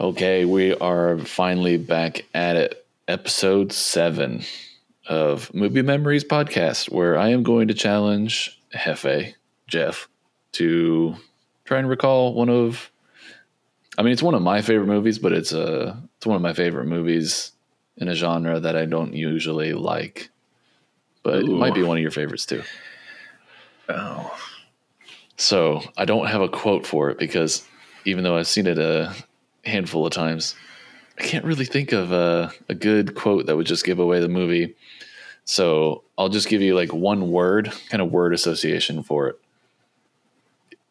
Okay, 0.00 0.44
we 0.44 0.76
are 0.76 1.18
finally 1.18 1.76
back 1.76 2.24
at 2.32 2.54
it. 2.54 2.86
Episode 3.08 3.72
seven 3.72 4.44
of 5.08 5.52
Movie 5.52 5.82
Memories 5.82 6.22
podcast, 6.22 6.88
where 6.92 7.18
I 7.18 7.30
am 7.30 7.42
going 7.42 7.66
to 7.66 7.74
challenge 7.74 8.60
Hefe, 8.72 9.34
Jeff, 9.66 10.08
to 10.52 11.16
try 11.64 11.80
and 11.80 11.88
recall 11.88 12.34
one 12.34 12.48
of. 12.48 12.92
I 13.98 14.02
mean, 14.02 14.12
it's 14.12 14.22
one 14.22 14.34
of 14.34 14.42
my 14.42 14.62
favorite 14.62 14.86
movies, 14.86 15.18
but 15.18 15.32
it's 15.32 15.52
a 15.52 16.00
it's 16.16 16.26
one 16.26 16.36
of 16.36 16.42
my 16.42 16.52
favorite 16.52 16.86
movies 16.86 17.50
in 17.96 18.06
a 18.06 18.14
genre 18.14 18.60
that 18.60 18.76
I 18.76 18.84
don't 18.84 19.14
usually 19.14 19.72
like. 19.72 20.30
But 21.24 21.40
it 21.40 21.48
might 21.48 21.74
be 21.74 21.82
one 21.82 21.96
of 21.96 22.02
your 22.02 22.12
favorites 22.12 22.46
too. 22.46 22.62
Oh, 23.88 24.38
So 25.36 25.82
I 25.96 26.04
don't 26.04 26.28
have 26.28 26.40
a 26.40 26.48
quote 26.48 26.86
for 26.86 27.10
it 27.10 27.18
because 27.18 27.66
even 28.04 28.22
though 28.22 28.36
I've 28.36 28.46
seen 28.46 28.68
it 28.68 28.78
a 28.78 29.12
handful 29.68 30.06
of 30.06 30.12
times, 30.12 30.54
I 31.18 31.22
can't 31.22 31.44
really 31.44 31.64
think 31.64 31.92
of 31.92 32.12
a, 32.12 32.52
a 32.68 32.74
good 32.74 33.14
quote 33.14 33.46
that 33.46 33.56
would 33.56 33.66
just 33.66 33.84
give 33.84 33.98
away 33.98 34.20
the 34.20 34.28
movie. 34.28 34.74
So 35.44 36.04
I'll 36.18 36.28
just 36.28 36.48
give 36.48 36.60
you 36.62 36.74
like 36.74 36.92
one 36.92 37.30
word, 37.30 37.72
kind 37.90 38.02
of 38.02 38.10
word 38.12 38.34
association 38.34 39.02
for 39.02 39.28
it. 39.28 39.40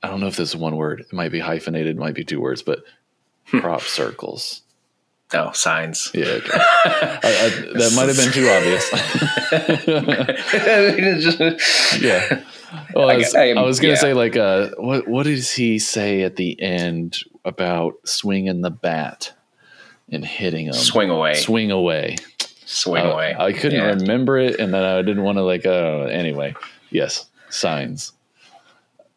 I 0.02 0.09
don't 0.09 0.20
know 0.20 0.27
if 0.27 0.35
this 0.35 0.49
is 0.49 0.55
one 0.55 0.76
word. 0.76 1.02
It 1.02 1.13
might 1.13 1.32
be 1.32 1.40
hyphenated, 1.40 1.95
it 1.95 1.99
might 1.99 2.16
be 2.16 2.23
two 2.23 2.41
words, 2.41 2.62
but 2.62 2.84
crop 3.48 3.82
circles. 3.82 4.62
oh, 5.34 5.52
signs. 5.54 6.12
Yeah, 6.13 6.26
okay. 6.26 6.49
I, 6.54 7.20
I, 7.23 7.49
that 7.77 7.94
might 7.96 8.07
have 8.07 8.18
been 8.18 8.32
too 8.32 8.48
obvious. 8.49 8.91
yeah. 12.02 12.44
Well, 12.94 13.09
I 13.09 13.13
I- 13.13 13.18
was, 13.18 13.35
I 13.35 13.62
was 13.62 13.80
gonna 13.80 13.94
yeah. 13.94 13.99
say 13.99 14.13
like, 14.13 14.35
uh, 14.35 14.70
what 14.77 15.07
what 15.07 15.23
does 15.23 15.52
he 15.52 15.80
say 15.80 16.23
at 16.23 16.35
the 16.35 16.59
end 16.62 17.20
about 17.48 17.96
swinging 18.06 18.62
the 18.62 18.70
bat 18.70 19.34
and 20.12 20.24
hitting 20.24 20.68
him? 20.68 20.74
Swing 20.74 21.10
away. 21.10 21.34
swing 21.36 21.72
away. 21.72 22.18
Swing 22.66 23.04
I- 23.05 23.10
away. 23.12 23.35
I 23.40 23.54
couldn't 23.54 23.80
Yeah. 23.80 23.88
remember 23.94 24.38
it, 24.38 24.60
and 24.60 24.74
then 24.74 24.84
I 24.84 25.02
didn't 25.02 25.24
want 25.24 25.38
to 25.38 25.44
like. 25.44 25.66
Uh, 25.66 26.04
anyway, 26.12 26.54
yes, 26.91 27.26
signs. 27.49 28.12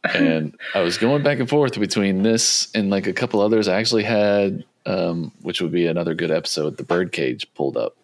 And 0.04 0.56
I 0.74 0.80
was 0.80 0.96
going 0.96 1.22
back 1.22 1.40
and 1.40 1.48
forth 1.48 1.78
between 1.78 2.22
this 2.22 2.68
and 2.74 2.88
like 2.90 3.06
a 3.06 3.12
couple 3.12 3.40
others. 3.42 3.68
I 3.68 3.78
actually 3.78 4.04
had, 4.04 4.64
um, 4.86 5.32
which 5.42 5.60
would 5.60 5.72
be 5.72 5.86
another 5.86 6.14
good 6.14 6.30
episode, 6.30 6.78
the 6.78 6.84
Birdcage 6.84 7.52
pulled 7.54 7.76
up. 7.76 7.96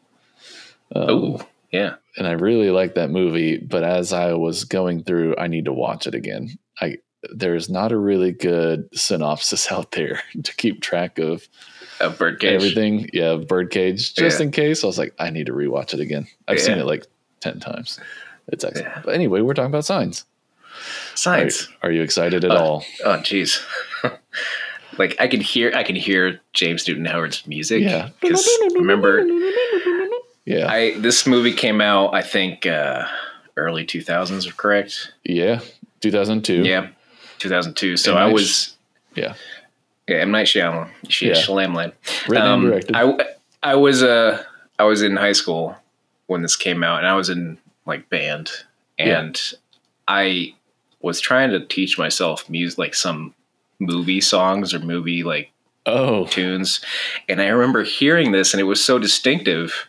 Um, 0.94 1.08
Oh, 1.08 1.40
yeah. 1.72 1.94
and 2.18 2.26
I 2.26 2.32
really 2.32 2.70
like 2.70 2.96
that 2.96 3.10
movie. 3.10 3.56
But 3.56 3.82
as 3.82 4.12
I 4.12 4.34
was 4.34 4.64
going 4.64 5.04
through, 5.04 5.36
I 5.38 5.46
need 5.46 5.64
to 5.66 5.72
watch 5.72 6.06
it 6.06 6.14
again. 6.14 6.58
I 6.82 6.98
there's 7.32 7.68
not 7.68 7.92
a 7.92 7.96
really 7.96 8.32
good 8.32 8.88
synopsis 8.96 9.70
out 9.72 9.92
there 9.92 10.20
to 10.42 10.54
keep 10.56 10.80
track 10.80 11.18
of 11.18 11.48
A 12.00 12.10
birdcage. 12.10 12.52
everything. 12.52 13.08
Yeah, 13.12 13.36
Birdcage. 13.36 14.14
Just 14.14 14.38
Yeah. 14.40 14.46
in 14.46 14.52
case, 14.52 14.84
I 14.84 14.86
was 14.86 14.98
like, 14.98 15.14
I 15.18 15.30
need 15.30 15.46
to 15.46 15.52
rewatch 15.52 15.94
it 15.94 16.00
again. 16.00 16.26
I've 16.48 16.60
seen 16.60 16.78
it 16.78 16.86
like 16.86 17.06
ten 17.40 17.60
times. 17.60 17.98
It's 18.48 18.64
excellent. 18.64 18.88
Yeah. 18.94 19.02
But 19.04 19.14
anyway, 19.14 19.40
we're 19.40 19.54
talking 19.54 19.70
about 19.70 19.84
signs. 19.84 20.24
Are, 20.64 21.16
Signs. 21.16 21.68
are 21.82 21.90
you 21.90 22.02
excited 22.02 22.44
at 22.44 22.50
Uh, 22.50 22.56
all? 22.62 22.84
Oh, 23.04 23.16
jeez. 23.18 23.64
like 24.98 25.16
I 25.18 25.26
can 25.26 25.40
hear, 25.40 25.72
I 25.74 25.82
can 25.82 25.96
hear 25.96 26.40
James 26.52 26.86
Newton 26.86 27.04
Howard's 27.06 27.46
music. 27.46 27.82
Yeah. 27.82 28.10
'Cause 28.20 28.46
remember, 28.74 29.26
Yeah. 30.44 30.68
I 30.70 30.98
this 30.98 31.26
movie 31.26 31.52
came 31.52 31.80
out. 31.80 32.14
I 32.14 32.22
think 32.22 32.66
uh, 32.66 33.06
early 33.56 33.84
two 33.84 34.02
thousands. 34.02 34.50
Correct. 34.52 35.12
yeah. 35.24 35.60
2002. 36.00 36.62
Yeah, 36.62 36.88
two 37.38 37.48
thousand 37.48 37.74
two. 37.76 37.96
So 37.96 38.16
M. 38.16 38.18
I 38.18 38.32
was. 38.32 38.76
Yeah. 39.14 39.34
Yeah, 40.08 40.16
M 40.18 40.30
Night 40.30 40.46
Shyamalan. 40.46 40.90
Sh- 41.08 41.22
Yeah. 41.22 41.32
Shyamalan. 41.34 41.92
Written 42.28 42.46
and 42.46 42.62
directed. 42.62 42.96
Um, 42.96 43.18
I 43.20 43.70
I 43.72 43.74
was 43.74 44.02
uh 44.02 44.42
I 44.78 44.84
was 44.84 45.02
in 45.02 45.16
high 45.16 45.32
school 45.32 45.76
when 46.26 46.42
this 46.42 46.56
came 46.56 46.82
out, 46.82 46.98
and 46.98 47.08
I 47.08 47.14
was 47.14 47.28
in 47.28 47.58
like 47.86 48.08
band, 48.08 48.50
and 48.98 49.40
I 50.06 50.54
was 51.00 51.20
trying 51.20 51.50
to 51.50 51.64
teach 51.64 51.98
myself 51.98 52.48
music, 52.48 52.78
like 52.78 52.94
some 52.94 53.34
movie 53.78 54.20
songs 54.20 54.74
or 54.74 54.78
movie 54.78 55.22
like 55.22 55.50
oh. 55.86 56.26
tunes, 56.26 56.80
and 57.28 57.40
I 57.40 57.48
remember 57.48 57.82
hearing 57.82 58.32
this, 58.32 58.52
and 58.52 58.60
it 58.60 58.64
was 58.64 58.84
so 58.84 58.98
distinctive, 58.98 59.88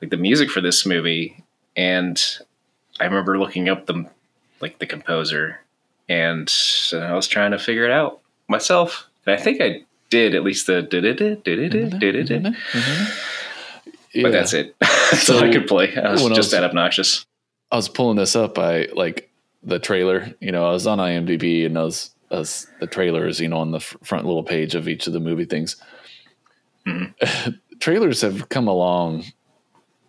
like 0.00 0.10
the 0.10 0.16
music 0.16 0.50
for 0.50 0.60
this 0.60 0.86
movie, 0.86 1.44
and 1.76 2.22
I 3.00 3.04
remember 3.04 3.38
looking 3.38 3.68
up 3.68 3.86
the 3.86 4.08
like 4.60 4.78
the 4.78 4.86
composer, 4.86 5.60
and 6.08 6.52
I 6.92 7.12
was 7.14 7.28
trying 7.28 7.50
to 7.52 7.58
figure 7.58 7.84
it 7.84 7.90
out 7.90 8.20
myself, 8.48 9.08
and 9.26 9.38
I 9.38 9.42
think 9.42 9.60
I 9.60 9.82
did 10.10 10.34
at 10.34 10.42
least 10.42 10.66
the 10.66 10.82
did 10.82 11.04
it 11.04 11.16
did 11.18 11.58
it 11.58 11.68
did 11.98 12.14
it 12.16 12.24
did 12.24 12.54
Yeah. 14.14 14.22
but 14.22 14.32
that's 14.32 14.54
it. 14.54 14.74
that's 14.80 15.28
all 15.28 15.40
I 15.44 15.52
could 15.52 15.66
play. 15.66 15.94
I 15.96 16.12
was 16.12 16.22
I 16.24 16.28
just 16.28 16.38
was- 16.38 16.50
that 16.52 16.64
obnoxious. 16.64 17.24
I 17.70 17.76
was 17.76 17.88
pulling 17.90 18.16
this 18.16 18.34
up. 18.34 18.58
I 18.58 18.86
like 18.94 19.30
the 19.62 19.78
trailer. 19.78 20.32
You 20.40 20.52
know, 20.52 20.66
I 20.66 20.72
was 20.72 20.86
on 20.86 20.96
IMDb 20.98 21.66
and 21.66 21.76
I 21.78 21.82
was, 21.82 22.14
I 22.30 22.36
was 22.38 22.66
the 22.80 22.86
trailers. 22.86 23.40
You 23.40 23.48
know, 23.48 23.58
on 23.58 23.72
the 23.72 23.80
front 23.80 24.24
little 24.24 24.42
page 24.42 24.74
of 24.74 24.88
each 24.88 25.06
of 25.06 25.12
the 25.12 25.20
movie 25.20 25.44
things. 25.44 25.76
Mm-hmm. 26.86 27.50
Trailers 27.80 28.22
have 28.22 28.48
come 28.48 28.66
a 28.66 28.72
long, 28.72 29.22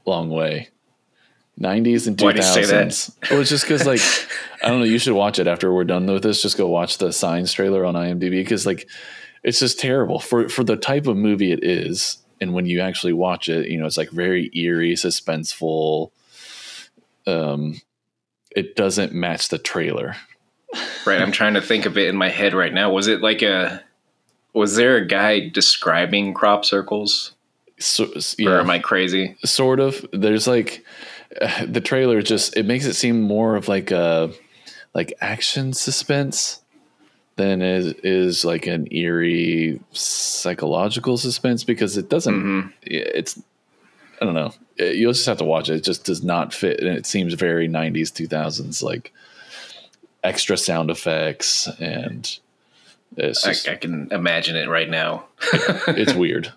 long 0.05 0.29
way. 0.29 0.69
Nineties 1.61 2.07
and 2.07 2.15
2000s. 2.17 2.23
Why 2.23 2.31
do 2.31 2.37
you 2.37 2.43
say 2.43 2.65
that? 2.65 3.09
It 3.31 3.37
was 3.37 3.49
just 3.49 3.65
because, 3.65 3.85
like, 3.85 3.99
I 4.63 4.69
don't 4.69 4.79
know. 4.79 4.85
You 4.85 4.97
should 4.97 5.13
watch 5.13 5.39
it 5.39 5.47
after 5.47 5.73
we're 5.73 5.83
done 5.83 6.05
with 6.05 6.23
this. 6.23 6.41
Just 6.41 6.57
go 6.57 6.67
watch 6.67 6.97
the 6.97 7.11
Signs 7.11 7.51
trailer 7.51 7.83
on 7.83 7.95
IMDb 7.95 8.31
because, 8.31 8.65
like, 8.65 8.87
it's 9.43 9.59
just 9.59 9.79
terrible 9.79 10.19
for 10.19 10.47
for 10.47 10.63
the 10.63 10.77
type 10.77 11.05
of 11.05 11.17
movie 11.17 11.51
it 11.51 11.63
is. 11.63 12.17
And 12.41 12.53
when 12.53 12.65
you 12.65 12.79
actually 12.79 13.11
watch 13.11 13.49
it, 13.49 13.67
you 13.67 13.77
know, 13.77 13.85
it's 13.85 13.97
like 13.97 14.09
very 14.09 14.49
eerie, 14.53 14.93
suspenseful. 14.93 16.11
Um, 17.27 17.81
it 18.55 18.75
doesn't 18.77 19.13
match 19.13 19.49
the 19.49 19.57
trailer. 19.57 20.15
Right. 21.05 21.21
I'm 21.21 21.31
trying 21.31 21.55
to 21.55 21.61
think 21.61 21.85
of 21.85 21.97
it 21.97 22.07
in 22.07 22.15
my 22.15 22.29
head 22.29 22.53
right 22.53 22.73
now. 22.73 22.91
Was 22.91 23.07
it 23.07 23.21
like 23.21 23.41
a 23.41 23.83
was 24.53 24.75
there 24.75 24.95
a 24.95 25.05
guy 25.05 25.49
describing 25.49 26.33
crop 26.33 26.63
circles? 26.63 27.33
So, 27.79 28.11
Or 28.45 28.59
am 28.59 28.69
I 28.69 28.79
crazy? 28.79 29.37
sort 29.45 29.79
of. 29.79 30.05
There's 30.11 30.47
like 30.47 30.83
uh, 31.41 31.65
the 31.67 31.81
trailer 31.81 32.21
just 32.21 32.55
it 32.57 32.65
makes 32.65 32.85
it 32.85 32.93
seem 32.93 33.21
more 33.21 33.55
of 33.55 33.67
like 33.67 33.91
a 33.91 34.31
like 34.93 35.13
action 35.21 35.73
suspense 35.73 36.61
than 37.35 37.61
is 37.61 37.93
is 38.03 38.43
like 38.43 38.67
an 38.67 38.87
eerie 38.91 39.79
psychological 39.91 41.17
suspense 41.17 41.63
because 41.63 41.95
it 41.97 42.09
doesn't. 42.09 42.33
Mhm. 42.43 42.73
It's 42.81 43.39
I 44.21 44.25
don't 44.25 44.33
know. 44.35 44.53
It- 44.77 44.95
You'll 44.97 45.13
just 45.13 45.25
have 45.27 45.37
to 45.37 45.45
watch 45.45 45.69
it. 45.69 45.75
It 45.75 45.83
just 45.83 46.03
does 46.05 46.23
not 46.23 46.53
fit, 46.53 46.79
and 46.81 46.89
it 46.97 47.05
seems 47.05 47.33
very 47.35 47.67
'90s, 47.69 48.11
2000s, 48.11 48.81
like 48.83 49.13
extra 50.23 50.57
sound 50.57 50.89
effects 50.89 51.67
and. 51.79 52.39
It's 53.17 53.67
I, 53.67 53.71
I 53.71 53.75
can 53.75 54.07
imagine 54.11 54.55
it 54.55 54.69
right 54.69 54.87
now. 54.89 55.25
it's 55.87 56.13
weird. 56.23 56.53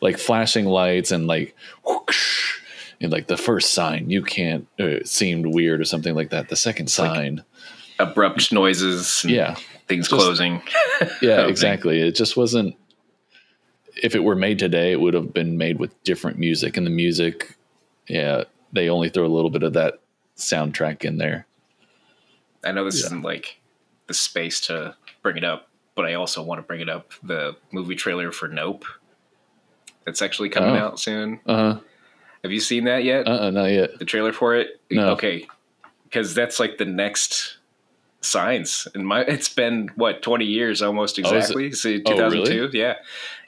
Like 0.00 0.18
flashing 0.18 0.64
lights 0.64 1.10
and 1.12 1.26
like 1.26 1.54
whoosh, 1.84 2.58
and 3.00 3.10
like 3.12 3.26
the 3.26 3.36
first 3.36 3.72
sign 3.74 4.10
you 4.10 4.22
can't 4.22 4.66
uh, 4.80 4.96
seemed 5.04 5.46
weird 5.46 5.80
or 5.80 5.84
something 5.84 6.14
like 6.14 6.30
that. 6.30 6.48
The 6.48 6.56
second 6.56 6.86
like- 6.86 6.90
sign, 7.14 7.44
Abrupt 7.98 8.52
noises, 8.52 9.24
yeah, 9.26 9.54
things 9.88 10.08
just- 10.08 10.20
closing. 10.20 10.62
yeah, 11.22 11.46
exactly. 11.46 12.00
It 12.00 12.14
just 12.16 12.36
wasn't. 12.36 12.74
If 14.02 14.14
it 14.16 14.24
were 14.24 14.34
made 14.34 14.58
today, 14.58 14.90
it 14.92 15.00
would 15.00 15.14
have 15.14 15.32
been 15.32 15.56
made 15.56 15.78
with 15.78 16.02
different 16.02 16.38
music, 16.38 16.76
and 16.76 16.84
the 16.86 16.90
music, 16.90 17.56
yeah, 18.08 18.44
they 18.72 18.88
only 18.88 19.08
throw 19.08 19.24
a 19.24 19.28
little 19.28 19.50
bit 19.50 19.62
of 19.62 19.74
that 19.74 20.00
soundtrack 20.36 21.04
in 21.04 21.18
there. 21.18 21.46
I 22.64 22.72
know 22.72 22.84
this 22.84 23.00
Yeah. 23.00 23.06
isn't 23.06 23.22
like 23.22 23.60
the 24.08 24.14
space 24.14 24.60
to 24.62 24.96
bring 25.22 25.36
it 25.36 25.44
up, 25.44 25.68
but 25.94 26.04
I 26.06 26.14
also 26.14 26.42
want 26.42 26.58
to 26.58 26.62
bring 26.62 26.80
it 26.80 26.88
up. 26.88 27.12
The 27.22 27.56
movie 27.70 27.94
trailer 27.94 28.32
for 28.32 28.48
Nope. 28.48 28.84
That's 30.04 30.20
actually 30.22 30.48
coming 30.48 30.70
Oh. 30.76 30.86
out 30.86 30.98
soon. 31.00 31.38
Uh 31.46 31.76
Have 32.44 32.52
you 32.52 32.60
seen 32.60 32.84
that 32.84 33.02
yet? 33.02 33.26
uh, 33.26 33.46
uh 33.46 33.50
not 33.50 33.70
yet. 33.72 33.98
the 33.98 34.04
trailer 34.04 34.32
for 34.32 34.54
it? 34.54 34.80
No. 34.90 35.08
Okay. 35.10 35.48
Because 36.04 36.32
that's 36.34 36.60
like 36.60 36.78
the 36.78 36.84
next 36.84 37.56
signs. 38.20 38.86
And 38.94 39.06
my 39.06 39.22
it's 39.22 39.48
been 39.48 39.90
what, 39.96 40.22
20 40.22 40.44
years 40.44 40.80
almost 40.82 41.18
Oh, 41.18 41.20
exactly. 41.22 41.72
So 41.72 41.90
Oh, 41.90 42.12
2002. 42.12 42.70
Yeah. 42.72 42.94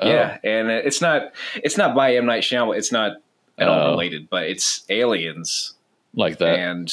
Oh. 0.01 0.09
Yeah. 0.09 0.39
And 0.43 0.71
it's 0.71 1.01
not 1.01 1.33
it's 1.57 1.77
not 1.77 1.95
by 1.95 2.15
M 2.17 2.27
Night 2.27 2.43
Shyamalan. 2.43 2.77
It's 2.79 2.91
not 2.91 3.13
at 3.59 3.69
all 3.69 3.89
Oh. 3.89 3.91
related, 3.93 4.29
but 4.29 4.45
it's 4.45 4.85
aliens 4.89 5.75
Like 6.15 6.39
that. 6.39 6.59
and 6.59 6.93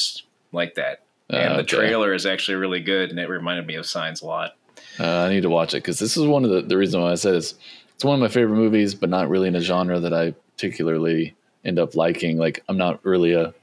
like 0.52 0.74
that. 0.76 1.00
Uh, 1.32 1.36
And 1.36 1.54
the 1.54 1.58
okay. 1.60 1.76
trailer 1.76 2.12
is 2.14 2.26
actually 2.26 2.56
really 2.56 2.80
good 2.80 3.10
and 3.10 3.18
it 3.18 3.28
reminded 3.28 3.66
me 3.66 3.74
of 3.76 3.86
Signs 3.86 4.22
a 4.22 4.26
lot. 4.26 4.56
Uh, 5.00 5.22
I 5.22 5.28
need 5.30 5.42
to 5.42 5.50
watch 5.50 5.74
it 5.74 5.78
because 5.78 5.98
this 5.98 6.16
is 6.16 6.26
one 6.26 6.44
of 6.44 6.50
the 6.50 6.60
the 6.62 6.76
reason 6.76 7.00
why 7.00 7.10
I 7.12 7.16
said 7.16 7.34
it's 7.34 7.54
it's 7.94 8.04
one 8.04 8.14
of 8.14 8.20
my 8.20 8.28
favorite 8.28 8.56
movies, 8.56 8.94
but 8.94 9.08
not 9.08 9.28
really 9.28 9.48
in 9.48 9.56
a 9.56 9.60
genre 9.60 9.98
that 10.00 10.12
I 10.12 10.34
particularly 10.56 11.34
end 11.64 11.78
up 11.78 11.94
liking. 11.94 12.38
Like 12.38 12.62
I'm 12.68 12.76
not 12.76 13.04
really 13.04 13.32
a 13.34 13.54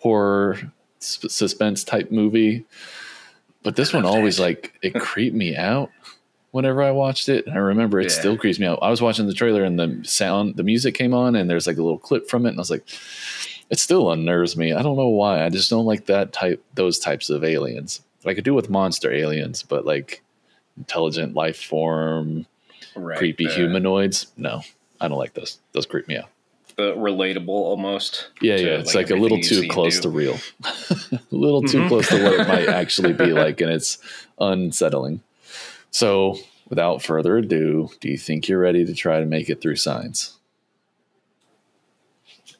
horror 0.00 0.58
s- 1.00 1.24
suspense 1.28 1.84
type 1.84 2.10
movie, 2.10 2.64
but 3.62 3.76
this 3.76 3.92
one 3.92 4.04
always 4.04 4.36
that. 4.38 4.42
like 4.42 4.74
it 4.82 4.94
creeped 4.94 5.36
me 5.36 5.56
out. 5.56 5.90
whenever 6.52 6.82
I 6.82 6.90
watched 6.90 7.28
it. 7.28 7.46
I 7.48 7.58
remember 7.58 8.00
it 8.00 8.10
Yeah. 8.10 8.18
still 8.18 8.36
creeps 8.36 8.58
me 8.58 8.66
out. 8.66 8.80
I 8.82 8.90
was 8.90 9.00
watching 9.00 9.28
the 9.28 9.32
trailer 9.34 9.62
and 9.62 9.78
the 9.78 10.00
sound, 10.02 10.56
the 10.56 10.64
music 10.64 10.96
came 10.96 11.14
on, 11.14 11.36
and 11.36 11.48
there's 11.48 11.68
like 11.68 11.76
a 11.76 11.82
little 11.82 11.96
clip 11.96 12.28
from 12.28 12.44
it, 12.44 12.48
and 12.48 12.58
I 12.58 12.62
was 12.62 12.72
like, 12.72 12.84
it 13.70 13.78
still 13.78 14.10
unnerves 14.10 14.56
me. 14.56 14.72
I 14.72 14.82
don't 14.82 14.96
know 14.96 15.10
why. 15.10 15.44
I 15.44 15.48
just 15.48 15.70
don't 15.70 15.84
like 15.86 16.06
that 16.06 16.32
type, 16.32 16.60
those 16.74 16.98
types 16.98 17.30
of 17.30 17.44
aliens. 17.44 18.00
I 18.26 18.34
could 18.34 18.42
do 18.42 18.52
with 18.52 18.68
monster 18.68 19.12
aliens, 19.12 19.62
but 19.62 19.86
like 19.86 20.24
intelligent 20.76 21.34
life 21.34 21.62
form, 21.62 22.46
Right. 22.96 23.16
creepy 23.16 23.46
the, 23.46 23.52
humanoids. 23.54 24.26
No, 24.36 24.62
I 25.00 25.06
don't 25.06 25.18
like 25.18 25.34
those. 25.34 25.60
Those 25.70 25.86
creep 25.86 26.08
me 26.08 26.16
out. 26.16 26.30
The 26.80 26.94
relatable 26.96 27.48
almost. 27.48 28.30
Yeah, 28.40 28.56
yeah. 28.56 28.78
It's 28.78 28.94
like, 28.94 29.10
a 29.10 29.14
little 29.14 29.38
too 29.38 29.68
close 29.68 30.00
to 30.00 30.08
real. 30.08 30.38
a 30.64 31.20
little 31.30 31.60
too 31.60 31.86
close 31.88 32.08
to 32.08 32.24
what 32.24 32.32
it 32.32 32.48
might 32.48 32.68
actually 32.70 33.12
be 33.12 33.34
like, 33.34 33.60
and 33.60 33.70
it's 33.70 33.98
unsettling. 34.38 35.22
So, 35.90 36.38
without 36.70 37.02
further 37.02 37.36
ado, 37.36 37.90
do 38.00 38.08
you 38.08 38.16
think 38.16 38.48
you're 38.48 38.58
ready 38.58 38.86
to 38.86 38.94
try 38.94 39.20
to 39.20 39.26
make 39.26 39.50
it 39.50 39.60
through 39.60 39.76
Signs? 39.76 40.38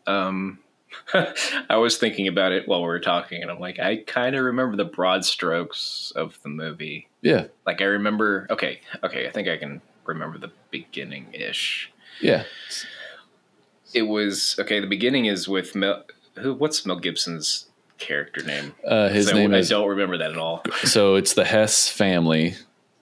Um, 0.07 0.59
I 1.71 1.77
was 1.77 1.97
thinking 1.97 2.29
about 2.29 2.53
it 2.53 2.69
while 2.69 2.81
we 2.83 2.89
were 2.89 3.01
talking, 3.01 3.41
and 3.41 3.51
I'm 3.51 3.59
like, 3.59 3.79
I 3.79 4.03
kind 4.07 4.37
of 4.37 4.45
remember 4.45 4.77
the 4.77 4.85
broad 4.85 5.25
strokes 5.25 6.13
of 6.15 6.39
the 6.43 6.51
movie. 6.51 7.09
Yeah, 7.23 7.47
Like, 7.65 7.81
I 7.81 7.85
remember. 7.85 8.47
Okay, 8.51 8.83
okay, 9.03 9.27
I 9.27 9.31
think 9.31 9.49
I 9.49 9.57
can 9.57 9.81
remember 10.05 10.37
the 10.37 10.53
beginning 10.71 11.29
ish. 11.33 11.91
yeah. 12.21 12.45
It 13.95 14.03
was 14.03 14.57
okay. 14.59 14.81
The 14.81 14.87
beginning 14.87 15.27
is 15.27 15.49
with 15.49 15.75
Mel. 15.75 16.05
Who? 16.39 16.55
What's 16.55 16.85
Mel 16.87 16.99
Gibson's 16.99 17.67
character 17.99 18.43
name? 18.45 18.75
Uh, 18.87 19.09
his 19.09 19.29
I- 19.31 19.35
name 19.35 19.55
I, 19.55 19.59
is 19.59 19.69
don't 19.71 19.89
remember 19.89 20.19
that 20.19 20.31
at 20.31 20.39
all. 20.39 20.63
so 20.85 21.17
it's 21.17 21.35
the 21.35 21.45
Hess 21.45 21.89
family. 21.89 22.55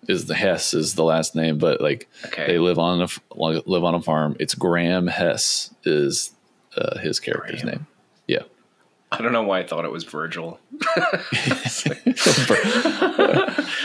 Is 0.08 0.24
the 0.24 0.34
Hess 0.34 0.72
is 0.72 0.94
the 0.94 1.04
last 1.04 1.34
name, 1.36 1.58
but 1.58 1.82
like 1.82 2.08
Okay. 2.26 2.46
they 2.46 2.58
live 2.58 2.78
on 2.78 3.02
a 3.02 3.08
live 3.36 3.84
on 3.84 3.94
a 3.94 4.00
farm. 4.00 4.36
It's 4.40 4.54
Graham 4.54 5.06
Hess 5.06 5.74
is 5.84 6.32
uh, 6.78 6.98
his 6.98 7.20
character's 7.20 7.60
Graham. 7.62 7.76
name. 7.78 7.86
Yeah. 8.26 8.42
I 9.12 9.20
don't 9.20 9.32
know 9.32 9.42
why 9.42 9.58
I 9.60 9.66
thought 9.66 9.84
it 9.84 9.92
was 9.92 10.04
Virgil. 10.04 10.58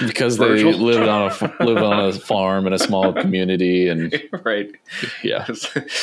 because 0.07 0.37
they 0.37 0.45
Virgil. 0.47 0.71
live 0.73 1.01
on 1.07 1.31
a 1.31 1.63
live 1.65 1.83
on 1.83 2.05
a 2.09 2.13
farm 2.13 2.67
in 2.67 2.73
a 2.73 2.79
small 2.79 3.13
community, 3.13 3.87
and 3.89 4.13
right. 4.43 4.71
yeah, 5.23 5.45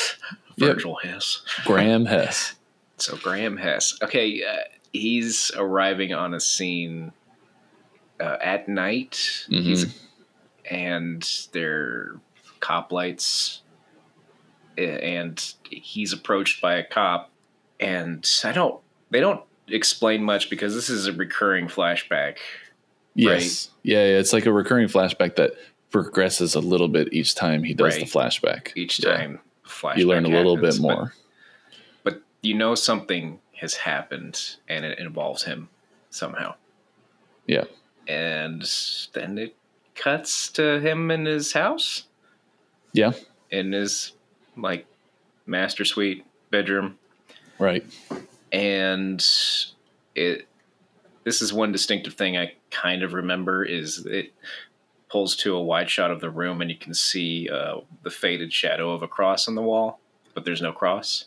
Virgil 0.67 0.97
Hess. 0.97 1.43
Graham 1.65 2.05
Hess. 2.07 2.55
So 2.99 3.17
Graham 3.17 3.57
Hess. 3.57 3.99
Okay, 4.03 4.43
uh, 4.45 4.57
he's 4.93 5.51
arriving 5.57 6.13
on 6.13 6.35
a 6.35 6.41
scene 6.41 7.13
uh, 8.21 8.37
at 8.41 8.69
night. 8.69 9.47
Mhm. 9.49 9.63
He's 9.63 10.01
and 10.71 11.29
there 11.53 11.81
are 11.81 12.21
cop 12.61 12.93
lights, 12.93 13.63
and 14.79 15.55
he's 15.71 16.13
approached 16.13 16.61
by 16.61 16.75
a 16.77 16.85
cop. 16.85 17.31
And 17.79 18.29
I 18.45 18.53
don't. 18.53 18.81
They 19.11 19.21
don't 19.21 19.41
explain 19.69 20.23
much 20.23 20.51
because 20.51 20.75
this 20.75 20.91
is 20.91 21.07
a 21.07 21.13
recurring 21.13 21.67
flashback. 21.69 22.37
Yes, 23.15 23.71
yeah, 23.83 24.05
yeah, 24.05 24.19
it's 24.19 24.33
like 24.33 24.47
a 24.47 24.53
recurring 24.53 24.87
flashback 24.89 25.37
that 25.37 25.53
progresses 25.91 26.55
a 26.55 26.61
little 26.61 26.87
bit 26.89 27.13
each 27.13 27.35
time 27.35 27.65
he 27.65 27.75
does 27.75 27.95
Right. 27.97 28.01
the 28.05 28.07
flashback. 28.11 28.69
Each 28.77 29.01
time 29.01 29.41
flashback 29.71 29.97
you 29.99 30.07
learn 30.07 30.25
a 30.25 30.29
little 30.29 30.57
happens, 30.57 30.79
bit 30.79 30.87
but- 30.87 30.95
more. 30.95 31.15
but 32.05 32.23
you 32.43 32.55
know 32.55 32.75
something 32.75 33.41
has 33.57 33.75
happened 33.75 34.57
and 34.69 34.85
it 34.85 34.99
involves 34.99 35.43
him 35.45 35.69
somehow. 36.11 36.55
Yeah. 37.47 37.65
And 38.09 38.63
then 39.13 39.39
it 39.39 39.55
cuts 39.95 40.49
to 40.53 40.81
him 40.81 41.11
in 41.11 41.27
his 41.27 41.53
house, 41.53 42.05
Yeah, 42.93 43.13
in 43.51 43.73
his 43.73 44.13
like 44.57 44.87
master 45.47 45.85
suite 45.85 46.25
bedroom. 46.51 46.99
right. 47.59 47.85
And 48.53 49.25
it 50.15 50.47
this 51.25 51.43
is 51.43 51.53
one 51.53 51.71
distinctive 51.71 52.15
thing 52.15 52.37
I 52.37 52.55
kind 52.71 53.03
of 53.03 53.13
remember 53.13 53.63
is 53.65 54.05
it 54.07 54.33
pulls 55.11 55.35
to 55.37 55.55
a 55.57 55.61
wide 55.63 55.91
shot 55.91 56.11
of 56.11 56.21
the 56.21 56.31
room 56.31 56.61
and 56.61 56.71
you 56.71 56.77
can 56.77 56.95
see 56.95 57.49
uh, 57.49 57.81
the 58.03 58.11
faded 58.11 58.53
shadow 58.53 58.93
of 58.93 59.03
a 59.03 59.09
cross 59.09 59.49
on 59.49 59.55
the 59.55 59.63
wall, 59.63 59.99
but 60.35 60.45
there's 60.45 60.63
no 60.63 60.73
cross. 60.73 61.27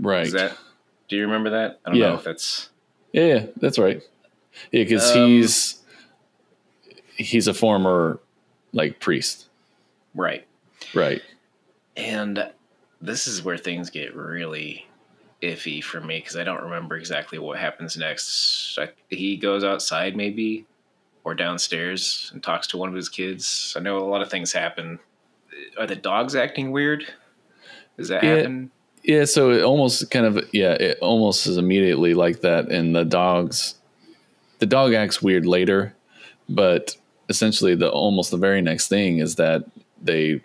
Right. 0.00 0.26
Is 0.26 0.32
that 0.32 0.56
do 1.08 1.16
you 1.16 1.22
remember 1.22 1.50
that? 1.50 1.80
I 1.84 1.90
don't 1.90 1.98
Yeah. 1.98 2.08
know 2.08 2.14
if 2.14 2.24
that's 2.24 2.70
yeah, 3.12 3.26
yeah, 3.26 3.46
that's 3.56 3.78
right. 3.78 4.02
Yeah, 4.70 4.84
because 4.84 5.10
Um, 5.14 5.28
he's 5.28 5.82
he's 7.16 7.46
a 7.48 7.54
former 7.54 8.20
like 8.72 9.00
priest. 9.00 9.46
right. 10.14 10.46
Right. 10.94 11.20
And 11.96 12.50
this 13.00 13.26
is 13.26 13.42
where 13.44 13.58
things 13.58 13.90
get 13.90 14.14
really 14.16 14.86
iffy 15.42 15.82
for 15.82 16.00
me 16.00 16.18
because 16.20 16.36
I 16.36 16.44
don't 16.44 16.62
remember 16.62 16.96
exactly 16.96 17.38
what 17.38 17.58
happens 17.58 17.96
next. 17.96 18.78
I, 18.78 18.88
he 19.10 19.36
goes 19.36 19.62
outside, 19.64 20.16
maybe, 20.16 20.64
or 21.24 21.34
downstairs 21.34 22.30
and 22.32 22.42
talks 22.42 22.66
to 22.68 22.76
one 22.76 22.88
of 22.88 22.94
his 22.94 23.08
kids. 23.08 23.74
I 23.76 23.80
know 23.80 23.98
a 23.98 24.08
lot 24.08 24.22
of 24.22 24.30
things 24.30 24.52
happen. 24.52 24.98
Are 25.78 25.86
the 25.86 25.96
dogs 25.96 26.34
acting 26.34 26.72
weird? 26.72 27.04
Does 27.96 28.08
that 28.08 28.22
Yeah. 28.24 28.36
happen? 28.36 28.70
Yeah, 29.04 29.24
so 29.24 29.50
it 29.50 29.62
almost 29.62 30.10
kind 30.10 30.26
of 30.26 30.48
yeah, 30.52 30.72
it 30.72 30.98
almost 31.00 31.46
is 31.46 31.56
immediately 31.56 32.14
like 32.14 32.40
that 32.42 32.68
and 32.70 32.94
the 32.94 33.04
dogs 33.04 33.74
the 34.60 34.66
dog 34.66 34.94
acts 34.94 35.20
weird 35.20 35.44
later, 35.44 35.94
but 36.48 36.96
essentially 37.28 37.74
the 37.74 37.90
almost 37.90 38.30
the 38.30 38.36
very 38.36 38.62
next 38.62 38.86
thing 38.86 39.18
is 39.18 39.34
that 39.36 39.64
they 40.00 40.40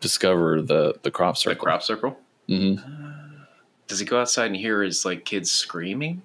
discover 0.00 0.60
the 0.60 0.94
the 1.02 1.10
crop 1.10 1.36
circle. 1.36 1.54
The 1.54 1.60
crop 1.60 1.82
circle? 1.82 2.18
hmm 2.48 2.76
Does 3.86 4.00
he 4.00 4.04
go 4.04 4.20
outside 4.20 4.46
and 4.46 4.56
hear 4.56 4.82
his 4.82 5.04
like 5.04 5.24
kids 5.24 5.50
screaming? 5.50 6.22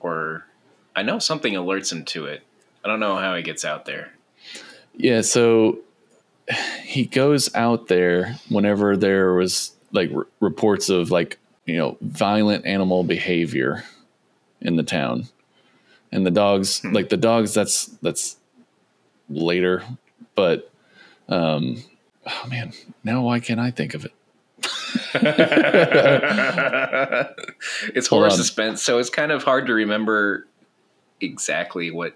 Or 0.00 0.46
I 0.96 1.02
know 1.02 1.18
something 1.20 1.54
alerts 1.54 1.92
him 1.92 2.04
to 2.06 2.26
it. 2.26 2.42
I 2.84 2.88
don't 2.88 3.00
know 3.00 3.16
how 3.16 3.34
he 3.34 3.42
gets 3.42 3.64
out 3.64 3.86
there. 3.86 4.12
Yeah, 4.96 5.22
so 5.22 5.78
he 6.82 7.06
goes 7.06 7.52
out 7.54 7.88
there 7.88 8.36
whenever 8.50 8.96
there 8.96 9.32
was 9.34 9.72
like 9.92 10.10
r- 10.14 10.26
reports 10.40 10.88
of 10.90 11.10
like 11.10 11.38
you 11.64 11.76
know 11.78 11.96
violent 12.02 12.66
animal 12.66 13.02
behavior 13.04 13.84
in 14.60 14.76
the 14.76 14.82
town, 14.82 15.28
and 16.12 16.26
the 16.26 16.30
dogs 16.30 16.80
Hmm. 16.80 16.92
like 16.92 17.08
the 17.08 17.16
dogs 17.16 17.54
that's 17.54 17.86
that's 18.02 18.36
later, 19.30 19.82
but 20.34 20.70
um, 21.28 21.82
oh 22.26 22.46
man, 22.48 22.72
now 23.02 23.22
why 23.22 23.40
can't 23.40 23.58
I 23.60 23.70
think 23.70 23.94
of 23.94 24.04
it? 24.04 24.12
it's 27.94 28.08
Hold 28.08 28.20
horror 28.20 28.30
on. 28.30 28.36
suspense, 28.36 28.82
so 28.82 28.98
it's 28.98 29.10
kind 29.10 29.32
of 29.32 29.42
hard 29.42 29.66
to 29.66 29.74
remember 29.74 30.46
exactly 31.20 31.90
what 31.90 32.14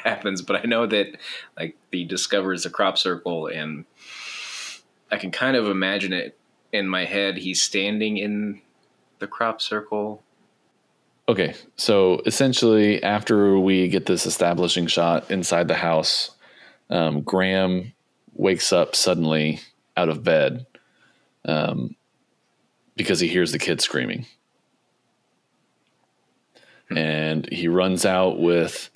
happens. 0.04 0.42
But 0.42 0.56
I 0.64 0.68
know 0.68 0.86
that 0.86 1.16
like 1.56 1.76
he 1.90 2.04
discovers 2.04 2.64
the 2.64 2.70
crop 2.70 2.98
circle, 2.98 3.46
and 3.46 3.84
I 5.10 5.16
can 5.16 5.30
kind 5.30 5.56
of 5.56 5.66
imagine 5.68 6.12
it 6.12 6.38
in 6.72 6.88
my 6.88 7.04
head. 7.04 7.38
He's 7.38 7.62
standing 7.62 8.16
in 8.16 8.60
the 9.18 9.26
crop 9.26 9.60
circle. 9.60 10.22
Okay, 11.28 11.54
so 11.76 12.22
essentially, 12.26 13.02
after 13.02 13.58
we 13.58 13.86
get 13.88 14.06
this 14.06 14.26
establishing 14.26 14.88
shot 14.88 15.30
inside 15.30 15.68
the 15.68 15.76
house, 15.76 16.32
um, 16.88 17.22
Graham 17.22 17.92
wakes 18.34 18.72
up 18.72 18.96
suddenly 18.96 19.60
out 19.96 20.08
of 20.08 20.24
bed 20.24 20.66
um, 21.44 21.94
because 22.96 23.20
he 23.20 23.28
hears 23.28 23.52
the 23.52 23.58
kid 23.58 23.80
screaming. 23.80 24.26
And 26.90 27.48
he 27.52 27.68
runs 27.68 28.04
out 28.04 28.40
with, 28.40 28.90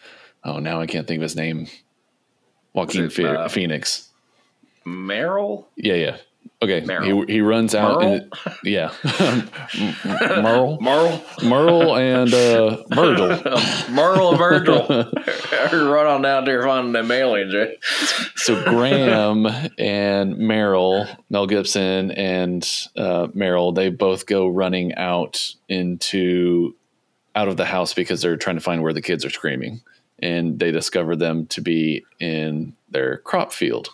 oh, 0.44 0.58
now 0.58 0.80
I 0.80 0.86
can't 0.86 1.06
think 1.06 1.18
of 1.18 1.22
his 1.22 1.36
name 1.36 1.66
Joaquin 2.72 3.04
it, 3.04 3.12
Phe- 3.12 3.24
uh, 3.24 3.48
Phoenix. 3.48 4.08
Meryl, 4.86 5.66
Yeah, 5.76 5.94
yeah. 5.94 6.16
Okay, 6.62 6.80
Merle. 6.82 7.24
he, 7.26 7.34
he 7.34 7.40
runs 7.40 7.74
out. 7.74 8.00
Merle, 8.00 8.12
And, 8.14 8.32
yeah. 8.64 8.92
Merle. 10.42 10.78
Merle, 10.80 11.22
Merle 11.42 11.96
and 11.96 12.32
uh, 12.32 12.82
Virgil. 12.94 13.28
Merle, 13.90 14.30
and 14.30 14.38
Virgil. 14.38 14.86
Run 15.72 16.06
on 16.06 16.22
down 16.22 16.44
there 16.44 16.62
finding 16.62 16.92
them 16.92 17.10
aliens. 17.10 17.54
Right? 17.54 17.76
so 18.36 18.62
Graham 18.64 19.46
and 19.78 20.36
Meryl, 20.36 21.08
Mel 21.30 21.46
Gibson 21.46 22.10
and 22.12 22.62
uh, 22.96 23.26
Meryl, 23.28 23.74
they 23.74 23.88
both 23.90 24.26
go 24.26 24.46
running 24.48 24.94
out 24.94 25.54
into 25.68 26.74
out 27.34 27.48
of 27.48 27.56
the 27.56 27.64
house 27.64 27.94
because 27.94 28.22
they're 28.22 28.36
trying 28.36 28.56
to 28.56 28.62
find 28.62 28.82
where 28.82 28.92
the 28.92 29.02
kids 29.02 29.24
are 29.24 29.30
screaming, 29.30 29.80
and 30.24 30.58
they 30.58 30.72
discover 30.72 31.14
them 31.14 31.46
to 31.48 31.60
be 31.60 32.04
in 32.18 32.74
their 32.88 33.18
crop 33.18 33.52
field. 33.52 33.90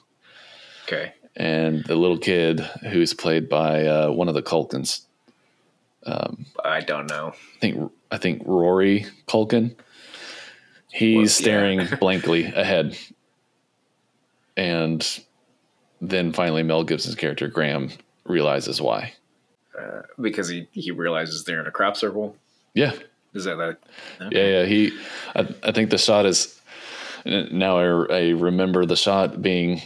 Okay. 0.85 1.13
And 1.37 1.85
the 1.85 1.97
little 1.97 2.19
kid, 2.19 2.61
who's 2.91 3.13
played 3.15 3.49
by 3.49 3.87
uh, 3.87 4.11
one 4.11 4.29
of 4.29 4.35
the 4.35 4.43
Culkins, 4.43 5.03
I 6.65 6.81
don't 6.81 7.09
know. 7.09 7.33
I 7.35 7.59
think 7.61 7.93
I 8.11 8.17
think 8.17 8.43
Rory 8.47 9.07
Culkin. 9.27 9.75
He's 10.93 11.15
Well, 11.17 11.23
yeah. 11.23 11.29
staring 11.29 11.89
blankly 12.01 12.45
ahead, 12.47 12.97
and 14.57 15.21
then 16.01 16.33
finally 16.33 16.63
Mel 16.63 16.85
Gibson's 16.85 17.15
character 17.17 17.49
Graham 17.49 17.91
realizes 18.25 18.81
why. 18.81 19.15
Uh, 19.79 20.03
because 20.21 20.49
he 20.49 20.69
he 20.73 20.91
realizes 20.91 21.45
they're 21.45 21.61
in 21.61 21.67
a 21.67 21.71
crop 21.71 21.97
circle. 21.97 22.37
Yeah, 22.75 22.93
Is 23.35 23.45
that 23.45 23.57
that? 23.57 23.79
yeah, 24.33 24.47
yeah. 24.47 24.65
He, 24.65 24.93
I, 25.35 25.49
I 25.63 25.73
think 25.73 25.91
the 25.91 25.99
shot 25.99 26.27
is 26.27 26.61
now 27.25 27.79
I, 27.79 28.15
I 28.15 28.29
remember 28.31 28.87
the 28.87 28.97
shot 28.97 29.41
being, 29.41 29.83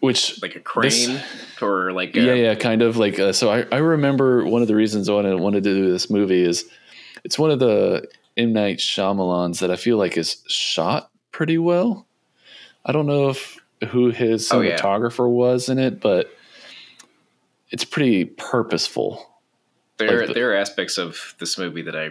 which 0.00 0.40
Like 0.42 0.56
a 0.56 0.60
crane 0.60 1.20
or 1.60 1.92
like 1.92 2.16
a, 2.16 2.20
yeah, 2.20 2.34
yeah, 2.34 2.54
kind 2.54 2.82
of 2.82 2.96
like 2.96 3.18
uh, 3.18 3.32
so. 3.32 3.50
I, 3.50 3.66
I 3.72 3.78
remember 3.78 4.44
one 4.46 4.62
of 4.62 4.68
the 4.68 4.76
reasons 4.76 5.10
why 5.10 5.20
I 5.20 5.34
wanted, 5.34 5.64
to 5.64 5.74
do 5.74 5.90
this 5.90 6.08
movie 6.10 6.42
is 6.42 6.64
it's 7.24 7.38
one 7.38 7.50
of 7.50 7.58
the 7.58 8.08
M 8.36 8.52
Night 8.52 8.78
Shyamalan's 8.78 9.58
that 9.60 9.70
I 9.70 9.76
feel 9.76 9.96
like 9.96 10.16
is 10.16 10.42
shot 10.46 11.10
pretty 11.32 11.58
well. 11.58 12.06
I 12.84 12.92
don't 12.92 13.06
know 13.06 13.30
if 13.30 13.58
who 13.88 14.10
his 14.10 14.50
Oh, 14.52 14.60
yeah. 14.60 14.76
cinematographer 14.78 15.28
was 15.28 15.68
in 15.68 15.78
it, 15.78 16.00
but 16.00 16.30
it's 17.70 17.84
pretty 17.84 18.24
purposeful. 18.26 19.26
There, 20.06 20.18
like 20.18 20.28
the- 20.28 20.34
there 20.34 20.52
are 20.52 20.56
aspects 20.56 20.98
of 20.98 21.34
this 21.38 21.58
movie 21.58 21.82
that 21.82 21.96
I 21.96 22.10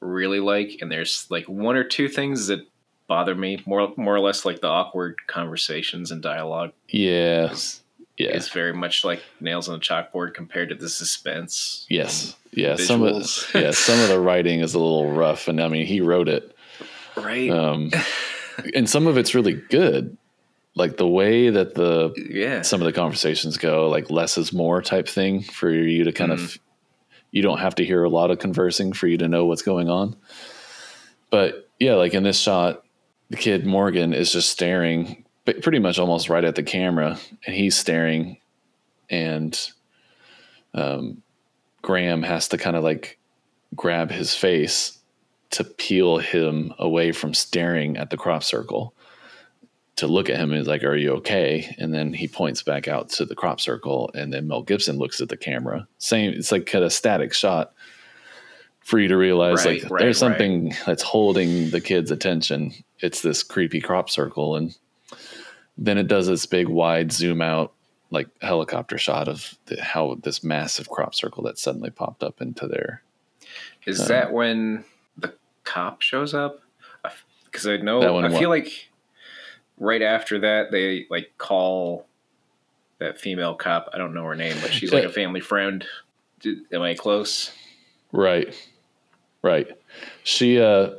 really 0.00 0.40
like, 0.40 0.78
and 0.80 0.90
there's 0.92 1.26
like 1.30 1.46
one 1.48 1.76
or 1.76 1.84
two 1.84 2.08
things 2.08 2.46
that 2.48 2.60
bother 3.06 3.34
me 3.34 3.62
more, 3.66 3.92
more 3.96 4.14
or 4.14 4.20
less 4.20 4.44
like 4.44 4.60
the 4.60 4.68
awkward 4.68 5.16
conversations 5.26 6.10
and 6.10 6.22
dialogue. 6.22 6.72
Yeah, 6.88 7.54
yeah, 8.16 8.28
It's 8.28 8.48
very 8.48 8.72
much 8.72 9.04
like 9.04 9.22
nails 9.40 9.68
on 9.68 9.76
a 9.76 9.80
chalkboard 9.80 10.34
compared 10.34 10.68
to 10.70 10.74
the 10.74 10.88
suspense. 10.88 11.86
yes, 11.88 12.36
yeah. 12.52 12.76
Some 12.76 13.02
of 13.02 13.14
yeah, 13.54 13.72
some 13.72 13.98
of 14.00 14.08
the 14.08 14.20
writing 14.20 14.60
is 14.60 14.74
a 14.74 14.78
little 14.78 15.10
rough, 15.12 15.48
and 15.48 15.60
I 15.60 15.68
mean 15.68 15.86
he 15.86 16.00
wrote 16.00 16.28
it. 16.28 16.54
right? 17.16 17.50
um, 17.50 17.90
and 18.74 18.88
some 18.88 19.06
of 19.06 19.16
it's 19.18 19.34
really 19.34 19.54
good 19.54 20.16
like 20.76 20.96
the 20.96 21.06
way 21.06 21.50
that 21.50 21.74
the 21.74 22.12
yeah, 22.30 22.62
some 22.62 22.80
of 22.80 22.86
the 22.86 22.92
conversations 22.92 23.56
go 23.58 23.88
like 23.88 24.10
less 24.10 24.36
is 24.38 24.52
more 24.52 24.80
type 24.82 25.08
thing 25.08 25.42
for 25.42 25.70
you 25.70 26.04
to 26.04 26.12
kind 26.12 26.32
of 26.32 26.58
you 27.34 27.42
don't 27.42 27.58
have 27.58 27.74
to 27.74 27.84
hear 27.84 28.04
a 28.04 28.08
lot 28.08 28.30
of 28.30 28.38
conversing 28.38 28.92
for 28.92 29.06
you 29.06 29.18
to 29.18 29.28
know 29.28 29.44
what's 29.44 29.62
going 29.62 29.88
on. 29.88 30.16
But 31.30 31.64
yeah 31.78 31.94
like 31.94 32.14
in 32.14 32.22
this 32.22 32.38
shot 32.38 32.84
the 33.30 33.36
kid 33.36 33.66
morgan 33.66 34.12
is 34.14 34.32
just 34.32 34.50
staring 34.50 35.24
but 35.44 35.62
pretty 35.62 35.78
much 35.78 35.98
almost 35.98 36.28
right 36.28 36.44
at 36.44 36.54
the 36.54 36.62
camera 36.62 37.18
and 37.46 37.54
he's 37.54 37.76
staring 37.76 38.38
and 39.10 39.70
um, 40.74 41.22
graham 41.82 42.22
has 42.22 42.48
to 42.48 42.58
kind 42.58 42.76
of 42.76 42.82
like 42.82 43.18
grab 43.74 44.10
his 44.10 44.34
face 44.34 44.98
to 45.50 45.64
peel 45.64 46.18
him 46.18 46.72
away 46.78 47.12
from 47.12 47.34
staring 47.34 47.96
at 47.96 48.10
the 48.10 48.16
crop 48.16 48.42
circle 48.42 48.94
to 49.96 50.06
look 50.06 50.28
at 50.28 50.36
him 50.36 50.50
and 50.50 50.58
he's 50.58 50.68
like, 50.68 50.82
Are 50.82 50.96
you 50.96 51.12
okay? 51.12 51.74
And 51.78 51.94
then 51.94 52.12
he 52.12 52.26
points 52.28 52.62
back 52.62 52.88
out 52.88 53.08
to 53.10 53.24
the 53.24 53.34
crop 53.34 53.60
circle 53.60 54.10
and 54.14 54.32
then 54.32 54.48
Mel 54.48 54.62
Gibson 54.62 54.98
looks 54.98 55.20
at 55.20 55.28
the 55.28 55.36
camera. 55.36 55.86
Same 55.98 56.32
it's 56.32 56.52
like 56.52 56.66
kind 56.66 56.84
of 56.84 56.92
static 56.92 57.32
shot 57.32 57.72
for 58.80 58.98
you 58.98 59.08
to 59.08 59.16
realize 59.16 59.64
Right, 59.64 59.82
like 59.82 59.90
right, 59.90 60.00
there's 60.00 60.20
right. 60.20 60.28
something 60.30 60.74
that's 60.86 61.02
holding 61.02 61.70
the 61.70 61.80
kid's 61.80 62.10
attention. 62.10 62.72
It's 63.00 63.22
this 63.22 63.42
creepy 63.42 63.80
crop 63.80 64.10
circle 64.10 64.56
and 64.56 64.76
then 65.76 65.98
it 65.98 66.06
does 66.06 66.26
this 66.26 66.46
big 66.46 66.68
wide 66.68 67.12
zoom 67.12 67.40
out 67.40 67.72
like 68.10 68.28
helicopter 68.40 68.96
shot 68.98 69.28
of 69.28 69.54
the, 69.66 69.82
how 69.82 70.16
this 70.22 70.44
massive 70.44 70.88
crop 70.88 71.14
circle 71.14 71.42
that 71.44 71.58
suddenly 71.58 71.90
popped 71.90 72.22
up 72.22 72.40
into 72.40 72.66
there. 72.66 73.02
is 73.86 74.00
um, 74.00 74.08
that 74.08 74.32
when 74.32 74.84
the 75.16 75.34
cop 75.64 76.00
shows 76.00 76.32
up? 76.32 76.60
Because 77.44 77.66
I 77.66 77.76
know 77.78 78.02
I 78.02 78.10
what? 78.10 78.32
feel 78.32 78.48
like 78.48 78.88
right 79.84 80.02
after 80.02 80.38
that 80.40 80.70
they 80.72 81.06
like 81.10 81.32
call 81.38 82.06
that 82.98 83.20
female 83.20 83.54
cop. 83.54 83.90
I 83.92 83.98
don't 83.98 84.14
know 84.14 84.24
her 84.24 84.34
name, 84.36 84.56
but 84.62 84.72
she's 84.72 84.92
like 84.92 85.04
a 85.04 85.12
family 85.12 85.40
friend. 85.40 85.84
Am 86.72 86.82
I 86.82 86.94
close? 86.94 87.50
Right. 88.12 88.54
Right. 89.42 89.68
She 90.22 90.60
uh 90.60 90.90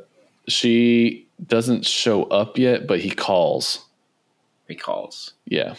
she 0.48 1.26
doesn't 1.44 1.84
show 1.86 2.24
up 2.24 2.58
yet, 2.58 2.86
but 2.86 3.00
he 3.00 3.10
calls. 3.10 3.84
He 4.68 4.74
calls. 4.74 5.32
Yeah. 5.46 5.74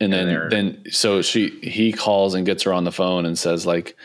And 0.00 0.12
And 0.14 0.28
then 0.28 0.48
then 0.50 0.84
so 0.92 1.22
she 1.22 1.50
he 1.62 1.92
calls 1.92 2.34
and 2.34 2.44
gets 2.46 2.62
her 2.64 2.72
on 2.72 2.84
the 2.84 2.92
phone 2.92 3.24
and 3.26 3.38
says 3.38 3.66
like 3.66 3.96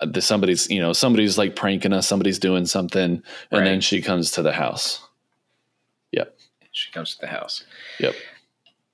uh, 0.00 0.06
the- 0.06 0.20
somebody's 0.22 0.68
you 0.70 0.80
know 0.80 0.92
somebody's 0.92 1.38
like 1.38 1.56
pranking 1.56 1.92
us 1.92 2.06
somebody's 2.06 2.38
doing 2.38 2.66
something 2.66 3.22
and 3.50 3.66
then 3.66 3.80
she 3.80 4.02
comes 4.02 4.30
to 4.32 4.42
the 4.42 4.52
house 4.52 5.00
She 6.78 6.90
comes 6.92 7.14
to 7.14 7.20
the 7.20 7.26
house. 7.28 7.64
Yep. 8.00 8.14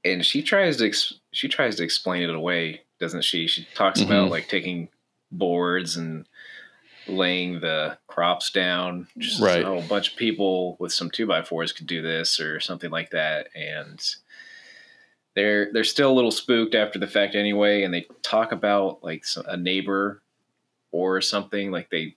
and 0.07 0.25
she 0.25 0.43
tries 0.43 0.77
to 0.79 0.87
ex- 0.87 1.15
she 1.33 1.49
tries 1.49 1.77
to 1.77 1.83
explain 1.85 2.23
it 2.23 2.35
away, 2.35 2.83
doesn't 3.01 3.25
she? 3.25 3.47
She 3.47 3.67
talks 3.75 4.01
Mhm. 4.01 4.07
about 4.07 4.31
like 4.31 4.49
taking 4.49 4.89
boards 5.33 5.97
and 5.97 6.27
laying 7.07 7.61
the 7.61 7.97
crops 8.07 8.51
down. 8.51 9.07
Just, 9.19 9.41
Right. 9.41 9.65
Oh, 9.65 9.79
a 9.79 9.83
bunch 9.83 10.11
of 10.13 10.17
people 10.17 10.77
with 10.79 10.93
some 10.93 11.11
two 11.11 11.27
by 11.27 11.43
fours 11.43 11.73
could 11.73 11.87
do 11.87 12.03
this 12.03 12.39
or 12.41 12.61
something 12.61 12.91
like 12.91 13.11
that, 13.11 13.49
and 13.55 13.99
they're 15.35 15.73
they're 15.73 15.85
still 15.85 16.11
a 16.13 16.15
little 16.15 16.31
spooked 16.31 16.75
after 16.75 16.99
the 16.99 17.07
fact 17.07 17.35
anyway. 17.35 17.83
And 17.83 17.93
they 17.93 18.07
talk 18.23 18.53
about 18.53 19.03
like 19.03 19.25
a 19.47 19.57
neighbor 19.57 20.23
or 20.93 21.21
something 21.21 21.71
like 21.71 21.91
they 21.91 22.17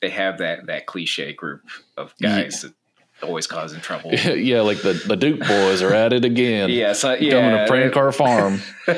they 0.00 0.10
have 0.10 0.38
that 0.38 0.66
that 0.66 0.86
cliche 0.86 1.32
group 1.32 1.62
of 1.96 2.14
guys 2.20 2.62
that 2.62 2.74
always 3.22 3.46
causing 3.46 3.80
trouble. 3.80 4.12
yeah 4.14 4.60
like 4.60 4.80
the 4.82 4.92
the 5.06 5.16
Duke 5.16 5.40
boys 5.40 5.82
are 5.82 5.92
at 5.94 6.12
it 6.12 6.24
again 6.24 6.70
Yeah, 6.70 6.92
so, 6.92 7.14
coming 7.16 7.30
yeah, 7.30 7.64
to 7.64 7.66
prank 7.68 7.96
our 7.96 8.12
farm 8.12 8.60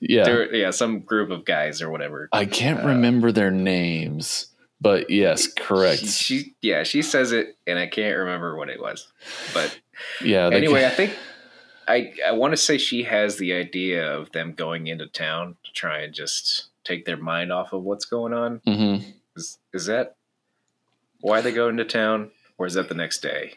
yeah 0.00 0.24
There- 0.24 0.54
yeah, 0.54 0.70
some 0.70 1.00
group 1.00 1.30
of 1.30 1.44
guys 1.44 1.82
or 1.82 1.90
whatever. 1.90 2.28
I 2.32 2.44
can't 2.46 2.80
Uh, 2.84 2.88
remember 2.88 3.32
their 3.32 3.50
names 3.50 4.46
but 4.80 5.10
yes 5.10 5.46
correct 5.46 6.00
She, 6.00 6.06
she- 6.38 6.54
yeah, 6.62 6.82
she 6.82 7.02
says 7.02 7.32
it, 7.32 7.56
and 7.66 7.78
I 7.78 7.86
can't 7.86 8.16
remember 8.18 8.56
what 8.56 8.68
it 8.68 8.80
was. 8.80 9.12
But 9.54 9.78
yeah 10.22 10.48
anyway, 10.52 10.84
I 10.86 10.90
think 10.90 11.16
I 11.86 12.12
I 12.26 12.32
want 12.32 12.52
to 12.52 12.56
say 12.56 12.78
she 12.78 13.02
has 13.04 13.36
the 13.36 13.52
idea 13.52 14.10
of 14.16 14.32
them 14.32 14.52
going 14.54 14.86
into 14.86 15.06
town 15.06 15.56
to 15.64 15.72
try 15.72 16.00
and 16.00 16.14
just 16.14 16.66
take 16.84 17.04
their 17.04 17.16
mind 17.16 17.52
off 17.52 17.72
of 17.72 17.82
what's 17.82 18.04
going 18.04 18.32
on. 18.32 18.60
Mhm. 18.66 19.04
Is 19.36 19.58
is 19.72 19.86
that 19.86 20.16
why 21.20 21.40
they 21.40 21.52
go 21.52 21.68
into 21.68 21.84
town, 21.84 22.30
or 22.62 22.66
is 22.66 22.74
that 22.74 22.88
the 22.88 22.94
next 22.94 23.22
day? 23.22 23.54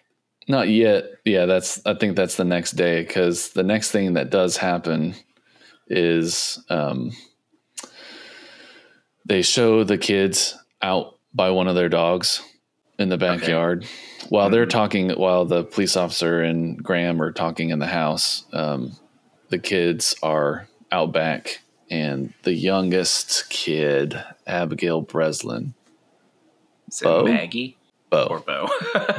Not 0.47 0.67
yet. 0.67 1.05
Yeah, 1.25 1.45
that's. 1.45 1.79
I 1.85 1.93
think 1.93 2.15
that's 2.15 2.35
the 2.37 2.43
next 2.43 2.71
day 2.71 3.03
because 3.03 3.49
the 3.51 3.63
next 3.63 3.91
thing 3.91 4.13
that 4.13 4.31
does 4.31 4.57
happen 4.57 5.13
is 5.87 6.59
um, 6.69 7.11
they 9.25 9.41
show 9.41 9.83
the 9.83 9.97
kids 9.97 10.57
out 10.81 11.17
by 11.33 11.49
one 11.51 11.67
of 11.67 11.75
their 11.75 11.89
dogs 11.89 12.41
in 12.97 13.09
the 13.09 13.17
backyard 13.17 13.85
while 14.29 14.49
they're 14.49 14.65
Mhm. 14.65 14.69
talking. 14.71 15.09
While 15.11 15.45
the 15.45 15.63
police 15.63 15.95
officer 15.95 16.41
and 16.41 16.81
Graham 16.81 17.21
are 17.21 17.31
talking 17.31 17.69
in 17.69 17.79
the 17.79 17.87
house, 17.87 18.45
um, 18.53 18.93
the 19.49 19.59
kids 19.59 20.15
are 20.23 20.67
out 20.91 21.11
back, 21.11 21.61
and 21.91 22.33
the 22.43 22.53
youngest 22.53 23.49
kid, 23.49 24.23
Abigail 24.47 25.01
Breslin, 25.01 25.73
Bo? 27.01 27.23
Maggie 27.25 27.77
Bo, 28.15 28.27
or 28.29 28.39
Bo? 28.39 28.67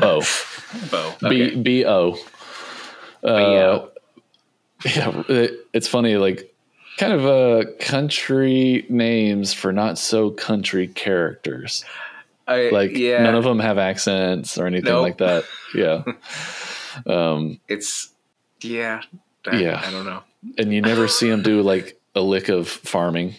Bo, 0.01 0.23
Bo. 0.91 1.15
B 1.29 1.43
Okay. 1.45 1.55
B 1.57 1.85
O. 1.87 2.17
Uh, 3.23 3.87
yeah, 4.85 5.23
it, 5.29 5.67
it's 5.73 5.89
funny, 5.89 6.17
like 6.17 6.55
kind 6.99 7.13
of 7.13 7.27
uh, 7.27 7.71
country 7.81 8.87
names 8.89 9.53
for 9.53 9.73
not 9.73 9.99
so 9.99 10.31
country 10.31 10.87
characters. 10.89 11.85
I, 12.49 12.71
Like 12.71 12.93
yeah, 12.97 13.23
none 13.23 13.35
of 13.35 13.45
them 13.45 13.59
have 13.59 13.79
accents 13.79 14.57
or 14.59 14.67
anything 14.67 14.93
Nope. 14.93 15.03
like 15.03 15.19
that. 15.19 15.45
Yeah. 15.75 16.03
um, 17.07 17.59
it's 17.69 18.11
yeah, 18.61 19.03
I, 19.47 19.57
Yeah. 19.61 19.83
I 19.85 19.91
don't 19.91 20.07
know. 20.07 20.23
and 20.59 20.73
you 20.73 20.81
never 20.81 21.09
see 21.09 21.29
them 21.29 21.43
do 21.43 21.63
like 21.63 22.01
a 22.15 22.21
lick 22.21 22.49
of 22.49 22.69
farming. 22.69 23.35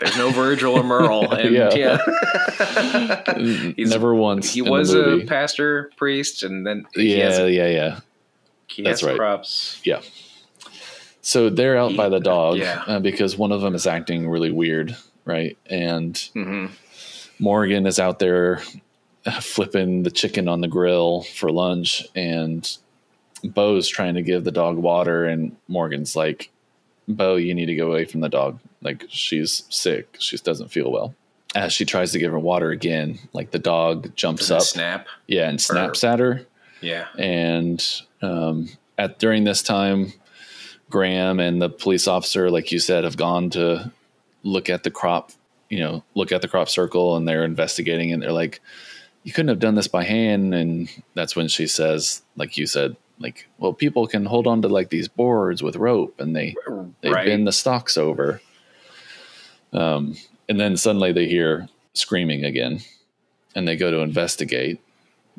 There's 0.00 0.16
no 0.16 0.30
Virgil 0.30 0.74
or 0.74 0.82
Merle, 0.84 1.30
and 1.32 1.52
Yeah. 1.54 1.74
yeah, 1.74 3.22
He's- 3.76 3.90
never 3.90 4.14
once. 4.14 4.52
he 4.52 4.62
was 4.62 4.94
a 4.94 5.24
pastor 5.26 5.90
priest, 5.96 6.42
and 6.44 6.66
then 6.66 6.86
he 6.94 7.16
yeah, 7.18 7.24
has, 7.24 7.38
yeah, 7.52 7.66
yeah. 7.68 8.00
he 8.68 8.82
that's 8.82 9.02
right. 9.02 9.78
Yeah. 9.84 10.00
So 11.20 11.50
they're 11.50 11.76
out 11.76 11.96
by 11.96 12.08
the 12.08 12.20
dog 12.20 12.58
Yeah. 12.58 12.82
uh, 12.86 13.00
because 13.00 13.36
one 13.36 13.52
of 13.52 13.60
them 13.60 13.74
is 13.74 13.86
acting 13.86 14.28
really 14.28 14.52
weird, 14.52 14.96
right? 15.24 15.58
And 15.66 16.16
hmm 16.32 16.66
Morgan 17.40 17.86
is 17.86 17.98
out 18.00 18.18
there 18.18 18.60
flipping 19.40 20.02
the 20.02 20.10
chicken 20.10 20.48
on 20.48 20.60
the 20.60 20.68
grill 20.68 21.22
for 21.22 21.50
lunch, 21.52 22.04
and 22.16 22.68
Bo's 23.44 23.88
trying 23.88 24.14
to 24.14 24.22
give 24.22 24.42
the 24.44 24.50
dog 24.52 24.76
water, 24.76 25.24
and 25.24 25.56
Morgan's 25.68 26.16
like, 26.16 26.50
"Bo, 27.08 27.36
you 27.36 27.54
need 27.54 27.66
to 27.66 27.74
go 27.74 27.90
away 27.90 28.04
from 28.04 28.20
the 28.20 28.28
dog. 28.28 28.60
Like 28.82 29.04
she's 29.08 29.64
sick. 29.68 30.16
She 30.20 30.36
doesn't 30.36 30.68
feel 30.68 30.90
well." 30.92 31.14
As 31.54 31.72
she 31.72 31.86
tries 31.86 32.12
to 32.12 32.18
give 32.18 32.30
her 32.30 32.38
water 32.38 32.70
again, 32.70 33.18
like 33.32 33.50
the 33.52 33.58
dog 33.58 34.14
jumps 34.14 34.50
up, 34.50 34.60
snap? 34.60 35.06
yeah, 35.26 35.48
and 35.48 35.58
snaps 35.58 36.04
at 36.04 36.18
her, 36.18 36.46
Yeah, 36.82 37.06
and 37.18 37.82
um, 38.20 38.68
at 38.98 39.18
during 39.18 39.44
this 39.44 39.62
time, 39.62 40.12
Graham 40.90 41.40
and 41.40 41.60
the 41.60 41.70
police 41.70 42.06
officer, 42.06 42.50
like 42.50 42.70
you 42.70 42.78
said, 42.78 43.04
have 43.04 43.16
gone 43.16 43.50
to 43.50 43.90
look 44.42 44.68
at 44.68 44.82
the 44.82 44.90
crop, 44.90 45.32
you 45.70 45.80
know, 45.80 46.02
look 46.14 46.32
at 46.32 46.42
the 46.42 46.48
crop 46.48 46.68
circle 46.68 47.16
and 47.16 47.26
they're 47.26 47.44
investigating 47.44 48.12
and 48.12 48.22
they're 48.22 48.32
like, 48.32 48.60
you 49.22 49.32
couldn't 49.32 49.48
have 49.48 49.58
done 49.58 49.74
this 49.74 49.88
by 49.88 50.04
hand. 50.04 50.54
And 50.54 50.88
that's 51.14 51.36
when 51.36 51.48
she 51.48 51.66
says, 51.66 52.22
like 52.36 52.56
you 52.56 52.66
said, 52.66 52.96
like, 53.20 53.48
well, 53.58 53.72
people 53.72 54.06
can 54.06 54.24
hold 54.24 54.46
on 54.46 54.62
to 54.62 54.68
like 54.68 54.90
these 54.90 55.08
boards 55.08 55.62
with 55.62 55.76
rope 55.76 56.20
and 56.20 56.34
they, 56.36 56.54
they 57.00 57.10
Right. 57.10 57.26
bend 57.26 57.46
the 57.46 57.52
stocks 57.52 57.96
over. 57.98 58.40
Um, 59.72 60.16
and 60.48 60.58
then 60.58 60.76
suddenly 60.76 61.12
they 61.12 61.26
hear 61.26 61.68
screaming 61.94 62.44
again 62.44 62.80
and 63.54 63.66
they 63.68 63.76
go 63.76 63.90
to 63.90 63.98
investigate 63.98 64.80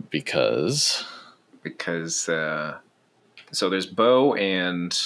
because 0.10 1.04
because 1.64 2.30
uh, 2.30 2.78
so 3.52 3.70
there's 3.70 3.86
Bo 3.86 4.34
and 4.36 4.98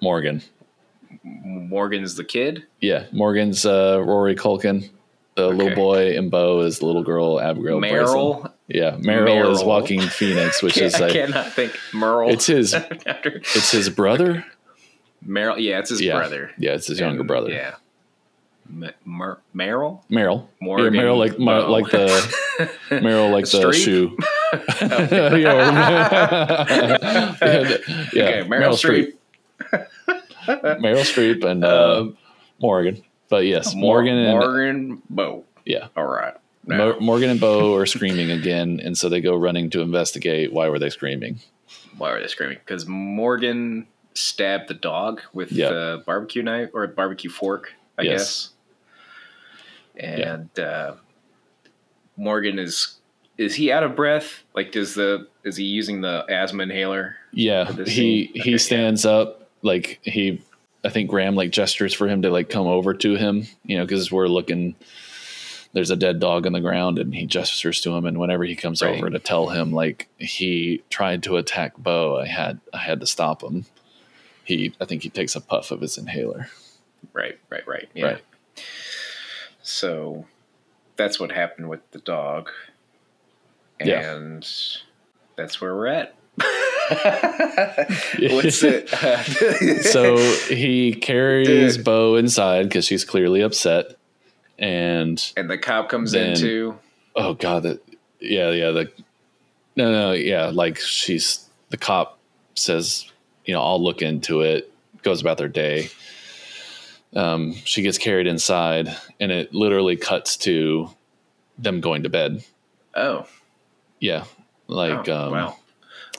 Morgan. 0.00 0.42
Morgan's 1.24 2.16
the 2.16 2.24
kid. 2.24 2.64
Yeah, 2.80 3.06
Morgan's 3.12 3.64
uh, 3.66 4.02
Rory 4.04 4.34
Culkin. 4.34 4.88
The 5.34 5.44
Okay. 5.44 5.56
little 5.56 5.74
boy 5.74 6.16
and 6.18 6.30
Bo 6.30 6.60
is 6.60 6.78
the 6.80 6.86
little 6.86 7.02
girl 7.02 7.40
Abigail. 7.40 7.80
Bryson. 7.80 8.52
Yeah, 8.68 8.96
Meryl, 8.98 9.50
is 9.50 9.62
Joaquin 9.64 10.02
Phoenix, 10.02 10.62
which 10.62 10.76
is 10.78 10.94
I 10.96 10.98
like 11.00 11.12
cannot 11.12 11.52
think 11.52 11.78
Merle. 11.94 12.28
it's 12.30 12.46
his 12.46 12.74
it's 13.06 13.70
his 13.70 13.88
brother. 13.88 14.44
Meryl. 15.26 15.54
Yeah, 15.58 15.78
it's 15.78 15.88
his 15.90 16.00
yeah, 16.02 16.16
brother. 16.16 16.50
Yeah, 16.58 16.72
it's 16.72 16.86
his 16.88 17.00
younger 17.00 17.22
brother. 17.24 17.50
Yeah. 17.50 17.76
Mer- 19.04 19.38
Merrill. 19.52 20.04
Meryl. 20.10 20.46
Morgan 20.60 20.94
yeah, 20.94 21.02
Meryl 21.02 21.18
like 21.18 21.36
Bo. 21.36 21.70
like 21.70 21.90
the 21.90 22.06
Meryl 22.90 23.30
like 23.30 23.44
the 23.46 23.58
Streep? 23.58 23.74
shoe. 23.74 24.16
yeah, 25.36 25.36
yeah, 25.36 27.34
Okay, 28.12 28.48
Meryl 28.48 28.72
Streep. 28.76 29.14
Meryl 30.80 31.02
Streep 31.04 31.44
and 31.44 31.64
uh, 31.64 32.00
Um, 32.00 32.16
Morgan. 32.60 33.02
But 33.32 33.46
yes, 33.46 33.74
Mor- 33.74 33.94
Morgan 34.02 34.18
and 34.18 34.38
Morgan 34.38 35.02
Bo. 35.08 35.44
yeah, 35.64 35.88
All 35.96 36.04
right. 36.06 36.34
Mo- 36.66 37.00
Morgan 37.00 37.30
and 37.30 37.40
Bo 37.40 37.74
are 37.76 37.86
screaming 37.96 38.30
again, 38.30 38.78
and 38.84 38.96
so 38.96 39.08
they 39.08 39.22
go 39.22 39.34
running 39.34 39.70
to 39.70 39.80
investigate. 39.80 40.52
Why 40.52 40.68
were 40.68 40.78
they 40.78 40.90
screaming? 40.90 41.40
why 41.96 42.10
are 42.10 42.20
they 42.20 42.26
screaming? 42.28 42.58
Because 42.58 42.86
Morgan 42.86 43.86
stabbed 44.12 44.68
the 44.68 44.74
dog 44.74 45.22
with 45.32 45.50
Yeah. 45.50 45.70
the 45.70 46.02
barbecue 46.04 46.42
knife 46.42 46.68
or 46.74 46.84
a 46.84 46.88
barbecue 46.88 47.30
fork, 47.30 47.72
I 47.98 48.02
Yes. 48.02 48.50
guess. 49.96 50.04
And 50.10 50.58
uh, 50.58 50.94
Morgan 52.18 52.58
is 52.58 52.96
is 53.38 53.54
he 53.54 53.72
out 53.72 53.82
of 53.82 53.96
breath? 53.96 54.42
Like, 54.54 54.72
does 54.72 54.94
the 54.94 55.26
is 55.44 55.56
he 55.56 55.64
using 55.64 56.02
the 56.02 56.26
asthma 56.28 56.64
inhaler? 56.64 57.16
Yeah, 57.32 57.64
For 57.64 57.72
this 57.72 57.88
he 57.88 57.94
scene? 57.94 58.28
Okay, 58.32 58.40
he 58.40 58.50
yeah. 58.52 58.56
stands 58.58 59.06
up 59.06 59.48
like 59.62 60.00
he. 60.02 60.42
I 60.84 60.88
think 60.88 61.10
Graham 61.10 61.34
like 61.36 61.50
gestures 61.50 61.94
for 61.94 62.08
him 62.08 62.22
to 62.22 62.30
like 62.30 62.50
come 62.50 62.66
over 62.66 62.92
to 62.94 63.14
him, 63.14 63.46
you 63.64 63.78
know, 63.78 63.84
because 63.84 64.10
we're 64.10 64.28
looking. 64.28 64.74
There's 65.74 65.90
a 65.90 65.96
dead 65.96 66.20
dog 66.20 66.46
on 66.46 66.52
the 66.52 66.60
ground, 66.60 66.98
and 66.98 67.14
he 67.14 67.24
gestures 67.24 67.80
to 67.82 67.94
him. 67.96 68.04
And 68.04 68.18
whenever 68.18 68.44
he 68.44 68.54
comes 68.56 68.82
Right. 68.82 68.94
over 68.96 69.08
to 69.08 69.18
tell 69.18 69.48
him 69.48 69.72
like 69.72 70.08
he 70.18 70.82
tried 70.90 71.22
to 71.22 71.36
attack 71.38 71.76
Bo, 71.78 72.18
I 72.18 72.26
had 72.26 72.60
I 72.74 72.78
had 72.78 73.00
to 73.00 73.06
stop 73.06 73.42
him. 73.42 73.64
He, 74.44 74.74
I 74.80 74.84
think 74.86 75.02
he 75.04 75.08
takes 75.08 75.36
a 75.36 75.40
puff 75.40 75.70
of 75.70 75.80
his 75.80 75.96
inhaler. 75.96 76.48
Right, 77.12 77.38
right, 77.48 77.66
right. 77.66 77.88
Yeah. 77.94 78.04
Right. 78.06 78.22
So 79.62 80.26
that's 80.96 81.20
what 81.20 81.30
happened 81.30 81.68
with 81.68 81.88
the 81.92 82.00
dog. 82.00 82.50
Yeah. 83.82 84.14
And 84.14 84.46
that's 85.36 85.60
where 85.60 85.74
we're 85.74 85.86
at. 85.86 86.14
What's 88.30 88.62
it? 88.62 88.88
so 89.84 90.16
he 90.54 90.94
carries 90.94 91.76
Dude. 91.76 91.84
Bo 91.84 92.16
inside 92.16 92.64
because 92.64 92.84
she's 92.86 93.04
clearly 93.04 93.40
upset, 93.40 93.96
and 94.58 95.32
and 95.36 95.48
the 95.50 95.58
cop 95.58 95.88
comes 95.88 96.12
Then- 96.12 96.30
in 96.32 96.36
too. 96.36 96.78
oh 97.16 97.34
god 97.34 97.64
that 97.64 97.82
yeah 98.20 98.50
yeah 98.50 98.70
the 98.70 98.90
no 99.76 99.90
no 99.92 100.12
yeah 100.12 100.46
like 100.46 100.78
she's 100.78 101.48
the 101.70 101.76
cop 101.76 102.18
says 102.54 103.10
you 103.44 103.52
know 103.54 103.60
i'll 103.62 103.82
look 103.82 104.00
into 104.02 104.40
it 104.42 104.72
goes 105.02 105.20
about 105.20 105.36
their 105.38 105.48
day 105.48 105.88
um 107.14 107.52
she 107.64 107.82
gets 107.82 107.98
carried 107.98 108.26
inside 108.26 108.94
and 109.20 109.32
it 109.32 109.52
literally 109.54 109.96
cuts 109.96 110.36
to 110.36 110.88
them 111.58 111.80
going 111.80 112.02
to 112.04 112.08
bed 112.08 112.42
Oh, 112.94 113.26
yeah 114.00 114.24
like 114.68 115.08
oh, 115.08 115.26
um 115.26 115.32
wow. 115.32 115.56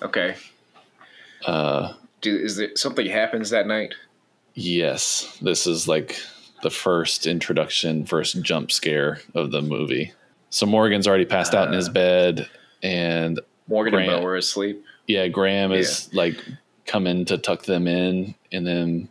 Okay. 0.01 0.35
Uh 1.45 1.93
Do, 2.21 2.35
is 2.35 2.57
there 2.57 2.75
something 2.75 3.05
happens 3.07 3.49
that 3.51 3.67
night? 3.67 3.93
yes 4.55 5.37
this 5.41 5.65
is 5.67 5.87
like 5.87 6.15
the 6.61 6.69
first 6.69 7.25
introduction 7.25 8.05
first 8.05 8.41
jump 8.43 8.71
scare 8.71 9.19
of 9.33 9.51
the 9.51 9.61
movie 9.61 10.13
so 10.49 10.65
morgan's 10.65 11.07
already 11.07 11.25
passed 11.25 11.53
out 11.55 11.67
in 11.67 11.73
his 11.73 11.89
Uh. 11.89 11.93
bed 11.93 12.49
and 12.83 13.39
Morgan 13.67 13.95
and 13.95 14.05
Grant. 14.07 14.21
Bo 14.21 14.25
were 14.25 14.35
asleep. 14.35 14.83
yeah, 15.07 15.27
Graham 15.29 15.71
is 15.71 16.13
like 16.13 16.35
coming 16.85 17.23
to 17.25 17.37
tuck 17.37 17.63
them 17.63 17.87
in, 17.87 18.35
and 18.51 18.67
then 18.67 19.07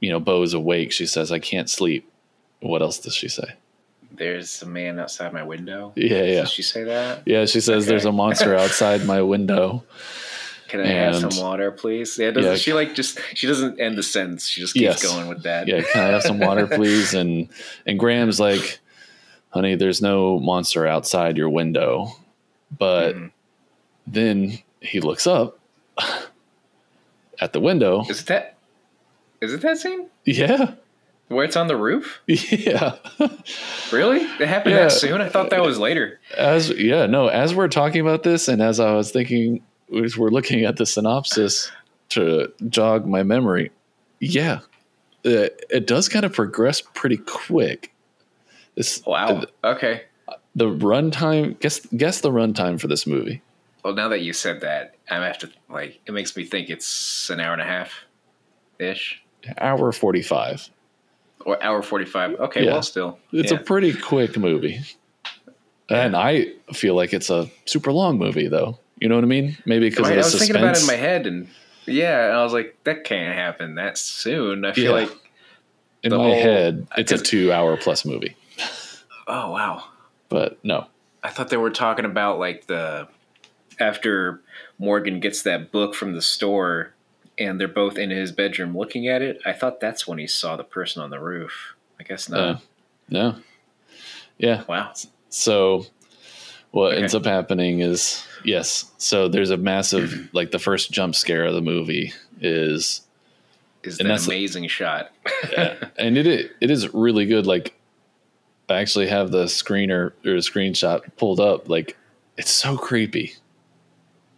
you 0.00 0.10
know 0.10 0.18
Bo's 0.18 0.52
awake. 0.52 0.90
She 0.90 1.06
says, 1.06 1.30
"I 1.30 1.38
can't 1.38 1.70
sleep." 1.70 2.10
What 2.58 2.82
else 2.82 2.98
does 2.98 3.14
she 3.14 3.28
say? 3.28 3.54
There's 4.10 4.60
a 4.62 4.66
man 4.66 4.98
outside 4.98 5.32
my 5.32 5.44
window. 5.44 5.92
Yeah, 5.94 6.24
yeah, 6.24 6.40
Did 6.40 6.48
she 6.48 6.62
say 6.62 6.82
that? 6.82 7.22
yeah. 7.24 7.44
She 7.46 7.60
says, 7.60 7.84
Okay. 7.84 7.90
"There's 7.90 8.04
a 8.04 8.10
monster 8.10 8.56
outside 8.62 9.06
my 9.06 9.22
window." 9.22 9.84
Can 10.70 10.80
I 10.80 10.86
have 10.86 11.16
some 11.16 11.36
water, 11.44 11.70
please? 11.72 12.16
Yeah, 12.18 12.30
doesn't 12.30 12.52
Yeah. 12.52 12.56
she 12.56 12.72
like 12.72 12.94
just 12.94 13.18
she 13.34 13.46
doesn't 13.46 13.80
end 13.80 13.98
the 13.98 14.02
sentence. 14.02 14.46
She 14.48 14.60
just 14.60 14.74
keeps 14.74 15.02
Yes. 15.02 15.02
going 15.02 15.26
with 15.28 15.42
that. 15.42 15.66
Yeah, 15.68 15.82
can 15.82 16.04
I 16.04 16.08
have 16.10 16.22
some 16.22 16.38
water, 16.38 16.66
please? 16.78 17.12
And 17.12 17.48
and 17.86 17.98
Graham's 17.98 18.38
like, 18.38 18.78
"Honey, 19.50 19.74
there's 19.74 20.00
no 20.00 20.38
monster 20.38 20.86
outside 20.86 21.36
your 21.36 21.50
window," 21.50 22.12
but 22.78 23.16
Mhm. 23.16 23.30
then 24.06 24.58
he 24.80 25.00
looks 25.00 25.26
up 25.26 25.58
at 27.40 27.52
the 27.52 27.60
window. 27.60 28.04
Is 28.08 28.20
it 28.20 28.26
that? 28.26 28.56
Is 29.40 29.52
it 29.54 29.60
that 29.62 29.78
scene 29.78 30.06
Yeah, 30.24 30.74
where 31.28 31.44
it's 31.44 31.56
on 31.56 31.66
the 31.66 31.76
roof? 31.76 32.20
yeah. 32.26 32.96
Really? 33.90 34.18
It 34.20 34.46
happened 34.48 34.74
Yeah. 34.74 34.82
that 34.82 34.92
soon? 34.92 35.20
I 35.20 35.28
thought 35.28 35.50
that 35.50 35.62
was 35.62 35.78
later. 35.78 36.20
as 36.36 36.70
yeah 36.70 37.06
no 37.06 37.26
as 37.28 37.54
we're 37.54 37.68
talking 37.68 38.00
about 38.00 38.22
this 38.22 38.46
and 38.48 38.62
as 38.62 38.78
i 38.78 38.92
was 38.92 39.10
thinking 39.10 39.62
as 40.04 40.16
we're 40.16 40.30
looking 40.30 40.64
at 40.64 40.76
the 40.76 40.86
synopsis 40.86 41.70
to 42.10 42.52
jog 42.68 43.06
my 43.06 43.22
memory 43.22 43.70
yeah 44.20 44.60
it, 45.24 45.64
it 45.70 45.86
does 45.86 46.08
kind 46.08 46.24
of 46.24 46.32
progress 46.32 46.80
pretty 46.94 47.16
quick 47.18 47.92
this 48.76 49.02
Wow. 49.06 49.40
the, 49.40 49.50
Okay. 49.68 50.02
the 50.54 50.66
runtime 50.66 51.58
guess 51.60 51.80
guess 51.96 52.20
the 52.20 52.30
runtime 52.30 52.80
for 52.80 52.86
this 52.88 53.06
movie 53.06 53.42
Well, 53.84 53.94
now 53.94 54.08
that 54.08 54.20
you 54.20 54.32
said 54.32 54.60
that, 54.60 54.94
I 55.10 55.16
have 55.24 55.38
to 55.38 55.50
like. 55.70 56.00
It 56.06 56.12
makes 56.12 56.36
me 56.36 56.44
think 56.44 56.68
it's 56.70 57.30
an 57.30 57.40
hour 57.40 57.52
and 57.54 57.62
a 57.62 57.64
half, 57.64 57.92
ish, 58.78 59.22
hour 59.58 59.90
45 59.90 60.68
or 61.46 61.62
hour 61.62 61.80
forty-five. 61.82 62.34
Okay. 62.38 62.64
Yeah. 62.66 62.72
Well, 62.72 62.82
still, 62.82 63.18
it's 63.32 63.50
yeah. 63.50 63.58
a 63.58 63.62
pretty 63.62 63.94
quick 63.94 64.36
movie 64.36 64.80
and 65.88 66.14
i 66.14 66.46
feel 66.72 66.94
like 66.94 67.12
it's 67.12 67.30
a 67.30 67.50
super 67.66 67.90
long 67.92 68.16
movie 68.18 68.46
though 68.46 68.78
you 69.00 69.08
know 69.08 69.14
what 69.16 69.24
i 69.24 69.26
mean 69.26 69.56
maybe 69.64 69.88
because 69.90 70.06
Right, 70.08 70.14
I 70.14 70.16
was 70.18 70.26
suspense 70.32 70.48
thinking 70.48 70.62
about 70.62 70.76
it 70.76 70.80
in 70.82 70.86
my 70.86 70.94
head, 70.94 71.26
and 71.26 71.48
yeah, 71.86 72.26
and 72.26 72.36
I 72.36 72.42
was 72.44 72.52
like, 72.52 72.76
that 72.84 73.04
can't 73.04 73.34
happen 73.34 73.74
that 73.76 73.98
soon. 73.98 74.64
I 74.64 74.72
feel 74.72 74.84
Yeah. 74.84 74.90
like, 75.06 75.10
in 76.02 76.12
my 76.12 76.16
whole- 76.18 76.34
head 76.34 76.86
it's 76.96 77.10
a 77.12 77.18
two 77.18 77.52
hour 77.52 77.76
plus 77.76 78.04
movie 78.04 78.36
oh 79.26 79.50
wow, 79.52 79.84
but 80.28 80.58
no 80.64 80.86
I 81.22 81.28
thought 81.30 81.48
they 81.50 81.56
were 81.58 81.70
talking 81.70 82.04
about 82.06 82.38
like 82.38 82.66
the 82.66 83.08
after 83.78 84.40
Morgan 84.78 85.20
gets 85.20 85.42
that 85.42 85.70
book 85.72 85.94
from 85.94 86.14
the 86.14 86.22
store 86.22 86.94
and 87.38 87.58
they're 87.60 87.68
both 87.68 87.96
in 87.98 88.10
his 88.10 88.32
bedroom 88.32 88.76
looking 88.76 89.08
at 89.08 89.22
it. 89.22 89.40
I 89.46 89.52
thought 89.52 89.80
that's 89.80 90.06
when 90.06 90.18
he 90.18 90.26
saw 90.26 90.56
the 90.56 90.64
person 90.64 91.02
on 91.02 91.10
the 91.10 91.18
roof. 91.20 91.74
I 91.98 92.02
guess 92.02 92.28
not. 92.28 92.40
Uh, 92.40 92.58
no. 93.08 93.36
Yeah. 94.38 94.64
wow. 94.68 94.92
So 95.28 95.86
what 96.72 96.92
Okay. 96.92 97.00
ends 97.02 97.14
up 97.14 97.24
happening 97.24 97.80
is 97.80 98.24
yes. 98.44 98.90
So 98.98 99.28
there's 99.28 99.50
a 99.50 99.56
massive 99.56 100.28
like 100.32 100.50
the 100.50 100.58
first 100.58 100.90
jump 100.92 101.14
scare 101.14 101.44
of 101.46 101.54
the 101.54 101.60
movie 101.60 102.12
is 102.40 103.02
Is 103.82 103.98
an 104.00 104.10
amazing 104.10 104.68
shot? 104.68 105.10
and 105.98 106.16
it 106.18 106.26
i- 106.26 106.50
it 106.60 106.70
is 106.70 106.92
really 106.94 107.26
good 107.26 107.46
like 107.46 107.74
I 108.68 108.74
actually 108.80 109.08
have 109.08 109.30
the 109.32 109.44
screener 109.46 110.12
or 110.24 110.32
the 110.32 110.36
screenshot 110.36 111.00
pulled 111.16 111.40
up 111.40 111.68
like 111.68 111.96
it's 112.36 112.50
so 112.52 112.76
creepy. 112.78 113.34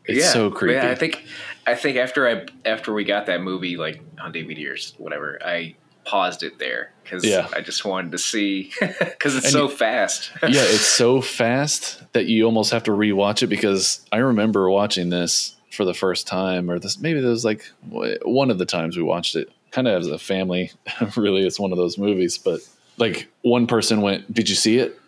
It's 0.07 0.33
so 0.33 0.51
creepy. 0.51 0.75
Yeah, 0.75 0.90
I 0.90 0.95
think 0.97 1.25
I 1.66 1.75
think 1.77 1.97
after 1.97 2.27
I 2.29 2.47
after 2.64 2.92
we 2.95 3.05
got 3.05 3.27
that 3.27 3.40
movie 3.42 3.77
like 3.77 4.01
on 4.21 4.33
DVD 4.33 4.66
or 4.68 4.77
whatever, 5.03 5.38
I 5.45 5.77
paused 6.05 6.43
it 6.43 6.59
there 6.59 6.91
because 7.05 7.25
Yeah. 7.25 7.49
I 7.55 7.61
just 7.61 7.85
wanted 7.85 8.12
to 8.12 8.19
see 8.19 8.71
because 8.81 9.37
it's 9.37 9.47
And 9.47 9.53
so 9.53 9.69
you- 9.69 9.77
fast. 9.77 10.31
yeah, 10.43 10.49
it's 10.62 10.81
so 10.87 11.21
fast 11.21 12.03
that 12.12 12.27
you 12.27 12.45
almost 12.45 12.71
have 12.73 12.85
to 12.85 12.91
rewatch 12.91 13.43
it 13.43 13.47
because 13.49 14.05
I 14.12 14.19
remember 14.19 14.69
watching 14.71 15.11
this 15.11 15.57
for 15.71 15.85
the 15.85 15.95
first 15.95 16.27
time, 16.27 16.71
or 16.71 16.79
this 16.79 16.99
maybe 16.99 17.21
there 17.21 17.31
was 17.31 17.45
like 17.45 17.65
one 17.91 18.51
of 18.51 18.59
the 18.59 18.67
times 18.67 18.97
we 18.97 19.03
watched 19.03 19.37
it, 19.37 19.51
kind 19.71 19.88
of 19.88 20.01
as 20.01 20.07
a 20.07 20.19
family. 20.19 20.71
really, 21.17 21.47
it's 21.47 21.59
one 21.59 21.73
of 21.73 21.79
those 21.79 21.97
movies, 21.99 22.37
but 22.38 22.61
like 22.99 23.29
one 23.43 23.67
person 23.67 24.03
went, 24.03 24.33
"Did 24.33 24.49
you 24.51 24.55
see 24.55 24.79
it?" 24.79 24.99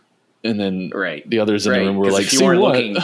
And 0.42 0.60
then 0.60 0.90
Right. 0.94 1.28
the 1.28 1.38
others 1.38 1.66
in 1.66 1.72
Right, 1.72 1.78
the 1.80 1.86
room 1.86 1.96
were 1.96 2.10
like, 2.10 2.24
if 2.24 2.32
you 2.34 2.38
"See 2.40 2.44
weren't 2.44 2.60
what?" 2.60 2.74
looking- 2.76 2.96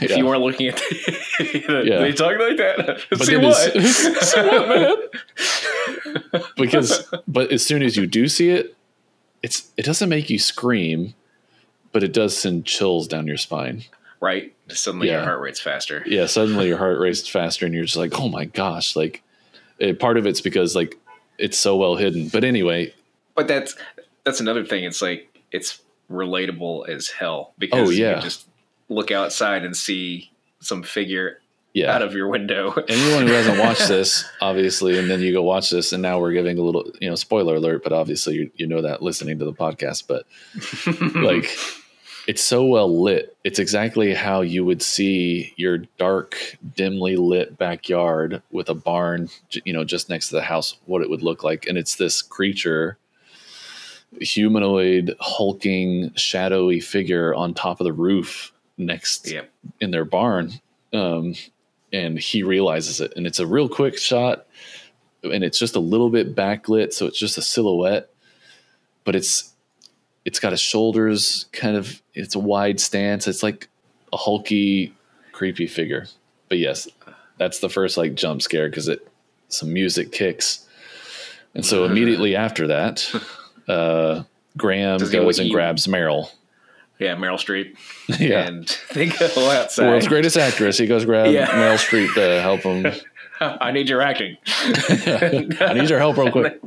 If 0.00 0.10
Yeah. 0.10 0.16
you 0.16 0.26
weren't 0.26 0.42
looking 0.42 0.68
at 0.68 0.76
the, 0.76 1.82
Yeah. 1.84 1.98
they 1.98 2.12
talk 2.12 2.38
like 2.38 2.56
that. 2.56 3.00
But 3.10 3.20
See 3.20 3.34
it 3.34 3.40
what? 3.42 3.56
See 3.82 4.40
what, 4.40 4.68
man? 4.68 4.96
because 6.56 7.12
but 7.28 7.50
as 7.52 7.64
soon 7.64 7.82
as 7.82 7.96
you 7.96 8.06
do 8.06 8.28
see 8.28 8.50
it 8.50 8.76
it's 9.42 9.70
it 9.76 9.84
doesn't 9.84 10.08
make 10.08 10.30
you 10.30 10.38
scream 10.38 11.14
but 11.92 12.02
it 12.02 12.12
does 12.12 12.36
send 12.36 12.64
chills 12.64 13.06
down 13.08 13.26
your 13.26 13.36
spine 13.36 13.84
right. 14.20 14.52
Suddenly 14.68 15.10
your 15.10 15.22
heart 15.22 15.40
rate's 15.40 15.60
faster. 15.60 16.02
yeah 16.06 16.24
suddenly 16.26 16.66
your 16.68 16.78
heart 16.78 16.98
rates 16.98 17.28
faster 17.28 17.66
and 17.66 17.74
you're 17.74 17.84
just 17.84 17.96
like 17.96 18.18
oh 18.18 18.28
my 18.28 18.46
gosh 18.46 18.96
like 18.96 19.22
it, 19.78 19.98
part 20.00 20.16
of 20.16 20.26
it's 20.26 20.40
because 20.40 20.74
like 20.74 20.96
it's 21.38 21.58
so 21.58 21.76
well 21.76 21.96
hidden 21.96 22.28
but 22.28 22.44
anyway 22.44 22.92
But 23.34 23.48
that's 23.48 23.74
that's 24.24 24.40
another 24.40 24.64
thing. 24.64 24.84
It's 24.84 25.02
like 25.02 25.28
it's 25.52 25.80
relatable 26.10 26.88
as 26.88 27.08
hell 27.08 27.52
because 27.58 27.88
Oh, 27.88 27.90
yeah. 27.90 28.14
can 28.14 28.22
just 28.22 28.46
look 28.88 29.10
outside 29.10 29.64
and 29.64 29.76
see 29.76 30.30
some 30.60 30.82
figure 30.82 31.40
yeah 31.74 31.92
out 31.94 32.00
of 32.02 32.14
your 32.14 32.28
window. 32.28 32.72
anyone 32.88 33.26
who 33.26 33.32
hasn't 33.34 33.58
watched 33.58 33.88
this 33.88 34.24
obviously 34.40 34.98
and 34.98 35.10
then 35.10 35.20
you 35.20 35.32
go 35.32 35.42
watch 35.42 35.70
this 35.70 35.92
and 35.92 36.00
now 36.02 36.18
we're 36.18 36.32
giving 36.32 36.56
a 36.58 36.62
little 36.62 36.90
you 37.00 37.08
know 37.10 37.14
spoiler 37.16 37.56
alert 37.56 37.82
but 37.82 37.92
obviously 37.92 38.34
you, 38.36 38.50
you 38.56 38.66
know 38.66 38.80
that 38.80 39.02
listening 39.02 39.38
to 39.38 39.44
the 39.44 39.52
podcast 39.52 40.04
but 40.06 40.24
like 41.22 41.46
it's 42.26 42.42
so 42.42 42.64
well 42.64 43.02
lit 43.02 43.36
it's 43.44 43.58
exactly 43.58 44.14
how 44.14 44.40
you 44.40 44.64
would 44.64 44.80
see 44.80 45.52
your 45.56 45.78
dark 45.98 46.56
dimly 46.76 47.16
lit 47.16 47.58
backyard 47.58 48.40
with 48.50 48.68
a 48.70 48.74
barn 48.74 49.28
you 49.64 49.72
know 49.72 49.84
just 49.84 50.08
next 50.08 50.28
to 50.28 50.36
the 50.36 50.42
house 50.42 50.76
what 50.86 51.02
it 51.02 51.10
would 51.10 51.22
look 51.22 51.42
like 51.44 51.66
and 51.66 51.76
it's 51.76 51.96
this 51.96 52.22
creature 52.22 52.96
humanoid 54.20 55.14
hulking 55.20 56.12
shadowy 56.14 56.80
figure 56.80 57.34
on 57.34 57.52
top 57.52 57.80
of 57.80 57.84
the 57.84 57.92
roof 57.92 58.52
next 58.78 59.30
Yep. 59.30 59.50
in 59.80 59.90
their 59.90 60.04
barn 60.04 60.52
um, 60.92 61.34
and 61.94 62.18
he 62.18 62.42
realizes 62.42 63.00
it. 63.00 63.12
And 63.16 63.26
it's 63.26 63.38
a 63.38 63.46
real 63.46 63.68
quick 63.68 63.96
shot 63.96 64.46
and 65.22 65.42
it's 65.42 65.58
just 65.58 65.76
a 65.76 65.80
little 65.80 66.10
bit 66.10 66.34
backlit 66.34 66.92
so 66.92 67.06
it's 67.06 67.18
just 67.18 67.38
a 67.38 67.42
silhouette 67.42 68.10
but 69.04 69.16
it's 69.16 69.52
it's 70.24 70.40
got 70.40 70.52
his 70.52 70.60
shoulders 70.60 71.46
kind 71.52 71.76
of 71.76 72.02
it's 72.14 72.34
a 72.34 72.38
wide 72.38 72.80
stance. 72.80 73.26
It's 73.26 73.42
like 73.42 73.68
a 74.12 74.16
hulky 74.16 74.94
creepy 75.32 75.66
figure. 75.66 76.06
But 76.48 76.58
yes 76.58 76.88
that's 77.38 77.58
the 77.60 77.68
first 77.68 77.96
like 77.96 78.14
jump 78.14 78.42
scare 78.42 78.68
because 78.68 78.88
it 78.88 79.06
some 79.48 79.72
music 79.72 80.12
kicks. 80.12 80.66
And 81.54 81.64
so 81.64 81.84
immediately 81.84 82.36
after 82.36 82.66
that 82.68 83.10
uh 83.68 84.24
graham 84.56 84.98
Does 84.98 85.10
goes 85.10 85.38
and 85.38 85.50
grabs 85.50 85.86
meryl 85.86 86.30
yeah, 86.98 87.14
Meryl 87.16 87.38
Streep. 87.38 87.76
yeah 88.20 88.46
And 88.46 88.78
they 88.94 89.06
go 89.06 89.26
the 89.28 89.50
outside. 89.60 89.88
world's 89.88 90.08
greatest 90.08 90.36
actress 90.36 90.78
he 90.78 90.86
goes 90.86 91.04
grab 91.04 91.30
Yeah. 91.32 91.46
meryl 91.48 91.76
streep 91.78 92.14
to 92.14 92.40
help 92.40 92.60
him 92.60 92.92
I 93.40 93.72
need 93.72 93.88
your 93.88 94.00
acting. 94.00 94.36
i 94.46 95.72
need 95.74 95.90
your 95.90 95.98
help 95.98 96.16
real 96.16 96.30
quick 96.30 96.60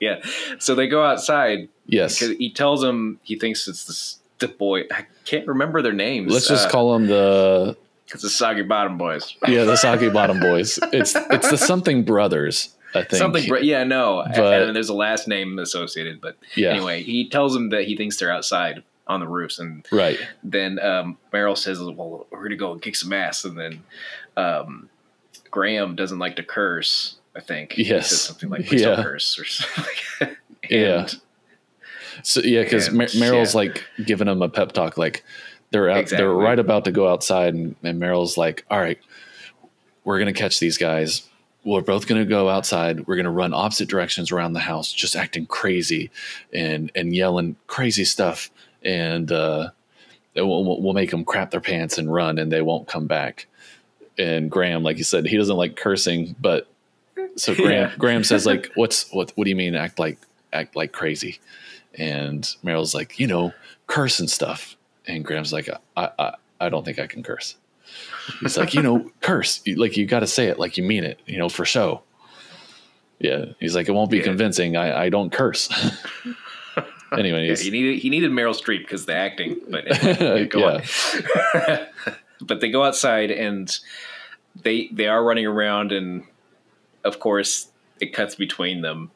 yeah. 0.00 0.20
So 0.58 0.74
they 0.74 0.86
go 0.88 1.04
outside 1.04 1.68
yes 1.86 2.18
he 2.18 2.50
tells 2.50 2.80
them 2.80 3.20
he 3.22 3.36
thinks 3.38 3.66
it's 3.68 3.84
this, 3.86 4.18
the 4.38 4.48
boy. 4.48 4.82
I 4.90 5.06
can't 5.24 5.46
remember 5.46 5.82
their 5.82 5.92
names. 5.92 6.32
let's 6.32 6.48
just 6.48 6.68
Uh, 6.68 6.70
call 6.70 6.92
them 6.94 7.06
the 7.06 7.76
it's 8.12 8.22
the 8.22 8.30
Soggy 8.30 8.62
Bottom 8.62 8.96
Boys. 8.98 9.34
yeah 9.48 9.64
the 9.64 9.76
Soggy 9.76 10.08
bottom 10.10 10.38
boys 10.40 10.78
it's 10.92 11.14
it's 11.30 11.50
the 11.50 11.56
something 11.58 12.04
brothers 12.04 12.70
i 12.94 13.02
think 13.02 13.18
Something. 13.18 13.44
Yeah, 13.62 13.84
no. 13.84 14.24
But- 14.34 14.62
and 14.62 14.76
there's 14.76 14.88
a 14.88 14.94
last 14.94 15.26
name 15.28 15.58
associated, 15.58 16.20
but 16.20 16.36
yeah 16.54 16.70
anyway, 16.70 17.02
he 17.02 17.28
tells 17.28 17.52
them 17.52 17.68
that 17.70 17.84
he 17.84 17.96
thinks 17.96 18.16
they're 18.18 18.32
outside 18.32 18.82
on 19.06 19.20
the 19.20 19.28
roofs, 19.28 19.58
and 19.58 19.86
right 19.92 20.18
then 20.42 20.78
um, 20.80 21.16
Meryl 21.32 21.56
says, 21.56 21.80
"Well, 21.80 22.26
we're 22.30 22.42
gonna 22.42 22.56
go 22.56 22.72
and 22.72 22.82
kick 22.82 22.96
some 22.96 23.12
ass," 23.12 23.44
and 23.44 23.58
then 23.58 23.82
um, 24.36 24.88
Graham 25.50 25.94
doesn't 25.96 26.18
like 26.18 26.36
to 26.36 26.42
curse. 26.42 27.16
I 27.36 27.40
think 27.40 27.72
he 27.72 27.84
Yes. 27.84 28.08
says 28.10 28.20
something 28.22 28.48
like 28.48 28.66
"Please 28.66 28.82
Yeah. 28.82 28.96
curse" 29.02 29.38
or 29.38 29.44
something. 29.44 30.36
Yeah. 30.70 31.00
And- 31.02 31.20
So 32.22 32.40
yeah, 32.40 32.62
because 32.64 32.88
And, 32.88 32.98
Meryl's 33.00 33.52
yeah. 33.54 33.58
like 33.58 33.84
giving 34.04 34.26
him 34.26 34.40
a 34.42 34.48
pep 34.48 34.72
talk, 34.72 34.96
like 34.96 35.22
they're 35.70 35.90
out, 35.90 35.98
Exactly. 35.98 36.24
they're 36.24 36.32
right 36.34 36.58
about 36.58 36.84
to 36.86 36.90
go 36.92 37.08
outside, 37.08 37.54
and, 37.54 37.76
and 37.82 38.00
Meryl's 38.00 38.36
like, 38.38 38.64
"All 38.70 38.80
right, 38.80 38.98
we're 40.04 40.18
gonna 40.18 40.32
catch 40.32 40.58
these 40.58 40.78
guys. 40.78 41.28
We're 41.64 41.82
both 41.82 42.06
gonna 42.06 42.24
go 42.24 42.48
outside. 42.48 43.06
We're 43.06 43.16
gonna 43.16 43.30
run 43.30 43.52
opposite 43.52 43.88
directions 43.88 44.32
around 44.32 44.54
the 44.54 44.60
house, 44.60 44.92
just 44.92 45.14
acting 45.14 45.46
crazy 45.46 46.10
and 46.52 46.90
and 46.94 47.14
yelling 47.14 47.56
crazy 47.66 48.04
stuff, 48.04 48.50
and 48.86 49.30
uh, 49.30 49.68
we'll, 50.34 50.64
we'll 50.64 50.80
we'll 50.80 50.94
make 50.94 51.10
them 51.10 51.24
crap 51.26 51.50
their 51.50 51.60
pants 51.60 51.98
and 51.98 52.10
run, 52.12 52.38
and 52.38 52.50
they 52.50 52.62
won't 52.62 52.88
come 52.88 53.06
back." 53.06 53.46
And 54.18 54.50
Graham, 54.50 54.82
like 54.82 54.96
you 54.96 55.04
said, 55.04 55.26
he 55.26 55.36
doesn't 55.36 55.56
like 55.56 55.76
cursing, 55.76 56.34
but 56.40 56.66
so 57.36 57.54
Graham 57.62 57.90
Yeah. 57.90 57.96
Graham 57.98 58.24
says 58.24 58.46
like, 58.46 58.70
"What's 58.76 59.10
what? 59.12 59.32
What 59.34 59.44
do 59.44 59.50
you 59.50 59.56
mean 59.56 59.74
act 59.74 59.98
like 59.98 60.18
act 60.54 60.74
like 60.76 60.92
crazy?" 60.92 61.38
And 61.98 62.42
Meryl's 62.64 62.94
like, 62.94 63.18
you 63.18 63.26
know, 63.26 63.52
curse 63.86 64.20
and 64.20 64.30
stuff. 64.30 64.76
And 65.06 65.24
Graham's 65.24 65.50
like, 65.50 65.68
I, 65.96 66.10
I, 66.18 66.34
I 66.60 66.68
don't 66.68 66.84
think 66.84 66.98
I 66.98 67.06
can 67.06 67.22
curse. 67.22 67.56
He's 68.40 68.58
like, 68.58 68.74
you 68.74 68.82
know, 68.82 69.10
curse. 69.22 69.62
Like, 69.66 69.96
you 69.96 70.04
got 70.04 70.20
to 70.20 70.26
say 70.26 70.48
it 70.48 70.58
like 70.58 70.76
you 70.76 70.82
mean 70.82 71.04
it, 71.04 71.20
you 71.24 71.38
know, 71.38 71.48
for 71.48 71.64
show. 71.64 72.02
Yeah. 73.18 73.46
He's 73.60 73.74
like, 73.74 73.88
it 73.88 73.92
won't 73.92 74.10
be 74.10 74.18
Yeah. 74.18 74.24
convincing. 74.24 74.76
I, 74.76 75.04
I 75.04 75.08
don't 75.08 75.32
curse. 75.32 75.70
anyway, 77.18 77.48
Yeah, 77.48 77.56
he 77.56 77.70
needed 77.70 77.98
he 77.98 78.10
needed 78.10 78.30
Meryl 78.30 78.54
Streep 78.54 78.80
because 78.80 79.06
the 79.06 79.14
acting. 79.14 79.60
But 79.68 80.02
anyway, 80.04 80.46
go 80.46 80.64
on. 80.68 80.82
but 82.40 82.60
they 82.60 82.70
go 82.70 82.84
outside 82.84 83.30
and 83.30 83.70
they 84.62 84.88
they 84.92 85.06
are 85.06 85.22
running 85.22 85.46
around, 85.46 85.92
and 85.92 86.24
of 87.04 87.20
course 87.20 87.68
it 88.00 88.12
cuts 88.12 88.34
between 88.34 88.82
them. 88.82 89.10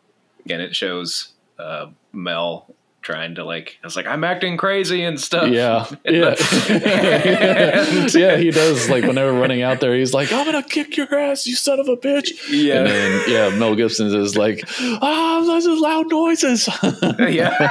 Again, 0.44 0.61
it 0.61 0.74
shows 0.74 1.33
uh, 1.59 1.87
Mel 2.12 2.74
trying 3.02 3.34
to 3.36 3.44
like. 3.44 3.78
I 3.82 3.86
was 3.86 3.96
like, 3.96 4.06
I'm 4.06 4.24
acting 4.24 4.56
crazy 4.56 5.02
and 5.04 5.20
stuff. 5.20 5.48
yeah. 5.48 5.86
Yeah. 6.04 6.34
yeah. 8.14 8.36
He 8.36 8.50
does. 8.50 8.88
Like, 8.88 9.04
when 9.04 9.14
they 9.14 9.24
were 9.24 9.32
running 9.32 9.62
out 9.62 9.80
there, 9.80 9.94
he's 9.94 10.12
like, 10.14 10.32
I'm 10.32 10.50
going 10.50 10.62
to 10.62 10.68
kick 10.68 10.96
your 10.96 11.14
ass, 11.14 11.46
you 11.46 11.54
son 11.54 11.80
of 11.80 11.88
a 11.88 11.96
bitch. 11.96 12.30
yeah, 12.48 12.78
And 12.78 12.86
then, 12.86 13.22
yeah, 13.28 13.48
Mel 13.58 13.74
Gibson 13.74 14.14
is 14.14 14.36
like, 14.36 14.62
ah, 14.80 15.42
those 15.46 15.66
are 15.66 15.76
loud 15.76 16.10
noises. 16.10 16.68
yeah. 17.18 17.68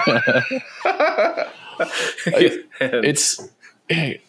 it's 2.79 3.49
hey, 3.87 4.21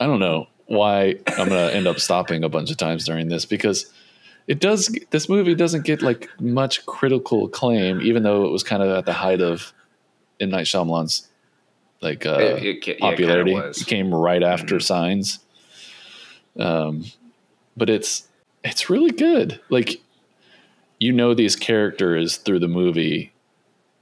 I 0.00 0.06
don't 0.06 0.20
know 0.20 0.46
why 0.66 1.16
I'm 1.26 1.48
gonna 1.48 1.70
end 1.70 1.86
up 1.86 1.98
stopping 1.98 2.44
a 2.44 2.48
bunch 2.48 2.70
of 2.70 2.76
times 2.76 3.04
during 3.04 3.28
this 3.28 3.44
because 3.44 3.90
it 4.46 4.60
does 4.60 4.94
this 5.10 5.28
movie 5.28 5.54
doesn't 5.54 5.84
get 5.84 6.02
like 6.02 6.28
much 6.40 6.84
critical 6.86 7.46
acclaim 7.46 8.00
even 8.02 8.22
though 8.22 8.44
it 8.44 8.50
was 8.50 8.62
kind 8.62 8.82
of 8.82 8.90
at 8.90 9.06
the 9.06 9.12
height 9.12 9.40
of 9.40 9.72
M 10.40 10.50
Night 10.50 10.66
Shyamalan's 10.66 11.28
like 12.00 12.24
uh, 12.26 12.38
It- 12.40 12.62
it 12.64 12.86
yeah, 12.86 12.94
it 12.94 13.00
popularity. 13.00 13.52
it 13.54 13.86
came 13.86 14.14
right 14.14 14.42
after 14.42 14.76
Mhm. 14.76 14.82
Signs, 14.82 15.38
um, 16.58 17.04
but 17.76 17.90
it's 17.90 18.28
it's 18.64 18.90
really 18.90 19.10
good. 19.10 19.60
Like 19.70 20.00
you 21.00 21.12
know 21.12 21.32
these 21.34 21.56
characters 21.56 22.36
through 22.36 22.58
the 22.60 22.68
movie. 22.68 23.32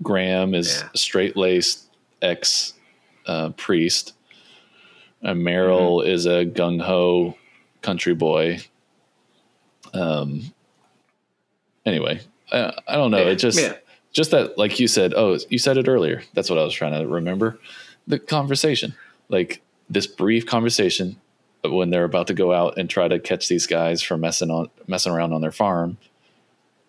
Graham 0.02 0.54
is 0.54 0.80
Yeah. 0.82 0.88
straight 0.94 1.36
laced 1.36 1.84
ex 2.20 2.74
uh, 3.26 3.50
priest. 3.50 4.12
And 5.22 5.40
Meryl 5.42 6.00
Mm-hmm. 6.02 6.10
is 6.10 6.26
a 6.26 6.44
gung 6.44 6.82
ho 6.82 7.36
country 7.82 8.14
boy. 8.14 8.58
Um. 9.94 10.52
Anyway, 11.86 12.20
I, 12.52 12.72
I 12.86 12.94
don't 12.96 13.10
know. 13.10 13.18
Yeah, 13.24 13.30
It 13.30 13.36
just 13.36 13.58
yeah. 13.60 13.74
Just 14.16 14.30
that, 14.30 14.56
like 14.56 14.80
you 14.80 14.88
said. 14.88 15.12
Oh, 15.14 15.38
you 15.50 15.58
said 15.58 15.76
it 15.76 15.88
earlier. 15.88 16.22
That's 16.34 16.48
what 16.48 16.58
I 16.58 16.64
was 16.64 16.72
trying 16.74 16.98
to 16.98 17.06
remember. 17.06 17.58
The 18.06 18.18
conversation, 18.18 18.94
like 19.28 19.62
this 19.90 20.06
brief 20.06 20.46
conversation, 20.46 21.16
when 21.62 21.90
they're 21.90 22.04
about 22.04 22.28
to 22.28 22.34
go 22.34 22.52
out 22.52 22.78
and 22.78 22.88
try 22.88 23.08
to 23.08 23.18
catch 23.18 23.48
these 23.48 23.66
guys 23.66 24.00
from 24.02 24.20
messing 24.22 24.50
on 24.50 24.70
messing 24.86 25.12
around 25.12 25.32
on 25.34 25.42
their 25.42 25.52
farm. 25.52 25.98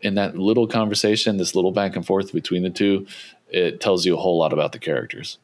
In 0.01 0.15
that 0.15 0.37
little 0.37 0.67
conversation, 0.67 1.37
this 1.37 1.53
little 1.55 1.71
back 1.71 1.95
and 1.95 2.05
forth 2.05 2.31
between 2.31 2.63
the 2.63 2.69
two, 2.69 3.07
it 3.49 3.81
tells 3.81 4.05
you 4.05 4.13
a 4.15 4.19
whole 4.19 4.37
lot 4.37 4.53
about 4.53 4.71
the 4.71 4.79
characters. 4.79 5.39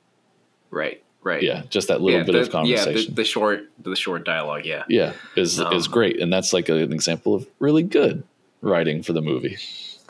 right, 0.70 1.04
right. 1.24 1.42
Yeah, 1.42 1.64
just 1.70 1.88
that 1.88 2.02
little 2.02 2.20
yeah, 2.20 2.26
bit 2.26 2.34
the, 2.34 2.42
of 2.42 2.52
conversation. 2.52 2.94
Yeah, 2.94 3.06
the, 3.08 3.14
the 3.14 3.24
short, 3.26 3.70
the 3.82 3.96
short 3.96 4.24
dialogue. 4.26 4.66
Yeah, 4.66 4.84
yeah, 4.88 5.14
is 5.36 5.60
is 5.60 5.88
Um, 5.88 5.92
great, 5.92 6.22
and 6.22 6.32
that's 6.32 6.54
like 6.54 6.70
an 6.70 6.94
example 6.94 7.34
of 7.34 7.48
really 7.60 7.84
good 7.84 8.24
writing 8.62 9.02
for 9.02 9.14
the 9.14 9.22
movie. 9.22 9.58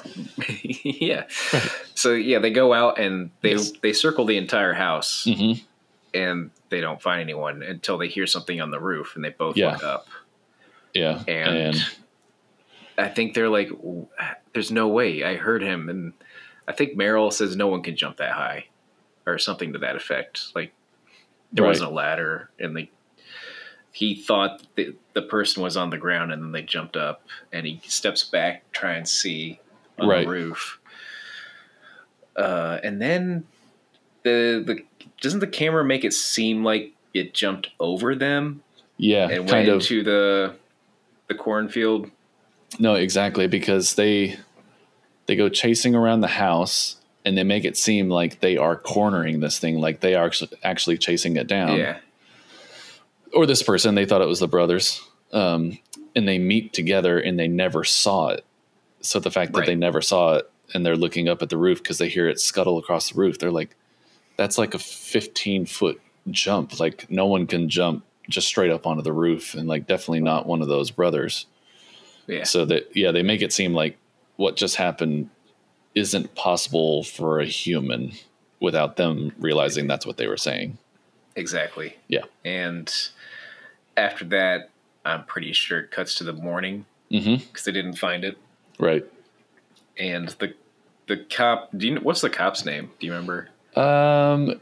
yeah. 0.84 1.26
So 1.96 2.14
yeah, 2.14 2.40
they 2.40 2.52
go 2.52 2.74
out 2.74 3.00
and 3.00 3.32
they 3.42 3.52
Yes. 3.52 3.72
they 3.82 3.94
circle 3.94 4.26
the 4.26 4.38
entire 4.38 4.74
house 4.74 5.26
hmm 5.26 5.54
and 6.16 6.52
they 6.70 6.80
don't 6.80 7.02
find 7.02 7.22
anyone 7.22 7.64
until 7.64 7.98
they 7.98 8.08
hear 8.08 8.28
something 8.28 8.62
on 8.62 8.70
the 8.70 8.80
roof 8.80 9.14
and 9.16 9.26
they 9.26 9.30
both 9.32 9.58
Yeah. 9.58 9.72
look 9.72 9.84
up. 9.84 10.08
Yeah. 10.94 11.24
And, 11.28 11.58
And, 11.58 11.76
I 13.00 13.08
think 13.10 13.34
they're 13.34 13.50
like, 13.50 13.72
"There's 14.54 14.70
no 14.72 14.88
way." 14.88 15.24
I 15.24 15.36
heard 15.38 15.64
him, 15.64 15.90
and 15.90 16.14
I 16.68 16.74
think 16.74 16.96
Meryl 16.96 17.34
says 17.34 17.56
no 17.56 17.66
one 17.68 17.82
can 17.82 17.96
jump 17.96 18.18
that 18.18 18.34
high, 18.34 18.68
or 19.26 19.40
something 19.40 19.74
to 19.74 19.80
that 19.80 19.96
effect. 19.96 20.52
Like 20.54 20.74
there 21.52 21.64
Right. 21.64 21.70
wasn't 21.70 21.90
a 21.90 21.94
ladder, 21.94 22.52
and 22.60 22.78
they 22.78 22.92
he 23.92 24.14
thought 24.16 24.62
the 24.76 24.96
the 25.14 25.24
person 25.24 25.64
was 25.64 25.76
on 25.76 25.90
the 25.90 25.98
ground, 25.98 26.32
and 26.32 26.44
then 26.44 26.52
they 26.52 26.62
jumped 26.62 26.96
up, 26.96 27.24
and 27.52 27.66
he 27.66 27.82
steps 27.88 28.24
back, 28.24 28.72
to 28.72 28.80
try 28.80 28.94
and 28.94 29.08
see 29.10 29.60
on 30.00 30.08
Right. 30.08 30.26
the 30.26 30.32
roof, 30.32 30.80
uh, 32.36 32.80
and 32.84 33.02
then 33.02 33.46
the 34.24 34.64
the 34.66 34.84
doesn't 35.22 35.40
the 35.40 35.48
camera 35.48 35.84
make 35.84 36.04
it 36.04 36.14
seem 36.14 36.64
like 36.64 36.94
it 37.14 37.34
jumped 37.34 37.70
over 37.80 38.16
them 38.16 38.64
yeah, 38.98 39.30
and 39.30 39.50
went 39.50 39.68
of. 39.70 39.76
into 39.76 40.04
the 40.04 40.56
the 41.28 41.36
cornfield? 41.36 42.10
No, 42.80 42.96
exactly 42.96 43.48
because 43.48 43.96
they 43.96 44.38
they 45.28 45.36
go 45.36 45.48
chasing 45.50 45.96
around 45.96 46.22
the 46.22 46.28
house 46.28 46.98
and 47.24 47.38
they 47.38 47.44
make 47.44 47.64
it 47.64 47.78
seem 47.78 48.10
like 48.10 48.42
they 48.42 48.58
are 48.58 48.76
cornering 48.76 49.40
this 49.40 49.60
thing, 49.60 49.80
like 49.80 50.02
they 50.02 50.16
are 50.16 50.26
actually 50.26 50.52
actually 50.64 50.98
chasing 50.98 51.38
it 51.38 51.48
down. 51.48 51.78
yeah, 51.78 51.98
Or 53.34 53.46
this 53.46 53.64
person, 53.64 53.96
they 53.96 54.06
thought 54.06 54.22
it 54.22 54.28
was 54.28 54.40
the 54.42 54.48
brothers, 54.48 55.02
um, 55.32 55.78
and 56.16 56.28
they 56.28 56.38
meet 56.40 56.74
together 56.74 57.18
and 57.20 57.40
they 57.40 57.48
never 57.48 57.84
saw 57.86 58.30
it. 58.30 58.44
So 59.04 59.20
the 59.20 59.32
fact 59.32 59.54
that 59.54 59.60
Right. 59.60 59.68
they 59.68 59.76
never 59.76 60.02
saw 60.02 60.36
it 60.36 60.50
and 60.74 60.86
they're 60.86 60.96
looking 60.98 61.30
up 61.30 61.42
at 61.42 61.50
the 61.50 61.58
roof 61.58 61.84
because 61.84 61.98
they 61.98 62.10
hear 62.10 62.28
it 62.28 62.40
scuttle 62.40 62.78
across 62.78 63.12
the 63.12 63.20
roof, 63.20 63.38
they're 63.38 63.52
like, 63.52 63.76
"That's 64.38 64.58
like 64.58 64.74
a 64.74 64.80
fifteen 64.80 65.66
foot 65.66 66.02
jump. 66.32 66.80
Like 66.80 67.10
no 67.12 67.26
one 67.26 67.46
can 67.48 67.70
jump 67.70 68.06
just 68.30 68.48
straight 68.48 68.72
up 68.72 68.88
onto 68.88 69.04
the 69.04 69.14
roof, 69.14 69.54
and 69.54 69.68
like 69.68 69.86
definitely 69.88 70.22
not 70.22 70.48
one 70.48 70.62
of 70.62 70.68
those 70.68 70.90
brothers." 70.90 71.46
yeah. 72.28 72.44
So 72.44 72.66
that 72.66 72.90
yeah, 72.96 73.12
they 73.12 73.24
make 73.24 73.42
it 73.42 73.54
seem 73.54 73.74
like 73.74 73.98
what 74.38 74.56
just 74.56 74.78
happened 74.78 75.30
isn't 75.96 76.34
possible 76.36 77.04
for 77.04 77.40
a 77.40 77.46
human 77.46 78.14
without 78.60 78.96
them 78.96 79.32
realizing 79.38 79.88
that's 79.88 80.06
what 80.06 80.18
they 80.18 80.28
were 80.28 80.38
saying. 80.38 80.78
Exactly. 81.36 81.98
Yeah. 82.08 82.24
And 82.46 82.92
after 83.98 84.26
that, 84.26 84.70
I'm 85.06 85.26
pretty 85.26 85.54
sure 85.54 85.80
it 85.80 85.92
cuts 85.92 86.16
to 86.16 86.24
the 86.24 86.34
morning 86.34 86.86
mm-hmm. 87.12 87.36
because 87.36 87.66
they 87.66 87.72
didn't 87.72 87.96
find 87.98 88.24
it. 88.24 88.38
Right. 88.84 89.06
And 89.98 90.30
the 90.30 90.54
the 91.08 91.18
cop. 91.18 91.70
Do 91.76 91.88
you 91.88 91.96
what's 91.98 92.22
the 92.22 92.30
cop's 92.30 92.66
name? 92.66 92.92
Do 93.00 93.06
you 93.08 93.14
remember? 93.14 93.50
Um, 93.76 94.60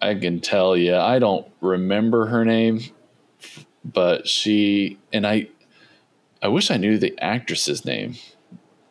I 0.00 0.14
can 0.14 0.40
tell 0.40 0.76
you, 0.76 0.96
I 0.96 1.18
don't 1.18 1.46
remember 1.60 2.26
her 2.26 2.44
name, 2.44 2.80
but 3.84 4.26
she 4.28 4.98
and 5.12 5.26
I. 5.26 5.48
I 6.42 6.48
wish 6.48 6.70
I 6.70 6.76
knew 6.76 6.98
the 6.98 7.18
actress's 7.18 7.84
name. 7.84 8.14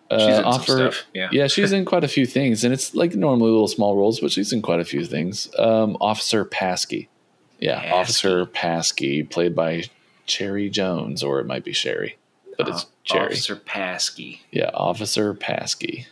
Uh, 0.09 0.19
She's 0.19 0.37
in 0.39 0.43
offer- 0.43 0.71
stuff. 0.91 1.03
Yeah. 1.13 1.29
yeah, 1.31 1.47
she's 1.47 1.71
in 1.71 1.85
quite 1.85 2.03
a 2.03 2.07
few 2.07 2.25
things, 2.25 2.63
and 2.63 2.73
it's 2.73 2.93
like 2.95 3.15
normally 3.15 3.49
little 3.51 3.67
small 3.67 3.95
roles, 3.95 4.19
but 4.19 4.31
she's 4.31 4.51
in 4.53 4.61
quite 4.61 4.79
a 4.79 4.85
few 4.85 5.05
things. 5.05 5.47
Um, 5.57 5.95
Officer 6.01 6.43
Paski, 6.45 7.07
yeah, 7.59 7.81
Paski. 7.83 7.91
Officer 7.93 8.45
Paski, 8.45 9.29
played 9.29 9.55
by 9.55 9.83
Cherry 10.27 10.69
Jones, 10.69 11.23
or 11.23 11.39
it 11.39 11.45
might 11.47 11.63
be 11.63 11.71
Sherry, 11.73 12.17
but 12.57 12.67
it's 12.67 12.83
Uh, 12.83 12.87
Cherry. 13.03 13.25
Officer 13.27 13.55
Paski, 13.55 14.39
Yeah, 14.51 14.71
Officer 14.73 15.33
Paski. 15.33 16.05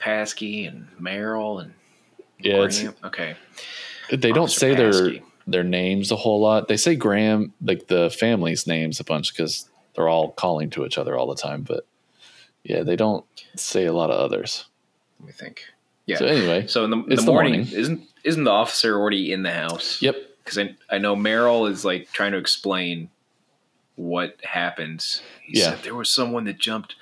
Paski, 0.00 0.66
and 0.66 0.88
Merrill, 0.98 1.58
and 1.58 1.74
Yeah, 2.38 2.64
it's, 2.64 2.82
Okay. 3.04 3.36
they 4.10 4.32
don't 4.32 4.50
say 4.50 4.74
their 4.74 4.92
Paski. 4.92 5.22
their 5.46 5.62
names 5.64 6.10
a 6.10 6.16
whole 6.16 6.40
lot. 6.40 6.68
They 6.68 6.78
say 6.78 6.94
Graham, 6.96 7.52
like 7.60 7.88
the 7.88 8.08
family's 8.10 8.66
names, 8.66 8.98
a 8.98 9.04
bunch 9.04 9.34
because 9.34 9.68
they're 9.94 10.08
all 10.08 10.30
calling 10.32 10.70
to 10.70 10.86
each 10.86 10.96
other 10.96 11.18
all 11.18 11.26
the 11.26 11.34
time. 11.40 11.62
But 11.62 11.84
yeah, 12.64 12.82
they 12.82 12.96
don't 12.96 13.26
say 13.56 13.84
a 13.84 13.92
lot 13.92 14.10
of 14.10 14.18
others. 14.18 14.64
Let 15.18 15.26
me 15.26 15.32
think. 15.32 15.64
Yeah. 16.06 16.16
So 16.16 16.24
anyway, 16.26 16.66
So 16.66 16.84
in 16.84 16.90
the, 16.90 16.96
the 17.06 17.16
the 17.16 17.22
morning, 17.22 17.52
morning. 17.60 17.72
isn't 17.78 18.08
isn't 18.24 18.44
the 18.44 18.50
officer 18.50 18.98
already 18.98 19.32
in 19.32 19.42
the 19.42 19.52
house? 19.52 20.00
yep, 20.00 20.16
Because 20.42 20.56
I 20.58 20.74
I 20.88 20.96
know 20.98 21.14
Merrill 21.14 21.66
is 21.66 21.84
like 21.84 22.10
trying 22.12 22.32
to 22.32 22.38
explain 22.38 23.10
what 24.00 24.36
happened. 24.44 25.04
He 25.42 25.58
Yeah. 25.58 25.70
said 25.70 25.82
there 25.82 25.94
was 25.94 26.08
someone 26.10 26.44
that 26.44 26.58
jumped 26.58 26.94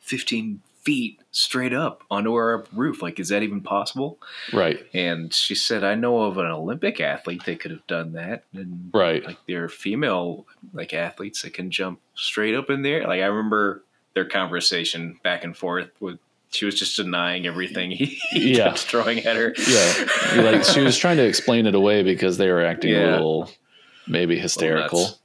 15 0.00 0.60
feet 0.82 1.20
straight 1.30 1.74
up 1.74 2.02
onto 2.10 2.32
our 2.32 2.64
roof. 2.72 3.02
Like, 3.02 3.20
is 3.20 3.28
that 3.28 3.42
even 3.42 3.60
possible? 3.60 4.18
right, 4.52 4.86
And 4.94 5.34
she 5.34 5.54
said, 5.54 5.84
I 5.84 5.94
know 5.94 6.22
of 6.22 6.38
an 6.38 6.46
Olympic 6.46 7.00
athlete 7.00 7.44
that 7.44 7.60
could 7.60 7.70
have 7.70 7.86
done 7.86 8.12
that. 8.12 8.44
And 8.54 8.90
right, 8.94 9.24
like 9.24 9.36
there 9.46 9.64
are 9.64 9.68
female 9.68 10.46
like 10.72 10.94
athletes 10.94 11.42
that 11.42 11.52
can 11.52 11.70
jump 11.70 12.00
straight 12.14 12.54
up 12.54 12.70
in 12.70 12.82
there. 12.82 13.02
Like 13.06 13.20
I 13.20 13.26
remember 13.26 13.84
their 14.14 14.24
conversation 14.24 15.20
back 15.22 15.44
and 15.44 15.54
forth 15.56 15.90
with 16.00 16.18
she 16.50 16.64
was 16.64 16.78
just 16.78 16.96
denying 16.96 17.46
everything 17.46 17.90
he, 17.90 18.06
he 18.30 18.56
Yeah. 18.56 18.68
kept 18.68 18.78
throwing 18.78 19.18
at 19.18 19.36
her. 19.36 19.54
yeah. 19.68 20.40
like 20.40 20.64
she 20.64 20.80
was 20.80 20.96
trying 20.96 21.18
to 21.18 21.24
explain 21.26 21.66
it 21.66 21.74
away 21.74 22.02
because 22.02 22.38
they 22.38 22.48
were 22.50 22.64
acting 22.64 22.94
a 22.94 23.10
little 23.10 23.50
maybe 24.06 24.38
hysterical. 24.38 25.17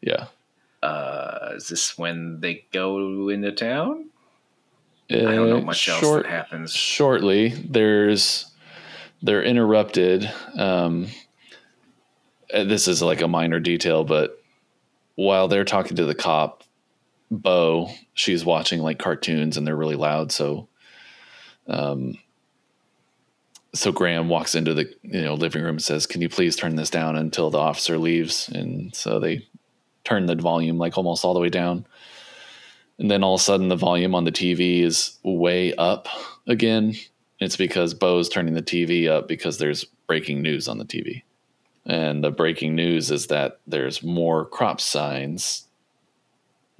Yeah, 0.00 0.26
Uh, 0.82 1.52
is 1.56 1.68
this 1.68 1.98
when 1.98 2.40
they 2.40 2.64
go 2.72 3.28
into 3.28 3.52
town? 3.52 4.06
I 5.10 5.16
I 5.16 5.34
don't 5.34 5.50
know 5.50 5.60
much 5.60 5.88
else 5.88 6.00
that 6.00 6.26
happens. 6.26 6.72
shortly 6.72 7.48
there's 7.48 8.46
they're 9.22 9.42
interrupted 9.42 10.30
um 10.56 11.08
uh, 12.54 12.62
this 12.64 12.86
is 12.88 13.02
like 13.02 13.20
a 13.20 13.26
minor 13.28 13.58
detail 13.58 14.04
but 14.04 14.40
while 15.16 15.48
they're 15.48 15.64
talking 15.64 15.96
to 15.96 16.06
the 16.06 16.14
cop 16.14 16.62
bo 17.30 17.90
she's 18.14 18.44
watching 18.44 18.80
like 18.80 18.98
cartoons 19.00 19.56
and 19.56 19.66
they're 19.66 19.76
really 19.76 19.96
loud 19.96 20.30
so 20.30 20.68
um 21.66 22.16
so 23.74 23.90
graham 23.92 24.28
walks 24.28 24.54
into 24.54 24.74
the 24.74 24.92
you 25.02 25.22
know 25.22 25.34
living 25.34 25.62
room 25.62 25.70
and 25.74 25.82
says 25.82 26.06
can 26.06 26.20
you 26.22 26.28
please 26.28 26.54
turn 26.56 26.76
this 26.76 26.90
down 26.90 27.16
until 27.16 27.50
the 27.50 27.58
officer 27.58 27.98
leaves 27.98 28.48
and 28.48 28.94
so 28.94 29.18
they 29.18 29.44
turn 30.10 30.26
the 30.26 30.34
volume 30.34 30.76
like 30.76 30.98
almost 30.98 31.24
all 31.24 31.34
the 31.34 31.40
way 31.40 31.48
down 31.48 31.86
and 32.98 33.08
then 33.10 33.22
all 33.22 33.34
of 33.34 33.40
a 33.40 33.44
sudden 33.44 33.68
the 33.68 33.76
volume 33.76 34.12
on 34.14 34.24
the 34.24 34.32
TV 34.32 34.82
is 34.82 35.16
way 35.22 35.72
up 35.76 36.06
again. 36.46 36.94
It's 37.38 37.56
because 37.56 37.94
Bo's 37.94 38.28
turning 38.28 38.52
the 38.52 38.60
TV 38.62 39.08
up 39.08 39.26
because 39.26 39.56
there's 39.56 39.84
breaking 40.06 40.42
news 40.42 40.68
on 40.68 40.76
the 40.76 40.84
TV. 40.84 41.22
And 41.86 42.22
the 42.22 42.30
breaking 42.30 42.74
news 42.74 43.10
is 43.10 43.28
that 43.28 43.58
there's 43.66 44.02
more 44.02 44.44
crop 44.44 44.82
signs 44.82 45.66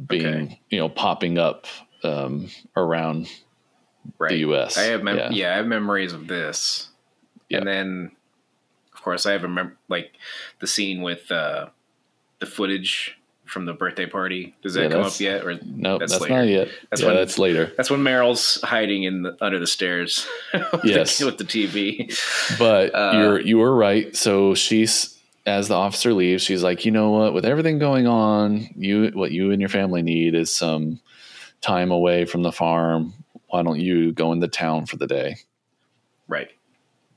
being, 0.06 0.26
Okay. 0.26 0.60
you 0.68 0.78
know, 0.78 0.90
popping 0.90 1.38
up 1.38 1.66
um, 2.02 2.48
around 2.76 3.28
Right. 4.18 4.30
the 4.30 4.38
US. 4.50 4.76
I 4.76 4.82
have 4.84 5.02
mem- 5.02 5.16
Yeah. 5.16 5.30
yeah. 5.30 5.52
I 5.54 5.56
have 5.56 5.66
memories 5.66 6.12
of 6.12 6.26
this, 6.26 6.88
Yeah. 7.48 7.58
and 7.58 7.66
then 7.66 8.10
of 8.92 9.00
course 9.02 9.24
I 9.24 9.32
have 9.32 9.44
a 9.44 9.48
mem- 9.48 9.78
like 9.88 10.12
the 10.58 10.66
scene 10.66 11.00
with 11.00 11.32
uh, 11.32 11.68
the 12.40 12.46
footage 12.46 13.16
from 13.50 13.64
the 13.66 13.72
birthday 13.74 14.06
party. 14.06 14.54
Does 14.62 14.74
that 14.74 14.84
Yeah, 14.84 14.88
come 14.90 15.02
up 15.02 15.18
yet? 15.20 15.44
Or 15.44 15.58
Nope, 15.64 16.00
That's 16.00 16.12
that's, 16.12 16.22
later. 16.22 16.34
not 16.36 16.48
yet. 16.48 16.68
That's 16.88 17.02
yeah, 17.02 17.08
when- 17.08 17.16
that's 17.16 17.38
later. 17.38 17.72
that's 17.76 17.90
when 17.90 18.00
Meryl's 18.00 18.60
hiding 18.62 19.02
in 19.02 19.22
the, 19.22 19.36
under 19.40 19.58
the 19.58 19.66
stairs. 19.66 20.26
with 20.72 20.84
Yes. 20.84 21.18
the, 21.18 21.26
with 21.26 21.38
the 21.38 21.44
TV. 21.44 22.08
But 22.58 22.94
Uh, 22.94 23.12
you're 23.14 23.40
you 23.40 23.58
were 23.58 23.74
right. 23.74 24.14
So 24.16 24.54
she's 24.54 25.16
as 25.46 25.68
the 25.68 25.74
officer 25.74 26.12
leaves, 26.12 26.42
she's 26.42 26.62
like, 26.62 26.84
you 26.84 26.92
know 26.92 27.10
what? 27.10 27.32
With 27.34 27.44
everything 27.44 27.78
going 27.78 28.06
on, 28.06 28.68
you 28.76 29.10
what 29.14 29.32
you 29.32 29.50
and 29.52 29.60
your 29.60 29.70
family 29.70 30.02
need 30.02 30.34
is 30.34 30.54
some 30.54 31.00
time 31.60 31.90
away 31.90 32.24
from 32.26 32.42
the 32.42 32.52
farm. 32.52 33.14
Why 33.48 33.62
don't 33.62 33.80
you 33.80 34.12
go 34.12 34.32
into 34.32 34.46
town 34.48 34.86
for 34.86 34.96
the 34.96 35.06
day? 35.06 35.36
Right. 36.28 36.50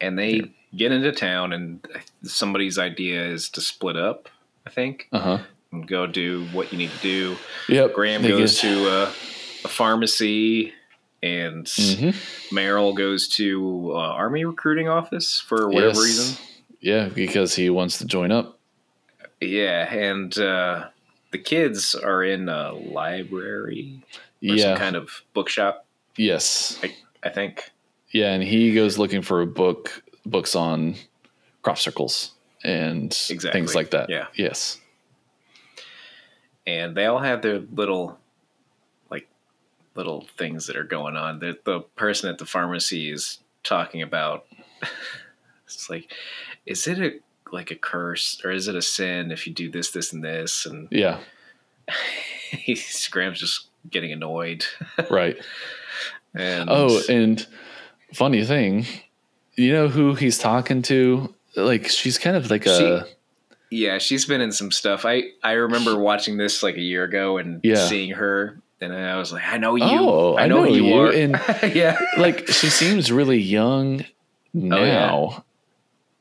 And 0.01 0.17
they 0.17 0.41
get 0.75 0.91
into 0.91 1.11
town, 1.11 1.53
and 1.53 1.85
somebody's 2.23 2.79
idea 2.79 3.23
is 3.25 3.49
to 3.51 3.61
split 3.61 3.95
up, 3.95 4.29
I 4.65 4.69
think, 4.71 5.07
Uh 5.11 5.19
huh. 5.19 5.37
And 5.73 5.87
go 5.87 6.07
do 6.07 6.45
what 6.53 6.71
you 6.71 6.77
need 6.77 6.91
to 6.91 6.99
do. 6.99 7.35
Yep. 7.67 7.93
Graham 7.93 8.21
goes 8.21 8.61
get- 8.61 8.69
to 8.69 8.89
uh, 8.89 9.11
a 9.65 9.67
pharmacy, 9.67 10.73
and 11.21 11.65
Mhm. 11.65 12.15
Merrill 12.51 12.93
goes 12.93 13.27
to 13.29 13.91
uh, 13.93 13.97
Army 13.97 14.45
recruiting 14.45 14.87
office 14.87 15.39
for 15.39 15.67
whatever 15.69 15.95
Yes. 15.99 16.03
reason. 16.03 16.45
Yeah, 16.79 17.07
because 17.09 17.55
he 17.55 17.69
wants 17.69 17.97
to 17.99 18.05
join 18.05 18.31
up. 18.31 18.59
Yeah, 19.41 19.91
and 19.93 20.37
uh, 20.37 20.87
the 21.31 21.37
kids 21.37 21.95
are 21.95 22.23
in 22.23 22.47
a 22.49 22.71
library 22.73 24.01
or 24.41 24.55
Yeah. 24.55 24.63
some 24.73 24.77
kind 24.77 24.95
of 24.95 25.23
bookshop, 25.33 25.85
yes. 26.17 26.79
I 27.23 27.29
think. 27.29 27.71
Yeah, 28.11 28.33
and 28.33 28.43
he 28.43 28.73
goes 28.73 28.97
looking 28.99 29.21
for 29.21 29.41
a 29.41 29.47
book 29.47 30.03
books 30.25 30.55
on 30.55 30.95
crop 31.63 31.77
circles 31.77 32.31
and 32.63 33.05
Exactly. 33.29 33.51
things 33.51 33.75
like 33.75 33.91
that. 33.91 34.09
Yeah. 34.09 34.27
Yes. 34.35 34.79
And 36.65 36.95
they 36.95 37.05
all 37.05 37.19
have 37.19 37.41
their 37.41 37.59
little 37.59 38.17
like 39.09 39.27
little 39.95 40.27
things 40.37 40.67
that 40.67 40.75
are 40.75 40.83
going 40.83 41.15
on 41.15 41.39
the, 41.39 41.57
the 41.65 41.81
person 41.95 42.29
at 42.29 42.37
the 42.37 42.45
pharmacy 42.45 43.11
is 43.11 43.39
talking 43.63 44.01
about 44.01 44.45
it's 45.65 45.89
like 45.89 46.11
is 46.65 46.87
it 46.87 46.99
a 46.99 47.19
like 47.53 47.71
a 47.71 47.75
curse 47.75 48.41
or 48.43 48.51
is 48.51 48.67
it 48.67 48.75
a 48.75 48.81
sin 48.81 49.31
if 49.31 49.47
you 49.47 49.53
do 49.53 49.69
this, 49.69 49.91
this, 49.91 50.11
and 50.11 50.23
this? 50.23 50.65
And 50.65 50.87
Yeah. 50.91 51.19
he 52.51 52.77
Graham's 53.11 53.39
just 53.39 53.67
getting 53.89 54.11
annoyed. 54.11 54.65
Right. 55.09 55.37
And 56.33 56.69
Oh, 56.69 56.99
and 57.07 57.45
funny 58.13 58.43
thing, 58.43 58.87
you 59.55 59.71
know 59.71 59.87
who 59.87 60.15
he's 60.15 60.39
talking 60.39 60.81
to? 60.83 61.33
Like 61.55 61.87
she's 61.87 62.17
kind 62.17 62.35
of 62.35 62.49
like 62.49 62.65
a 62.65 63.05
yeah, 63.73 63.97
she's 63.97 64.25
been 64.25 64.41
in 64.41 64.51
some 64.51 64.71
stuff. 64.71 65.05
I 65.05 65.23
I 65.43 65.53
remember 65.53 65.97
watching 65.97 66.37
this 66.37 66.61
like 66.63 66.75
a 66.75 66.81
year 66.81 67.03
ago 67.03 67.37
and 67.37 67.59
Yeah. 67.63 67.87
seeing 67.87 68.11
her, 68.11 68.59
and 68.81 68.93
I 68.93 69.17
was 69.17 69.31
like, 69.33 69.43
I 69.45 69.57
know 69.57 69.75
you. 69.75 69.83
Oh, 69.85 70.37
I 70.37 70.47
know, 70.47 70.63
who 70.65 70.73
you, 70.75 70.93
are. 70.97 71.11
and 71.11 71.39
yeah, 71.75 71.97
like 72.17 72.47
she 72.47 72.67
seems 72.67 73.11
really 73.11 73.39
young 73.39 74.05
now. 74.53 74.77
Oh, 74.77 74.83
yeah. 74.83 75.39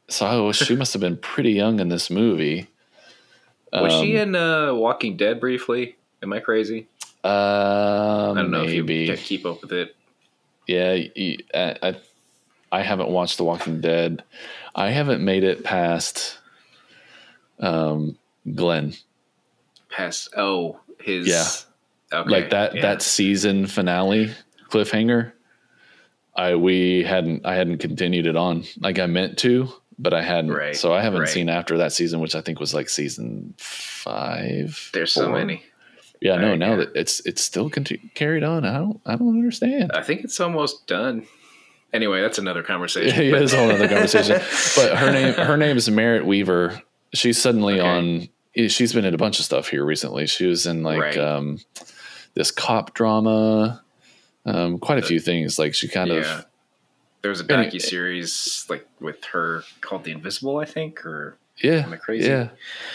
So 0.08 0.52
she 0.52 0.76
must 0.76 0.92
have 0.92 1.00
been 1.00 1.16
pretty 1.16 1.52
young 1.52 1.80
in 1.80 1.88
this 1.88 2.10
movie. 2.10 2.68
was 3.72 3.92
she 4.00 4.16
Um, 4.18 4.28
in 4.28 4.36
uh, 4.36 4.74
Walking 4.74 5.16
Dead 5.16 5.40
briefly? 5.40 5.96
Am 6.22 6.32
I 6.32 6.40
crazy? 6.40 6.86
Uh, 7.24 8.32
I 8.32 8.34
don't 8.36 8.50
know 8.50 8.64
maybe. 8.64 9.04
if 9.08 9.08
you 9.10 9.16
keep 9.38 9.46
up 9.46 9.62
with 9.62 9.72
it. 9.72 9.94
Yeah, 10.66 10.98
I 11.54 11.96
I 12.70 12.82
haven't 12.82 13.08
watched 13.10 13.36
The 13.38 13.44
Walking 13.44 13.80
Dead. 13.80 14.22
I 14.74 14.90
haven't 14.90 15.24
made 15.24 15.44
it 15.44 15.64
past 15.64 16.38
um, 17.62 18.18
Glenn. 18.54 18.92
Past 19.88 20.28
oh 20.36 20.78
his 21.00 21.26
Yeah. 21.26 21.44
okay, 22.20 22.30
like 22.30 22.50
that 22.50 22.74
yeah. 22.74 22.82
that 22.82 23.02
season 23.02 23.66
finale 23.66 24.32
cliffhanger. 24.70 25.32
I 26.34 26.54
we 26.54 27.02
hadn't 27.02 27.44
I 27.46 27.54
hadn't 27.54 27.78
continued 27.78 28.26
it 28.26 28.36
on. 28.36 28.64
Like 28.80 28.98
I 28.98 29.06
meant 29.06 29.36
to, 29.38 29.68
but 29.98 30.14
I 30.14 30.22
hadn't. 30.22 30.50
Right, 30.52 30.74
So 30.76 30.92
I 30.94 31.02
haven't 31.02 31.20
right. 31.20 31.28
seen 31.28 31.48
after 31.50 31.76
that 31.78 31.92
season, 31.92 32.20
which 32.20 32.34
I 32.34 32.40
think 32.40 32.58
was 32.58 32.72
like 32.74 32.88
season 32.88 33.54
five. 33.58 34.90
there's 34.94 35.12
so 35.12 35.30
many. 35.30 35.62
Yeah, 36.20 36.36
no. 36.36 36.50
Right, 36.50 36.58
Now 36.58 36.70
yeah. 36.70 36.76
that 36.76 36.96
it's 36.96 37.20
it's 37.26 37.42
still 37.42 37.68
conti- 37.68 38.10
carried 38.14 38.44
on. 38.44 38.64
I 38.64 38.78
don't 38.78 39.00
I 39.04 39.16
don't 39.16 39.28
understand. 39.36 39.92
I 39.92 40.02
think 40.02 40.22
it's 40.24 40.40
almost 40.40 40.86
done. 40.86 41.26
Anyway, 41.92 42.22
that's 42.22 42.38
another 42.38 42.62
conversation. 42.62 43.26
yeah, 43.26 43.36
it's 43.36 43.52
a 43.52 43.58
whole 43.58 43.70
other 43.70 43.88
conversation. 43.96 44.40
But 44.76 44.96
her 44.96 45.12
name 45.12 45.34
her 45.34 45.56
name 45.58 45.76
is 45.76 45.90
Merritt 45.90 46.24
Wever. 46.24 46.80
She's 47.14 47.40
suddenly 47.40 47.80
Okay. 47.80 47.88
on. 47.88 48.28
She's 48.68 48.92
been 48.92 49.04
in 49.04 49.14
a 49.14 49.18
bunch 49.18 49.38
of 49.38 49.44
stuff 49.44 49.68
here 49.68 49.84
recently. 49.84 50.26
She 50.26 50.46
was 50.46 50.66
in 50.66 50.82
like 50.82 51.00
Right. 51.00 51.18
um, 51.18 51.58
this 52.34 52.50
cop 52.50 52.92
drama, 52.94 53.82
um, 54.44 54.78
quite 54.78 54.98
a 54.98 55.02
few 55.02 55.20
things. 55.20 55.58
Like 55.58 55.74
she 55.74 55.88
kind 55.88 56.10
yeah. 56.10 56.16
of 56.40 56.46
There 57.22 57.30
was 57.30 57.40
a 57.40 57.44
docu 57.44 57.80
series 57.80 58.66
like 58.68 58.86
with 59.00 59.24
her 59.26 59.62
called 59.80 60.04
The 60.04 60.12
Invisible, 60.12 60.58
I 60.58 60.64
think, 60.66 61.04
or 61.06 61.36
yeah, 61.62 61.84
Am 61.84 61.92
I 61.92 61.96
crazy? 61.96 62.28
yeah. 62.28 62.48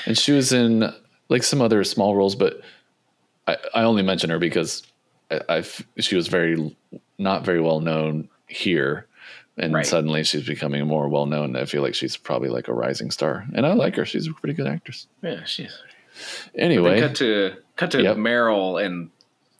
And 0.05 0.17
she 0.17 0.31
was 0.31 0.51
in 0.51 0.91
like 1.29 1.43
some 1.43 1.61
other 1.61 1.83
small 1.83 2.15
roles, 2.15 2.35
but 2.35 2.61
I, 3.47 3.57
I 3.73 3.83
only 3.83 4.03
mention 4.03 4.29
her 4.29 4.39
because 4.39 4.83
I, 5.31 5.41
I've 5.49 5.87
she 5.99 6.15
was 6.15 6.27
very 6.27 6.75
not 7.17 7.45
very 7.45 7.61
well 7.61 7.79
known 7.79 8.29
here. 8.47 9.07
And 9.57 9.73
Right. 9.73 9.85
suddenly 9.85 10.23
she's 10.23 10.45
becoming 10.45 10.85
more 10.85 11.09
well 11.09 11.25
known. 11.25 11.55
I 11.55 11.65
feel 11.65 11.81
like 11.81 11.95
she's 11.95 12.15
probably 12.15 12.49
like 12.49 12.67
a 12.67 12.73
rising 12.73 13.09
star, 13.11 13.45
and 13.55 13.65
I 13.65 13.73
like 13.73 13.95
her. 13.95 14.05
she's 14.05 14.27
a 14.27 14.33
pretty 14.33 14.53
good 14.53 14.67
actress. 14.67 15.07
yeah, 15.23 15.43
she's 15.45 15.77
Anyway, 16.55 16.99
cut 16.99 17.15
to 17.17 17.55
cut 17.75 17.91
to 17.91 18.01
Yep. 18.03 18.17
Merrill 18.17 18.77
and 18.77 19.09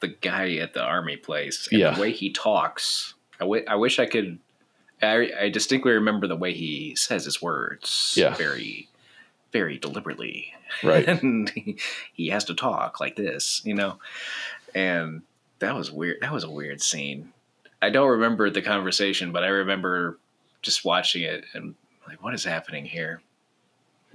the 0.00 0.08
guy 0.08 0.54
at 0.56 0.74
the 0.74 0.82
army 0.82 1.16
place. 1.16 1.68
And 1.70 1.80
Yeah. 1.80 1.94
the 1.94 2.00
way 2.00 2.12
he 2.12 2.30
talks. 2.32 3.14
I 3.40 3.44
I 3.68 3.74
wish 3.76 3.98
I 3.98 4.06
could. 4.06 4.38
I, 5.00 5.30
I 5.42 5.48
distinctly 5.48 5.92
remember 5.92 6.26
the 6.26 6.34
way 6.36 6.52
he 6.52 6.96
says 6.96 7.24
his 7.24 7.40
words. 7.40 8.14
Yeah. 8.16 8.34
very, 8.34 8.88
very 9.52 9.78
deliberately. 9.78 10.52
Right. 10.82 11.06
and 11.22 11.48
he, 11.50 11.78
he 12.12 12.28
has 12.30 12.44
to 12.46 12.54
talk 12.54 12.98
like 13.00 13.14
this, 13.16 13.62
you 13.64 13.74
know. 13.74 13.98
And 14.74 15.22
that 15.60 15.74
was 15.76 15.90
weird. 15.92 16.18
That 16.20 16.32
was 16.32 16.42
a 16.44 16.50
weird 16.50 16.82
scene. 16.82 17.32
I 17.80 17.90
don't 17.90 18.08
remember 18.08 18.50
the 18.50 18.62
conversation, 18.62 19.32
but 19.32 19.44
I 19.44 19.48
remember 19.48 20.18
just 20.62 20.84
watching 20.84 21.22
it 21.22 21.44
and 21.54 21.74
like, 22.08 22.22
what 22.22 22.34
is 22.34 22.44
happening 22.44 22.84
here? 22.84 23.22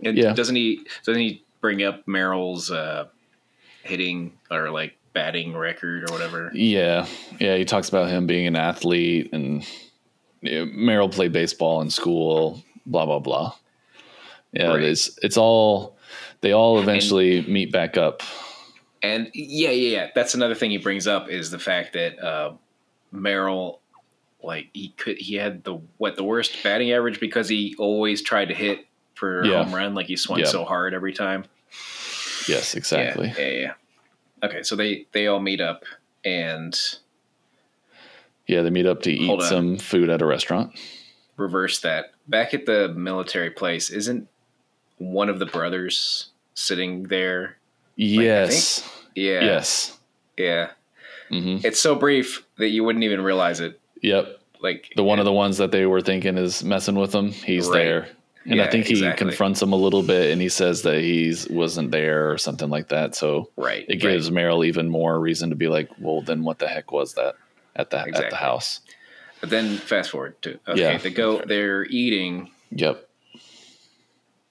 And 0.03 0.17
Yeah. 0.17 0.33
doesn't 0.33 0.55
he 0.55 0.85
doesn't 1.05 1.21
he 1.21 1.43
bring 1.61 1.83
up 1.83 2.07
Merrill's 2.07 2.71
uh, 2.71 3.07
hitting 3.83 4.33
or 4.51 4.69
like 4.69 4.97
batting 5.13 5.55
record 5.55 6.09
or 6.09 6.13
whatever? 6.13 6.51
Yeah, 6.53 7.05
yeah. 7.39 7.55
He 7.55 7.65
talks 7.65 7.89
about 7.89 8.09
him 8.09 8.25
being 8.27 8.47
an 8.47 8.55
athlete, 8.55 9.29
and 9.31 9.65
you 10.41 10.65
know, 10.65 10.71
Merrill 10.73 11.09
played 11.09 11.31
baseball 11.31 11.81
in 11.81 11.89
school. 11.89 12.63
Blah 12.85 13.05
blah 13.05 13.19
blah. 13.19 13.53
Yeah, 14.51 14.69
Right. 14.73 14.83
it's 14.83 15.17
it's 15.23 15.37
all 15.37 15.95
they 16.41 16.51
all 16.51 16.79
eventually 16.81 17.41
meet 17.43 17.71
back 17.71 17.95
up. 17.97 18.21
And 19.01 19.29
yeah, 19.33 19.69
yeah, 19.69 19.89
yeah. 19.97 20.07
That's 20.15 20.33
another 20.33 20.55
thing 20.55 20.71
he 20.71 20.77
brings 20.77 21.07
up 21.07 21.29
is 21.29 21.49
the 21.51 21.59
fact 21.59 21.93
that 21.93 22.19
uh, 22.19 22.53
Merrill, 23.13 23.79
like 24.41 24.67
he 24.73 24.89
could, 24.89 25.17
he 25.17 25.35
had 25.35 25.63
the 25.63 25.75
what 25.97 26.15
the 26.17 26.23
worst 26.23 26.61
batting 26.63 26.91
average 26.91 27.19
because 27.19 27.47
he 27.47 27.75
always 27.79 28.21
tried 28.21 28.49
to 28.49 28.53
hit 28.53 28.85
for 29.15 29.41
a 29.43 29.47
Yeah. 29.47 29.63
home 29.63 29.73
run, 29.73 29.93
like 29.95 30.07
he 30.07 30.17
swung 30.17 30.39
Yeah. 30.39 30.45
so 30.47 30.65
hard 30.65 30.93
every 30.93 31.13
time. 31.13 31.45
Yes, 32.47 32.75
exactly. 32.75 33.33
Yeah, 33.37 33.47
yeah, 33.47 33.59
yeah. 33.59 33.73
Okay, 34.43 34.63
so 34.63 34.75
they 34.75 35.05
they 35.13 35.27
all 35.27 35.39
meet 35.39 35.61
up 35.61 35.85
and 36.25 36.77
Yeah, 38.47 38.61
they 38.63 38.69
meet 38.69 38.85
up 38.85 39.01
to 39.03 39.11
eat 39.11 39.41
some 39.43 39.77
food 39.77 40.09
at 40.09 40.21
a 40.21 40.25
restaurant. 40.25 40.77
reverse 41.37 41.79
that. 41.79 42.11
Back 42.27 42.53
at 42.53 42.65
the 42.65 42.89
military 42.89 43.49
place, 43.49 43.89
isn't 43.89 44.27
one 44.97 45.29
of 45.29 45.39
the 45.39 45.45
brothers 45.45 46.29
sitting 46.53 47.03
there? 47.03 47.57
Yes, 47.95 48.87
Yeah, 49.15 49.41
yes. 49.43 49.97
yeah. 50.37 50.71
Hmm 51.29 51.57
It's 51.63 51.79
so 51.79 51.95
brief 51.95 52.45
that 52.57 52.69
you 52.69 52.83
wouldn't 52.83 53.03
even 53.03 53.21
realize 53.21 53.59
it. 53.59 53.79
Yep. 54.01 54.39
Like 54.61 54.91
The 54.95 55.03
one 55.03 55.19
of 55.19 55.25
the 55.25 55.31
ones 55.33 55.57
that 55.57 55.71
they 55.71 55.85
were 55.85 56.01
thinking 56.01 56.37
is 56.37 56.63
messing 56.63 56.95
with 56.95 57.11
them. 57.11 57.31
He's 57.31 57.67
Right. 57.67 57.83
there. 57.83 58.07
And 58.45 58.61
I 58.61 58.67
think 58.69 58.85
he 58.87 58.93
exactly. 58.95 59.27
confronts 59.27 59.61
him 59.61 59.71
a 59.71 59.77
little 59.77 60.03
bit 60.03 60.31
and 60.31 60.41
he 60.41 60.49
says 60.49 60.81
that 60.81 60.99
he's 60.99 61.47
wasn't 61.49 61.91
there 61.91 62.29
or 62.29 62.37
something 62.37 62.69
like 62.69 62.89
that. 62.89 63.15
So 63.15 63.49
right. 63.55 63.85
it 63.87 63.97
gives 64.01 64.29
Merrill 64.31 64.65
even 64.65 64.89
more 64.89 65.17
reason 65.19 65.49
to 65.51 65.55
be 65.55 65.69
like, 65.69 65.89
well, 65.97 66.21
then 66.21 66.43
what 66.43 66.59
the 66.59 66.67
heck 66.67 66.91
was 66.91 67.13
that 67.13 67.35
at 67.75 67.89
the 67.89 67.99
at 67.99 68.29
the 68.29 68.35
house? 68.35 68.81
But 69.39 69.49
then 69.49 69.77
fast 69.77 70.09
forward 70.11 70.41
to 70.41 70.59
okay, 70.67 70.81
Yeah. 70.81 70.97
they 70.97 71.09
go. 71.09 71.39
They're 71.45 71.85
eating, 71.85 72.49
Yep. 72.71 73.07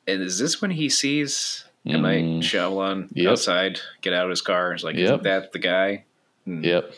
and 0.06 0.22
is 0.22 0.38
this 0.38 0.60
when 0.60 0.70
he 0.70 0.88
sees 0.88 1.64
M 1.86 2.02
Night 2.02 2.24
Mm. 2.24 2.38
Shyamalan 2.40 3.08
Yep. 3.12 3.30
outside 3.32 3.80
get 4.00 4.12
out 4.12 4.24
of 4.24 4.30
his 4.30 4.40
car? 4.42 4.72
It's 4.72 4.84
like, 4.84 4.96
Yep. 4.96 5.04
isn't 5.04 5.22
that 5.24 5.52
the 5.52 5.58
guy? 5.58 6.04
Hmm. 6.44 6.64
Yep. 6.64 6.92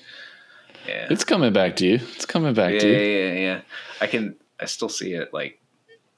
Yeah. 0.87 1.07
It's 1.11 1.25
coming 1.25 1.53
back 1.53 1.77
to 1.77 1.87
you. 1.87 1.95
It's 2.15 2.27
coming 2.27 2.55
back 2.55 2.75
yeah, 2.75 2.79
to 2.81 2.89
you. 2.89 2.97
yeah, 2.97 3.33
yeah. 3.33 3.61
I 4.01 4.07
can. 4.07 4.37
I 4.61 4.67
still 4.67 4.89
see 4.89 5.15
it 5.15 5.33
like 5.33 5.61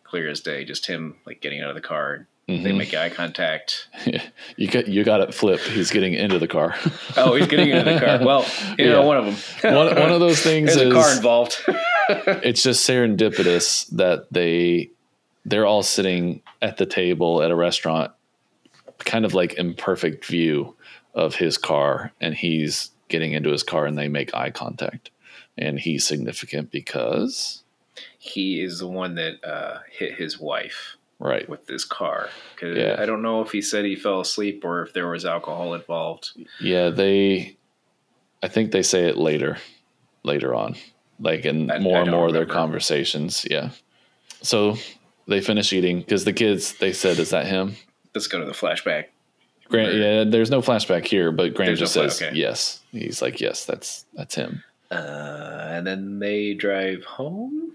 clear 0.05 0.29
as 0.29 0.41
day. 0.41 0.65
Just 0.65 0.87
him 0.87 1.17
like 1.27 1.41
getting 1.41 1.61
out 1.62 1.69
of 1.71 1.75
the 1.77 1.81
car. 1.81 2.27
They 2.49 2.59
Mhm. 2.59 2.77
make 2.77 2.95
eye 2.95 3.11
contact. 3.11 3.89
you 4.57 4.69
got 4.69 4.87
you 4.87 5.03
got 5.03 5.21
it 5.21 5.35
flipped. 5.35 5.65
He's 5.65 5.91
getting 5.91 6.15
into 6.15 6.39
the 6.39 6.47
car. 6.49 6.77
Oh, 7.17 7.35
he's 7.35 7.47
getting 7.49 7.71
into 7.71 7.93
the 7.93 7.99
car. 7.99 8.25
Well, 8.25 8.45
you 8.79 8.87
know, 8.87 9.03
one 9.03 9.17
of 9.17 9.25
them. 9.25 9.35
one, 9.75 9.95
one 9.97 10.12
of 10.12 10.21
those 10.21 10.41
things 10.41 10.75
There's 10.75 10.87
is 10.89 10.93
a 10.93 10.95
car 10.95 11.17
involved. 11.17 11.61
it's 12.45 12.62
just 12.62 12.89
serendipitous 12.89 13.89
that 13.97 14.27
they 14.33 14.91
they're 15.45 15.67
all 15.67 15.83
sitting 15.83 16.41
at 16.62 16.77
the 16.77 16.87
table 16.87 17.43
at 17.43 17.51
a 17.51 17.57
restaurant 17.57 18.12
kind 19.01 19.25
of 19.25 19.35
like 19.35 19.55
imperfect 19.55 20.25
view 20.25 20.75
of 21.15 21.35
his 21.35 21.59
car 21.59 22.12
and 22.21 22.35
he's 22.35 22.91
getting 23.09 23.33
into 23.33 23.51
his 23.51 23.62
car 23.62 23.87
and 23.87 23.97
they 23.97 24.09
make 24.09 24.35
eye 24.35 24.51
contact 24.51 25.11
and 25.59 25.79
he's 25.81 26.07
significant 26.07 26.71
because 26.71 27.62
he 28.19 28.61
is 28.62 28.79
the 28.81 28.87
one 28.87 29.14
that 29.14 29.42
uh, 29.45 29.79
hit 29.90 30.14
his 30.16 30.38
wife 30.38 30.97
right 31.19 31.49
with 31.49 31.66
this 31.66 31.85
car. 31.85 32.29
'Cause 32.57 32.77
Yeah. 32.77 32.97
I 32.99 33.07
don't 33.07 33.23
know 33.23 33.40
if 33.40 33.53
he 33.53 33.62
said 33.62 33.85
he 33.87 33.97
fell 33.97 34.21
asleep 34.21 34.64
or 34.64 34.83
if 34.83 34.93
there 34.93 35.09
was 35.09 35.24
alcohol 35.24 35.72
involved. 35.74 36.30
yeah 36.61 36.91
they 36.91 37.57
i 38.43 38.49
think 38.49 38.70
they 38.72 38.83
say 38.83 39.05
it 39.05 39.16
later 39.16 39.57
later 40.24 40.55
on 40.55 40.76
like 41.18 41.45
in 41.47 41.70
I- 41.70 41.78
more 41.78 41.97
I 41.99 42.01
and 42.03 42.11
more 42.11 42.26
of 42.26 42.35
their 42.35 42.45
conversations 42.45 43.47
yeah 43.51 43.70
so 44.43 44.76
they 45.26 45.41
finish 45.41 45.72
eating 45.72 46.01
because 46.01 46.24
the 46.26 46.35
kids 46.35 46.74
they 46.74 46.93
said 46.93 47.18
is 47.18 47.30
that 47.30 47.47
him 47.47 47.76
Let's 48.14 48.28
go 48.28 48.39
to 48.39 48.47
the 48.47 48.53
flashback. 48.53 49.07
Grant, 49.69 49.89
Or- 49.91 49.99
yeah, 49.99 50.25
there's 50.25 50.51
no 50.51 50.61
flashback 50.62 51.07
here, 51.07 51.33
but 51.33 51.55
Grant 51.55 51.69
There's 51.71 51.81
no 51.81 51.85
just 51.85 51.95
fla- 51.95 52.11
says 52.11 52.23
okay. 52.29 52.37
yes. 52.37 52.81
He's 52.93 53.21
like, 53.23 53.41
yes, 53.41 53.64
that's 53.64 54.05
that's 54.14 54.35
him. 54.35 54.62
Uh, 54.91 54.95
and 55.71 55.87
then 55.87 56.19
they 56.21 56.55
drive 56.55 57.05
home. 57.05 57.73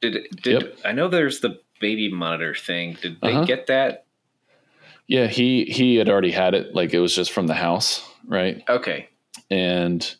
Did 0.00 0.28
did 0.42 0.62
Yep. 0.62 0.78
I 0.84 0.92
know 0.92 1.08
there's 1.08 1.40
the 1.40 1.60
baby 1.80 2.10
monitor 2.10 2.54
thing? 2.54 2.96
Did 3.02 3.20
they 3.20 3.32
Uh-huh. 3.32 3.44
get 3.44 3.66
that? 3.66 4.04
Yeah, 5.06 5.26
he 5.26 5.64
he 5.66 5.96
had 5.96 6.08
already 6.08 6.32
had 6.32 6.54
it. 6.54 6.74
Like 6.74 6.92
it 6.94 6.98
was 7.00 7.14
just 7.14 7.30
from 7.32 7.46
the 7.46 7.54
house, 7.54 8.02
right? 8.26 8.62
Okay. 8.68 9.08
And 9.50 10.16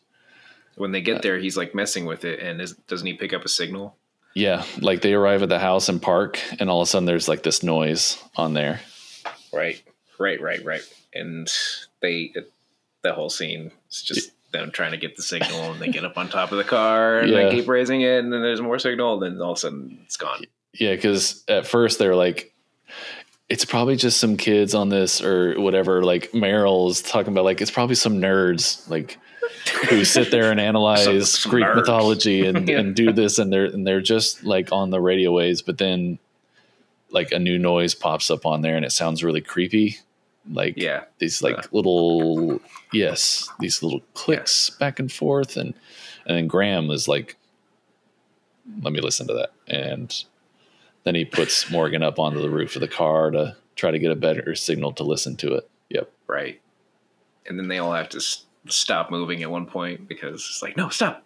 When 0.75 0.91
they 0.91 1.01
get 1.01 1.23
there, 1.23 1.37
he's 1.39 1.57
like 1.57 1.73
messing 1.75 2.05
with 2.05 2.23
it, 2.23 2.39
and 2.39 2.61
is, 2.61 2.73
doesn't 2.87 3.07
he 3.07 3.13
pick 3.13 3.33
up 3.33 3.43
a 3.43 3.49
signal? 3.49 3.97
Yeah, 4.35 4.63
like 4.79 5.01
they 5.01 5.13
arrive 5.13 5.41
at 5.41 5.49
the 5.49 5.57
house 5.59 5.89
and 5.89 5.99
park, 5.99 6.39
and 6.59 6.69
all 6.69 6.81
of 6.81 6.87
a 6.87 6.89
sudden 6.89 7.05
there's 7.05 7.27
like 7.27 7.41
this 7.41 7.63
noise 7.63 8.17
on 8.35 8.53
there. 8.53 8.79
Right, 9.51 9.81
right, 10.19 10.39
right, 10.39 10.63
right. 10.63 10.81
And 11.13 11.51
they, 12.01 12.33
the 13.01 13.13
whole 13.13 13.29
scene 13.29 13.71
is 13.89 14.01
just 14.01 14.31
them 14.51 14.71
trying 14.71 14.91
to 14.91 14.97
get 14.97 15.15
the 15.15 15.21
signal, 15.23 15.71
and 15.71 15.81
they 15.81 15.89
get 15.89 16.05
up 16.05 16.17
on 16.17 16.29
top 16.29 16.51
of 16.51 16.57
the 16.57 16.63
car, 16.63 17.19
and 17.19 17.29
Yeah. 17.31 17.49
they 17.49 17.55
keep 17.55 17.67
raising 17.67 18.01
it, 18.01 18.19
and 18.23 18.31
then 18.31 18.41
there's 18.41 18.61
more 18.61 18.79
signal, 18.79 19.13
and 19.21 19.35
then 19.35 19.41
all 19.41 19.51
of 19.51 19.57
a 19.57 19.59
sudden 19.59 19.99
it's 20.05 20.17
gone. 20.17 20.43
Yeah, 20.73 20.95
because 20.95 21.43
at 21.47 21.65
first 21.67 21.99
they're 21.99 22.15
like, 22.15 22.53
it's 23.49 23.65
probably 23.65 23.95
just 23.95 24.19
some 24.19 24.37
kids 24.37 24.75
on 24.75 24.89
this 24.89 25.21
or 25.23 25.59
whatever. 25.59 26.03
Like 26.03 26.33
Merrill's 26.33 27.01
talking 27.01 27.31
about, 27.33 27.45
like 27.45 27.61
it's 27.61 27.71
probably 27.71 27.95
some 27.95 28.19
nerds 28.21 28.87
like 28.89 29.17
who 29.89 30.03
sit 30.15 30.31
there 30.31 30.51
and 30.51 30.59
analyze 30.59 31.05
Some- 31.05 31.21
some 31.23 31.49
Greek 31.51 31.65
nerds. 31.65 31.75
mythology 31.77 32.45
and, 32.45 32.67
Yeah. 32.69 32.79
and 32.79 32.95
do 32.95 33.11
this, 33.13 33.39
and 33.39 33.51
they're 33.51 33.65
and 33.65 33.87
they're 33.87 34.01
just 34.01 34.43
like 34.43 34.71
on 34.71 34.89
the 34.91 34.99
radio 35.01 35.31
waves. 35.31 35.61
But 35.61 35.77
then, 35.77 36.19
like 37.09 37.31
a 37.31 37.39
new 37.39 37.57
noise 37.57 37.95
pops 37.95 38.29
up 38.29 38.45
on 38.45 38.61
there, 38.61 38.75
and 38.75 38.83
it 38.85 38.91
sounds 38.91 39.23
really 39.23 39.41
creepy. 39.41 39.97
Like 40.49 40.75
Yeah, 40.77 41.03
these 41.19 41.41
like 41.41 41.57
Uh. 41.57 41.61
little 41.71 42.59
yes, 42.93 43.49
these 43.59 43.83
little 43.83 44.01
clicks 44.13 44.69
back 44.69 44.99
and 44.99 45.11
forth, 45.11 45.57
and 45.57 45.73
and 46.25 46.37
then 46.37 46.47
Graham 46.47 46.89
is 46.91 47.07
like, 47.07 47.35
let 48.81 48.93
me 48.93 49.01
listen 49.01 49.27
to 49.27 49.33
that, 49.33 49.51
and 49.67 50.13
then 51.03 51.15
he 51.15 51.25
puts 51.25 51.69
Morgan 51.71 52.03
up 52.03 52.19
onto 52.19 52.41
the 52.41 52.49
roof 52.49 52.75
of 52.75 52.81
the 52.81 52.87
car 52.87 53.31
to 53.31 53.55
try 53.75 53.91
to 53.91 53.99
get 53.99 54.11
a 54.11 54.15
better 54.15 54.55
signal 54.55 54.91
to 54.93 55.03
listen 55.03 55.35
to 55.37 55.53
it. 55.53 55.69
Yep. 55.89 56.11
right. 56.27 56.59
And 57.45 57.57
then 57.57 57.69
they 57.69 57.77
all 57.77 57.93
have 57.93 58.09
to 58.09 58.17
s- 58.17 58.43
stop 58.67 59.09
moving 59.09 59.41
at 59.41 59.49
one 59.49 59.65
point 59.67 60.05
because 60.09 60.35
it's 60.49 60.61
like, 60.61 60.75
no, 60.75 60.89
stop. 60.89 61.23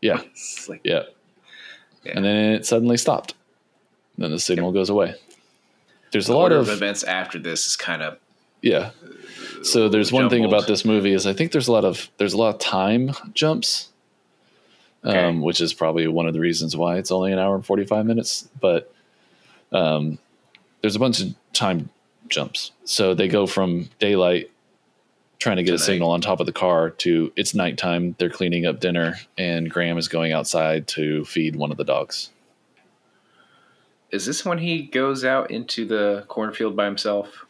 Yeah. 0.00 0.20
It's 0.30 0.68
like, 0.68 0.80
Yeah. 0.84 1.02
Yeah. 2.04 2.12
And 2.14 2.24
then 2.24 2.52
it 2.54 2.64
suddenly 2.66 2.96
stopped. 2.96 3.34
Then 4.16 4.30
the 4.30 4.38
signal 4.38 4.70
goes 4.70 4.90
away. 4.90 5.16
There's 6.12 6.28
a 6.28 6.36
lot 6.36 6.52
of, 6.52 6.68
of 6.68 6.74
events 6.74 7.02
after 7.02 7.40
this 7.40 7.66
is 7.66 7.74
kind 7.76 8.00
of 8.02 8.18
yeah. 8.62 8.90
So 9.62 9.88
there's 9.88 10.12
one 10.12 10.30
thing 10.30 10.44
about 10.44 10.66
this 10.66 10.84
movie 10.84 11.12
is 11.12 11.26
I 11.26 11.32
think 11.32 11.52
there's 11.52 11.68
a 11.68 11.72
lot 11.72 11.84
of 11.84 12.08
there's 12.18 12.32
a 12.34 12.36
lot 12.38 12.54
of 12.54 12.60
time 12.60 13.12
jumps, 13.34 13.88
Okay. 15.04 15.18
um, 15.18 15.40
which 15.40 15.60
is 15.60 15.72
probably 15.72 16.06
one 16.08 16.26
of 16.26 16.34
the 16.34 16.40
reasons 16.40 16.76
why 16.76 16.96
it's 16.98 17.10
only 17.10 17.32
an 17.32 17.38
hour 17.38 17.54
and 17.54 17.64
45 17.64 18.06
minutes. 18.06 18.48
But 18.60 18.92
um, 19.72 20.18
there's 20.80 20.96
a 20.96 20.98
bunch 20.98 21.20
of 21.20 21.34
time 21.52 21.90
jumps. 22.28 22.72
So 22.84 23.14
they 23.14 23.28
go 23.28 23.46
from 23.46 23.88
daylight 23.98 24.50
trying 25.38 25.56
to 25.56 25.62
get 25.62 25.74
a 25.74 25.78
signal 25.78 26.10
on 26.10 26.20
top 26.20 26.40
of 26.40 26.46
the 26.46 26.52
car 26.52 26.90
to 26.90 27.32
it's 27.36 27.54
nighttime. 27.54 28.14
They're 28.18 28.30
cleaning 28.30 28.66
up 28.66 28.80
dinner, 28.80 29.16
and 29.36 29.70
Graham 29.70 29.98
is 29.98 30.08
going 30.08 30.32
outside 30.32 30.86
to 30.88 31.24
feed 31.24 31.56
one 31.56 31.70
of 31.70 31.76
the 31.76 31.84
dogs. 31.84 32.30
Is 34.10 34.24
this 34.26 34.44
when 34.44 34.58
he 34.58 34.82
goes 34.82 35.24
out 35.24 35.50
into 35.50 35.84
the 35.84 36.24
cornfield 36.28 36.76
by 36.76 36.84
himself 36.86 37.45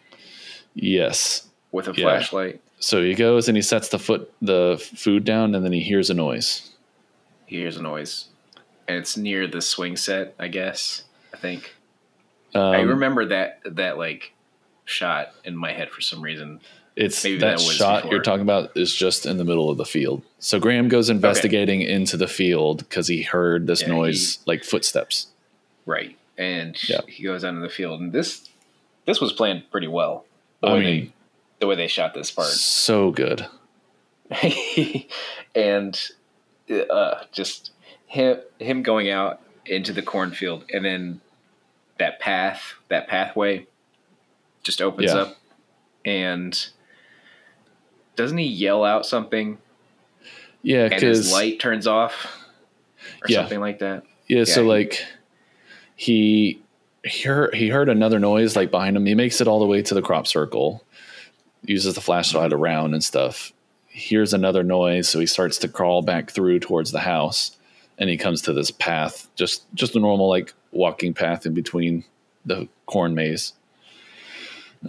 Yes. 0.76 1.48
with 1.72 1.88
a 1.88 1.92
Yeah. 1.96 2.04
flashlight? 2.04 2.60
So 2.78 3.02
he 3.02 3.14
goes 3.14 3.48
and 3.48 3.56
he 3.56 3.62
sets 3.62 3.88
the 3.88 3.98
foot 3.98 4.30
the 4.40 4.76
food 4.96 5.24
down, 5.24 5.54
and 5.54 5.64
then 5.64 5.72
he 5.72 5.80
hears 5.80 6.10
a 6.10 6.14
noise. 6.14 6.70
He 7.46 7.56
hears 7.56 7.76
a 7.76 7.82
noise, 7.82 8.26
and 8.86 8.96
it's 8.98 9.16
near 9.16 9.46
the 9.46 9.60
swing 9.62 9.96
set. 9.96 10.34
I 10.38 10.48
guess. 10.48 11.04
I 11.34 11.38
think 11.38 11.74
Um, 12.54 12.62
I 12.62 12.80
remember 12.82 13.24
that 13.26 13.60
that 13.64 13.98
like 13.98 14.32
shot 14.84 15.32
in 15.44 15.56
my 15.56 15.72
head 15.72 15.90
for 15.90 16.00
some 16.02 16.20
reason. 16.22 16.60
It's 16.94 17.22
maybe 17.24 17.38
that, 17.38 17.58
that 17.58 17.60
shot 17.60 18.02
before. 18.02 18.14
you're 18.14 18.22
talking 18.22 18.42
about 18.42 18.74
is 18.76 18.94
just 18.94 19.26
in 19.26 19.36
the 19.36 19.44
middle 19.44 19.68
of 19.68 19.76
the 19.78 19.84
field. 19.84 20.22
So 20.38 20.58
Graham 20.58 20.88
goes 20.88 21.10
investigating 21.10 21.82
into 21.82 22.16
the 22.16 22.28
field 22.28 22.78
because 22.88 23.08
he 23.08 23.20
heard 23.22 23.66
this 23.66 23.86
noise, 23.86 24.38
like 24.46 24.64
footsteps. 24.64 25.26
Right, 25.86 26.16
and 26.38 26.76
Yeah. 26.88 27.00
he 27.08 27.22
goes 27.24 27.42
out 27.44 27.54
in 27.54 27.60
the 27.60 27.68
field, 27.70 28.00
and 28.00 28.12
this 28.12 28.48
this 29.06 29.18
was 29.20 29.32
planned 29.32 29.70
pretty 29.70 29.88
well. 29.88 30.25
The 30.62 30.68
I 30.68 30.78
mean, 30.80 30.82
they 30.84 31.12
the 31.60 31.66
way 31.66 31.74
they 31.76 31.86
shot 31.88 32.14
this 32.14 32.30
part. 32.30 32.48
so 32.48 33.10
good. 33.10 33.46
and 35.54 36.00
uh, 36.90 37.14
just 37.32 37.70
him 38.06 38.38
him 38.58 38.82
going 38.82 39.08
out 39.10 39.40
into 39.64 39.92
the 39.92 40.02
cornfield 40.02 40.64
and 40.72 40.84
then 40.84 41.20
that 41.98 42.18
path 42.20 42.74
that 42.88 43.08
pathway 43.08 43.66
just 44.62 44.82
opens 44.82 45.12
Yeah. 45.12 45.18
up 45.22 45.36
and 46.04 46.68
doesn't 48.16 48.38
he 48.38 48.46
yell 48.46 48.84
out 48.84 49.06
something 49.06 49.58
Yeah, 50.62 50.88
and 50.90 51.00
his 51.02 51.32
light 51.32 51.58
turns 51.60 51.86
off 51.86 52.26
or 53.22 53.26
Yeah. 53.28 53.38
something 53.42 53.60
like 53.60 53.78
that 53.80 54.02
yeah, 54.28 54.44
so 54.44 54.62
he- 54.62 54.68
like 54.68 55.04
he 55.96 56.62
he 57.06 57.22
heard, 57.28 57.54
he 57.54 57.68
heard 57.68 57.88
another 57.88 58.18
noise 58.18 58.56
like 58.56 58.70
behind 58.70 58.96
him. 58.96 59.06
He 59.06 59.14
makes 59.14 59.40
it 59.40 59.48
all 59.48 59.60
the 59.60 59.66
way 59.66 59.82
to 59.82 59.94
the 59.94 60.02
crop 60.02 60.26
circle, 60.26 60.84
uses 61.64 61.94
the 61.94 62.00
flashlight 62.00 62.52
around 62.52 62.94
and 62.94 63.02
stuff. 63.04 63.52
Hears 63.88 64.34
another 64.34 64.62
noise, 64.62 65.08
so 65.08 65.18
he 65.20 65.26
starts 65.26 65.56
to 65.58 65.68
crawl 65.68 66.02
back 66.02 66.30
through 66.30 66.60
towards 66.60 66.92
the 66.92 67.00
house, 67.00 67.56
and 67.98 68.10
he 68.10 68.16
comes 68.18 68.42
to 68.42 68.52
this 68.52 68.70
path, 68.70 69.28
just 69.36 69.64
just 69.74 69.96
a 69.96 70.00
normal 70.00 70.28
like 70.28 70.52
walking 70.72 71.14
path 71.14 71.46
in 71.46 71.54
between 71.54 72.04
the 72.44 72.68
corn 72.86 73.14
maze. 73.14 73.54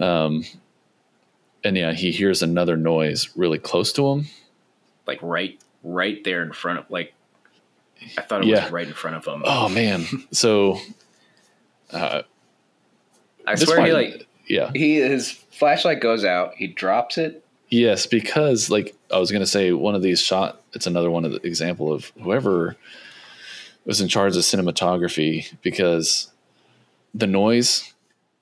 Um, 0.00 0.44
and 1.64 1.76
yeah, 1.76 1.92
he 1.92 2.10
hears 2.12 2.42
another 2.42 2.76
noise 2.76 3.30
really 3.36 3.58
close 3.58 3.92
to 3.94 4.06
him. 4.08 4.26
like 5.06 5.18
right 5.22 5.58
right 5.82 6.22
there 6.24 6.42
in 6.42 6.52
front 6.52 6.78
of 6.80 6.90
like 6.90 7.14
I 8.18 8.22
thought 8.22 8.42
it 8.42 8.48
Yeah. 8.48 8.64
was 8.64 8.72
right 8.72 8.86
in 8.86 8.92
front 8.94 9.16
of 9.16 9.24
him. 9.26 9.42
Oh 9.46 9.68
man, 9.70 10.04
so 10.32 10.78
uh, 11.90 12.22
I 13.46 13.54
this 13.54 13.64
swear 13.68 13.84
he 13.84 13.92
like 13.92 14.26
yeah, 14.46 14.70
he 14.74 14.96
his 14.96 15.30
flashlight 15.30 16.00
goes 16.00 16.24
out, 16.24 16.54
he 16.54 16.66
drops 16.66 17.18
it. 17.18 17.44
Yes, 17.70 18.06
because 18.06 18.70
like 18.70 18.94
I 19.12 19.18
was 19.18 19.30
going 19.30 19.42
to 19.42 19.46
say, 19.46 19.72
one 19.72 19.94
of 19.94 20.02
these 20.02 20.20
shot. 20.20 20.62
It's 20.72 20.86
another 20.86 21.10
one 21.10 21.24
of 21.24 21.32
the 21.32 21.46
example 21.46 21.92
of 21.92 22.12
whoever 22.22 22.76
was 23.84 24.00
in 24.00 24.08
charge 24.08 24.36
of 24.36 24.42
cinematography 24.42 25.54
because 25.62 26.30
the 27.14 27.26
noise 27.26 27.92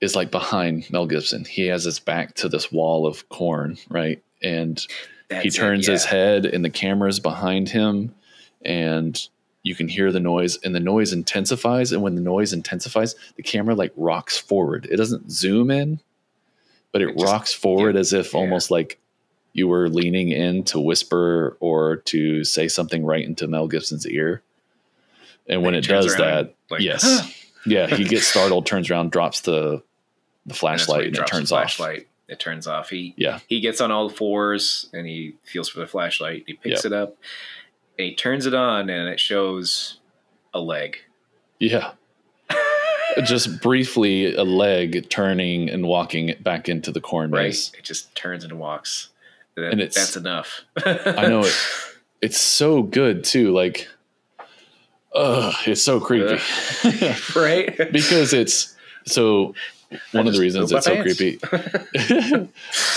is 0.01 0.15
like 0.15 0.31
behind 0.31 0.91
Mel 0.91 1.07
Gibson. 1.07 1.45
He 1.45 1.67
has 1.67 1.83
his 1.83 1.99
back 1.99 2.35
to 2.35 2.49
this 2.49 2.71
wall 2.71 3.07
of 3.07 3.27
corn, 3.29 3.77
right, 3.89 4.21
and 4.41 4.79
he 5.29 5.35
That's 5.35 5.45
it, 5.45 5.59
turns 5.59 5.87
his 5.87 6.05
head, 6.05 6.45
and 6.45 6.63
the 6.63 6.69
camera's 6.69 7.19
behind 7.19 7.69
him, 7.69 8.13
and 8.63 9.27
you 9.67 9.75
can 9.75 9.87
hear 9.87 10.11
the 10.11 10.19
noise, 10.19 10.57
and 10.63 10.73
the 10.73 10.79
noise 10.79 11.11
intensifies. 11.13 11.91
And 11.91 12.01
when 12.01 12.15
the 12.15 12.21
noise 12.21 12.53
intensifies, 12.53 13.15
the 13.35 13.43
camera 13.43 13.75
like 13.75 13.91
rocks 13.95 14.37
forward. 14.37 14.87
It 14.89 14.95
doesn't 14.97 15.31
zoom 15.31 15.69
in, 15.71 15.99
but 16.91 17.01
it, 17.01 17.09
It 17.09 17.17
just- 17.17 17.25
rocks 17.31 17.53
forward 17.53 17.95
yeah, 17.95 18.01
as 18.01 18.13
if 18.13 18.33
yeah. 18.33 18.39
almost 18.39 18.71
like 18.71 18.97
you 19.53 19.67
were 19.67 19.89
leaning 19.89 20.29
in 20.29 20.63
to 20.65 20.79
whisper 20.79 21.57
or 21.59 21.97
to 21.97 22.43
say 22.43 22.67
something 22.67 23.03
right 23.05 23.25
into 23.25 23.47
Mel 23.47 23.67
Gibson's 23.67 24.05
ear. 24.07 24.41
And 25.49 25.63
when 25.63 25.73
And 25.73 25.83
it 25.83 25.87
does 25.89 26.15
that, 26.17 26.53
like, 26.69 26.81
yes, 26.81 27.03
yeah, 27.65 27.87
he 27.87 28.03
gets 28.13 28.27
startled, 28.27 28.65
turns 28.65 28.89
around, 28.91 29.11
drops 29.11 29.41
the 29.41 29.51
the 29.51 29.53
And 29.61 29.81
when 30.45 30.55
flashlight, 30.55 31.01
he 31.01 31.07
and, 31.07 31.17
it 31.17 31.27
turns 31.27 31.51
off. 31.51 31.59
flashlight. 31.73 32.07
It 32.29 32.39
turns 32.39 32.67
off. 32.67 32.89
He 32.89 33.13
Yeah, 33.17 33.39
he 33.47 33.59
gets 33.61 33.79
on 33.81 33.89
all 33.91 34.09
fours 34.09 34.89
and 34.93 35.07
he 35.07 35.35
feels 35.43 35.67
for 35.69 35.79
the 35.79 35.87
flashlight. 35.87 36.43
He 36.47 36.53
picks 36.53 36.83
Yep. 36.83 36.91
it 36.91 36.93
up 36.93 37.17
and 37.97 38.05
he 38.09 38.15
turns 38.15 38.45
it 38.45 38.53
on 38.53 38.89
and 38.89 39.09
it 39.09 39.19
shows 39.19 39.99
a 40.53 40.59
leg. 40.59 40.97
yeah. 41.59 41.91
just 43.25 43.61
briefly 43.61 44.35
a 44.35 44.43
leg 44.43 45.09
turning 45.09 45.69
and 45.69 45.87
walking 45.87 46.35
back 46.41 46.69
into 46.69 46.91
the 46.91 47.01
corn 47.01 47.31
Right? 47.31 47.45
maze. 47.45 47.71
It 47.77 47.83
just 47.83 48.13
turns 48.15 48.43
and 48.43 48.59
walks. 48.59 49.09
And, 49.55 49.65
And 49.65 49.81
it's- 49.81 49.95
that's 49.95 50.15
enough. 50.15 50.61
I 50.85 51.27
know 51.27 51.41
it. 51.41 51.55
It's 52.21 52.37
so 52.39 52.81
good 52.81 53.23
too. 53.23 53.53
Like, 53.53 53.87
ugh, 55.13 55.53
it's 55.67 55.83
so 55.83 55.99
creepy 55.99 56.39
right? 57.35 57.91
because 57.91 58.33
it's 58.33 58.75
so. 59.05 59.53
One 60.13 60.27
of 60.27 60.33
the 60.33 60.39
reasons 60.39 60.71
it's 60.71 60.85
so 60.85 60.95
my 60.95 61.01
creepy. 61.03 61.39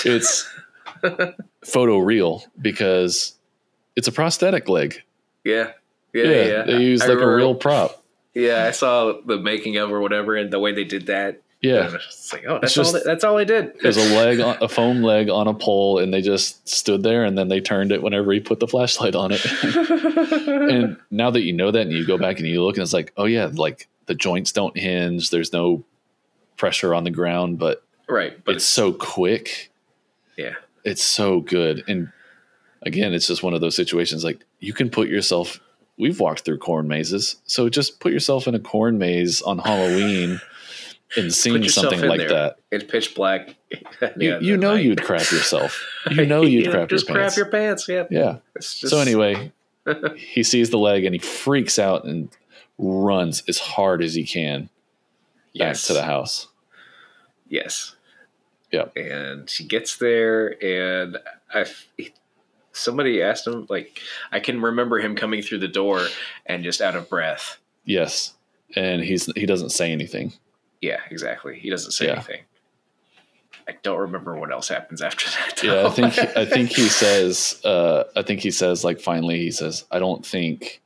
it's 0.07 0.49
photo 1.65 1.99
real 1.99 2.43
because 2.61 3.35
it's 4.01 4.09
a 4.09 4.13
prosthetic 4.13 4.67
leg. 4.69 5.03
Yeah. 5.45 5.73
Yeah, 6.15 6.25
Yeah, 6.25 6.45
yeah. 6.47 6.63
they 6.65 6.81
use 6.83 7.03
I 7.03 7.09
like 7.09 7.19
a 7.19 7.31
real 7.35 7.55
prop. 7.55 8.03
Yeah, 8.35 8.65
I 8.65 8.71
saw 8.71 9.21
the 9.27 9.37
making 9.39 9.77
of 9.77 9.93
or 9.93 10.01
whatever, 10.01 10.37
and 10.37 10.51
the 10.51 10.59
way 10.59 10.73
they 10.73 10.85
did 10.85 11.07
that. 11.07 11.43
Yeah, 11.61 11.93
it's 11.95 12.33
like, 12.33 12.45
oh, 12.49 12.59
that's 12.63 12.73
just- 12.73 12.95
all. 12.95 13.01
They, 13.01 13.05
that's 13.05 13.23
all 13.23 13.37
they 13.37 13.45
did. 13.45 13.79
There's 13.83 13.99
a 13.99 14.15
leg, 14.17 14.41
on, 14.41 14.57
a 14.63 14.69
foam 14.69 15.03
leg 15.13 15.29
on 15.29 15.47
a 15.47 15.53
pole, 15.53 15.99
and 15.99 16.13
they 16.15 16.23
just 16.23 16.67
stood 16.67 17.03
there, 17.03 17.25
and 17.25 17.37
then 17.37 17.49
they 17.49 17.61
turned 17.61 17.93
it 17.93 18.03
whenever 18.03 18.33
he 18.33 18.41
put 18.41 18.59
the 18.61 18.67
flashlight 18.67 19.15
on 19.15 19.31
it. 19.35 19.45
and 20.49 20.97
now 21.11 21.31
that 21.31 21.43
you 21.43 21.53
know 21.53 21.71
that, 21.71 21.83
and 21.83 21.93
you 21.93 22.07
go 22.07 22.17
back 22.17 22.39
and 22.39 22.49
you 22.49 22.65
look, 22.65 22.77
and 22.77 22.83
it's 22.83 22.95
like, 22.95 23.13
oh 23.19 23.27
yeah, 23.27 23.51
like 23.53 23.89
the 24.07 24.15
joints 24.15 24.53
don't 24.53 24.77
hinge. 24.79 25.29
There's 25.31 25.53
no 25.53 25.85
pressure 26.57 26.95
on 26.95 27.05
the 27.05 27.11
ground, 27.11 27.59
but, 27.59 27.85
right, 28.09 28.43
but 28.45 28.57
it's 28.57 28.65
so 28.65 28.93
quick. 28.93 29.71
yeah, 30.39 30.55
It's 30.85 31.03
so 31.03 31.41
good, 31.41 31.85
and 31.89 32.11
again, 32.83 33.13
it's 33.15 33.27
just 33.27 33.43
one 33.43 33.55
of 33.55 33.61
those 33.61 33.77
situations 33.77 34.25
like 34.25 34.45
you 34.59 34.73
can 34.73 34.91
put 34.91 35.09
yourself 35.09 35.61
we've 35.99 36.19
walked 36.19 36.41
through 36.41 36.59
corn 36.59 36.89
mazes. 36.89 37.37
So 37.45 37.69
just 37.69 38.01
put 38.01 38.13
yourself 38.13 38.49
in 38.49 38.55
a 38.55 38.59
corn 38.59 38.99
maze 38.99 39.43
on 39.43 39.59
Halloween 39.59 40.41
and 41.17 41.33
seeing 41.33 41.69
something 41.69 42.01
like 42.01 42.21
there. 42.21 42.29
that. 42.29 42.57
It's 42.71 42.85
pitch 42.85 43.15
black. 43.15 43.57
You, 44.17 44.39
you 44.41 44.57
know 44.57 44.75
you'd 44.75 45.03
crap 45.03 45.31
yourself. 45.31 45.87
You 46.11 46.25
know 46.27 46.43
you'd 46.43 46.65
Yeah, 46.67 46.71
crap 46.73 46.91
your 46.91 46.99
just 46.99 47.07
pants. 47.07 47.35
crap 47.35 47.37
your 47.37 47.51
pants. 47.53 47.89
Yeah. 47.89 48.05
yeah. 48.11 48.37
Just, 48.57 48.89
So 48.89 48.99
anyway, 48.99 49.53
he 50.17 50.43
sees 50.43 50.71
the 50.71 50.79
leg 50.79 51.05
and 51.05 51.15
he 51.15 51.19
freaks 51.19 51.79
out 51.79 52.05
and 52.05 52.31
runs 52.79 53.43
as 53.47 53.59
hard 53.59 54.03
as 54.03 54.15
he 54.15 54.25
can 54.25 54.63
back 54.63 54.71
yes, 55.53 55.87
to 55.89 55.93
the 55.93 56.03
house. 56.03 56.49
Yes. 57.49 57.95
Yep. 58.73 58.97
And 58.97 59.51
he 59.51 59.65
gets 59.65 59.97
there, 59.99 60.63
and 60.65 61.19
I. 61.53 61.67
Somebody 62.81 63.23
asked 63.23 63.47
him, 63.47 63.67
like, 63.69 64.01
I 64.33 64.41
can 64.41 64.61
remember 64.61 64.99
him 64.99 65.15
coming 65.15 65.43
through 65.43 65.59
the 65.61 65.69
door 65.69 66.07
and 66.47 66.65
just 66.65 66.81
out 66.81 66.97
of 66.97 67.09
breath. 67.09 67.59
Yes. 67.85 68.35
And 68.77 69.03
he's 69.03 69.27
he 69.35 69.47
doesn't 69.47 69.71
say 69.71 69.91
anything. 69.93 70.33
Yeah, 70.81 71.01
exactly. 71.11 71.59
He 71.59 71.71
doesn't 71.71 71.93
say 71.93 72.07
Yeah. 72.07 72.13
anything. 72.15 72.41
I 73.69 73.75
don't 73.83 73.99
remember 73.99 74.37
what 74.37 74.51
else 74.51 74.69
happens 74.69 75.03
after 75.03 75.29
that. 75.31 75.63
Yeah, 75.63 75.87
I 75.87 75.91
think 75.91 76.19
I 76.37 76.45
think 76.45 76.71
he 76.71 76.89
says 76.89 77.61
uh 77.65 78.05
I 78.17 78.23
think 78.23 78.41
he 78.41 78.51
says 78.51 78.85
like 78.85 79.01
finally 79.01 79.39
he 79.41 79.51
says 79.51 79.85
I 79.91 79.99
don't 79.99 80.25
think 80.25 80.81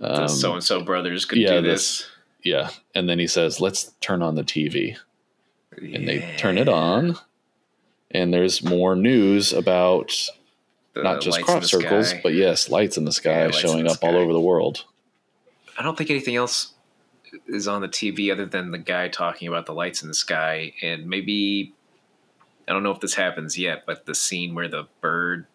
um, 0.00 0.28
so 0.28 0.52
and 0.54 0.62
so 0.64 0.82
brothers 0.82 1.24
could 1.24 1.38
yeah, 1.38 1.60
do 1.60 1.62
this- 1.62 1.98
this. 1.98 2.10
yeah, 2.42 2.70
and 2.94 3.08
then 3.08 3.18
he 3.18 3.26
says 3.26 3.60
let's 3.60 3.92
turn 4.00 4.22
on 4.22 4.34
the 4.34 4.42
TV. 4.44 4.96
And 5.76 6.06
they 6.06 6.34
turn 6.36 6.58
it 6.58 6.68
on 6.68 7.16
and 8.10 8.32
there's 8.34 8.62
more 8.62 8.94
news 8.94 9.52
about 9.52 10.12
not 10.96 11.20
just 11.20 11.42
crop 11.42 11.64
circles, 11.64 12.10
sky. 12.10 12.20
but 12.22 12.34
yes, 12.34 12.68
lights 12.68 12.96
in 12.96 13.04
the 13.04 13.12
sky 13.12 13.46
Yeah, 13.46 13.50
showing 13.50 13.84
the 13.84 13.90
up 13.92 14.02
all 14.02 14.16
over 14.16 14.32
the 14.32 14.40
world. 14.40 14.84
I 15.78 15.82
don't 15.82 15.96
think 15.96 16.10
anything 16.10 16.36
else 16.36 16.74
is 17.48 17.66
on 17.66 17.80
the 17.80 17.88
TV 17.88 18.30
other 18.30 18.44
than 18.44 18.72
the 18.72 18.78
guy 18.78 19.08
talking 19.08 19.48
about 19.48 19.66
the 19.66 19.72
lights 19.72 20.02
in 20.02 20.08
the 20.08 20.14
sky, 20.14 20.74
and 20.82 21.06
maybe 21.06 21.72
I 22.68 22.72
don't 22.72 22.82
know 22.82 22.90
if 22.90 23.00
this 23.00 23.14
happens 23.14 23.58
yet, 23.58 23.84
but 23.86 24.06
the 24.06 24.14
scene 24.14 24.54
where 24.54 24.68
the 24.68 24.86
bird 25.00 25.46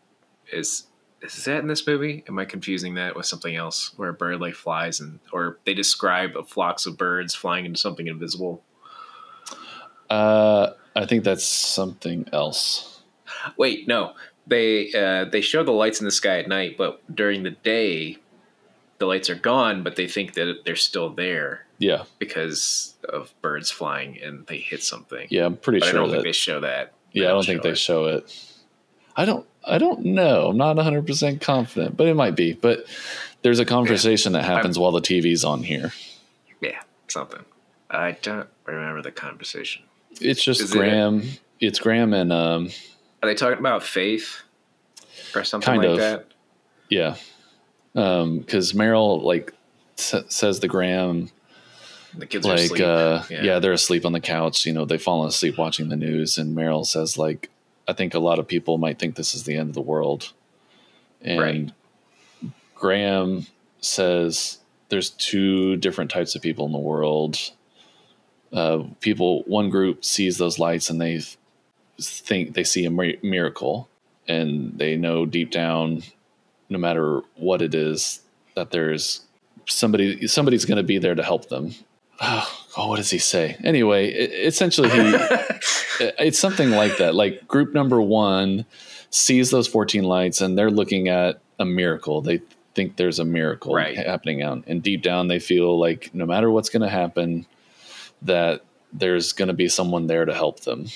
is 0.52 0.88
is 1.22 1.46
that 1.46 1.60
in 1.60 1.68
this 1.68 1.86
movie? 1.86 2.24
Am 2.28 2.38
I 2.38 2.46
confusing 2.46 2.94
that 2.96 3.16
with 3.16 3.26
something 3.26 3.56
else 3.56 3.92
where 3.98 4.10
a 4.10 4.14
bird 4.14 4.40
like 4.40 4.54
flies 4.54 5.00
and 5.00 5.20
or 5.32 5.58
they 5.66 5.74
describe 5.74 6.36
a 6.36 6.44
flocks 6.44 6.86
of 6.86 6.98
birds 6.98 7.34
flying 7.34 7.66
into 7.66 7.80
something 7.80 8.08
invisible? 8.08 8.64
Uh 10.10 10.72
I 10.96 11.06
think 11.06 11.24
that's 11.24 11.44
something 11.44 12.28
else. 12.34 13.02
Wait, 13.56 13.88
no. 13.88 14.14
They 14.48 14.92
uh, 14.94 15.26
they 15.26 15.42
show 15.42 15.64
the 15.64 15.72
lights 15.72 16.00
in 16.00 16.06
the 16.06 16.12
sky 16.12 16.40
at 16.40 16.48
night, 16.48 16.76
but 16.78 17.02
during 17.14 17.44
the 17.44 17.52
day, 17.52 18.18
the 18.98 19.06
lights 19.06 19.30
are 19.30 19.36
gone. 19.36 19.84
But 19.84 19.96
they 19.98 20.08
think 20.08 20.34
that 20.36 20.62
they're 20.66 20.76
still 20.78 21.10
there 21.10 21.66
Yeah. 21.80 22.04
because 22.18 22.96
of 23.10 23.34
birds 23.42 23.70
flying 23.72 24.18
and 24.22 24.48
they 24.48 24.58
hit 24.60 24.84
something. 24.84 25.28
Yeah, 25.30 25.46
I'm 25.46 25.58
pretty 25.58 25.80
but 25.80 25.90
I 25.90 25.92
sure 25.92 26.00
don't 26.00 26.10
that 26.10 26.16
think 26.18 26.26
they 26.26 26.32
show 26.32 26.60
that. 26.62 26.94
Yeah, 27.12 27.26
I 27.26 27.28
don't 27.30 27.46
think 27.46 27.62
they 27.64 27.72
it. 27.72 27.78
show 27.78 28.06
it. 28.06 28.54
I 29.16 29.26
don't 29.26 29.46
I 29.66 29.78
don't 29.80 30.06
know. 30.06 30.48
I'm 30.48 30.58
not 30.58 30.78
100% 30.78 31.42
confident, 31.42 31.98
but 31.98 32.08
it 32.08 32.14
might 32.16 32.36
be. 32.36 32.54
But 32.54 32.86
there's 33.42 33.60
a 33.60 33.66
conversation 33.66 34.32
that 34.34 34.46
happens 34.46 34.80
while 34.80 34.92
the 34.94 35.02
TV's 35.02 35.44
on 35.44 35.64
here. 35.64 35.92
Yeah, 36.62 36.80
something. 37.10 37.44
I 37.90 38.12
don't 38.22 38.48
remember 38.66 39.02
the 39.02 39.12
conversation. 39.12 39.84
It's 40.22 40.42
just 40.42 40.62
Is 40.62 40.72
it- 40.72 40.78
Graham. 40.78 41.24
it's 41.60 41.80
Graham 41.80 42.14
and 42.14 42.32
um 42.32 42.70
Are 43.24 43.28
they 43.30 43.36
talking 43.36 43.60
about 43.60 43.84
faith 43.84 44.42
or 45.36 45.44
something 45.44 45.66
Kind 45.66 45.82
like 45.82 45.90
of. 45.92 45.98
that? 45.98 46.26
yeah. 46.90 47.16
Um 47.96 48.44
cuz 48.44 48.74
Merrill 48.74 49.22
like 49.22 49.54
s- 49.98 50.24
says 50.30 50.60
the 50.60 50.68
Graham 50.68 51.30
The 52.16 52.26
kids 52.28 52.46
are 52.46 52.50
like 52.50 52.60
asleep. 52.62 52.82
uh 52.84 53.24
Yeah. 53.30 53.44
yeah. 53.44 53.60
they're 53.60 53.72
asleep 53.74 54.06
on 54.06 54.12
the 54.12 54.20
couch, 54.20 54.66
you 54.66 54.74
know, 54.74 54.86
they've 54.86 55.02
fallen 55.02 55.28
asleep 55.28 55.58
watching 55.58 55.90
the 55.90 55.96
news 55.96 56.38
and 56.38 56.54
Merrill 56.56 56.86
says 56.86 57.18
like 57.18 57.50
I 57.88 57.94
think 57.94 58.14
a 58.14 58.20
lot 58.20 58.38
of 58.40 58.48
people 58.48 58.78
might 58.78 59.00
think 59.00 59.16
this 59.16 59.34
is 59.34 59.44
the 59.46 59.56
end 59.56 59.70
of 59.70 59.74
the 59.76 59.82
world. 59.82 60.34
And 61.22 61.40
Right. 61.40 61.72
Graham 62.76 63.48
says 63.82 64.60
there's 64.90 65.10
two 65.12 65.78
different 65.78 66.12
types 66.12 66.36
of 66.36 66.42
people 66.42 66.66
in 66.66 66.72
the 66.72 66.78
world. 66.78 67.38
Uh, 68.54 68.84
people, 69.02 69.44
one 69.44 69.70
group 69.70 70.06
sees 70.06 70.38
those 70.38 70.60
lights 70.60 70.90
and 70.90 71.02
they 71.02 71.14
th- 71.14 71.38
think 72.00 72.54
they 72.54 72.64
see 72.64 72.86
a 72.86 72.92
miracle, 72.92 73.90
and 74.28 74.78
they 74.78 74.96
know 74.98 75.26
deep 75.26 75.52
down, 75.52 76.04
no 76.70 76.78
matter 76.78 77.22
what 77.36 77.62
it 77.62 77.74
is, 77.74 78.22
that 78.56 78.72
there's 78.72 79.22
somebody. 79.68 80.28
Somebody's 80.28 80.66
going 80.66 80.78
to 80.78 80.84
be 80.84 80.98
there 80.98 81.16
to 81.16 81.24
help 81.24 81.50
them. 81.50 81.74
Oh, 82.20 82.88
what 82.90 82.98
does 82.98 83.10
he 83.12 83.20
say? 83.20 83.56
Anyway, 83.64 84.08
e- 84.10 84.46
essentially, 84.46 84.90
he 84.90 84.98
it's 86.20 86.40
something 86.40 86.72
like 86.72 86.98
that. 86.98 87.14
Like 87.16 87.48
group 87.48 87.74
number 87.74 88.02
one 88.02 88.66
sees 89.12 89.52
those 89.52 89.68
14 89.68 90.04
lights 90.04 90.42
and 90.42 90.58
they're 90.58 90.72
looking 90.72 91.10
at 91.10 91.40
a 91.60 91.66
miracle. 91.66 92.22
They 92.22 92.42
think 92.74 92.96
there's 92.98 93.20
a 93.20 93.26
miracle 93.26 93.74
Right. 93.74 93.96
happening 93.96 94.42
out. 94.42 94.64
And 94.68 94.82
deep 94.84 95.02
down, 95.04 95.28
they 95.28 95.40
feel 95.40 95.80
like 95.80 96.10
no 96.14 96.26
matter 96.26 96.50
what's 96.52 96.70
going 96.70 96.82
to 96.82 96.90
happen, 96.90 97.46
that 98.24 98.64
there's 98.92 99.32
going 99.34 99.48
to 99.48 99.54
be 99.54 99.70
someone 99.70 100.08
there 100.08 100.26
to 100.26 100.34
help 100.34 100.62
them. 100.62 100.88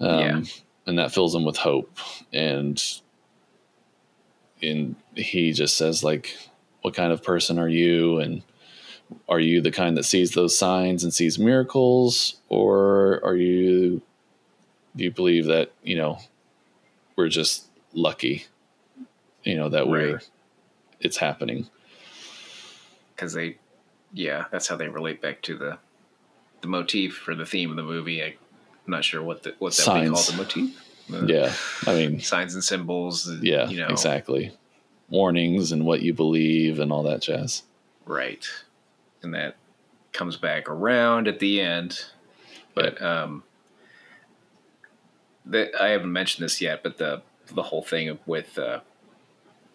Um, 0.00 0.18
Yeah. 0.18 0.42
And 0.86 0.98
that 0.98 1.12
fills 1.12 1.32
them 1.32 1.44
with 1.44 1.56
hope. 1.56 1.96
And, 2.32 2.82
and 4.60 4.96
he 5.14 5.52
just 5.52 5.76
says, 5.76 6.02
like, 6.02 6.36
what 6.82 6.94
kind 6.94 7.12
of 7.12 7.22
person 7.22 7.58
are 7.58 7.68
you? 7.68 8.18
And 8.18 8.42
are 9.28 9.38
you 9.38 9.60
the 9.60 9.70
kind 9.70 9.96
that 9.96 10.04
sees 10.04 10.32
those 10.32 10.58
signs 10.58 11.04
and 11.04 11.14
sees 11.14 11.38
miracles? 11.38 12.40
Or 12.48 13.24
are 13.24 13.36
you, 13.36 14.02
do 14.96 15.04
you 15.04 15.12
believe 15.12 15.46
that, 15.46 15.70
you 15.84 15.96
know, 15.96 16.18
we're 17.14 17.28
just 17.28 17.66
lucky, 17.92 18.46
you 19.44 19.54
know, 19.56 19.68
that 19.68 19.86
we're, 19.86 20.20
it's 21.00 21.16
happening. 21.18 21.68
because 23.14 23.32
they 23.34 23.56
yeah 24.12 24.44
that's 24.50 24.68
how 24.68 24.76
they 24.76 24.88
relate 24.88 25.20
back 25.22 25.40
to 25.42 25.56
the 25.56 25.78
the 26.60 26.68
motif 26.68 27.14
for 27.14 27.34
the 27.34 27.46
theme 27.46 27.70
of 27.70 27.76
the 27.76 27.82
movie 27.82 28.36
i'm 28.86 28.90
not 28.90 29.04
sure 29.04 29.22
what 29.22 29.42
the 29.42 29.54
what 29.58 29.72
that 29.74 29.86
would 29.86 30.00
be 30.02 30.08
called 30.08 30.18
Signs. 30.18 30.30
the 30.30 30.36
motif 30.42 30.84
The 31.08 31.26
Yeah. 31.26 31.52
I 31.90 31.94
mean, 31.94 32.20
signs 32.20 32.54
and 32.54 32.62
symbols 32.64 33.24
the- 33.24 33.46
yeah, 33.46 33.68
you 33.68 33.78
know 33.78 33.88
exactly. 33.88 34.52
Warnings 35.10 35.72
and 35.72 35.84
what 35.84 36.00
you 36.02 36.14
believe 36.14 36.78
and 36.80 36.90
all 36.92 37.02
that 37.04 37.20
jazz. 37.22 37.62
right 38.06 38.46
and 39.22 39.34
that 39.34 39.56
comes 40.12 40.36
back 40.36 40.68
around 40.68 41.28
at 41.28 41.38
the 41.38 41.60
end 41.60 42.04
but 42.74 43.00
um 43.02 43.42
that 45.46 45.70
i 45.80 45.88
haven't 45.88 46.12
mentioned 46.12 46.44
this 46.44 46.60
yet 46.60 46.82
but 46.82 46.98
the 46.98 47.22
the 47.54 47.62
whole 47.62 47.82
thing 47.82 48.18
with 48.26 48.58
uh 48.58 48.80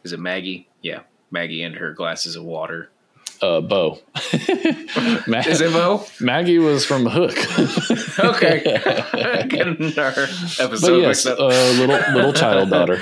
is 0.03 0.13
it 0.13 0.19
maggie 0.19 0.67
yeah 0.81 1.01
maggie 1.31 1.61
and 1.63 1.75
her 1.75 1.91
glasses 1.93 2.35
of 2.35 2.43
water 2.43 2.89
Uh, 3.41 3.61
Bo. 3.61 3.99
Is 4.33 5.61
it 5.61 5.71
mo 5.71 6.03
Maggie 6.19 6.57
was 6.57 6.85
from 6.85 7.05
Hook. 7.05 7.37
okay 8.19 8.61
getting 9.47 9.97
our 9.99 10.09
episode 10.09 10.81
but 10.81 10.93
yes, 10.93 11.25
mixed 11.25 11.27
up. 11.27 11.39
uh, 11.39 11.47
little 11.47 11.99
little 12.15 12.33
child 12.33 12.69
daughter. 12.71 12.99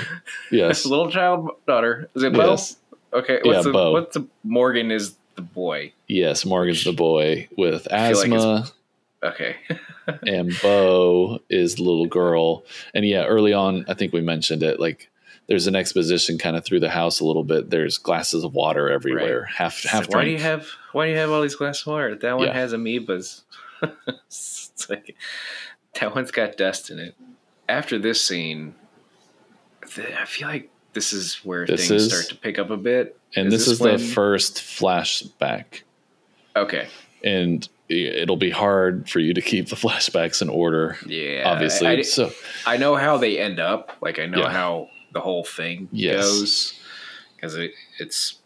Yes, 0.50 0.84
little 0.84 1.10
child 1.10 1.50
daughter. 1.66 2.08
Is 2.14 2.22
it 2.22 2.32
Bo? 2.34 2.50
yes, 2.50 2.76
Okay. 3.12 3.40
Yeah, 3.44 3.52
What's 3.52 3.64
the, 3.64 3.72
Bo. 3.72 3.92
What's 3.92 4.14
the 4.14 4.26
Morgan 4.44 4.90
is 4.90 5.14
the 5.36 5.42
boy. 5.42 5.92
yes. 6.06 6.44
Morgan's 6.44 6.84
the 6.84 6.92
boy 6.92 7.48
with 7.56 7.86
like 7.90 8.00
asthma, 8.00 8.66
Okay. 9.22 9.56
and 10.26 10.52
Bo 10.62 11.38
is 11.48 11.76
the 11.76 11.82
little 11.82 12.06
girl. 12.06 12.64
And 12.94 13.06
yeah, 13.06 13.24
early 13.24 13.52
on, 13.54 13.86
I 13.88 13.94
think 13.94 14.12
we 14.12 14.20
mentioned 14.20 14.62
it. 14.62 14.78
Like, 14.80 15.08
there's 15.48 15.66
an 15.66 15.76
exposition 15.76 16.38
kind 16.38 16.56
of 16.56 16.64
through 16.64 16.80
the 16.80 16.90
house 16.90 17.20
a 17.20 17.24
little 17.24 17.44
bit. 17.44 17.70
There's 17.70 17.98
glasses 17.98 18.42
of 18.44 18.54
water 18.54 18.90
everywhere, 18.90 19.44
half 19.44 19.82
half 19.84 20.08
why 20.12 20.24
do 20.24 20.30
you 20.30 20.38
have 20.38 20.66
Why 20.92 21.06
do 21.06 21.12
you 21.12 21.18
have 21.18 21.30
all 21.30 21.42
these 21.42 21.54
glasses 21.54 21.82
of 21.86 21.92
water? 21.92 22.14
That 22.14 22.36
one 22.36 22.46
Yeah. 22.48 22.54
has 22.54 22.72
amoebas. 22.72 23.42
it's 24.26 24.86
like 24.90 25.16
that 26.00 26.14
one's 26.14 26.30
got 26.30 26.56
dust 26.56 26.90
in 26.90 26.98
it. 26.98 27.14
After 27.68 27.98
this 27.98 28.20
scene, 28.20 28.74
th- 29.94 30.12
I 30.18 30.24
feel 30.24 30.48
like 30.48 30.70
this 30.92 31.12
is 31.12 31.36
where 31.44 31.66
This 31.66 31.88
things 31.88 32.02
is- 32.02 32.08
start 32.12 32.28
to 32.30 32.36
pick 32.36 32.58
up 32.58 32.70
a 32.70 32.76
bit. 32.76 33.18
and 33.34 33.48
Is 33.48 33.52
this, 33.52 33.64
this 33.66 33.72
is 33.74 33.80
when- 33.80 33.96
the 33.96 34.02
first 34.02 34.56
flashback. 34.56 35.82
Okay. 36.54 36.88
and 37.22 37.68
it'll 37.88 38.36
be 38.36 38.50
hard 38.50 39.08
for 39.08 39.20
you 39.20 39.32
to 39.34 39.40
keep 39.40 39.68
the 39.68 39.76
flashbacks 39.84 40.40
in 40.42 40.48
order 40.48 40.96
Yeah. 41.06 41.42
obviously 41.46 41.86
I, 41.86 41.92
I, 41.92 42.02
so 42.02 42.32
I 42.66 42.78
know 42.78 42.96
how 42.96 43.16
they 43.18 43.38
end 43.38 43.60
up. 43.60 43.92
Like 44.00 44.18
I 44.18 44.26
know 44.26 44.38
Yeah. 44.40 44.50
how 44.50 44.88
the 45.16 45.22
whole 45.22 45.44
thing 45.44 45.88
Yes. 45.92 46.16
goes 46.22 46.80
because 47.34 47.54
it, 47.56 47.72
it's 47.98 48.38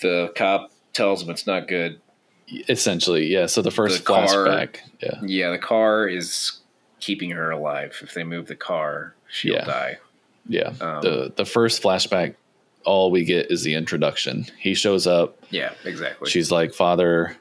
the 0.00 0.32
cop 0.34 0.70
tells 0.94 1.22
him 1.22 1.28
it's 1.30 1.46
not 1.46 1.68
good. 1.68 2.00
essentially 2.68 3.26
yeah 3.26 3.46
so 3.46 3.60
the 3.62 3.70
first 3.70 3.98
The 3.98 4.04
car- 4.04 4.26
flashback 4.26 4.76
yeah 5.02 5.20
Yeah, 5.22 5.50
the 5.50 5.58
car 5.58 6.06
is 6.08 6.60
keeping 7.00 7.30
her 7.32 7.50
alive. 7.50 7.98
If 8.02 8.14
they 8.14 8.24
move 8.24 8.46
the 8.46 8.56
car, 8.56 9.14
she'll 9.28 9.54
Yeah. 9.56 9.64
die. 9.66 9.98
yeah 10.48 10.68
Um, 10.80 11.02
the 11.02 11.32
the 11.36 11.44
first 11.44 11.82
flashback 11.82 12.34
all 12.84 13.10
we 13.10 13.24
get 13.24 13.50
is 13.50 13.62
the 13.62 13.74
introduction. 13.74 14.46
He 14.58 14.74
shows 14.74 15.06
up. 15.06 15.36
Yeah, 15.50 15.72
exactly. 15.84 16.30
She's 16.30 16.50
like, 16.50 16.72
Father, 16.74 17.34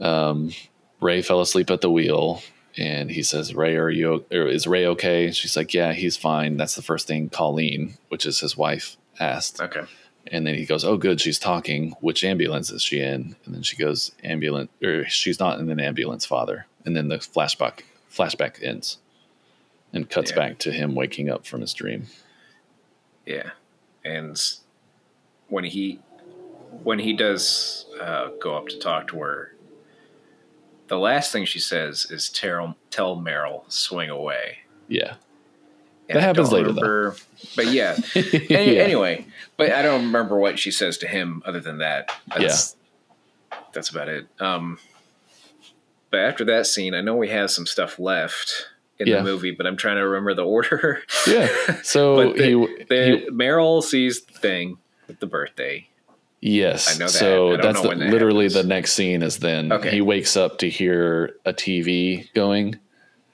um, 0.00 0.52
Ray 1.00 1.22
fell 1.22 1.40
asleep 1.40 1.70
at 1.70 1.80
the 1.80 1.90
wheel. 1.90 2.42
And 2.76 3.10
he 3.10 3.22
says, 3.22 3.54
Ray, 3.54 3.76
are 3.76 3.90
you, 3.90 4.24
or 4.32 4.46
is 4.48 4.66
Ray 4.66 4.84
okay? 4.86 5.30
She's 5.30 5.56
like, 5.56 5.72
yeah, 5.74 5.92
he's 5.92 6.16
fine. 6.16 6.56
That's 6.56 6.74
the 6.74 6.82
first 6.82 7.06
thing 7.06 7.28
Colleen, 7.30 7.98
which 8.08 8.26
is 8.26 8.40
his 8.40 8.56
wife, 8.56 8.96
asked. 9.20 9.60
okay. 9.60 9.82
And 10.32 10.46
then 10.46 10.54
he 10.54 10.64
goes, 10.64 10.86
"Oh, 10.86 10.96
good, 10.96 11.20
she's 11.20 11.38
talking. 11.38 11.94
Which 12.00 12.24
ambulance 12.24 12.70
is 12.70 12.80
she 12.82 12.98
in?" 12.98 13.36
And 13.44 13.54
then 13.54 13.62
she 13.62 13.76
goes, 13.76 14.10
"Ambulance, 14.24 14.70
or 14.82 15.04
she's 15.06 15.38
not 15.38 15.60
in 15.60 15.70
an 15.70 15.78
ambulance, 15.78 16.24
father." 16.24 16.64
And 16.86 16.96
then 16.96 17.08
the 17.08 17.18
flashback 17.18 17.80
flashback 18.10 18.62
ends, 18.62 18.96
and 19.92 20.08
cuts 20.08 20.30
Yeah. 20.30 20.36
back 20.38 20.58
to 20.60 20.72
him 20.72 20.94
waking 20.94 21.28
up 21.28 21.44
from 21.44 21.60
his 21.60 21.74
dream. 21.74 22.06
Yeah, 23.26 23.50
and 24.02 24.40
when 25.48 25.64
he 25.64 26.00
when 26.82 26.98
he 27.00 27.12
does 27.12 27.84
uh, 28.00 28.28
go 28.40 28.56
up 28.56 28.68
to 28.68 28.78
talk 28.78 29.08
to 29.08 29.18
her, 29.18 29.53
the 30.88 30.98
last 30.98 31.32
thing 31.32 31.44
she 31.44 31.58
says 31.60 32.06
is 32.10 32.28
"Tell 32.28 32.76
tell 32.90 33.16
Merrill 33.16 33.64
swing 33.68 34.10
away." 34.10 34.58
Yeah, 34.88 35.14
And 36.10 36.16
That 36.16 36.22
happens 36.22 36.52
later, 36.52 36.72
though. 36.72 37.14
But 37.56 37.68
yeah. 37.68 37.96
Any- 38.14 38.46
Yeah. 38.76 38.82
Anyway, 38.82 39.26
but 39.56 39.72
I 39.72 39.80
don't 39.82 40.06
remember 40.06 40.38
what 40.38 40.58
she 40.58 40.70
says 40.70 40.98
to 40.98 41.06
him 41.08 41.42
other 41.46 41.60
than 41.60 41.78
that. 41.78 42.10
That's, 42.36 42.76
That's 43.72 43.88
about 43.88 44.08
it. 44.10 44.26
Um, 44.40 44.78
but 46.10 46.20
after 46.20 46.44
that 46.44 46.66
scene, 46.66 46.92
I 46.94 47.00
know 47.00 47.16
we 47.16 47.30
have 47.30 47.50
some 47.50 47.64
stuff 47.66 47.98
left 47.98 48.66
in 48.98 49.06
Yeah. 49.06 49.16
the 49.16 49.22
movie, 49.22 49.50
but 49.52 49.66
I'm 49.66 49.76
trying 49.78 49.96
to 49.96 50.06
remember 50.06 50.34
the 50.34 50.44
order. 50.44 51.02
yeah. 51.26 51.48
So 51.82 52.32
the, 52.34 52.44
he, 52.44 52.84
the, 52.84 53.04
he- 53.24 53.30
Merrill 53.30 53.80
sees 53.80 54.20
the 54.22 54.34
thing 54.38 54.76
with 55.08 55.18
the 55.20 55.26
birthday. 55.26 55.88
Yes. 56.46 56.94
I 56.94 56.98
know 56.98 57.06
that. 57.06 57.10
So 57.10 57.56
that's 57.56 57.80
the, 57.80 57.88
that 57.88 57.98
literally 57.98 58.44
happens. 58.44 58.62
the 58.62 58.68
next 58.68 58.92
scene 58.92 59.22
is 59.22 59.38
then 59.38 59.72
Okay. 59.72 59.90
he 59.90 60.00
wakes 60.02 60.36
up 60.36 60.58
to 60.58 60.68
hear 60.68 61.36
a 61.46 61.54
TV 61.54 62.32
going 62.34 62.78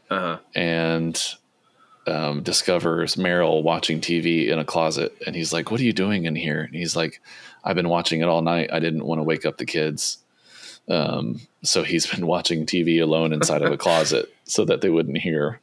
Uh 0.09 0.19
huh. 0.21 0.39
and 0.55 1.21
um, 2.07 2.43
discovers 2.43 3.17
Merrill 3.17 3.63
watching 3.65 4.01
TV 4.01 4.49
in 4.49 4.59
a 4.61 4.65
closet. 4.65 5.13
And 5.27 5.35
he's 5.35 5.53
like, 5.53 5.71
What 5.73 5.81
are 5.81 5.85
you 5.85 5.93
doing 5.93 6.25
in 6.25 6.37
here? 6.37 6.61
And 6.61 6.75
he's 6.75 6.95
like, 6.95 7.21
I've 7.65 7.77
been 7.77 7.89
watching 7.89 8.21
it 8.21 8.29
all 8.29 8.43
night. 8.43 8.71
I 8.73 8.79
didn't 8.79 9.05
want 9.05 9.19
to 9.19 9.25
wake 9.25 9.45
up 9.45 9.59
the 9.59 9.67
kids. 9.67 10.19
Um, 10.89 11.41
so 11.63 11.83
he's 11.83 12.07
been 12.15 12.27
watching 12.27 12.65
TV 12.65 13.03
alone 13.03 13.33
inside 13.33 13.63
of 13.63 13.73
a 13.73 13.77
closet 13.77 14.33
so 14.45 14.65
that 14.67 14.83
they 14.83 14.89
wouldn't 14.89 15.19
hear. 15.19 15.61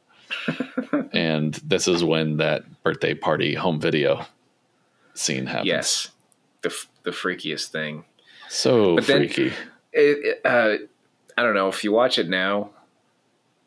and 1.12 1.54
this 1.54 1.88
is 1.88 2.04
when 2.04 2.36
that 2.36 2.64
birthday 2.82 3.14
party 3.14 3.54
home 3.54 3.80
video 3.80 4.26
scene 5.14 5.46
happens. 5.46 5.66
Yes, 5.66 6.08
the 6.62 6.74
the 7.04 7.10
freakiest 7.10 7.68
thing. 7.68 8.04
So 8.48 8.96
But 8.96 9.06
then- 9.06 9.18
freaky. 9.28 9.52
It, 9.92 10.18
it, 10.24 10.40
uh, 10.44 10.76
I 11.36 11.42
don't 11.42 11.54
know 11.54 11.68
if 11.68 11.82
you 11.82 11.92
watch 11.92 12.18
it 12.18 12.28
now. 12.28 12.70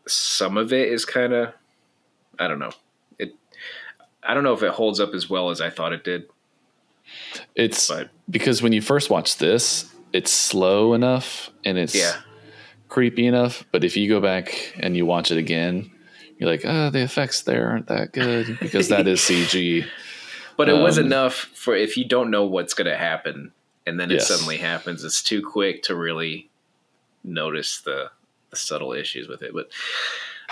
Some 0.08 0.58
of 0.58 0.72
it 0.72 0.88
is 0.90 1.04
kind 1.04 1.34
of, 1.34 1.54
I 2.40 2.48
don't 2.48 2.60
know. 2.60 2.72
It, 3.18 3.34
I 4.24 4.34
don't 4.34 4.44
know 4.44 4.54
if 4.54 4.62
it 4.64 4.72
holds 4.72 5.00
up 5.00 5.14
as 5.14 5.30
well 5.30 5.50
as 5.50 5.62
I 5.62 5.70
thought 5.70 5.94
it 5.94 6.04
did. 6.04 6.26
It's 7.56 7.88
But 7.90 8.10
because 8.30 8.62
when 8.62 8.72
you 8.72 8.82
first 8.82 9.10
watch 9.10 9.38
this, 9.38 9.92
it's 10.14 10.32
slow 10.32 10.94
enough 10.94 11.50
and 11.66 11.78
it's 11.78 11.96
yeah, 11.96 12.22
creepy 12.88 13.26
enough. 13.26 13.66
But 13.72 13.84
if 13.84 13.98
you 13.98 14.08
go 14.08 14.22
back 14.22 14.74
and 14.80 14.96
you 14.96 15.06
watch 15.06 15.32
it 15.32 15.38
again, 15.38 15.92
you're 16.38 16.50
like, 16.50 16.62
oh, 16.66 16.90
the 16.90 17.02
effects 17.02 17.42
there 17.42 17.68
aren't 17.70 17.88
that 17.88 18.14
good 18.14 18.58
because 18.60 18.90
that 18.90 19.08
is 19.08 19.20
CG. 19.22 19.86
But 20.58 20.70
it 20.70 20.74
was 20.74 20.98
Um, 20.98 21.06
enough 21.08 21.34
for 21.36 21.76
if 21.76 21.98
you 21.98 22.06
don't 22.06 22.30
know 22.32 22.46
what's 22.46 22.74
going 22.74 22.90
to 22.90 22.98
happen 22.98 23.52
and 23.86 24.00
then 24.00 24.12
it 24.12 24.16
Yes. 24.16 24.28
suddenly 24.28 24.58
happens. 24.58 25.04
It's 25.04 25.24
too 25.24 25.42
quick 25.42 25.84
to 25.84 25.96
really 25.96 26.50
notice 27.24 27.82
the, 27.82 28.12
the 28.50 28.56
subtle 28.56 28.94
issues 28.94 29.28
with 29.28 29.42
it. 29.42 29.54
But 29.54 29.70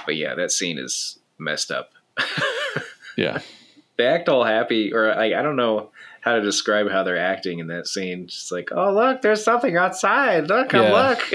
but 0.06 0.16
yeah, 0.16 0.34
that 0.36 0.52
scene 0.52 0.78
is 0.78 1.20
messed 1.38 1.72
up. 1.72 1.92
Yeah. 3.18 3.40
they 3.98 4.06
act 4.08 4.30
all 4.30 4.46
happy, 4.46 4.94
or 4.94 5.12
I, 5.12 5.38
I 5.38 5.42
don't 5.42 5.58
know 5.58 5.92
how 6.22 6.36
to 6.36 6.42
describe 6.42 6.90
how 6.90 7.04
they're 7.04 7.18
acting 7.18 7.60
in 7.60 7.68
that 7.68 7.86
scene. 7.86 8.28
Just 8.28 8.50
like, 8.50 8.70
oh 8.72 8.94
look, 8.94 9.22
there's 9.22 9.44
something 9.44 9.76
outside. 9.76 10.48
Look, 10.48 10.72
Yeah. 10.72 10.92
look. 11.20 11.32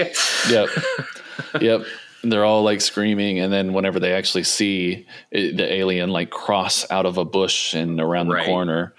Yep. 0.49 0.69
yep. 1.61 1.81
They're 2.29 2.45
all 2.45 2.63
like 2.63 2.81
screaming, 2.81 3.39
and 3.39 3.51
then 3.53 3.73
whenever 3.73 3.99
they 3.99 4.13
actually 4.13 4.43
see 4.43 5.05
it, 5.31 5.57
the 5.57 5.71
alien 5.73 6.09
like 6.09 6.29
cross 6.29 6.89
out 6.91 7.05
of 7.05 7.17
a 7.17 7.25
bush 7.25 7.73
and 7.73 7.99
around 8.01 8.29
Right. 8.29 8.43
the 8.45 8.49
corner, 8.51 8.93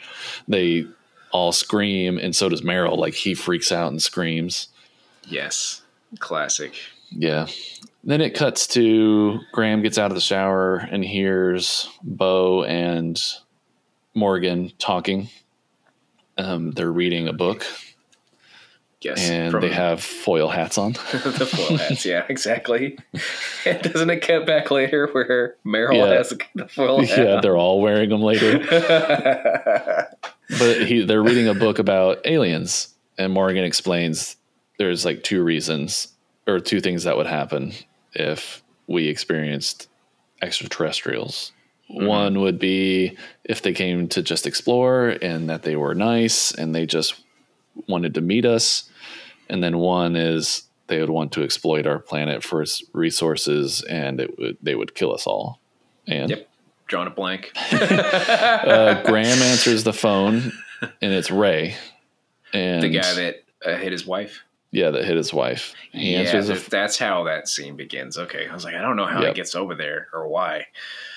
they 0.48 0.86
all 1.32 1.52
scream, 1.52 2.18
and 2.18 2.34
so 2.34 2.48
does 2.48 2.62
Merrill. 2.62 2.98
Like 2.98 3.14
he 3.14 3.34
freaks 3.34 3.70
out 3.72 3.90
and 3.90 4.00
screams. 4.02 4.68
yes, 5.28 5.82
classic. 6.18 6.74
Yeah. 7.10 7.46
Then 8.04 8.20
it 8.20 8.30
cuts 8.34 8.66
to 8.68 9.40
Graham 9.52 9.82
gets 9.82 9.98
out 9.98 10.10
of 10.12 10.14
the 10.14 10.20
shower 10.20 10.76
and 10.76 11.04
hears 11.04 11.88
Bo 12.02 12.62
and 12.64 13.20
Morgan 14.14 14.72
talking. 14.78 15.28
Um, 16.38 16.70
they're 16.72 16.92
reading 16.92 17.26
a 17.28 17.32
book 17.32 17.66
Yes, 19.06 19.30
and 19.30 19.50
from 19.52 19.60
they 19.62 19.68
have 19.72 20.02
foil 20.02 20.48
hats 20.48 20.76
on. 20.78 20.92
the 20.94 21.48
foil 21.50 21.76
hats. 21.78 22.04
Yeah, 22.04 22.24
exactly. 22.28 22.98
And 23.64 23.82
doesn't 23.92 24.10
it 24.10 24.20
cut 24.20 24.46
back 24.46 24.70
later 24.70 25.08
where 25.12 25.56
Merrill 25.64 25.96
Yeah. 25.96 26.14
has 26.14 26.32
the 26.54 26.68
foil 26.68 27.04
hat? 27.04 27.18
yeah, 27.18 27.40
they're 27.40 27.56
all 27.56 27.80
wearing 27.80 28.10
them 28.10 28.22
later. 28.22 28.58
But 30.58 30.86
he, 30.86 31.04
they're 31.04 31.22
reading 31.22 31.48
a 31.48 31.54
book 31.54 31.78
about 31.78 32.24
aliens, 32.24 32.94
and 33.18 33.32
Morgan 33.32 33.64
explains 33.64 34.36
there's 34.78 35.04
like 35.04 35.22
two 35.24 35.42
reasons 35.42 36.08
or 36.46 36.60
two 36.60 36.80
things 36.80 37.04
that 37.04 37.16
would 37.16 37.26
happen 37.26 37.72
if 38.12 38.62
we 38.86 39.08
experienced 39.08 39.88
extraterrestrials. 40.42 41.52
Hmm. 41.88 42.06
One 42.06 42.40
would 42.40 42.58
be 42.58 43.16
if 43.44 43.62
they 43.62 43.72
came 43.72 44.06
to 44.08 44.22
just 44.22 44.46
explore 44.46 45.16
and 45.22 45.48
that 45.50 45.62
they 45.62 45.76
were 45.76 45.94
nice 45.94 46.52
and 46.52 46.74
they 46.74 46.86
just 46.86 47.20
wanted 47.88 48.14
to 48.14 48.20
meet 48.20 48.44
us. 48.44 48.88
And 49.48 49.62
then 49.62 49.78
one 49.78 50.16
is 50.16 50.64
they 50.88 51.00
would 51.00 51.10
want 51.10 51.32
to 51.32 51.42
exploit 51.42 51.86
our 51.86 51.98
planet 51.98 52.42
for 52.44 52.62
its 52.62 52.82
resources 52.92 53.82
and 53.82 54.20
it 54.20 54.38
would 54.38 54.56
they 54.62 54.74
would 54.74 54.94
kill 54.94 55.12
us 55.14 55.26
all. 55.26 55.60
And 56.06 56.30
Yep. 56.30 56.48
Drawing 56.86 57.08
a 57.08 57.10
blank. 57.10 57.50
uh, 57.72 59.02
Graham 59.04 59.42
answers 59.42 59.82
the 59.84 59.92
phone 59.92 60.52
and 61.02 61.12
it's 61.12 61.30
Ray. 61.30 61.74
And 62.52 62.82
the 62.82 62.90
guy 62.90 63.14
that 63.14 63.44
uh, 63.64 63.76
hit 63.76 63.90
his 63.90 64.06
wife. 64.06 64.42
yeah, 64.70 64.90
that 64.90 65.04
hit 65.04 65.16
his 65.16 65.32
wife. 65.34 65.74
He 65.90 66.12
yeah, 66.12 66.40
that- 66.40 66.66
that's 66.70 66.96
how 66.98 67.24
that 67.24 67.48
scene 67.48 67.74
begins. 67.76 68.16
Okay, 68.18 68.46
I 68.48 68.54
was 68.54 68.64
like, 68.64 68.74
I 68.74 68.80
don't 68.82 68.94
know 68.96 69.06
how 69.06 69.20
Yep. 69.20 69.28
he 69.28 69.34
gets 69.34 69.54
over 69.56 69.74
there 69.74 70.06
or 70.12 70.28
why. 70.28 70.66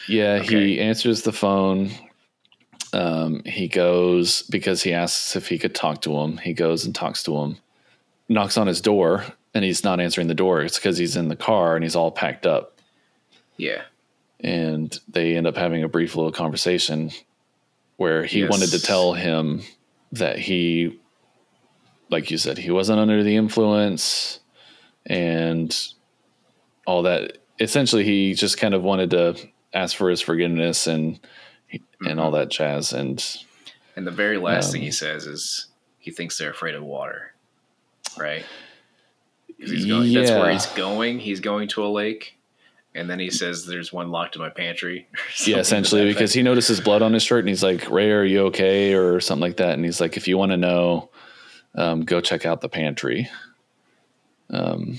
Yeah, 0.07 0.39
Okay. 0.41 0.65
he 0.67 0.79
answers 0.79 1.21
the 1.21 1.31
phone. 1.31 1.91
Um, 2.91 3.43
he 3.45 3.67
goes 3.67 4.41
because 4.43 4.81
he 4.81 4.91
asks 4.93 5.35
if 5.35 5.47
he 5.49 5.59
could 5.59 5.75
talk 5.75 6.01
to 6.01 6.17
him. 6.17 6.37
He 6.37 6.53
goes 6.53 6.85
and 6.85 6.95
talks 6.95 7.21
to 7.23 7.37
him, 7.37 7.57
knocks 8.29 8.57
on 8.57 8.67
his 8.67 8.79
door, 8.81 9.25
and 9.53 9.65
he's 9.65 9.83
not 9.83 9.99
answering 9.99 10.27
the 10.27 10.35
door. 10.35 10.61
It's 10.61 10.77
because 10.77 10.97
he's 10.97 11.15
in 11.17 11.27
the 11.27 11.35
car 11.35 11.75
and 11.75 11.83
he's 11.83 11.95
all 11.95 12.11
packed 12.11 12.45
up. 12.45 12.79
Yeah, 13.57 13.81
And 14.39 14.97
they 15.09 15.35
end 15.35 15.47
up 15.47 15.57
having 15.57 15.83
a 15.83 15.89
brief 15.89 16.15
little 16.15 16.31
conversation 16.31 17.11
where 17.97 18.23
he 18.23 18.39
Yes. 18.41 18.49
wanted 18.49 18.69
to 18.69 18.79
tell 18.79 19.11
him 19.13 19.63
that 20.13 20.39
he, 20.39 20.97
like 22.09 22.31
you 22.31 22.37
said, 22.37 22.57
he 22.57 22.71
wasn't 22.71 22.99
under 22.99 23.21
the 23.23 23.35
influence 23.35 24.39
and 25.05 25.77
all 26.87 27.01
that. 27.03 27.39
Essentially, 27.59 28.05
he 28.05 28.33
just 28.33 28.57
kind 28.57 28.73
of 28.73 28.81
wanted 28.83 29.09
to 29.09 29.35
ask 29.73 29.95
for 29.97 30.09
his 30.09 30.21
forgiveness 30.21 30.87
and 30.87 31.19
and 32.05 32.19
all 32.19 32.31
that 32.31 32.49
jazz. 32.49 32.93
And 32.93 33.21
and 33.97 34.07
the 34.07 34.11
very 34.11 34.37
last 34.37 34.71
thing 34.71 34.81
Um, 34.81 34.85
he 34.85 34.91
says 34.91 35.25
is 35.27 35.67
he 35.97 36.11
thinks 36.11 36.37
they're 36.37 36.51
afraid 36.51 36.75
of 36.75 36.83
water, 36.83 37.33
right? 38.19 38.45
going, 39.59 40.13
That's 40.13 40.31
where 40.31 40.51
he's 40.51 40.65
going. 40.67 41.19
He's 41.19 41.39
going 41.39 41.67
to 41.69 41.83
a 41.85 41.87
lake, 41.87 42.37
and 42.95 43.09
then 43.09 43.19
he 43.19 43.29
says, 43.29 43.65
"There's 43.65 43.91
one 43.91 44.09
locked 44.09 44.35
in 44.35 44.41
my 44.41 44.49
pantry." 44.49 45.07
yeah, 45.45 45.57
essentially, 45.57 46.05
because 46.05 46.33
he 46.33 46.41
notices 46.43 46.79
blood 46.79 47.01
on 47.01 47.13
his 47.13 47.23
shirt 47.23 47.39
and 47.39 47.49
he's 47.49 47.63
like, 47.63 47.89
Ray, 47.89 48.11
are 48.11 48.23
you 48.23 48.45
okay? 48.47 48.93
Or 48.93 49.19
something 49.19 49.41
like 49.41 49.57
that. 49.57 49.73
And 49.73 49.83
he's 49.83 49.99
like, 49.99 50.17
if 50.17 50.27
you 50.27 50.37
want 50.37 50.51
to 50.51 50.57
know, 50.57 51.09
um, 51.75 52.01
go 52.05 52.21
check 52.21 52.45
out 52.45 52.61
the 52.61 52.69
pantry. 52.69 53.29
Um, 54.49 54.97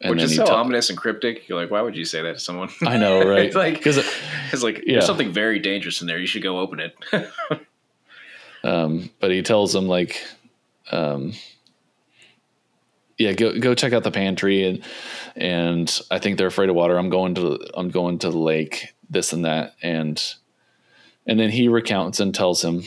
and 0.00 0.10
which 0.10 0.22
is 0.22 0.34
so 0.34 0.46
ominous 0.52 0.90
and 0.90 0.98
cryptic. 0.98 1.48
You're 1.48 1.60
like, 1.60 1.70
why 1.70 1.80
would 1.80 1.96
you 1.96 2.04
say 2.04 2.22
that 2.22 2.32
to 2.34 2.40
someone? 2.40 2.70
I 2.82 2.98
know, 2.98 3.22
right? 3.28 3.46
It's 3.46 3.54
like- 3.56 3.74
because 3.74 3.98
it's 4.52 4.62
like 4.62 4.82
Yeah. 4.84 4.94
there's 4.94 5.06
something 5.06 5.32
very 5.32 5.60
dangerous 5.60 6.00
in 6.00 6.08
there. 6.08 6.18
You 6.18 6.26
should 6.26 6.42
go 6.42 6.58
open 6.58 6.80
it. 6.80 6.96
um, 8.64 9.10
but 9.20 9.30
he 9.30 9.42
tells 9.42 9.74
him 9.74 9.86
like, 9.86 10.20
um, 10.90 11.32
yeah, 13.22 13.32
go 13.34 13.58
go 13.58 13.74
check 13.74 13.92
out 13.92 14.02
the 14.02 14.10
pantry 14.10 14.64
and 14.64 14.84
and 15.36 16.00
I 16.10 16.18
think 16.18 16.38
they're 16.38 16.48
afraid 16.48 16.70
of 16.70 16.74
water. 16.74 16.98
I'm 16.98 17.10
going 17.10 17.36
to 17.36 17.58
I'm 17.74 17.90
going 17.90 18.18
to 18.20 18.30
the 18.30 18.38
lake, 18.38 18.94
this 19.08 19.32
and 19.32 19.44
that, 19.44 19.74
and 19.80 20.22
and 21.26 21.38
then 21.38 21.50
he 21.50 21.68
recounts 21.68 22.18
and 22.18 22.34
tells 22.34 22.62
him 22.62 22.82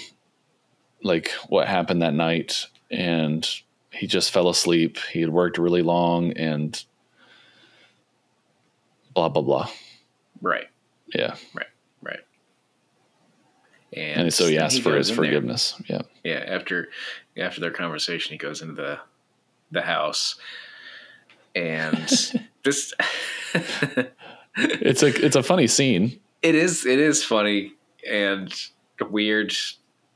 like 1.03 1.29
what 1.47 1.67
happened 1.67 2.01
that 2.01 2.13
night 2.13 2.65
and 2.91 3.47
he 3.91 4.07
just 4.07 4.31
fell 4.31 4.49
asleep. 4.49 4.97
He 5.11 5.21
had 5.21 5.29
worked 5.29 5.57
really 5.57 5.81
long 5.81 6.33
and 6.33 6.83
blah 9.13 9.29
blah 9.29 9.41
blah. 9.41 9.69
Right. 10.41 10.67
Yeah. 11.13 11.35
Right. 11.53 11.67
Right. 12.01 12.19
And, 13.93 14.33
so 14.33 14.47
he 14.47 14.55
then 14.55 14.65
asks 14.65 14.79
for 14.79 14.97
his 14.97 15.09
in 15.09 15.15
there. 15.15 15.25
forgiveness. 15.25 15.81
Yeah. 15.87 16.01
Yeah. 16.25 16.43
After 16.45 16.89
after 17.37 17.61
their 17.61 17.71
conversation, 17.71 18.33
he 18.33 18.37
goes 18.37 18.61
into 18.61 18.73
the 18.73 18.99
the 19.75 19.81
house, 19.83 20.35
and 21.55 21.95
this 22.63 22.93
It's 24.57 25.03
a 25.03 25.07
it's 25.25 25.35
a 25.35 25.43
funny 25.43 25.67
scene. 25.67 26.19
it 26.41 26.55
is 26.55 26.85
it 26.85 26.99
is 26.99 27.23
funny 27.23 27.73
and 28.09 28.53
weird. 29.09 29.53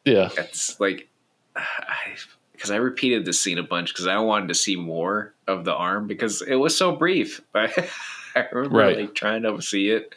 Yeah. 0.06 0.30
It's 0.38 0.80
like 0.80 1.08
I 1.56 2.16
because 2.54 2.72
I 2.72 2.78
repeated 2.78 3.26
this 3.26 3.40
scene 3.40 3.58
a 3.58 3.64
bunch 3.64 3.94
because 3.94 4.08
I 4.08 4.18
wanted 4.20 4.48
to 4.50 4.56
see 4.56 4.76
more 4.76 5.34
of 5.48 5.66
the 5.66 5.74
arm 5.74 6.08
because 6.08 6.42
it 6.42 6.56
was 6.56 6.78
so 6.78 6.96
brief. 6.96 7.42
I, 7.54 7.90
I 8.36 8.46
remember 8.52 8.78
Right. 8.78 8.98
like 9.00 9.16
trying 9.16 9.44
to 9.44 9.62
see 9.62 9.90
it. 9.90 10.14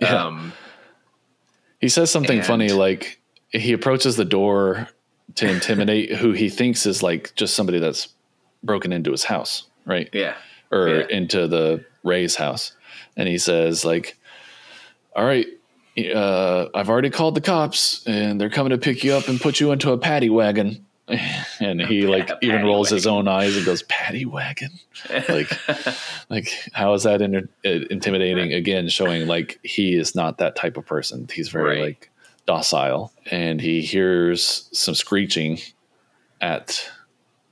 Yeah. 0.00 0.24
Um, 0.26 0.52
He 1.80 1.88
says 1.88 2.10
something 2.10 2.38
And- 2.38 2.46
funny 2.46 2.70
like 2.70 3.20
he 3.50 3.72
approaches 3.72 4.16
the 4.16 4.24
door 4.24 4.88
to 5.36 5.48
intimidate 5.48 6.12
who 6.14 6.32
he 6.32 6.48
thinks 6.48 6.86
is 6.86 7.02
like 7.02 7.32
just 7.36 7.54
somebody 7.54 7.78
that's 7.78 8.08
broken 8.62 8.92
into 8.92 9.10
his 9.10 9.24
house, 9.24 9.64
right? 9.84 10.08
yeah. 10.12 10.34
Or 10.70 10.88
Yeah. 10.88 11.06
into 11.10 11.46
the 11.46 11.84
Ray's 12.02 12.34
house. 12.36 12.72
And 13.16 13.28
he 13.28 13.38
says 13.38 13.84
like 13.84 14.16
all 15.14 15.24
right, 15.24 15.46
uh, 16.14 16.66
I've 16.74 16.90
already 16.90 17.08
called 17.10 17.34
the 17.34 17.40
cops 17.40 18.06
and 18.06 18.38
they're 18.40 18.50
coming 18.50 18.70
to 18.70 18.78
pick 18.78 19.02
you 19.02 19.14
up 19.14 19.28
and 19.28 19.40
put 19.40 19.60
you 19.60 19.72
into 19.72 19.92
a 19.92 19.98
paddy 19.98 20.28
wagon. 20.30 20.84
And 21.60 21.80
he 21.80 22.06
like 22.06 22.30
even 22.42 22.64
rolls 22.64 22.90
his 22.90 23.06
own 23.06 23.28
eyes 23.28 23.56
and 23.56 23.64
goes, 23.64 23.82
"Paddy 23.84 24.26
wagon." 24.26 24.72
Like, 25.28 25.48
like 26.28 26.52
how 26.72 26.92
is 26.94 27.04
that 27.04 27.22
inter- 27.22 27.48
uh, 27.64 27.86
intimidating? 27.90 28.52
Again, 28.52 28.88
showing 28.88 29.26
like 29.28 29.58
he 29.62 29.94
is 29.94 30.14
not 30.16 30.38
that 30.38 30.56
type 30.56 30.76
of 30.76 30.84
person. 30.84 31.28
He's 31.32 31.48
very 31.48 31.78
Right. 31.78 31.80
like 31.86 32.10
docile, 32.44 33.12
and 33.30 33.60
he 33.60 33.80
hears 33.82 34.68
some 34.72 34.94
screeching 34.96 35.60
at 36.40 36.90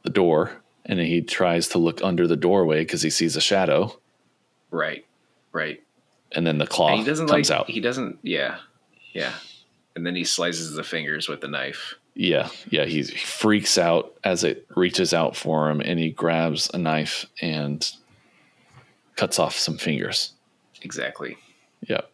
the 0.03 0.11
door, 0.11 0.51
and 0.87 0.99
he 1.01 1.23
tries 1.23 1.69
to 1.69 1.79
look 1.79 2.03
under 2.03 2.27
the 2.27 2.37
doorway 2.37 2.81
because 2.81 3.03
he 3.03 3.11
sees 3.11 3.37
a 3.37 3.41
shadow, 3.41 3.99
right. 4.71 5.05
Right. 5.53 5.83
and 6.33 6.47
then 6.47 6.59
the 6.59 6.67
claw 6.67 6.89
And 6.91 6.99
he 7.01 7.05
doesn't 7.05 7.29
comes 7.29 7.51
like 7.51 7.59
out. 7.59 7.71
he 7.71 7.81
doesn't 7.81 8.19
yeah. 8.23 8.59
Yeah. 9.13 9.33
And 9.97 10.05
then 10.05 10.17
he 10.17 10.25
slices 10.25 10.73
the 10.75 10.83
fingers 10.83 11.29
with 11.29 11.41
the 11.41 11.47
knife. 11.49 11.95
Yeah, 12.17 12.49
yeah, 12.71 12.85
he 12.85 13.03
freaks 13.05 13.77
out 13.79 14.13
as 14.25 14.45
it 14.45 14.67
reaches 14.77 15.13
out 15.15 15.35
for 15.37 15.69
him, 15.71 15.81
and 15.81 15.99
he 15.99 16.11
grabs 16.11 16.71
a 16.75 16.79
knife 16.79 17.27
and 17.41 17.89
cuts 19.17 19.39
off 19.39 19.55
some 19.57 19.77
fingers. 19.79 20.33
Exactly. 20.83 21.37
Yep. 21.89 22.11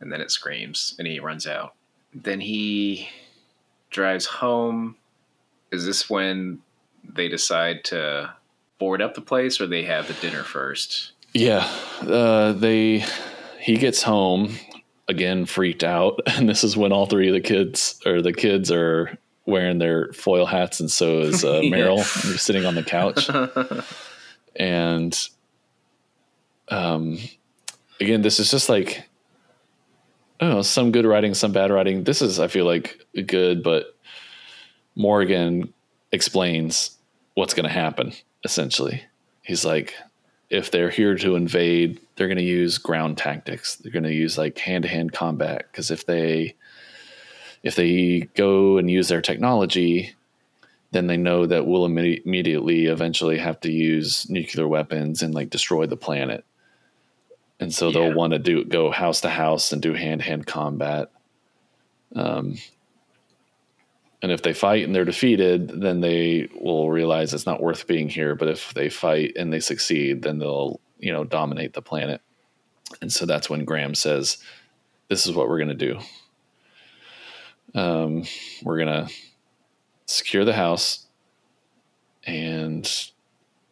and 0.00 0.12
then 0.12 0.20
it 0.20 0.30
screams 0.30 0.94
and 0.98 1.06
he 1.08 1.18
runs 1.20 1.46
out. 1.46 1.74
Then 2.14 2.40
he 2.40 3.08
drives 3.90 4.26
home. 4.26 4.96
Is 5.70 5.86
this 5.86 6.10
when 6.10 6.58
they 7.04 7.28
decide 7.28 7.84
to 7.84 8.34
board 8.78 9.02
up 9.02 9.14
the 9.14 9.20
place 9.20 9.60
or 9.60 9.66
they 9.66 9.84
have 9.84 10.08
the 10.08 10.14
dinner 10.14 10.42
first? 10.42 11.12
yeah. 11.32 11.66
Uh, 12.00 12.52
they 12.52 13.04
he 13.60 13.76
gets 13.76 14.02
home 14.02 14.56
again, 15.08 15.46
freaked 15.46 15.84
out, 15.84 16.20
and 16.26 16.48
this 16.48 16.64
is 16.64 16.76
when 16.76 16.92
all 16.92 17.06
three 17.06 17.28
of 17.28 17.34
the 17.34 17.40
kids 17.40 18.00
or 18.06 18.22
the 18.22 18.32
kids 18.32 18.70
are 18.70 19.16
wearing 19.46 19.78
their 19.78 20.12
foil 20.12 20.46
hats, 20.46 20.80
and 20.80 20.90
so 20.90 21.20
is 21.20 21.44
uh, 21.44 21.62
Merrill. 21.64 21.96
They're 22.24 22.38
sitting 22.38 22.66
on 22.66 22.74
the 22.74 22.82
couch, 22.82 23.28
and 24.56 25.28
um, 26.68 27.18
again, 28.00 28.22
this 28.22 28.38
is 28.38 28.50
just 28.50 28.68
like 28.68 29.08
I 30.40 30.46
don't 30.46 30.54
know, 30.54 30.62
some 30.62 30.90
good 30.90 31.06
writing, 31.06 31.34
some 31.34 31.52
bad 31.52 31.70
writing. 31.70 32.02
This 32.02 32.20
is, 32.20 32.40
I 32.40 32.48
feel 32.48 32.64
like, 32.64 33.00
good, 33.26 33.62
but 33.62 33.96
Morgan 34.96 35.72
explains 36.12 36.96
what's 37.34 37.54
going 37.54 37.64
to 37.66 37.72
happen. 37.72 38.12
Essentially, 38.44 39.02
he's 39.42 39.64
like, 39.64 39.94
if 40.50 40.70
they're 40.70 40.90
here 40.90 41.16
to 41.16 41.34
invade, 41.36 42.00
they're 42.16 42.28
going 42.28 42.36
to 42.38 42.44
use 42.44 42.76
ground 42.78 43.16
tactics. 43.16 43.76
They're 43.76 43.92
going 43.92 44.02
to 44.04 44.12
use 44.12 44.36
like 44.36 44.58
hand 44.58 44.82
to 44.82 44.88
hand 44.88 45.12
combat 45.12 45.66
because 45.70 45.90
if 45.90 46.04
they 46.06 46.54
if 47.62 47.76
they 47.76 48.28
go 48.34 48.76
and 48.78 48.90
use 48.90 49.08
their 49.08 49.20
technology, 49.22 50.14
then 50.90 51.06
they 51.06 51.16
know 51.16 51.46
that 51.46 51.64
we'll 51.66 51.88
imme- 51.88 52.20
immediately 52.26 52.86
eventually 52.86 53.38
have 53.38 53.60
to 53.60 53.70
use 53.70 54.28
nuclear 54.28 54.66
weapons 54.68 55.22
and 55.22 55.32
like 55.32 55.48
destroy 55.48 55.86
the 55.86 55.96
planet. 55.96 56.44
And 57.60 57.72
so 57.72 57.86
Yeah. 57.88 57.92
they'll 58.00 58.14
want 58.14 58.32
to 58.32 58.38
do 58.40 58.64
go 58.64 58.90
house 58.90 59.20
to 59.22 59.30
house 59.30 59.72
and 59.72 59.80
do 59.80 59.94
hand 59.94 60.20
to 60.20 60.26
hand 60.26 60.46
combat. 60.46 61.10
Um, 62.14 62.58
and 64.22 64.30
if 64.30 64.42
they 64.42 64.52
fight 64.52 64.84
and 64.84 64.94
they're 64.94 65.04
defeated, 65.04 65.68
then 65.68 66.00
they 66.00 66.48
will 66.60 66.90
realize 66.90 67.34
it's 67.34 67.46
not 67.46 67.60
worth 67.60 67.86
being 67.86 68.08
here. 68.08 68.34
But 68.36 68.48
if 68.48 68.72
they 68.72 68.88
fight 68.88 69.32
and 69.36 69.52
they 69.52 69.60
succeed, 69.60 70.22
then 70.22 70.38
they'll 70.38 70.80
you 70.98 71.12
know 71.12 71.24
dominate 71.24 71.74
the 71.74 71.82
planet. 71.82 72.20
And 73.00 73.12
so 73.12 73.26
that's 73.26 73.50
when 73.50 73.64
Graham 73.64 73.94
says, 73.94 74.38
"This 75.08 75.26
is 75.26 75.34
what 75.34 75.48
we're 75.48 75.58
going 75.58 75.76
to 75.76 75.94
do. 75.94 75.98
Um, 77.74 78.24
we're 78.62 78.78
going 78.78 79.06
to 79.06 79.14
secure 80.06 80.44
the 80.44 80.52
house 80.52 81.06
and 82.24 82.88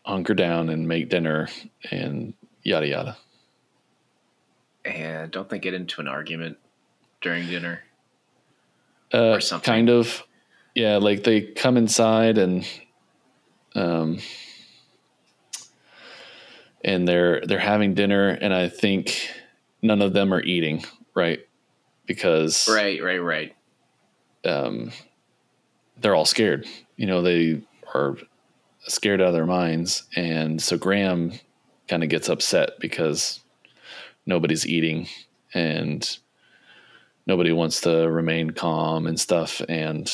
hunker 0.04 0.34
down 0.34 0.68
and 0.70 0.88
make 0.88 1.08
dinner 1.10 1.48
and 1.90 2.34
yada 2.62 2.86
yada." 2.86 3.16
and 4.84 5.30
don't 5.30 5.48
they 5.48 5.58
get 5.58 5.74
into 5.74 6.00
an 6.00 6.08
argument 6.08 6.56
during 7.20 7.46
dinner? 7.46 7.82
Uh, 9.12 9.32
Or 9.32 9.40
something. 9.40 9.70
kind 9.70 9.90
of, 9.90 10.22
yeah. 10.74 10.96
Like 10.98 11.24
they 11.24 11.40
come 11.42 11.76
inside 11.76 12.38
and, 12.38 12.66
um, 13.74 14.18
and 16.82 17.06
they're 17.06 17.40
they're 17.42 17.58
having 17.58 17.94
dinner, 17.94 18.28
and 18.30 18.52
I 18.54 18.68
think 18.68 19.30
none 19.82 20.02
of 20.02 20.12
them 20.12 20.32
are 20.32 20.42
eating 20.42 20.84
right 21.14 21.40
because 22.06 22.68
Right, 22.70 23.02
right, 23.02 23.18
right. 23.18 23.56
um, 24.44 24.90
they're 26.00 26.14
all 26.14 26.24
scared. 26.24 26.66
You 26.96 27.06
know, 27.06 27.22
they 27.22 27.62
are 27.94 28.16
scared 28.80 29.20
out 29.20 29.28
of 29.28 29.32
their 29.34 29.46
minds, 29.46 30.04
and 30.16 30.60
so 30.60 30.76
Graham 30.78 31.32
kind 31.88 32.02
of 32.02 32.08
gets 32.08 32.28
upset 32.28 32.70
because 32.80 33.40
nobody's 34.26 34.66
eating 34.66 35.08
and 35.52 36.18
nobody 37.26 37.52
wants 37.52 37.80
to 37.82 38.08
remain 38.08 38.50
calm 38.50 39.06
and 39.06 39.18
stuff. 39.20 39.60
And 39.68 40.10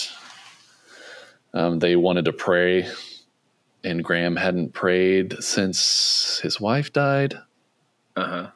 um, 1.56 1.78
they 1.78 1.96
wanted 1.96 2.26
to 2.26 2.32
pray, 2.32 2.88
and 3.82 4.04
Graham 4.04 4.36
hadn't 4.36 4.72
prayed 4.74 5.34
since 5.42 6.38
his 6.42 6.60
wife 6.60 6.92
died. 6.92 7.34
Uh 8.14 8.50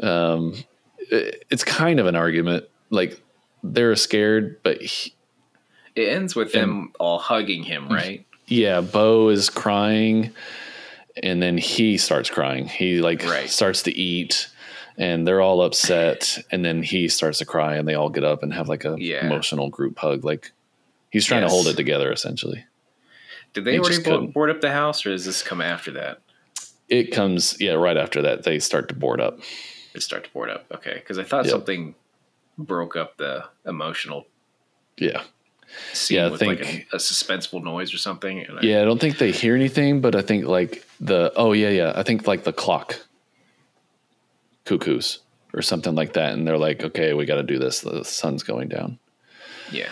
huh. 0.00 0.06
Um, 0.06 0.54
it- 0.98 1.44
it's 1.50 1.64
kind 1.64 2.00
of 2.00 2.06
an 2.06 2.16
argument. 2.16 2.64
Like 2.90 3.20
they're 3.62 3.94
scared, 3.96 4.60
but 4.62 4.80
he, 4.82 5.14
It 5.94 6.08
ends 6.08 6.34
with 6.36 6.52
them 6.52 6.92
all 7.00 7.18
hugging 7.18 7.64
him, 7.64 7.88
right? 7.88 8.24
yeah, 8.46 8.80
Bo 8.80 9.28
is 9.28 9.50
crying, 9.50 10.30
and 11.22 11.42
then 11.42 11.58
he 11.58 11.98
starts 11.98 12.30
crying. 12.30 12.68
He 12.68 13.00
like 13.00 13.24
Right. 13.24 13.48
starts 13.50 13.82
to 13.84 13.92
eat, 13.92 14.48
and 14.96 15.26
they're 15.26 15.40
all 15.40 15.60
upset, 15.62 16.38
and 16.50 16.64
then 16.64 16.82
he 16.82 17.08
starts 17.08 17.38
to 17.38 17.44
cry, 17.44 17.74
and 17.76 17.86
they 17.88 17.94
all 17.94 18.08
get 18.10 18.24
up 18.24 18.42
and 18.42 18.54
have 18.54 18.68
like 18.68 18.84
a 18.84 18.96
Yeah. 18.98 19.26
emotional 19.26 19.68
group 19.68 19.98
hug. 19.98 20.24
Like 20.24 20.52
he's 21.10 21.24
trying 21.24 21.42
Yes. 21.42 21.50
to 21.50 21.54
hold 21.54 21.66
it 21.68 21.76
together, 21.76 22.10
essentially. 22.12 22.64
Did 23.54 23.64
they 23.64 23.72
He 23.72 23.78
already 23.78 23.94
just 23.96 24.06
bo- 24.06 24.26
board 24.26 24.50
up 24.50 24.60
the 24.60 24.70
house, 24.72 25.04
or 25.06 25.10
does 25.10 25.24
this 25.24 25.42
come 25.42 25.60
after 25.60 25.90
that? 25.92 26.20
It 26.88 27.12
comes, 27.12 27.56
yeah, 27.60 27.72
right 27.72 27.96
after 27.96 28.22
that 28.22 28.42
they 28.44 28.58
start 28.58 28.88
to 28.88 28.94
board 28.94 29.20
up. 29.20 29.38
They 29.94 30.00
start 30.00 30.24
to 30.24 30.30
board 30.30 30.50
up. 30.50 30.66
Okay, 30.72 30.94
because 30.94 31.18
I 31.18 31.24
thought 31.24 31.44
Yep. 31.44 31.52
something 31.52 31.94
broke 32.58 32.96
up 32.96 33.16
the 33.16 33.44
emotional 33.66 34.26
Yeah, 34.98 35.22
scene 35.92 36.16
Yeah, 36.16 36.26
I 36.26 36.30
with 36.30 36.42
like 36.42 36.58
think- 36.64 36.88
a, 36.92 36.96
a 36.96 36.98
suspenseful 36.98 37.62
noise 37.62 37.92
or 37.94 37.98
something. 37.98 38.40
And 38.44 38.58
I- 38.58 38.62
yeah. 38.62 38.82
I 38.82 38.84
don't 38.84 39.00
think 39.00 39.18
they 39.18 39.30
hear 39.32 39.54
anything, 39.54 40.00
but 40.00 40.14
I 40.16 40.22
think 40.22 40.46
like 40.46 40.84
the 41.00 41.32
oh 41.36 41.52
yeah 41.52 41.70
yeah. 41.70 41.92
I 41.94 42.02
think 42.02 42.26
like 42.26 42.44
the 42.44 42.52
clock 42.52 42.96
cuckoos 44.64 45.20
or 45.54 45.62
something 45.62 45.94
like 45.94 46.12
that, 46.14 46.32
and 46.34 46.46
they're 46.46 46.58
like, 46.58 46.82
okay, 46.84 47.14
we 47.14 47.24
got 47.24 47.36
to 47.36 47.42
do 47.42 47.58
this. 47.58 47.80
The 47.80 48.04
sun's 48.04 48.42
going 48.42 48.68
down. 48.68 48.98
yeah. 49.72 49.90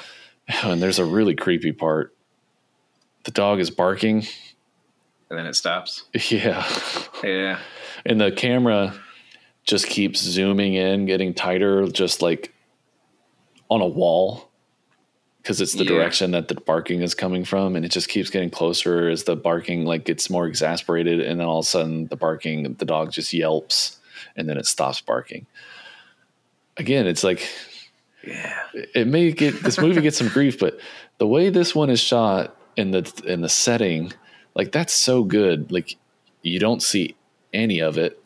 And 0.63 0.81
there's 0.83 0.99
a 0.99 1.05
really 1.05 1.35
creepy 1.35 1.73
part. 1.73 2.15
The 3.25 3.31
dog 3.33 3.59
is 3.61 3.71
barking. 3.71 4.27
And 5.31 5.39
then 5.39 5.47
it 5.47 5.55
stops. 5.55 6.05
Yeah. 6.31 6.67
Yeah. 7.25 7.59
And 8.05 8.21
the 8.21 8.31
camera 8.31 8.95
just 9.65 9.87
keeps 9.89 10.21
zooming 10.21 10.75
in, 10.75 11.07
getting 11.07 11.35
tighter, 11.35 11.87
just 11.89 12.23
like 12.23 12.53
on 13.69 13.81
a 13.81 13.87
wall. 13.87 14.49
because 15.43 15.61
it's 15.61 15.75
the 15.75 15.85
Yeah. 15.85 15.91
direction 15.91 16.33
that 16.33 16.49
the 16.49 16.55
barking 16.57 17.03
is 17.03 17.15
coming 17.15 17.45
from, 17.45 17.77
and 17.77 17.85
it 17.85 17.91
just 17.93 18.09
keeps 18.09 18.31
getting 18.31 18.51
closer 18.51 19.09
as 19.09 19.25
the 19.25 19.37
barking 19.37 19.85
like 19.85 20.05
gets 20.05 20.29
more 20.29 20.45
exasperated, 20.47 21.21
and 21.21 21.39
then 21.41 21.47
all 21.47 21.61
of 21.61 21.65
a 21.65 21.69
sudden 21.69 22.07
the 22.09 22.17
barking, 22.17 22.75
the 22.75 22.85
dog 22.85 23.13
just 23.13 23.33
yelps, 23.33 23.99
and 24.37 24.49
then 24.49 24.57
it 24.57 24.67
stops 24.67 25.01
barking. 25.01 25.47
Again, 26.77 27.07
it's 27.07 27.23
like 27.23 27.49
Yeah. 28.27 28.61
it 28.95 29.07
may 29.07 29.31
get 29.33 29.63
this 29.63 29.79
movie 29.79 30.01
gets 30.01 30.19
some 30.19 30.29
grief, 30.29 30.59
but 30.59 30.79
the 31.19 31.27
way 31.27 31.49
this 31.51 31.75
one 31.75 31.91
is 31.91 32.01
shot 32.01 32.57
in 32.77 32.91
the 32.91 33.11
in 33.25 33.41
the 33.41 33.49
setting, 33.49 34.13
like 34.55 34.73
that's 34.73 34.93
so 34.93 35.23
good. 35.25 35.71
Like 35.73 35.97
you 36.43 36.59
don't 36.59 36.83
see 36.83 37.15
any 37.53 37.81
of 37.81 37.97
it, 37.99 38.23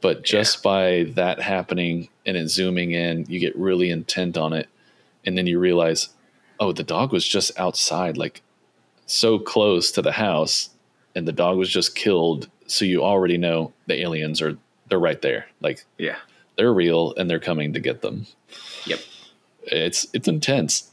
but 0.00 0.24
just 0.24 0.62
by 0.62 1.04
that 1.14 1.40
happening 1.40 2.08
and 2.26 2.36
it 2.36 2.48
zooming 2.48 2.92
in, 2.92 3.24
you 3.28 3.38
get 3.38 3.56
really 3.56 3.90
intent 3.90 4.36
on 4.36 4.52
it, 4.52 4.68
and 5.24 5.36
then 5.38 5.46
you 5.46 5.58
realize, 5.58 6.08
oh, 6.58 6.72
the 6.72 6.82
dog 6.82 7.12
was 7.12 7.26
just 7.26 7.58
outside, 7.58 8.16
like 8.16 8.42
so 9.06 9.38
close 9.38 9.90
to 9.92 10.02
the 10.02 10.12
house, 10.12 10.70
and 11.14 11.26
the 11.28 11.32
dog 11.32 11.56
was 11.58 11.70
just 11.70 11.94
killed. 11.94 12.48
So 12.66 12.84
you 12.84 13.02
already 13.02 13.38
know 13.38 13.72
the 13.86 14.00
aliens 14.02 14.42
are 14.42 14.56
they're 14.88 14.98
right 14.98 15.20
there, 15.22 15.46
like 15.60 15.84
Yeah. 15.98 16.16
they're 16.56 16.72
real 16.72 17.14
and 17.16 17.28
they're 17.30 17.38
coming 17.40 17.72
to 17.74 17.80
get 17.80 18.00
them 18.02 18.26
Yep. 18.86 19.00
It's 19.70 20.06
it's 20.12 20.28
intense. 20.28 20.90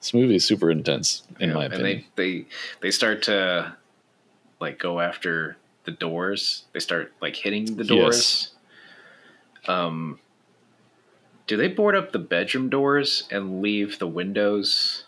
This 0.00 0.12
movie 0.14 0.34
is 0.34 0.44
super 0.44 0.70
intense, 0.70 1.22
in 1.38 1.50
Yeah, 1.50 1.54
my 1.54 1.64
and 1.66 1.74
opinion. 1.74 2.04
they 2.16 2.40
they 2.40 2.46
they 2.80 2.90
start 2.90 3.22
to 3.24 3.76
like 4.60 4.78
go 4.78 5.00
after 5.00 5.56
the 5.84 5.92
doors. 5.92 6.64
They 6.72 6.80
start 6.80 7.12
like 7.20 7.36
hitting 7.36 7.76
the 7.76 7.84
doors. 7.84 8.50
Um, 9.68 10.18
do 11.46 11.56
they 11.56 11.68
board 11.68 11.94
up 11.94 12.12
the 12.12 12.18
bedroom 12.18 12.68
doors 12.68 13.28
and 13.30 13.62
leave 13.62 13.98
the 13.98 14.08
windows 14.08 15.04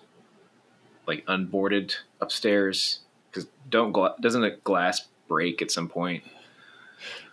like 1.06 1.24
unboarded 1.26 1.96
upstairs? 2.20 3.00
Because 3.30 3.48
don't 3.68 3.92
gla- 3.92 4.14
doesn't 4.20 4.44
a 4.44 4.56
glass 4.58 5.08
break 5.26 5.60
at 5.60 5.70
some 5.70 5.88
point? 5.88 6.22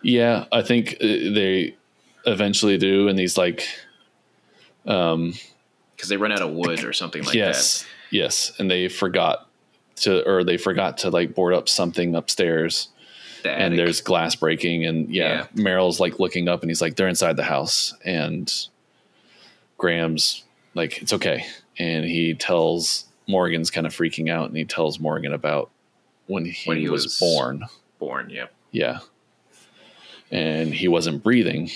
yeah, 0.02 0.46
I 0.50 0.62
think 0.62 0.94
uh, 1.00 1.06
they 1.06 1.76
eventually 2.26 2.76
do, 2.78 3.08
and 3.08 3.18
these 3.18 3.38
like, 3.38 3.66
um, 4.86 5.34
Because 6.02 6.08
they 6.08 6.16
run 6.16 6.32
out 6.32 6.42
of 6.42 6.50
wood 6.50 6.82
or 6.82 6.92
something 6.92 7.22
like 7.22 7.30
that. 7.32 7.38
yes, 7.38 7.86
yes, 8.10 8.52
and 8.58 8.68
they 8.68 8.88
forgot 8.88 9.48
to, 9.96 10.28
or 10.28 10.42
they 10.42 10.56
forgot 10.56 10.98
to 10.98 11.10
like 11.10 11.32
board 11.32 11.54
up 11.54 11.68
something 11.68 12.16
upstairs. 12.16 12.88
The 13.44 13.52
and 13.52 13.78
there's 13.78 14.00
glass 14.00 14.34
breaking, 14.34 14.84
and 14.84 15.08
yeah, 15.14 15.46
Merrill's 15.54 16.00
like 16.00 16.18
looking 16.18 16.48
up, 16.48 16.62
and 16.62 16.70
he's 16.70 16.82
like, 16.82 16.96
they're 16.96 17.06
inside 17.06 17.36
the 17.36 17.44
house, 17.44 17.94
and 18.04 18.52
Graham's 19.78 20.42
like, 20.74 21.00
it's 21.02 21.12
okay, 21.12 21.44
and 21.78 22.04
he 22.04 22.34
tells 22.34 23.04
Morgan's 23.28 23.70
kind 23.70 23.86
of 23.86 23.94
freaking 23.94 24.28
out, 24.28 24.48
and 24.48 24.56
he 24.56 24.64
tells 24.64 24.98
Morgan 24.98 25.32
about 25.32 25.70
when 26.26 26.44
he, 26.46 26.68
When 26.68 26.78
he 26.78 26.88
was, 26.88 27.04
was- 27.04 27.18
born. 27.20 27.64
born. 28.00 28.28
Yep. 28.30 28.52
Yeah. 28.72 28.98
And 30.30 30.72
he 30.72 30.88
wasn't 30.88 31.22
breathing. 31.22 31.70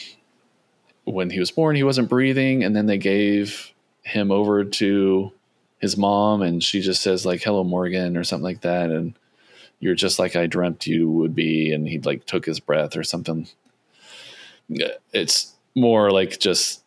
When 1.05 1.31
he 1.31 1.39
was 1.39 1.51
born, 1.51 1.77
he 1.77 1.83
wasn't 1.83 2.09
breathing. 2.09 2.65
And 2.65 2.75
then 2.75 2.87
they 2.87 2.97
gave 2.99 3.71
him 4.07 4.31
over 4.31 4.65
to 4.65 5.33
his 5.79 5.97
mom, 5.97 6.43
and 6.43 6.63
she 6.63 6.81
just 6.81 7.03
says, 7.03 7.27
like, 7.27 7.43
hello, 7.43 7.65
Morgan, 7.65 8.17
or 8.17 8.25
something 8.25 8.45
like 8.45 8.63
that. 8.63 8.91
And 8.91 9.15
you're 9.81 9.95
just 9.95 10.19
like 10.19 10.37
I 10.37 10.47
dreamt 10.47 10.87
you 10.87 11.11
would 11.11 11.35
be. 11.35 11.73
And 11.73 11.89
he 11.89 11.99
like 11.99 12.25
took 12.25 12.47
his 12.47 12.61
breath 12.61 12.97
or 12.97 13.03
something. 13.03 13.49
It's 15.13 15.55
more 15.75 16.11
like 16.11 16.39
just 16.39 16.83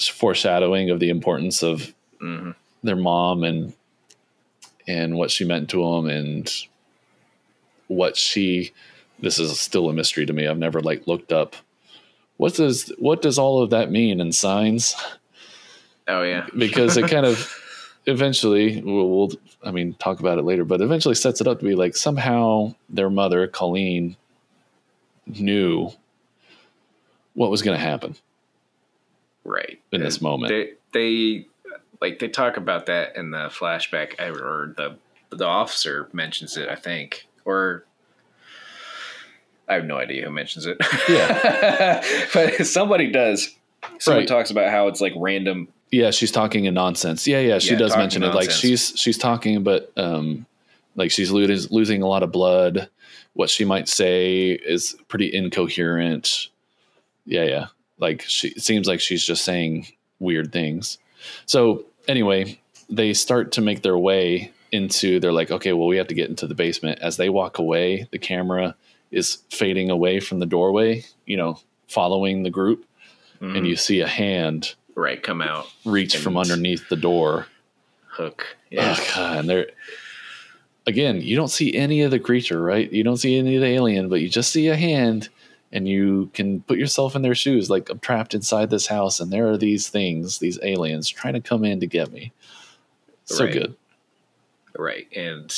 foreshadowing 0.00 0.90
of 0.90 1.00
the 1.00 1.10
importance 1.10 1.62
of 1.62 1.94
hmm 2.20 2.50
their 2.82 2.96
mom 2.96 3.44
and 3.44 3.72
and 4.88 5.16
what 5.16 5.30
she 5.30 5.44
meant 5.44 5.70
to 5.70 5.84
him 5.84 6.08
and 6.08 6.52
what 7.86 8.16
she 8.16 8.72
this 9.20 9.38
is 9.38 9.60
still 9.60 9.88
a 9.88 9.92
mystery 9.92 10.26
to 10.26 10.32
me 10.32 10.48
i've 10.48 10.58
never 10.58 10.80
like 10.80 11.06
looked 11.06 11.32
up 11.32 11.54
what 12.38 12.54
does 12.54 12.92
what 12.98 13.22
does 13.22 13.38
all 13.38 13.62
of 13.62 13.70
that 13.70 13.92
mean 13.92 14.20
in 14.20 14.32
signs 14.32 14.96
Oh 16.08 16.22
yeah. 16.22 16.46
because 16.56 16.96
it 16.96 17.08
kind 17.08 17.24
of 17.26 17.52
eventually 18.06 18.80
we'll, 18.82 19.08
we'll 19.08 19.30
i 19.62 19.70
mean 19.70 19.94
talk 19.94 20.18
about 20.20 20.38
it 20.38 20.42
later 20.42 20.64
but 20.64 20.80
eventually 20.80 21.14
sets 21.14 21.40
it 21.40 21.46
up 21.46 21.60
to 21.60 21.64
be 21.64 21.74
like 21.76 21.94
somehow 21.94 22.74
their 22.88 23.08
mother 23.08 23.46
colleen 23.46 24.16
knew 25.26 25.88
what 27.34 27.50
was 27.50 27.62
going 27.62 27.76
to 27.78 27.82
happen 27.84 28.16
right 29.44 29.80
in 29.92 30.00
this 30.02 30.20
moment 30.20 30.50
They 30.50 30.72
they 30.92 31.46
like 32.00 32.18
they 32.18 32.26
talk 32.28 32.56
about 32.56 32.86
that 32.86 33.14
in 33.16 33.30
the 33.30 33.46
flashback, 33.48 34.18
or 34.20 34.74
the 34.76 34.96
the 35.30 35.46
officer 35.46 36.08
mentions 36.12 36.56
it, 36.56 36.68
I 36.68 36.74
think, 36.74 37.28
or 37.44 37.84
I 39.68 39.74
have 39.74 39.84
no 39.84 39.96
idea 39.96 40.24
who 40.24 40.30
mentions 40.32 40.66
it. 40.66 40.76
Yeah. 41.08 42.02
but 42.34 42.66
somebody 42.66 43.10
does. 43.10 43.54
Someone 43.98 44.22
Right. 44.22 44.28
talks 44.28 44.50
about 44.50 44.70
how 44.70 44.88
it's 44.88 45.00
like 45.00 45.12
random. 45.16 45.68
Yeah, 45.92 46.10
she's 46.10 46.32
talking 46.32 46.64
in 46.64 46.74
nonsense. 46.74 47.26
Yeah, 47.28 47.40
yeah, 47.40 47.58
she 47.58 47.72
Yeah, 47.72 47.78
does 47.78 47.96
mention 47.96 48.22
it. 48.22 48.34
Like 48.34 48.50
she's 48.50 48.92
she's 48.96 49.18
talking, 49.18 49.62
but 49.62 49.92
um, 49.96 50.46
like 50.96 51.10
she's 51.10 51.30
losing 51.30 51.70
losing 51.70 52.02
a 52.02 52.08
lot 52.08 52.22
of 52.22 52.32
blood. 52.32 52.88
What 53.34 53.50
she 53.50 53.64
might 53.64 53.88
say 53.88 54.50
is 54.52 54.96
pretty 55.08 55.32
incoherent. 55.32 56.48
Yeah, 57.26 57.44
yeah. 57.44 57.66
Like 57.98 58.22
she 58.22 58.48
it 58.48 58.62
seems 58.62 58.88
like 58.88 59.00
she's 59.00 59.22
just 59.24 59.44
saying 59.44 59.86
weird 60.18 60.50
things. 60.50 60.98
So 61.46 61.84
anyway, 62.08 62.58
they 62.88 63.12
start 63.12 63.52
to 63.52 63.60
make 63.60 63.82
their 63.82 63.98
way 63.98 64.50
into. 64.72 65.20
They're 65.20 65.30
like, 65.32 65.50
okay, 65.50 65.74
well, 65.74 65.86
we 65.88 65.98
have 65.98 66.08
to 66.08 66.14
get 66.14 66.30
into 66.30 66.46
the 66.46 66.54
basement. 66.54 67.00
As 67.00 67.18
they 67.18 67.28
walk 67.28 67.58
away, 67.58 68.08
the 68.10 68.18
camera 68.18 68.74
is 69.10 69.38
fading 69.50 69.90
away 69.90 70.20
from 70.20 70.40
the 70.40 70.46
doorway. 70.46 71.04
You 71.26 71.36
know, 71.36 71.60
following 71.86 72.42
the 72.44 72.50
group, 72.50 72.86
Mhm. 73.42 73.58
and 73.58 73.66
you 73.66 73.76
see 73.76 74.00
a 74.00 74.08
hand 74.08 74.74
right 74.94 75.22
come 75.22 75.40
out 75.40 75.66
reach 75.84 76.16
from 76.16 76.36
underneath 76.36 76.88
the 76.88 76.96
door. 76.96 77.46
hook. 78.08 78.56
Yeah. 78.70 78.96
Oh 78.98 79.12
god, 79.14 79.36
and 79.38 79.48
they're 79.48 79.66
again, 80.86 81.20
you 81.20 81.36
don't 81.36 81.48
see 81.48 81.74
any 81.74 82.02
of 82.02 82.10
the 82.10 82.18
creature, 82.18 82.60
right? 82.62 82.90
You 82.92 83.04
don't 83.04 83.16
see 83.16 83.38
any 83.38 83.56
of 83.56 83.62
the 83.62 83.68
alien, 83.68 84.08
but 84.08 84.20
you 84.20 84.28
just 84.28 84.52
see 84.52 84.68
a 84.68 84.76
hand 84.76 85.28
and 85.70 85.88
you 85.88 86.30
can 86.34 86.60
put 86.62 86.76
yourself 86.78 87.14
in 87.16 87.22
their 87.22 87.34
shoes 87.34 87.70
like 87.70 87.88
I'm 87.88 87.98
trapped 88.00 88.34
inside 88.34 88.68
this 88.70 88.88
house 88.88 89.20
and 89.20 89.32
there 89.32 89.48
are 89.48 89.56
these 89.56 89.88
things, 89.88 90.38
these 90.38 90.58
aliens 90.62 91.08
trying 91.08 91.34
to 91.34 91.40
come 91.40 91.64
in 91.64 91.80
to 91.80 91.86
get 91.86 92.12
me. 92.12 92.32
So 93.24 93.44
Right. 93.44 93.52
good. 93.52 93.76
Right. 94.76 95.06
And 95.16 95.54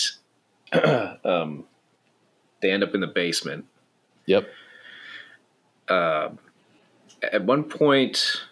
um, 1.25 1.65
they 2.61 2.71
end 2.71 2.85
up 2.85 2.95
in 2.95 3.01
the 3.01 3.07
basement. 3.07 3.65
Yep. 4.27 4.49
Um 5.89 6.39
at 7.33 7.43
one 7.45 7.65
point, 7.65 8.43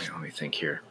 let 0.00 0.20
me 0.20 0.30
think 0.30 0.54
here. 0.54 0.82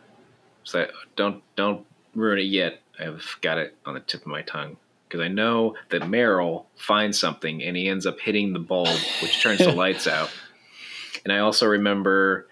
So 0.64 0.84
I, 0.84 0.88
don't 1.16 1.44
don't 1.56 1.86
ruin 2.16 2.40
it 2.40 2.44
yet. 2.44 2.82
I've 3.00 3.38
got 3.42 3.58
it 3.58 3.76
on 3.86 3.94
the 3.94 4.00
tip 4.00 4.22
of 4.22 4.28
my 4.28 4.42
tongue 4.44 4.78
because 5.08 5.22
I 5.22 5.28
know 5.28 5.76
that 5.90 6.08
Merrill 6.10 6.68
finds 6.76 7.20
something 7.20 7.64
and 7.64 7.76
he 7.76 7.88
ends 7.88 8.06
up 8.06 8.20
hitting 8.20 8.54
the 8.54 8.60
bulb, 8.60 8.98
which 9.22 9.42
turns 9.42 9.60
the 9.60 9.72
lights 9.76 10.08
out. 10.08 10.30
And 11.24 11.34
I 11.34 11.40
also 11.40 11.66
remember. 11.68 12.48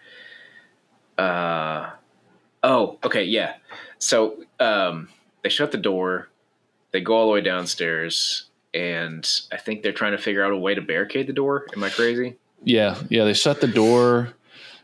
Uh, 1.17 1.91
oh, 2.63 2.97
okay, 3.03 3.23
yeah. 3.23 3.55
So 3.99 4.43
um, 4.59 5.09
they 5.43 5.49
shut 5.49 5.71
the 5.71 5.77
door. 5.77 6.29
They 6.91 7.01
go 7.01 7.13
all 7.13 7.27
the 7.27 7.33
way 7.33 7.41
downstairs, 7.41 8.47
and 8.73 9.29
I 9.51 9.57
think 9.57 9.83
they're 9.83 9.93
trying 9.93 10.13
to 10.13 10.17
figure 10.17 10.43
out 10.43 10.51
a 10.51 10.57
way 10.57 10.75
to 10.75 10.81
barricade 10.81 11.27
the 11.27 11.33
door. 11.33 11.67
Am 11.75 11.83
I 11.83 11.89
crazy? 11.89 12.37
Yeah, 12.63 12.97
yeah, 13.09 13.23
they 13.23 13.33
shut 13.33 13.61
the 13.61 13.67
door 13.67 14.33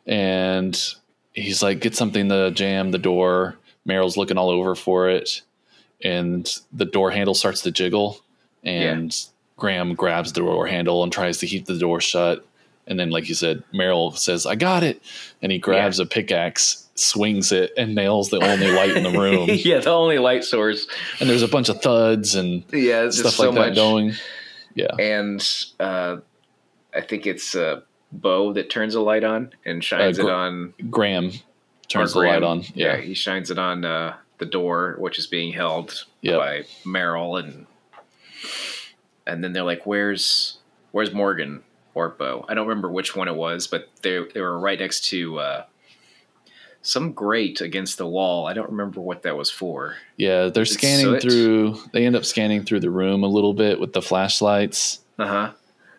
and 0.07 0.95
he's 1.37 1.61
like, 1.63 1.79
get 1.79 1.95
something 1.95 2.29
to 2.29 2.51
jam 2.51 2.91
the 2.91 2.97
door. 2.97 3.55
Merrill's 3.85 4.17
looking 4.17 4.37
all 4.37 4.49
over 4.49 4.75
for 4.75 5.09
it. 5.09 5.41
And 6.03 6.51
the 6.73 6.85
door 6.85 7.11
handle 7.11 7.33
starts 7.35 7.61
to 7.61 7.71
jiggle. 7.71 8.19
And 8.63 9.15
Graham 9.55 9.95
grabs 9.95 10.33
the 10.33 10.41
door 10.41 10.67
handle 10.67 11.03
and 11.03 11.11
tries 11.11 11.37
to 11.39 11.47
keep 11.47 11.65
the 11.65 11.77
door 11.77 12.01
shut. 12.01 12.45
And 12.85 12.99
then, 12.99 13.09
like 13.09 13.27
you 13.29 13.35
said, 13.35 13.63
Merrill 13.73 14.11
says, 14.11 14.45
I 14.45 14.55
got 14.55 14.83
it. 14.83 15.01
And 15.41 15.51
he 15.51 15.57
grabs 15.59 15.99
a 15.99 16.05
pickaxe, 16.05 16.87
swings 16.95 17.51
it, 17.51 17.71
and 17.77 17.93
nails 17.95 18.29
the 18.29 18.39
only 18.39 18.71
light 18.71 18.91
in 18.95 19.03
the 19.03 19.11
room. 19.19 19.49
yeah, 19.51 19.79
the 19.79 19.89
only 19.91 20.19
light 20.19 20.43
source. 20.45 20.87
and 21.19 21.29
there's 21.29 21.41
a 21.43 21.47
bunch 21.49 21.67
of 21.69 21.81
thuds 21.81 22.35
and 22.35 22.63
Yeah, 22.71 23.09
stuff 23.09 23.23
just 23.25 23.37
so 23.37 23.49
like 23.49 23.55
that 23.55 23.67
much. 23.69 23.75
going. 23.75 24.13
Yeah. 24.73 24.95
And 24.99 25.45
uh, 25.81 26.17
I 26.95 27.01
think 27.01 27.25
it's 27.27 27.55
uh, 27.55 27.81
Bo 28.11 28.53
that 28.53 28.69
turns 28.69 28.95
a 28.95 29.01
light 29.01 29.23
on 29.23 29.51
and 29.65 29.83
shines 29.83 30.17
Uh, 30.19 30.23
Gr- 30.23 30.29
it 30.29 30.33
on. 30.33 30.73
Graham 30.89 31.31
turns 31.87 32.13
the 32.13 32.19
light 32.19 32.43
on. 32.43 32.61
Yeah. 32.73 32.95
Yeah. 32.95 32.97
he 32.97 33.13
shines 33.13 33.51
it 33.51 33.57
on 33.59 33.83
uh, 33.85 34.15
the 34.37 34.45
door, 34.45 34.95
which 34.99 35.19
is 35.19 35.27
being 35.27 35.51
held 35.53 36.05
Yep. 36.21 36.39
by 36.39 36.63
Merrill, 36.85 37.37
and 37.37 37.65
and 39.25 39.43
then 39.43 39.53
they're 39.53 39.63
like, 39.63 39.85
"Where's 39.85 40.57
Where's 40.91 41.13
Morgan 41.13 41.63
or 41.93 42.09
Bo?" 42.09 42.45
I 42.47 42.53
don't 42.53 42.67
remember 42.67 42.89
which 42.89 43.15
one 43.15 43.27
it 43.27 43.35
was, 43.35 43.67
but 43.67 43.89
they 44.01 44.19
they 44.33 44.41
were 44.41 44.57
right 44.59 44.79
next 44.79 45.05
to 45.09 45.39
uh, 45.39 45.63
some 46.81 47.11
grate 47.11 47.59
against 47.61 47.97
the 47.97 48.07
wall. 48.07 48.47
I 48.47 48.53
don't 48.53 48.69
remember 48.69 49.01
what 49.01 49.23
that 49.23 49.35
was 49.35 49.49
for. 49.51 49.95
Yeah, 50.15 50.47
they're 50.49 50.63
It's 50.63 50.73
scanning 50.73 51.19
soot? 51.19 51.21
through. 51.23 51.77
They 51.91 52.05
end 52.05 52.15
up 52.15 52.25
scanning 52.25 52.63
through 52.63 52.79
the 52.81 52.89
room 52.91 53.23
a 53.23 53.27
little 53.27 53.53
bit 53.53 53.79
with 53.79 53.93
the 53.93 54.01
flashlights. 54.01 55.01
Uh 55.19 55.27
huh. 55.27 55.51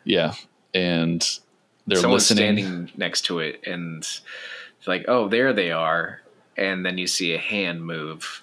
Yeah, 0.04 0.34
and 0.72 1.22
they're 1.88 1.98
Someone's 1.98 2.30
listening. 2.30 2.58
standing 2.58 2.90
next 2.96 3.22
to 3.26 3.40
it, 3.40 3.60
and 3.66 3.98
it's 4.78 4.86
like, 4.86 5.04
oh, 5.08 5.28
there 5.28 5.52
they 5.52 5.70
are. 5.72 6.20
And 6.56 6.84
then 6.84 6.98
you 6.98 7.06
see 7.06 7.34
a 7.34 7.38
hand 7.38 7.84
move 7.84 8.42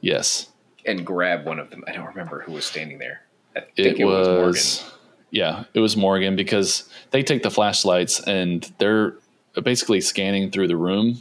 Yes, 0.00 0.50
and 0.86 1.04
grab 1.04 1.46
one 1.46 1.58
of 1.58 1.70
them. 1.70 1.82
I 1.88 1.92
don't 1.92 2.06
remember 2.06 2.40
who 2.40 2.52
was 2.52 2.64
standing 2.64 2.98
there. 2.98 3.22
I 3.56 3.60
think 3.60 3.98
it, 3.98 4.00
it, 4.00 4.04
was. 4.04 4.26
was, 4.28 4.80
Morgan. 4.82 4.98
Yeah, 5.30 5.64
it 5.74 5.80
was 5.80 5.96
Morgan 5.96 6.36
because 6.36 6.88
they 7.10 7.22
take 7.22 7.42
the 7.42 7.50
flashlights 7.50 8.20
and 8.20 8.70
they're 8.78 9.14
basically 9.62 10.00
scanning 10.00 10.50
through 10.50 10.68
the 10.68 10.76
room, 10.76 11.18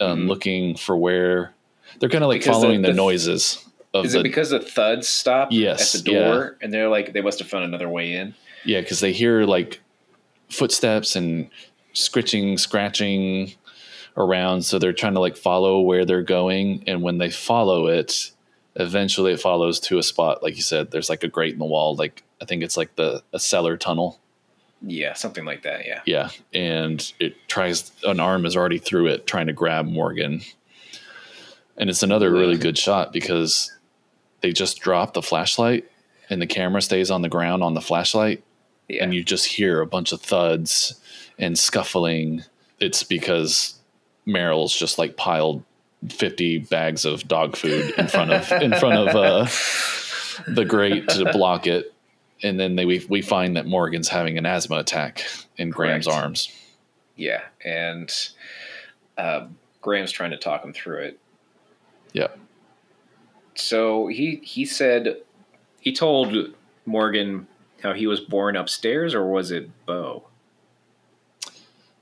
um, 0.00 0.20
Mhm. 0.24 0.28
looking 0.28 0.76
for 0.76 0.96
where 0.96 1.54
they're 2.00 2.08
kind 2.08 2.24
of 2.24 2.28
like 2.28 2.40
Because 2.40 2.56
following 2.56 2.82
the, 2.82 2.88
the- 2.88 2.94
noises 2.94 3.64
of 3.94 4.04
Is 4.06 4.12
the 4.14 4.20
it 4.20 4.22
because 4.24 4.50
the 4.50 4.58
thuds 4.60 5.06
stop 5.08 5.48
Yes, 5.52 5.94
at 5.94 6.04
the 6.04 6.10
door, 6.12 6.56
and 6.60 6.72
they're 6.72 6.88
like, 6.88 7.12
they 7.12 7.20
must 7.20 7.38
have 7.38 7.48
found 7.48 7.64
another 7.64 7.88
way 7.88 8.12
in? 8.14 8.34
Yeah, 8.64 8.80
because 8.80 9.00
they 9.00 9.12
hear 9.12 9.44
like 9.44 9.80
footsteps 10.52 11.16
and 11.16 11.50
scritching, 11.92 12.58
scratching 12.58 13.52
around. 14.16 14.62
So 14.62 14.78
they're 14.78 14.92
trying 14.92 15.14
to 15.14 15.20
like 15.20 15.36
follow 15.36 15.80
where 15.80 16.04
they're 16.04 16.22
going. 16.22 16.84
And 16.86 17.02
when 17.02 17.18
they 17.18 17.30
follow 17.30 17.86
it, 17.86 18.30
eventually 18.76 19.32
it 19.32 19.40
follows 19.40 19.80
to 19.80 19.98
a 19.98 20.02
spot. 20.02 20.42
Like 20.42 20.56
you 20.56 20.62
said, 20.62 20.90
there's 20.90 21.10
like 21.10 21.24
a 21.24 21.28
grate 21.28 21.52
in 21.52 21.58
the 21.58 21.64
wall. 21.64 21.94
Like 21.94 22.22
I 22.40 22.44
think 22.44 22.62
it's 22.62 22.76
like 22.76 22.96
the 22.96 23.22
a 23.32 23.38
cellar 23.38 23.76
tunnel. 23.76 24.18
Yeah, 24.84 25.12
something 25.14 25.44
like 25.44 25.62
that. 25.62 25.86
Yeah. 25.86 26.00
Yeah. 26.06 26.30
And 26.52 27.12
it 27.20 27.36
tries, 27.48 27.92
an 28.04 28.18
arm 28.18 28.44
is 28.44 28.56
already 28.56 28.78
through 28.78 29.06
it 29.08 29.26
trying 29.28 29.46
to 29.46 29.52
grab 29.52 29.86
Morgan. 29.86 30.42
And 31.76 31.88
it's 31.88 32.02
another 32.02 32.30
really 32.30 32.58
good 32.58 32.76
shot 32.76 33.12
because 33.12 33.72
they 34.40 34.52
just 34.52 34.80
drop 34.80 35.14
the 35.14 35.22
flashlight 35.22 35.88
and 36.28 36.42
the 36.42 36.46
camera 36.46 36.82
stays 36.82 37.10
on 37.10 37.22
the 37.22 37.28
ground 37.28 37.62
on 37.62 37.74
the 37.74 37.80
flashlight 37.80 38.42
Yeah. 38.88 39.04
and 39.04 39.14
you 39.14 39.22
just 39.24 39.46
hear 39.46 39.80
a 39.80 39.86
bunch 39.86 40.12
of 40.12 40.20
thuds 40.20 41.00
and 41.38 41.58
scuffling. 41.58 42.42
It's 42.80 43.02
because 43.02 43.74
Merrill's 44.26 44.74
just 44.74 44.98
like 44.98 45.16
piled 45.16 45.62
fifty 46.08 46.58
bags 46.58 47.04
of 47.04 47.26
dog 47.28 47.56
food 47.56 47.94
in 47.96 48.08
front 48.08 48.32
of 48.32 48.50
in 48.62 48.72
front 48.74 49.08
of 49.08 49.16
uh, 49.16 49.46
the 50.52 50.64
grate 50.64 51.08
to 51.10 51.32
block 51.32 51.66
it, 51.66 51.92
and 52.42 52.58
then 52.58 52.76
they 52.76 52.84
we, 52.84 53.04
we 53.08 53.22
find 53.22 53.56
that 53.56 53.66
Morgan's 53.66 54.08
having 54.08 54.36
an 54.36 54.46
asthma 54.46 54.76
attack 54.78 55.24
in 55.56 55.70
Graham's 55.70 56.08
arms. 56.08 56.50
yeah. 57.16 57.42
And 57.64 58.12
uh, 59.16 59.46
Graham's 59.80 60.10
trying 60.12 60.32
to 60.32 60.38
talk 60.38 60.64
him 60.64 60.72
through 60.72 61.02
it. 61.02 61.18
Yeah. 62.12 62.28
So 63.54 64.06
he 64.08 64.40
he 64.42 64.64
said 64.64 65.18
he 65.80 65.92
told 65.92 66.34
Morgan 66.86 67.46
how 67.82 67.92
he 67.92 68.06
was 68.06 68.20
born 68.20 68.56
upstairs, 68.56 69.14
or 69.14 69.26
was 69.26 69.50
it 69.50 69.70
Bo? 69.86 70.24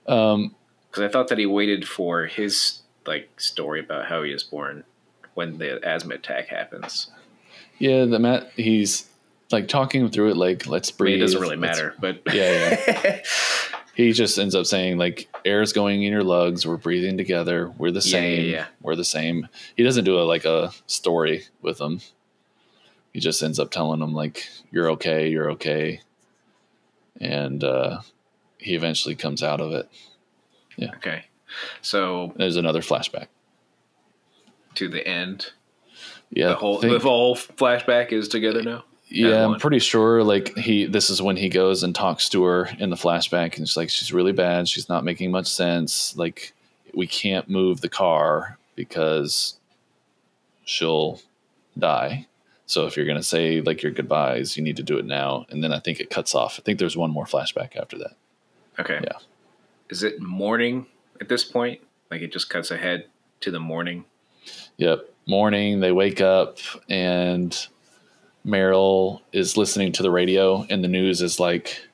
Um, 0.06 0.54
Because 0.90 1.04
I 1.04 1.08
thought 1.08 1.28
that 1.28 1.38
he 1.38 1.46
waited 1.46 1.86
for 1.86 2.26
his 2.26 2.80
like 3.06 3.40
story 3.40 3.80
about 3.80 4.06
how 4.06 4.22
he 4.22 4.32
was 4.32 4.42
born 4.42 4.84
when 5.34 5.58
the 5.58 5.84
asthma 5.86 6.14
attack 6.16 6.48
happens. 6.48 7.10
yeah, 7.78 8.04
the 8.04 8.18
Matt 8.18 8.50
he's 8.56 9.08
like 9.50 9.68
talking 9.68 10.08
through 10.10 10.30
it. 10.30 10.36
Like 10.36 10.66
let's 10.66 10.90
I 10.90 10.94
breathe. 10.96 11.14
mean, 11.14 11.18
it 11.22 11.26
doesn't 11.26 11.40
really 11.40 11.56
let's- 11.56 11.78
matter, 11.78 11.94
but 12.00 12.20
Yeah, 12.34 13.20
he 13.94 14.12
just 14.12 14.38
ends 14.38 14.54
up 14.54 14.66
saying 14.66 14.98
like 14.98 15.28
air's 15.44 15.72
going 15.72 16.02
in 16.02 16.12
your 16.12 16.22
lungs 16.24 16.66
we're 16.66 16.76
breathing 16.76 17.16
together 17.16 17.70
we're 17.78 17.90
the 17.90 17.96
Yeah, 18.00 18.12
same 18.12 18.44
yeah, 18.44 18.50
yeah. 18.52 18.66
we're 18.82 18.94
the 18.96 19.04
same 19.04 19.48
he 19.76 19.82
doesn't 19.82 20.04
do 20.04 20.18
a 20.20 20.22
like 20.22 20.44
a 20.44 20.70
story 20.86 21.44
with 21.62 21.78
them 21.78 22.00
he 23.12 23.20
just 23.20 23.42
ends 23.42 23.58
up 23.58 23.70
telling 23.70 24.00
them 24.00 24.12
like 24.14 24.46
you're 24.70 24.90
okay 24.92 25.28
you're 25.28 25.50
okay 25.52 26.00
and 27.20 27.62
uh 27.64 28.00
he 28.58 28.74
eventually 28.74 29.14
comes 29.14 29.42
out 29.42 29.60
of 29.60 29.72
it 29.72 29.88
Yeah. 30.76 30.90
okay. 30.96 31.24
So 31.82 32.32
there's 32.36 32.56
another 32.56 32.80
flashback 32.80 33.26
to 34.76 34.88
the 34.88 35.06
end, 35.06 35.46
yeah 36.30 36.48
the 36.48 36.54
whole 36.54 36.80
think- 36.80 36.92
the 36.92 36.98
whole 37.00 37.34
flashback 37.36 38.12
is 38.12 38.28
together 38.28 38.62
now. 38.62 38.84
Yeah, 39.12 39.44
I'm 39.44 39.58
pretty 39.58 39.80
sure. 39.80 40.22
Like 40.22 40.56
he, 40.56 40.86
this 40.86 41.10
is 41.10 41.20
when 41.20 41.36
he 41.36 41.48
goes 41.48 41.82
and 41.82 41.92
talks 41.92 42.28
to 42.28 42.44
her 42.44 42.68
in 42.78 42.90
the 42.90 42.96
flashback, 42.96 43.56
and 43.58 43.66
she's 43.66 43.76
like, 43.76 43.90
she's 43.90 44.12
really 44.12 44.30
bad. 44.30 44.68
She's 44.68 44.88
not 44.88 45.02
making 45.02 45.32
much 45.32 45.48
sense. 45.48 46.16
Like 46.16 46.52
we 46.94 47.08
can't 47.08 47.48
move 47.50 47.80
the 47.80 47.88
car 47.88 48.56
because 48.76 49.58
she'll 50.64 51.20
die. 51.76 52.28
So 52.70 52.86
if 52.86 52.96
you're 52.96 53.06
gonna 53.06 53.22
say 53.22 53.60
like 53.60 53.82
your 53.82 53.92
goodbyes, 53.92 54.56
you 54.56 54.62
need 54.62 54.76
to 54.76 54.82
do 54.82 54.98
it 54.98 55.04
now. 55.04 55.46
And 55.50 55.62
then 55.62 55.72
I 55.72 55.80
think 55.80 56.00
it 56.00 56.10
cuts 56.10 56.34
off. 56.34 56.58
I 56.58 56.62
think 56.62 56.78
there's 56.78 56.96
one 56.96 57.10
more 57.10 57.26
flashback 57.26 57.76
after 57.76 57.98
that. 57.98 58.16
Okay. 58.78 59.00
Yeah. 59.02 59.18
Is 59.88 60.02
it 60.02 60.20
morning 60.20 60.86
at 61.20 61.28
this 61.28 61.44
point? 61.44 61.80
Like 62.10 62.22
it 62.22 62.32
just 62.32 62.48
cuts 62.48 62.70
ahead 62.70 63.06
to 63.40 63.50
the 63.50 63.60
morning. 63.60 64.04
Yep. 64.76 65.08
Morning, 65.26 65.80
they 65.80 65.92
wake 65.92 66.20
up 66.20 66.58
and 66.88 67.56
Merrill 68.44 69.22
is 69.32 69.56
listening 69.56 69.92
to 69.92 70.02
the 70.02 70.10
radio, 70.10 70.66
and 70.70 70.82
the 70.82 70.88
news 70.88 71.20
is 71.20 71.38
like, 71.38 71.86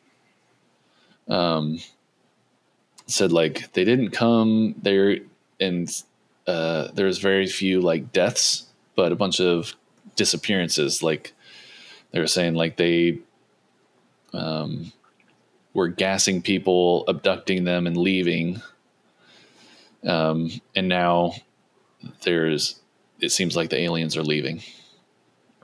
um, 1.29 1.81
said 3.07 3.33
like 3.33 3.73
they 3.73 3.85
didn't 3.85 4.11
come 4.11 4.75
there, 4.81 5.19
and 5.59 5.91
uh, 6.47 6.89
there's 6.95 7.19
very 7.19 7.47
few 7.47 7.81
like 7.81 8.13
deaths, 8.13 8.67
but 8.95 9.11
a 9.11 9.17
bunch 9.17 9.41
of 9.41 9.75
disappearances. 10.17 11.03
Like 11.03 11.33
they 12.11 12.21
were 12.21 12.27
saying, 12.27 12.55
like 12.55 12.77
they 12.77 13.21
um, 14.33 14.93
were 15.75 15.89
gassing 15.89 16.43
people, 16.43 17.05
abducting 17.09 17.65
them, 17.65 17.87
and 17.87 17.97
leaving. 17.97 18.61
Um, 20.05 20.51
and 20.75 20.89
now 20.89 21.35
there's 22.23 22.81
it 23.21 23.31
seems 23.31 23.57
like 23.57 23.71
the 23.71 23.79
aliens 23.79 24.17
are 24.17 24.23
leaving 24.23 24.63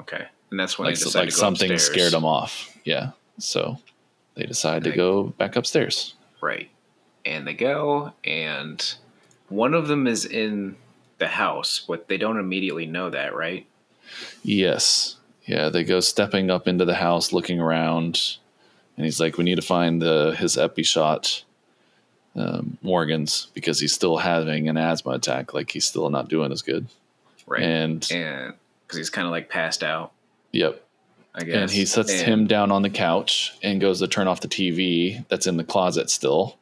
Okay. 0.01 0.27
And 0.51 0.59
that's 0.59 0.79
when 0.79 0.87
like, 0.87 0.99
they 0.99 1.21
like 1.21 1.31
something 1.31 1.71
upstairs. 1.71 1.83
scared 1.83 2.13
them 2.13 2.25
off 2.25 2.77
yeah 2.85 3.11
so 3.39 3.79
they 4.35 4.45
decide 4.45 4.83
to 4.83 4.91
go 4.91 5.25
back 5.39 5.55
upstairs 5.55 6.15
Right. 6.43 6.69
And 7.25 7.47
they 7.47 7.55
go, 7.55 8.13
and 8.25 8.95
one 9.49 9.73
of 9.73 9.87
them 9.87 10.07
is 10.07 10.27
in 10.27 10.77
the 11.19 11.29
house, 11.29 11.83
but 11.87 12.09
they 12.09 12.19
don't 12.19 12.39
immediately 12.39 12.85
know 12.85 13.09
that, 13.11 13.35
right? 13.35 13.65
Yes. 14.43 15.17
Yeah 15.47 15.69
they 15.71 15.85
go 15.85 16.01
stepping 16.01 16.51
up 16.51 16.69
into 16.69 16.85
the 16.85 16.95
house 16.95 17.33
looking 17.33 17.61
around 17.61 18.37
and 18.97 19.05
he's 19.05 19.19
like 19.21 19.37
we 19.39 19.45
need 19.45 19.57
to 19.57 19.63
find 19.63 20.01
the 20.01 20.35
his 20.39 20.57
epi 20.57 20.83
shot 20.83 21.43
um, 22.35 22.79
morgan's 22.81 23.49
because 23.53 23.79
he's 23.81 23.93
still 23.93 24.17
having 24.19 24.69
an 24.69 24.77
asthma 24.77 25.13
attack 25.13 25.53
like 25.53 25.71
he's 25.71 25.85
still 25.85 26.09
not 26.11 26.29
doing 26.29 26.51
as 26.53 26.63
good. 26.63 26.87
Right. 27.47 27.63
and 27.63 28.09
And 28.11 28.55
because 28.87 28.97
he's 28.99 29.11
kind 29.11 29.27
of 29.27 29.33
like 29.33 29.51
passed 29.51 29.83
out, 29.83 30.13
yep. 30.53 30.83
I 31.35 31.45
guess. 31.45 31.57
and 31.57 31.71
he 31.71 31.85
sets 31.87 32.13
And- 32.13 32.23
him 32.23 32.47
down 32.47 32.71
on 32.71 32.83
the 32.83 32.91
couch 32.91 33.55
and 33.63 33.81
goes 33.81 33.99
to 34.01 34.07
turn 34.07 34.29
off 34.29 34.41
the 34.41 34.49
tv 34.49 35.27
that's 35.29 35.47
in 35.47 35.57
the 35.57 35.65
closet 35.65 36.09
still. 36.09 36.57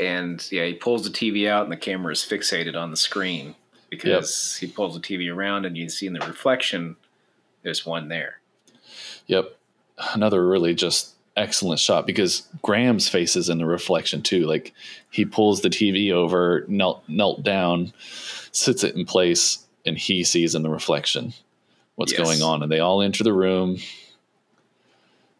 And 0.00 0.44
yeah, 0.50 0.64
he 0.64 0.74
pulls 0.74 1.04
the 1.04 1.10
TV 1.10 1.48
out, 1.48 1.62
and 1.62 1.70
the 1.72 1.76
camera 1.76 2.12
is 2.12 2.20
fixated 2.20 2.74
on 2.74 2.90
the 2.90 2.96
screen 2.96 3.54
because 3.96 4.56
he 4.56 4.66
pulls 4.66 4.94
the 4.94 5.00
TV 5.00 5.32
around, 5.32 5.64
and 5.66 5.76
you 5.76 5.88
see 5.88 6.06
in 6.06 6.12
the 6.12 6.20
reflection, 6.20 6.96
there's 7.62 7.84
one 7.86 8.08
there. 8.08 8.40
Yep. 9.26 9.56
Another 10.14 10.46
really 10.46 10.74
just 10.74 11.12
excellent 11.36 11.80
shot 11.80 12.06
because 12.06 12.46
Graham's 12.62 13.08
face 13.08 13.34
is 13.36 13.48
in 13.48 13.58
the 13.58 13.66
reflection 13.66 14.22
too. 14.22 14.46
Like 14.46 14.72
he 15.10 15.24
pulls 15.24 15.62
the 15.62 15.68
TV 15.70 16.12
over, 16.12 16.64
knelt 16.68 17.02
knelt 17.08 17.42
down, 17.42 17.92
sits 18.52 18.84
it 18.84 18.94
in 18.96 19.04
place, 19.04 19.64
and 19.86 19.96
he 19.98 20.24
sees 20.24 20.54
in 20.54 20.62
the 20.62 20.70
reflection 20.70 21.32
what's 21.96 22.12
Yes. 22.12 22.20
going 22.22 22.42
on. 22.42 22.62
And 22.62 22.70
they 22.70 22.80
all 22.80 23.00
enter 23.02 23.24
the 23.24 23.32
room. 23.32 23.78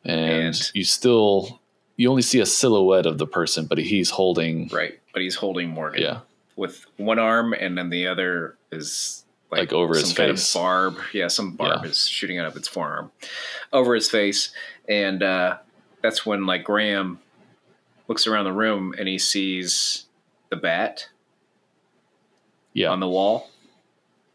And, 0.05 0.21
And- 0.47 0.71
you 0.75 0.85
still 0.85 1.61
you 1.97 2.11
only 2.11 2.23
see 2.23 2.41
a 2.41 2.47
silhouette 2.47 3.07
of 3.07 3.19
the 3.19 3.27
person, 3.27 3.67
but 3.67 3.79
he's 3.79 4.11
holding 4.11 4.69
Right. 4.69 4.99
But 5.13 5.23
he's 5.23 5.37
holding 5.37 5.69
Morgan 5.69 6.03
yeah. 6.03 6.21
With 6.57 6.87
one 6.97 7.19
arm, 7.19 7.53
and 7.53 7.77
then 7.77 7.91
the 7.91 8.07
other 8.07 8.57
is 8.71 9.25
like, 9.51 9.61
Like 9.61 9.73
over 9.73 9.95
his 9.95 10.09
some 10.09 10.17
kind 10.17 10.31
face. 10.33 10.55
of 10.55 10.61
barb. 10.61 10.97
Yeah, 11.13 11.29
some 11.29 11.53
barb 11.57 11.81
Yeah. 11.85 11.91
is 11.91 12.09
shooting 12.09 12.39
out 12.39 12.47
of 12.47 12.57
its 12.57 12.69
forearm 12.69 13.11
over 13.73 13.95
his 13.95 14.09
face. 14.11 14.53
And 14.89 15.23
uh, 15.23 15.59
that's 16.03 16.25
when 16.25 16.47
like 16.47 16.63
Graham 16.65 17.19
looks 18.09 18.27
around 18.27 18.45
the 18.45 18.53
room 18.53 18.95
and 18.99 19.09
he 19.09 19.19
sees 19.19 20.05
the 20.51 20.57
bat 20.57 21.09
Yeah. 22.73 22.91
on 22.91 23.01
the 23.01 23.09
wall, 23.09 23.51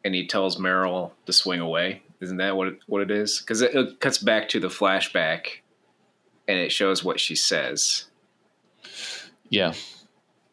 and 0.03 0.13
he 0.15 0.27
tells 0.27 0.57
Merrill 0.59 1.13
to 1.25 1.33
swing 1.33 1.59
away. 1.61 2.01
Isn't 2.19 2.37
that 2.37 2.57
what 2.57 2.67
it, 2.67 2.79
what 2.87 3.01
it 3.01 3.11
is? 3.11 3.39
Because 3.39 3.61
it, 3.61 3.73
it 3.75 3.99
cuts 4.01 4.17
back 4.17 4.49
to 4.49 4.59
the 4.59 4.67
flashback, 4.67 5.59
and 6.49 6.57
it 6.59 6.71
shows 6.71 7.01
what 7.03 7.19
she 7.19 7.35
says. 7.35 8.05
yeah. 9.49 9.73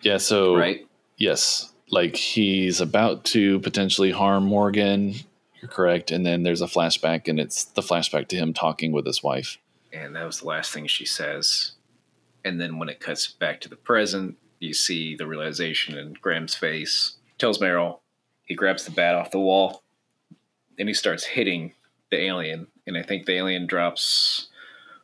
Yeah. 0.02 0.18
So 0.18 0.54
Right? 0.56 0.86
Yes. 1.16 1.72
like 1.90 2.16
he's 2.16 2.80
about 2.80 3.24
to 3.26 3.60
potentially 3.60 4.10
harm 4.10 4.44
Morgan. 4.44 5.14
You're 5.60 5.70
correct. 5.70 6.10
And 6.10 6.26
then 6.26 6.42
there's 6.42 6.60
a 6.62 6.66
flashback, 6.66 7.28
and 7.28 7.38
it's 7.40 7.64
the 7.64 7.80
flashback 7.82 8.28
to 8.28 8.36
him 8.36 8.52
talking 8.52 8.92
with 8.92 9.06
his 9.06 9.22
wife. 9.22 9.58
And 9.92 10.14
that 10.16 10.24
was 10.26 10.40
the 10.40 10.46
last 10.46 10.72
thing 10.72 10.86
she 10.88 11.06
says. 11.06 11.72
And 12.44 12.60
then 12.60 12.78
when 12.78 12.88
it 12.88 13.00
cuts 13.00 13.26
back 13.28 13.60
to 13.62 13.68
the 13.68 13.76
present, 13.76 14.36
you 14.60 14.74
see 14.74 15.14
the 15.16 15.26
realization 15.26 15.96
in 15.96 16.14
Graham's 16.20 16.54
face. 16.54 17.16
Tells 17.38 17.60
Merrill, 17.60 18.00
he 18.44 18.54
grabs 18.54 18.84
the 18.84 18.90
bat 18.90 19.14
off 19.14 19.30
the 19.30 19.40
wall, 19.40 19.82
and 20.78 20.88
he 20.88 20.94
starts 20.94 21.24
hitting 21.24 21.72
the 22.10 22.20
alien. 22.20 22.66
And 22.86 22.96
I 22.98 23.02
think 23.02 23.26
the 23.26 23.34
alien 23.34 23.66
drops 23.66 24.48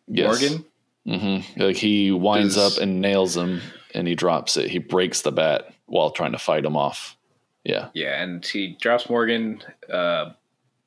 Yes. 0.09 0.41
Morgan. 0.41 0.65
hmm 1.07 1.61
Like 1.63 1.77
he 1.77 2.11
winds 2.13 2.57
Does- 2.57 2.77
up 2.77 2.83
and 2.83 3.01
nails 3.01 3.37
him, 3.37 3.61
and 3.95 4.07
he 4.09 4.15
drops 4.15 4.57
it. 4.57 4.69
He 4.71 4.79
breaks 4.79 5.23
the 5.23 5.33
bat 5.33 5.73
while 5.93 6.11
trying 6.11 6.33
to 6.33 6.39
fight 6.39 6.65
him 6.65 6.75
off. 6.77 7.17
Yeah. 7.65 7.91
Yeah, 7.93 8.23
and 8.23 8.45
he 8.45 8.77
drops 8.81 9.11
Morgan. 9.11 9.63
Uh, 9.93 10.33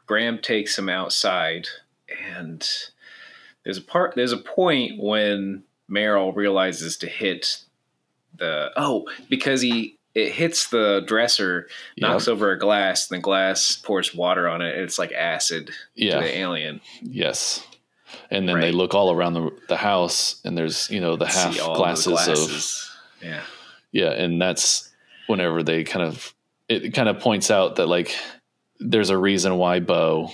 Graham 0.07 0.39
takes 0.39 0.77
him 0.77 0.89
outside, 0.89 1.67
and 2.27 2.67
there's 3.63 3.77
a 3.77 3.81
part. 3.81 4.15
There's 4.15 4.31
a 4.31 4.37
point 4.37 4.93
when 5.01 5.63
Merrill 5.87 6.33
realizes 6.33 6.97
to 6.97 7.07
hit 7.07 7.59
the 8.35 8.71
oh 8.75 9.07
because 9.29 9.61
he 9.61 9.97
it 10.15 10.31
hits 10.31 10.69
the 10.69 11.03
dresser, 11.05 11.67
knocks 11.97 12.25
Yep. 12.27 12.33
over 12.33 12.51
a 12.51 12.57
glass, 12.59 13.09
and 13.11 13.19
the 13.19 13.21
glass 13.21 13.75
pours 13.77 14.15
water 14.15 14.47
on 14.49 14.61
it. 14.61 14.73
And 14.73 14.81
it's 14.83 14.97
like 14.99 15.11
acid 15.11 15.69
Yeah. 15.93 16.15
to 16.15 16.21
the 16.21 16.37
alien. 16.37 16.81
Yes. 17.01 17.63
And 18.31 18.47
then 18.49 18.59
they 18.59 18.71
look 18.71 18.93
all 18.95 19.11
around 19.11 19.33
the 19.33 19.51
the 19.69 19.77
house, 19.77 20.41
and 20.43 20.57
there's 20.57 20.89
you 20.89 20.99
know 20.99 21.15
the 21.15 21.27
half 21.27 21.61
all 21.61 21.73
the 21.75 21.79
glasses, 21.79 22.89
of 23.21 23.25
yeah, 23.27 23.41
yeah, 23.91 24.11
and 24.11 24.41
that's 24.41 24.89
whenever 25.27 25.63
they 25.63 25.83
kind 25.83 26.05
of 26.05 26.33
it 26.67 26.93
kind 26.93 27.09
of 27.09 27.19
points 27.19 27.51
out 27.51 27.75
that 27.77 27.87
like 27.87 28.15
there's 28.79 29.09
a 29.09 29.17
reason 29.17 29.57
why 29.57 29.79
Bo 29.79 30.29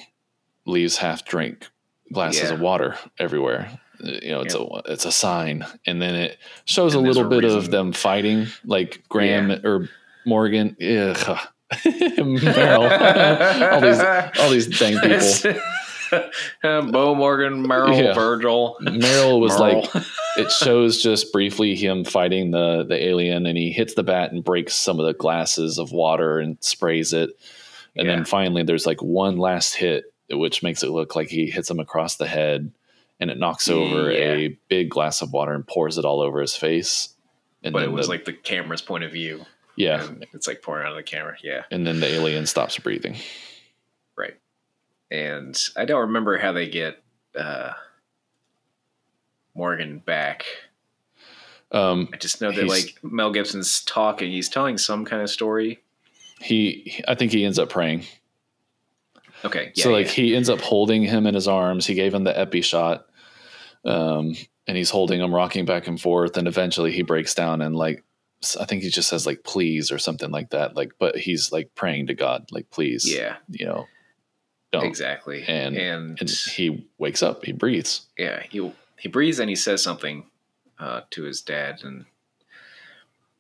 leaves 0.66 0.98
half 0.98 1.26
drink 1.26 1.68
glasses 2.14 2.50
Yeah. 2.50 2.54
of 2.56 2.60
water 2.62 2.98
everywhere. 3.20 3.80
You 4.00 4.32
know, 4.32 4.42
it's 4.42 4.56
a 4.56 4.66
it's 4.86 5.06
a 5.06 5.12
sign, 5.12 5.64
and 5.86 6.02
then 6.02 6.16
it 6.16 6.38
shows 6.66 6.96
And 6.96 7.06
a 7.06 7.08
little 7.08 7.26
a 7.26 7.30
bit 7.30 7.44
of 7.44 7.70
them 7.70 7.92
fighting, 7.94 8.48
like 8.66 9.04
Graham 9.10 9.52
or 9.64 9.90
Morgan, 10.26 10.76
ugh. 10.82 11.38
Merrill, 11.86 12.84
all 13.74 13.82
these 13.82 14.00
all 14.40 14.50
these 14.50 14.80
dang 14.80 15.00
people. 15.00 15.62
Bo 16.64 17.16
Morgan, 17.16 17.66
Merrill, 17.68 17.98
Yeah. 17.98 18.14
Virgil. 18.14 18.78
Meryl 18.82 19.40
was 19.40 19.58
Merle. 19.60 19.82
like 19.94 20.04
it 20.38 20.52
shows 20.52 21.02
just 21.02 21.32
briefly 21.34 21.76
him 21.76 22.04
fighting 22.06 22.52
the 22.52 22.84
the 22.88 23.02
alien 23.04 23.46
and 23.46 23.58
he 23.58 23.72
hits 23.72 23.94
the 23.94 24.04
bat 24.04 24.32
and 24.32 24.44
breaks 24.44 24.76
some 24.76 25.00
of 25.00 25.06
the 25.06 25.14
glasses 25.14 25.78
of 25.78 25.92
water 25.92 26.40
and 26.40 26.58
sprays 26.62 27.14
it 27.14 27.32
and 27.96 28.08
Yeah. 28.08 28.16
then 28.16 28.26
finally 28.26 28.64
there's 28.64 28.86
like 28.86 29.02
one 29.02 29.38
last 29.38 29.76
hit 29.76 30.06
which 30.30 30.64
makes 30.64 30.82
it 30.84 30.90
look 30.92 31.16
like 31.16 31.28
he 31.30 31.48
hits 31.50 31.70
him 31.70 31.80
across 31.80 32.16
the 32.16 32.28
head 32.28 32.72
and 33.20 33.30
it 33.30 33.38
knocks 33.38 33.70
over 33.70 34.12
Yeah. 34.12 34.34
a 34.34 34.48
big 34.70 34.90
glass 34.90 35.22
of 35.22 35.34
water 35.34 35.54
and 35.54 35.68
pours 35.68 35.98
it 35.98 36.06
all 36.06 36.22
over 36.22 36.40
his 36.40 36.56
face 36.56 37.10
and 37.64 37.74
but 37.74 37.84
it 37.84 37.92
was 37.92 38.08
the- 38.08 38.14
like 38.14 38.26
the 38.26 38.34
camera's 38.34 38.82
point 38.82 39.04
of 39.04 39.12
view. 39.12 39.46
yeah 39.76 40.08
it's 40.34 40.48
like 40.48 40.62
pouring 40.62 40.86
out 40.86 40.92
of 40.92 40.98
the 40.98 41.04
camera. 41.04 41.36
Yeah. 41.44 41.64
and 41.72 41.86
then 41.86 42.00
the 42.00 42.08
alien 42.08 42.46
stops 42.46 42.78
breathing. 42.78 43.16
And 45.12 45.62
I 45.76 45.86
don't 45.86 46.02
remember 46.02 46.38
how 46.38 46.54
they 46.54 46.70
get 46.70 47.04
uh, 47.38 47.74
Morgan 49.54 50.00
back. 50.00 50.46
um 51.72 52.10
I 52.14 52.18
just 52.18 52.42
know 52.42 52.52
that 52.52 52.66
like 52.66 52.98
Mel 53.04 53.32
Gibson's 53.32 53.84
talking. 53.84 54.32
He's 54.32 54.50
telling 54.50 54.78
some 54.78 55.06
kind 55.06 55.22
of 55.22 55.30
story. 55.30 55.80
he 56.40 57.04
i 57.08 57.14
think 57.14 57.32
he 57.32 57.46
ends 57.46 57.60
up 57.60 57.70
praying 57.70 58.04
Okay. 59.44 59.72
Yeah, 59.76 59.84
so 59.84 59.92
like 59.92 60.06
yeah. 60.08 60.12
he 60.24 60.36
ends 60.36 60.50
up 60.50 60.62
holding 60.62 61.04
him 61.04 61.26
in 61.26 61.34
his 61.34 61.48
arms. 61.48 61.86
He 61.86 61.94
gave 61.96 62.14
him 62.14 62.24
the 62.24 62.38
epi 62.38 62.62
shot, 62.62 63.06
um, 63.86 64.36
and 64.68 64.78
he's 64.78 64.90
holding 64.90 65.20
him, 65.20 65.34
rocking 65.34 65.66
back 65.66 65.88
and 65.88 66.00
forth. 66.00 66.38
And 66.38 66.48
eventually 66.48 66.92
he 66.92 67.02
breaks 67.02 67.34
down 67.34 67.62
and 67.62 67.76
like 67.76 68.04
I 68.60 68.66
think 68.66 68.84
he 68.84 68.90
just 68.90 69.10
says 69.10 69.26
like 69.26 69.44
please 69.44 69.92
or 69.92 70.00
something 70.00 70.32
like 70.32 70.52
that. 70.52 70.76
Like, 70.76 70.94
but 71.00 71.18
he's 71.18 71.52
like 71.52 71.74
praying 71.76 72.08
to 72.08 72.14
God, 72.14 72.46
like 72.52 72.70
please, 72.70 73.12
yeah, 73.12 73.38
you 73.50 73.66
know, 73.66 73.88
don't. 74.72 74.86
exactly. 74.86 75.44
And- 75.48 75.76
and, 75.78 76.18
And 76.20 76.30
he 76.30 76.86
wakes 76.98 77.22
up. 77.24 77.44
He 77.46 77.52
breathes. 77.52 78.08
yeah, 78.18 78.44
he 78.50 78.72
he 78.98 79.10
breathes 79.10 79.40
and 79.40 79.50
he 79.50 79.56
says 79.56 79.82
something 79.84 80.26
uh, 80.80 81.02
to 81.12 81.24
his 81.24 81.42
dad, 81.42 81.82
and 81.84 82.06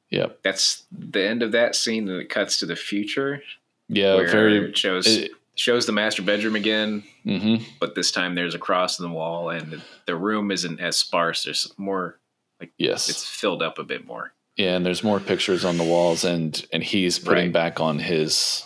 yeah. 0.10 0.28
that's 0.44 0.84
the 0.92 1.24
end 1.28 1.44
of 1.44 1.52
that 1.54 1.76
scene. 1.76 2.10
And 2.10 2.20
it 2.22 2.30
cuts 2.30 2.58
to 2.58 2.66
the 2.66 2.76
future, 2.76 3.42
Yeah. 3.88 4.18
very. 4.30 4.58
it 4.70 4.78
shows 4.78 5.08
It, 5.08 5.32
shows 5.56 5.86
the 5.86 5.92
master 5.92 6.22
bedroom 6.24 6.56
again. 6.56 7.04
hmm 7.24 7.58
but 7.80 7.94
this 7.94 8.12
time 8.12 8.34
there's 8.36 8.56
a 8.56 8.60
cross 8.60 9.00
in 9.00 9.08
the 9.08 9.12
wall 9.14 9.50
and 9.50 9.72
the, 9.72 9.82
the 10.08 10.16
room 10.16 10.50
isn't 10.50 10.80
as 10.80 10.96
sparse 10.98 11.44
there's 11.44 11.72
more 11.78 12.18
like 12.60 12.72
Yes. 12.80 13.10
it's 13.10 13.28
filled 13.28 13.62
up 13.62 13.78
a 13.78 13.84
bit 13.84 14.06
more 14.08 14.34
yeah, 14.58 14.76
and 14.76 14.86
there's 14.86 15.04
more 15.04 15.20
pictures 15.20 15.64
on 15.66 15.78
the 15.78 15.84
walls, 15.84 16.24
and 16.26 16.66
and 16.74 16.84
he's 16.84 17.18
putting 17.20 17.46
Right. 17.46 17.54
back 17.54 17.80
on 17.80 18.00
his 18.00 18.64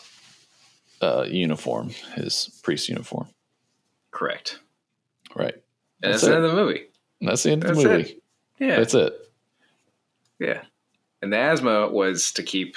uh, 1.06 1.24
uniform, 1.30 1.90
his 2.16 2.60
priest 2.64 2.90
uniform. 2.90 3.28
correct 4.12 4.60
Right. 5.36 5.54
and 6.02 6.14
That's 6.14 6.22
that's, 6.22 6.24
the 6.24 6.36
end 6.36 6.46
of 6.46 6.52
the 6.52 6.58
movie 6.58 6.84
And 7.20 7.30
that's 7.30 7.44
the 7.44 7.52
end 7.52 7.64
of 7.64 7.70
That's 7.72 7.84
the 7.84 7.90
movie. 7.90 8.10
it. 8.10 8.24
yeah 8.60 8.76
That's 8.78 8.94
it. 8.94 9.14
yeah 10.40 10.62
and 11.22 11.32
the 11.34 11.38
asthma 11.38 11.90
was 11.90 12.32
to 12.34 12.44
keep 12.44 12.76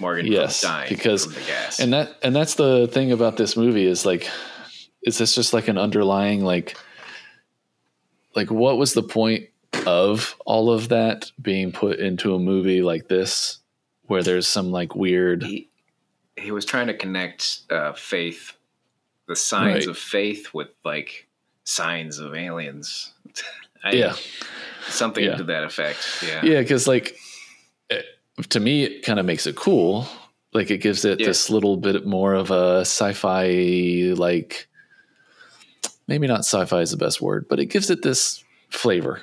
morgan 0.00 0.26
Yes, 0.26 0.60
from 0.60 0.70
dying 0.70 0.88
because- 0.88 1.24
from 1.24 1.34
the 1.34 1.40
gas 1.40 1.80
and 1.80 1.92
that 1.92 2.16
and 2.22 2.34
that's 2.34 2.54
the 2.56 2.88
thing 2.88 3.12
about 3.12 3.36
this 3.36 3.56
movie 3.56 3.86
is 3.86 4.04
like 4.06 4.28
is 5.02 5.18
this 5.18 5.34
just 5.34 5.52
like 5.52 5.68
an 5.68 5.78
underlying 5.78 6.44
like 6.44 6.76
like 8.34 8.50
what 8.50 8.78
was 8.78 8.94
the 8.94 9.02
point 9.02 9.48
of 9.86 10.36
all 10.46 10.70
of 10.70 10.88
that 10.90 11.30
being 11.40 11.72
put 11.72 11.98
into 11.98 12.34
a 12.34 12.38
movie 12.38 12.82
like 12.82 13.08
this 13.08 13.58
where 14.06 14.22
there's 14.22 14.46
some 14.46 14.70
like 14.70 14.94
weird 14.94 15.42
he, 15.42 15.68
he 16.36 16.50
was 16.50 16.64
trying 16.64 16.86
to 16.88 16.94
connect 16.94 17.60
uh, 17.70 17.92
faith 17.92 18.52
the 19.28 19.36
signs 19.36 19.86
Right. 19.86 19.88
of 19.88 19.98
faith 19.98 20.52
with 20.54 20.68
like 20.84 21.28
signs 21.64 22.18
of 22.18 22.34
aliens. 22.34 23.12
I, 23.84 23.92
yeah. 23.92 24.14
something 24.88 25.24
Yeah. 25.24 25.36
to 25.36 25.44
that 25.44 25.64
effect 25.64 26.22
yeah. 26.26 26.40
Yeah 26.44 26.60
because 26.60 26.86
like 26.86 27.16
it, 27.90 28.04
to 28.50 28.60
me 28.60 28.84
it 28.84 29.02
kind 29.04 29.18
of 29.20 29.26
makes 29.26 29.46
it 29.46 29.56
cool. 29.56 30.06
Like 30.52 30.70
it 30.70 30.78
gives 30.78 31.04
it 31.04 31.18
Yeah. 31.20 31.26
this 31.26 31.50
little 31.50 31.76
bit 31.76 32.06
more 32.06 32.34
of 32.34 32.50
a 32.50 32.80
sci-fi 32.82 34.12
like 34.16 34.68
maybe 36.08 36.26
not 36.26 36.40
sci-fi 36.40 36.80
is 36.80 36.90
the 36.90 36.96
best 36.96 37.20
word 37.20 37.46
but 37.48 37.58
it 37.60 37.66
gives 37.66 37.90
it 37.90 38.02
this 38.02 38.42
flavor. 38.70 39.22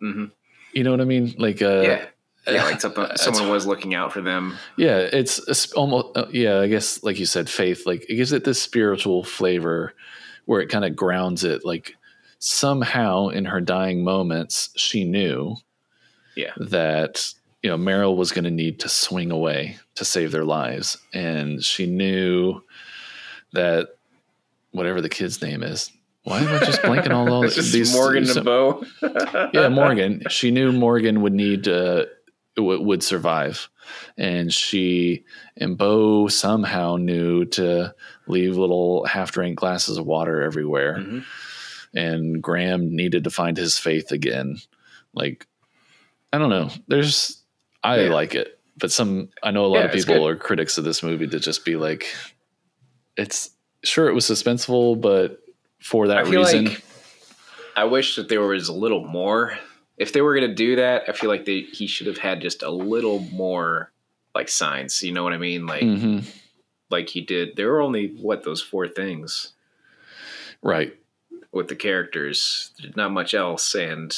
Hmm 0.00 0.26
you 0.72 0.82
know 0.82 0.90
what 0.90 1.00
i 1.00 1.04
mean? 1.04 1.34
Like 1.38 1.62
uh 1.62 1.80
yeah 1.82 2.06
yeah 2.46 2.64
like 2.64 2.80
something, 2.80 3.04
It's- 3.04 3.22
someone 3.22 3.48
was 3.50 3.66
looking 3.66 3.94
out 3.94 4.12
for 4.12 4.20
them 4.20 4.56
Yeah, 4.76 4.98
it's, 4.98 5.38
it's 5.48 5.72
almost 5.72 6.16
uh, 6.16 6.26
yeah. 6.30 6.60
I 6.60 6.68
guess 6.68 7.02
like 7.02 7.18
you 7.18 7.26
said, 7.26 7.48
faith 7.48 7.86
like 7.86 8.08
it 8.08 8.16
gives 8.16 8.32
it 8.32 8.44
this 8.44 8.60
spiritual 8.60 9.24
flavor 9.24 9.94
where 10.46 10.60
it 10.60 10.68
kind 10.68 10.84
of 10.84 10.94
grounds 10.94 11.42
it. 11.44 11.64
Like 11.64 11.94
somehow 12.38 13.28
in 13.28 13.46
her 13.46 13.60
dying 13.60 14.04
moments, 14.04 14.68
she 14.76 15.04
knew, 15.04 15.56
Yeah. 16.36 16.52
that 16.58 17.32
you 17.62 17.70
know 17.70 17.78
Merrill 17.78 18.16
was 18.16 18.30
going 18.32 18.44
to 18.44 18.50
need 18.50 18.80
to 18.80 18.88
swing 18.90 19.30
away 19.30 19.78
to 19.94 20.04
save 20.04 20.32
their 20.32 20.44
lives, 20.44 20.98
and 21.14 21.64
she 21.64 21.86
knew 21.86 22.60
that 23.52 23.88
whatever 24.72 25.00
the 25.00 25.08
kid's 25.08 25.40
name 25.40 25.62
is. 25.62 25.90
Why 26.24 26.40
am 26.40 26.48
I 26.48 26.58
just 26.64 26.82
blanking 26.82 27.10
all, 27.14 27.30
all 27.32 27.42
these 27.42 27.94
Morgan 27.94 28.26
some- 28.26 28.44
Bo. 28.44 28.84
yeah, 29.54 29.68
Morgan. 29.68 30.22
She 30.28 30.50
knew 30.50 30.72
Morgan 30.72 31.22
would 31.22 31.32
need 31.34 31.68
uh, 31.68 32.04
w- 32.56 32.80
would 32.80 33.02
survive, 33.02 33.68
and 34.16 34.52
she 34.52 35.24
and 35.56 35.76
Bo 35.76 36.28
somehow 36.28 36.96
knew 36.96 37.44
to 37.46 37.94
leave 38.26 38.56
little 38.56 39.04
half 39.06 39.32
drink 39.32 39.58
glasses 39.58 39.98
of 39.98 40.06
water 40.06 40.42
everywhere. 40.42 40.98
Mhm. 40.98 41.24
And 41.94 42.42
Graham 42.42 42.94
needed 42.96 43.24
to 43.24 43.30
find 43.30 43.56
his 43.56 43.78
faith 43.78 44.10
again. 44.10 44.58
Like, 45.14 45.46
I 46.32 46.38
don't 46.38 46.50
know. 46.50 46.70
There's, 46.88 47.42
I 47.84 48.04
Yeah. 48.04 48.10
like 48.12 48.34
it, 48.34 48.58
but 48.78 48.90
some 48.90 49.28
I 49.42 49.50
know 49.52 49.64
a 49.64 49.68
lot 49.68 49.78
Yeah, 49.80 49.84
of 49.86 49.92
people 49.92 50.26
are 50.26 50.34
critics 50.36 50.76
of 50.78 50.84
this 50.84 51.02
movie 51.02 51.28
to 51.28 51.38
just 51.38 51.64
be 51.64 51.76
like, 51.76 52.12
it's 53.16 53.50
sure 53.84 54.08
it 54.08 54.14
was 54.14 54.24
suspenseful, 54.24 55.00
but 55.00 55.40
for 55.80 56.08
that 56.08 56.18
I 56.18 56.24
feel 56.24 56.40
reason, 56.42 56.64
like 56.64 56.82
I 57.76 57.84
wish 57.84 58.16
that 58.16 58.28
there 58.28 58.40
was 58.42 58.68
a 58.68 58.72
little 58.72 59.06
more. 59.06 59.56
If 59.96 60.12
they 60.12 60.20
were 60.22 60.34
going 60.34 60.48
to 60.48 60.54
do 60.54 60.76
that, 60.76 61.04
I 61.08 61.12
feel 61.12 61.30
like 61.30 61.44
they, 61.44 61.60
he 61.60 61.86
should 61.86 62.06
have 62.08 62.18
had 62.18 62.40
just 62.40 62.62
a 62.62 62.70
little 62.70 63.20
more 63.32 63.92
like 64.34 64.48
signs. 64.48 65.02
You 65.02 65.12
know 65.12 65.22
what 65.22 65.32
I 65.32 65.38
mean? 65.38 65.66
Like 65.66 65.82
Mhm. 65.82 66.24
like 66.90 67.08
he 67.10 67.20
did. 67.20 67.56
There 67.56 67.70
were 67.70 67.80
only 67.80 68.08
what 68.08 68.42
those 68.44 68.60
four 68.60 68.88
things 68.88 69.52
right. 70.62 70.96
with 71.52 71.68
the 71.68 71.76
characters. 71.76 72.72
Not 72.96 73.12
much 73.12 73.34
else, 73.34 73.74
and 73.74 74.12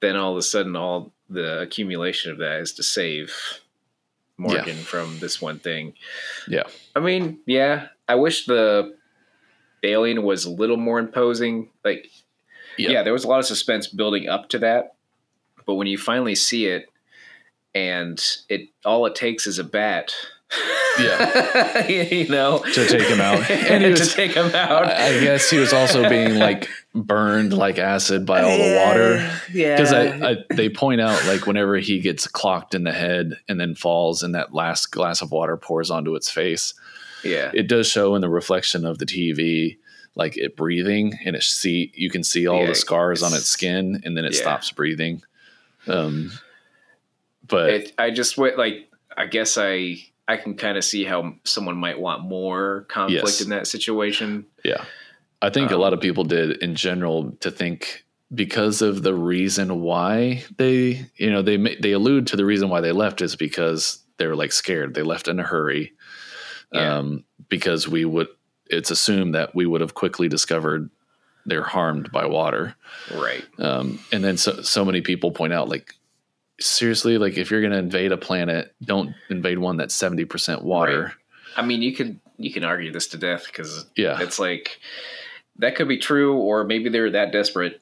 then 0.00 0.16
all 0.16 0.32
of 0.32 0.38
a 0.38 0.42
sudden, 0.42 0.76
all 0.76 1.12
the 1.28 1.60
accumulation 1.60 2.32
of 2.32 2.38
that 2.38 2.60
is 2.60 2.72
to 2.74 2.82
save 2.82 3.34
Morgan 4.38 4.76
from 4.76 5.18
this 5.20 5.40
one 5.40 5.58
thing. 5.58 5.94
Yeah. 6.48 6.64
I 6.96 7.00
mean, 7.00 7.38
yeah, 7.46 7.88
I 8.08 8.16
wish 8.16 8.46
the 8.46 8.96
alien 9.82 10.22
was 10.22 10.44
a 10.44 10.50
little 10.50 10.76
more 10.76 10.98
imposing. 10.98 11.70
Like, 11.84 12.10
Yeah. 12.78 12.90
yeah, 12.90 13.02
there 13.02 13.12
was 13.12 13.24
a 13.24 13.28
lot 13.28 13.38
of 13.38 13.46
suspense 13.46 13.86
building 13.86 14.28
up 14.28 14.48
to 14.50 14.58
that, 14.60 14.94
but 15.66 15.74
when 15.74 15.86
you 15.86 15.98
finally 15.98 16.34
see 16.34 16.66
it, 16.66 16.88
and 17.74 18.22
it 18.48 18.68
all 18.84 19.06
it 19.06 19.14
takes 19.14 19.46
is 19.46 19.58
a 19.58 19.64
bat. 19.64 20.12
Yeah. 20.98 21.86
you 21.88 22.28
know, 22.28 22.58
To 22.58 22.86
take 22.86 23.08
him 23.08 23.20
out. 23.20 23.38
And 23.50 23.82
and 23.82 23.84
he 23.84 23.94
to 23.94 24.06
take 24.06 24.32
him 24.32 24.54
out. 24.54 24.84
I 24.84 25.06
I 25.16 25.20
guess 25.20 25.48
he 25.48 25.56
was 25.58 25.72
also 25.72 26.08
being 26.08 26.34
like 26.38 26.68
burned 26.94 27.54
like 27.54 27.78
acid 27.78 28.26
by 28.26 28.42
all 28.42 28.56
the 28.58 28.76
water. 28.84 29.40
Yeah, 29.52 29.76
Because 29.76 29.92
I, 29.92 30.30
I, 30.32 30.36
they 30.54 30.68
point 30.68 31.00
out 31.00 31.24
like 31.26 31.46
whenever 31.46 31.76
he 31.76 32.00
gets 32.00 32.26
clocked 32.26 32.74
in 32.74 32.84
the 32.84 32.92
head 32.92 33.38
and 33.48 33.58
then 33.58 33.74
falls, 33.74 34.22
and 34.22 34.34
that 34.34 34.52
last 34.52 34.86
glass 34.90 35.22
of 35.22 35.32
water 35.32 35.56
pours 35.56 35.90
onto 35.90 36.14
its 36.14 36.30
face, 36.30 36.74
yeah, 37.24 37.50
it 37.54 37.68
does 37.68 37.86
show 37.86 38.14
in 38.14 38.20
the 38.20 38.28
reflection 38.28 38.84
of 38.84 38.98
the 38.98 39.06
TV 39.06 39.78
like 40.14 40.36
it 40.36 40.56
breathing, 40.56 41.18
and 41.24 41.34
it 41.36 41.42
see 41.42 41.90
you 41.94 42.10
can 42.10 42.22
see 42.24 42.46
all 42.46 42.60
Yeah, 42.60 42.66
the 42.68 42.74
scars 42.74 43.22
on 43.22 43.28
it's- 43.32 43.46
skin, 43.46 44.02
and 44.04 44.16
then 44.16 44.24
it 44.24 44.34
yeah. 44.34 44.40
stops 44.40 44.70
breathing. 44.70 45.22
Um, 45.86 46.32
but 47.46 47.70
it, 47.70 47.92
I 47.98 48.10
just 48.10 48.38
went 48.38 48.56
like 48.58 48.88
I 49.16 49.26
guess 49.26 49.58
I 49.58 49.96
I 50.28 50.36
can 50.36 50.54
kind 50.56 50.78
of 50.78 50.84
see 50.84 51.04
how 51.04 51.34
someone 51.44 51.76
might 51.76 51.98
want 51.98 52.22
more 52.22 52.86
conflict 52.88 53.24
Yes. 53.24 53.40
in 53.40 53.50
that 53.50 53.66
situation. 53.66 54.46
Yeah. 54.64 54.84
I 55.40 55.50
think 55.50 55.70
a 55.72 55.74
Um, 55.74 55.80
lot 55.80 55.92
of 55.92 56.00
people 56.00 56.22
did 56.24 56.62
in 56.62 56.76
general 56.76 57.32
to 57.40 57.50
think 57.50 58.04
because 58.32 58.80
of 58.80 59.02
the 59.02 59.12
reason 59.14 59.80
why 59.80 60.44
they, 60.56 61.06
you 61.16 61.30
know, 61.30 61.42
they 61.42 61.56
they 61.56 61.92
allude 61.92 62.28
to 62.28 62.36
the 62.36 62.44
reason 62.44 62.68
why 62.68 62.80
they 62.80 62.92
left 62.92 63.20
is 63.20 63.34
because 63.34 63.98
they 64.18 64.26
were 64.26 64.36
like 64.36 64.52
scared. 64.52 64.94
They 64.94 65.02
left 65.02 65.26
in 65.26 65.40
a 65.40 65.42
hurry. 65.42 65.92
Yeah. 66.72 66.98
Um, 66.98 67.24
because 67.48 67.88
we 67.88 68.04
would 68.04 68.28
it's 68.72 68.90
assumed 68.90 69.34
that 69.34 69.54
we 69.54 69.66
would 69.66 69.80
have 69.80 69.94
quickly 69.94 70.28
discovered 70.28 70.90
they're 71.46 71.62
harmed 71.62 72.10
by 72.12 72.26
water. 72.26 72.74
Right. 73.14 73.44
Um, 73.58 73.98
and 74.12 74.22
then 74.24 74.36
so 74.36 74.62
so 74.62 74.84
many 74.84 75.00
people 75.00 75.30
point 75.32 75.52
out 75.52 75.68
like 75.68 75.94
seriously 76.60 77.18
like 77.18 77.36
if 77.36 77.50
you're 77.50 77.60
going 77.60 77.72
to 77.72 77.78
invade 77.78 78.12
a 78.12 78.16
planet, 78.16 78.74
don't 78.82 79.14
invade 79.30 79.58
one 79.58 79.76
that's 79.76 79.96
70% 79.96 80.62
water. 80.62 81.12
I 81.56 81.62
mean, 81.62 81.82
you 81.82 81.94
could 81.94 82.18
you 82.38 82.52
can 82.52 82.64
argue 82.64 82.92
this 82.92 83.08
to 83.08 83.18
death 83.18 83.44
because 83.46 83.86
Yeah. 83.96 84.20
it's 84.20 84.38
like 84.38 84.78
that 85.58 85.74
could 85.76 85.88
be 85.88 85.98
true, 85.98 86.36
or 86.36 86.64
maybe 86.64 86.88
they're 86.88 87.10
that 87.10 87.30
desperate. 87.32 87.80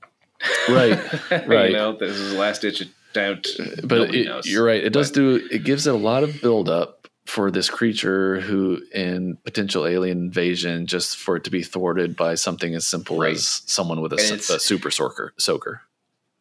Right, 0.69 0.99
right. 1.47 1.71
you 1.71 1.77
know, 1.77 1.97
this 1.97 2.17
is 2.17 2.33
the 2.33 2.39
last 2.39 2.62
ditch 2.62 2.81
attempt. 2.81 3.49
but 3.85 4.15
it, 4.15 4.47
you're 4.47 4.65
right. 4.65 4.83
It 4.83 4.93
does 4.93 5.11
But- 5.11 5.15
do. 5.15 5.49
It 5.53 5.65
gives 5.65 5.87
it 5.87 5.95
a 5.95 5.99
lot 5.99 6.25
of 6.25 6.41
build 6.41 6.69
up 6.69 6.99
for 7.31 7.51
this 7.51 7.70
creature 7.70 8.40
who, 8.40 8.82
in 8.93 9.36
potential 9.44 9.86
alien 9.86 10.19
invasion, 10.19 10.86
just 10.86 11.16
for 11.16 11.36
it 11.36 11.44
to 11.44 11.51
be 11.51 11.62
thwarted 11.62 12.16
by 12.16 12.35
something 12.35 12.74
as 12.74 12.85
simple 12.86 13.19
Right. 13.19 13.35
as 13.36 13.62
someone 13.66 14.01
with 14.01 14.12
a, 14.12 14.16
And 14.16 14.24
s- 14.24 14.31
it's- 14.32 14.51
a 14.51 14.59
super 14.61 14.90
soaker. 14.90 15.32
Soaker. 15.39 15.82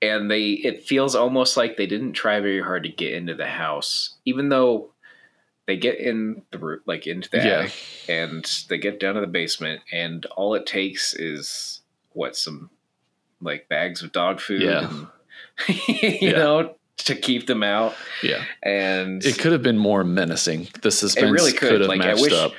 and 0.02 0.32
they 0.32 0.52
it 0.52 0.82
feels 0.86 1.14
almost 1.14 1.58
like 1.58 1.76
they 1.76 1.86
didn't 1.86 2.14
try 2.14 2.40
very 2.40 2.62
hard 2.62 2.84
to 2.84 2.90
get 2.90 3.12
into 3.14 3.36
the 3.36 3.46
house, 3.48 4.16
even 4.26 4.48
though 4.50 4.94
they 5.68 5.76
get 5.78 6.00
in 6.00 6.42
the 6.52 6.80
like 6.86 7.06
into 7.06 7.30
the 7.30 7.38
Yeah. 7.38 7.60
attic 7.60 7.74
and 8.08 8.46
they 8.70 8.78
get 8.78 9.00
down 9.00 9.16
to 9.16 9.22
the 9.22 9.28
basement, 9.28 9.82
and 9.92 10.26
all 10.28 10.56
it 10.56 10.66
takes 10.66 11.14
is 11.14 11.82
what 12.14 12.36
some 12.38 12.70
like 13.42 13.68
bags 13.70 14.02
of 14.02 14.12
dog 14.14 14.40
food, 14.40 14.62
Yeah. 14.64 14.90
and, 14.90 15.08
you 15.88 16.30
Yeah. 16.30 16.32
know, 16.32 16.76
to 17.06 17.16
keep 17.16 17.48
them 17.48 17.64
out, 17.64 17.96
Yeah, 18.24 18.44
and 18.64 19.24
it 19.24 19.38
could 19.40 19.52
have 19.52 19.64
been 19.64 19.78
more 19.78 20.04
menacing. 20.04 20.68
The 20.82 20.92
suspense 20.92 21.28
It 21.30 21.32
really 21.32 21.52
could. 21.52 21.70
could. 21.70 21.82
have 21.82 21.90
Like, 21.90 22.02
I 22.02 22.14
wish- 22.14 22.34
up. 22.34 22.54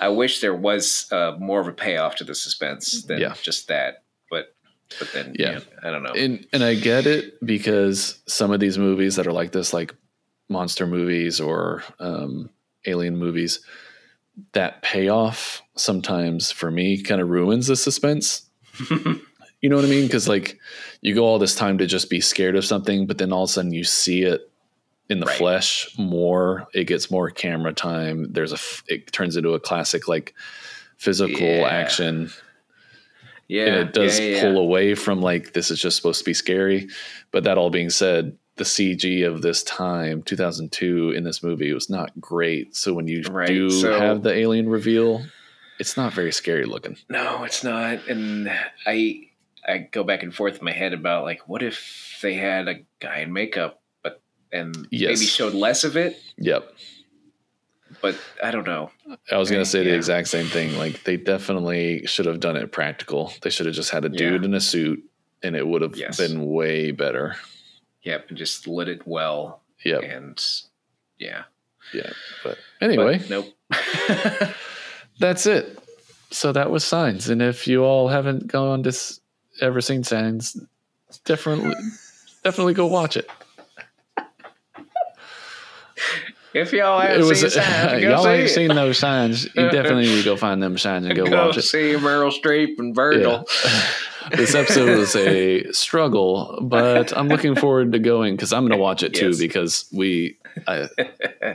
I 0.00 0.08
wish 0.10 0.40
there 0.40 0.54
was 0.54 1.06
uh, 1.10 1.32
more 1.40 1.60
of 1.60 1.66
a 1.66 1.72
payoff 1.72 2.14
to 2.16 2.24
the 2.24 2.34
suspense 2.34 3.02
than 3.04 3.18
Yeah. 3.20 3.34
just 3.42 3.66
that, 3.68 4.04
but 4.30 4.54
but 4.98 5.12
then 5.12 5.34
Yeah. 5.38 5.52
yeah, 5.52 5.60
I 5.82 5.90
don't 5.90 6.02
know. 6.02 6.12
And 6.12 6.46
and 6.52 6.62
I 6.62 6.74
get 6.74 7.06
it 7.06 7.44
because 7.44 8.20
some 8.26 8.52
of 8.52 8.60
these 8.60 8.78
movies 8.78 9.16
that 9.16 9.26
are 9.26 9.32
like 9.32 9.50
this, 9.52 9.72
like 9.72 9.94
monster 10.48 10.86
movies 10.86 11.40
or 11.40 11.82
um, 11.98 12.48
alien 12.86 13.16
movies, 13.16 13.60
that 14.52 14.82
payoff 14.82 15.62
sometimes 15.76 16.52
for 16.52 16.70
me 16.70 17.02
kind 17.02 17.20
of 17.20 17.28
ruins 17.28 17.66
the 17.66 17.76
suspense. 17.76 18.48
You 19.60 19.68
know 19.68 19.76
what 19.76 19.84
I 19.84 19.88
mean? 19.88 20.06
Because 20.06 20.28
like 20.28 20.58
you 21.00 21.14
go 21.14 21.24
all 21.24 21.38
this 21.38 21.54
time 21.54 21.78
to 21.78 21.86
just 21.86 22.08
be 22.10 22.20
scared 22.20 22.56
of 22.56 22.64
something, 22.64 23.06
but 23.06 23.18
then 23.18 23.32
all 23.32 23.44
of 23.44 23.50
a 23.50 23.52
sudden 23.52 23.72
you 23.72 23.84
see 23.84 24.22
it 24.22 24.50
in 25.08 25.20
the 25.20 25.26
Right. 25.26 25.36
flesh 25.36 25.88
more. 25.98 26.66
It 26.74 26.84
gets 26.84 27.10
more 27.10 27.30
camera 27.30 27.72
time. 27.72 28.32
There's 28.32 28.52
a 28.52 28.56
f- 28.56 28.84
it 28.88 29.10
turns 29.12 29.36
into 29.36 29.54
a 29.54 29.60
classic 29.60 30.06
like 30.06 30.34
physical 30.96 31.40
Yeah. 31.46 31.68
action 31.68 32.30
yeah, 33.48 33.64
and 33.64 33.74
it 33.76 33.92
does 33.94 34.20
yeah, 34.20 34.26
yeah, 34.26 34.40
pull 34.42 34.58
away 34.58 34.94
from 34.94 35.22
like 35.22 35.54
this 35.54 35.70
is 35.70 35.80
just 35.80 35.96
supposed 35.96 36.18
to 36.18 36.24
be 36.24 36.34
scary. 36.34 36.88
But 37.30 37.44
that 37.44 37.56
all 37.56 37.70
being 37.70 37.88
said, 37.88 38.36
the 38.56 38.64
CG 38.64 39.22
of 39.26 39.40
this 39.40 39.62
time, 39.62 40.22
2002, 40.22 41.12
in 41.12 41.24
this 41.24 41.42
movie 41.42 41.72
was 41.72 41.88
not 41.88 42.10
great. 42.20 42.76
So 42.76 42.92
when 42.92 43.08
you 43.08 43.22
Right, 43.30 43.46
do 43.48 43.70
so- 43.70 43.98
have 43.98 44.22
the 44.22 44.34
alien 44.34 44.68
reveal, 44.68 45.24
it's 45.78 45.96
not 45.96 46.12
very 46.12 46.32
scary 46.32 46.64
looking. 46.66 46.98
No, 47.08 47.44
it's 47.44 47.64
not. 47.64 48.06
And 48.08 48.50
I 48.86 49.27
I 49.68 49.78
go 49.78 50.02
back 50.02 50.22
and 50.22 50.34
forth 50.34 50.58
in 50.58 50.64
my 50.64 50.72
head 50.72 50.92
about 50.94 51.24
like 51.24 51.48
what 51.48 51.62
if 51.62 52.18
they 52.22 52.34
had 52.34 52.68
a 52.68 52.76
guy 53.00 53.18
in 53.18 53.32
makeup 53.32 53.80
but 54.02 54.20
and 54.52 54.88
Yes. 54.90 55.18
maybe 55.18 55.26
showed 55.26 55.54
less 55.54 55.84
of 55.84 55.96
it, 55.96 56.18
Yep. 56.38 56.72
but 58.00 58.16
I 58.42 58.50
don't 58.50 58.66
know. 58.66 58.90
I 59.30 59.36
was 59.36 59.50
going 59.50 59.62
to 59.62 59.68
say 59.68 59.84
the 59.84 59.94
exact 59.94 60.28
same 60.28 60.46
thing. 60.46 60.76
Like 60.78 61.04
they 61.04 61.16
definitely 61.18 62.06
should 62.06 62.26
have 62.26 62.40
done 62.40 62.56
it 62.56 62.72
practical. 62.72 63.32
They 63.42 63.50
should 63.50 63.66
have 63.66 63.74
just 63.74 63.90
had 63.90 64.04
a 64.04 64.08
Yeah. 64.10 64.16
dude 64.30 64.44
in 64.44 64.54
a 64.54 64.60
suit 64.60 65.04
and 65.42 65.54
it 65.54 65.66
would 65.66 65.82
have 65.82 65.96
Yes. 65.96 66.16
been 66.16 66.46
way 66.46 66.90
better. 66.92 67.36
Yep, 68.02 68.30
and 68.30 68.38
just 68.38 68.66
lit 68.66 68.88
it 68.88 69.06
well 69.06 69.62
Yep. 69.84 70.02
and 70.02 70.44
yeah. 71.18 71.44
Yeah. 71.92 72.10
But 72.44 72.58
anyway, 72.80 73.18
But 73.18 73.30
nope. 73.30 73.54
that's 75.18 75.46
it. 75.46 75.78
So 76.30 76.52
that 76.52 76.70
was 76.70 76.84
Signs. 76.84 77.28
And 77.28 77.40
if 77.42 77.66
you 77.66 77.82
all 77.84 78.08
haven't 78.08 78.46
gone 78.46 78.82
to 78.82 78.92
ever 79.60 79.80
seen 79.80 80.04
Signs, 80.04 80.56
definitely 81.24 81.74
definitely 82.44 82.74
go 82.74 82.86
watch 82.86 83.16
it. 83.16 83.28
if 86.54 86.72
y'all 86.72 87.00
haven't 87.00 87.26
was 87.26 87.40
seen 87.40 87.50
signs, 87.50 88.02
y'all 88.02 88.22
see 88.24 88.28
ain't 88.30 88.44
it. 88.44 88.48
seen 88.48 88.68
those 88.68 88.98
signs. 88.98 89.44
You 89.54 89.70
definitely 89.70 90.06
need 90.06 90.18
to 90.18 90.24
go 90.24 90.36
find 90.36 90.62
them 90.62 90.78
signs 90.78 91.06
and 91.06 91.14
go, 91.14 91.26
go 91.26 91.46
watch 91.48 91.56
it. 91.58 91.62
see 91.62 91.94
Meryl 91.94 92.32
Streep 92.32 92.78
and 92.78 92.94
Virgil. 92.94 93.44
this 94.32 94.54
episode 94.54 94.98
was 94.98 95.14
a 95.16 95.70
struggle, 95.72 96.58
but 96.62 97.16
I'm 97.16 97.28
looking 97.28 97.54
forward 97.54 97.92
to 97.92 97.98
going 97.98 98.34
because 98.36 98.52
I'm 98.52 98.62
going 98.62 98.72
to 98.72 98.82
watch 98.82 99.02
it 99.02 99.14
too 99.14 99.28
Yes. 99.28 99.38
because 99.38 99.88
we. 99.92 100.38
I, 100.66 100.88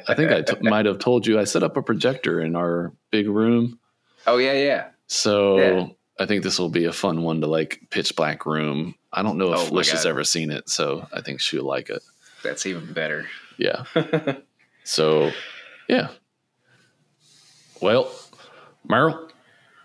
I 0.08 0.14
think 0.16 0.32
I 0.32 0.42
t- 0.44 0.56
might 0.62 0.86
have 0.86 1.00
told 1.00 1.28
you 1.28 1.38
I 1.40 1.44
set 1.44 1.62
up 1.64 1.76
a 1.76 1.82
projector 1.82 2.40
in 2.40 2.56
our 2.56 2.94
big 3.12 3.28
room, 3.28 3.80
Oh 4.26 4.38
yeah, 4.38 4.54
yeah. 4.54 4.88
so 5.08 5.58
Yeah. 5.58 5.88
I 6.19 6.26
think 6.26 6.44
this 6.44 6.60
will 6.60 6.69
be 6.69 6.85
a 6.85 6.94
fun 6.94 7.23
one 7.23 7.41
to 7.41 7.48
like 7.48 7.81
pitch 7.90 8.15
black 8.15 8.45
room. 8.45 8.95
I 9.11 9.22
don't 9.23 9.38
know 9.38 9.53
if 9.53 9.72
Oh 9.72 9.73
Lish 9.73 9.91
has 9.91 10.06
ever 10.06 10.23
seen 10.23 10.52
it, 10.52 10.69
so 10.69 11.07
I 11.11 11.22
think 11.22 11.40
she'll 11.40 11.65
like 11.65 11.90
it. 11.90 12.02
That's 12.44 12.65
even 12.65 12.94
better. 12.94 13.27
Yeah. 13.57 13.85
So, 14.84 15.31
yeah. 15.88 16.10
Well, 17.81 18.11
Merrill, 18.88 19.30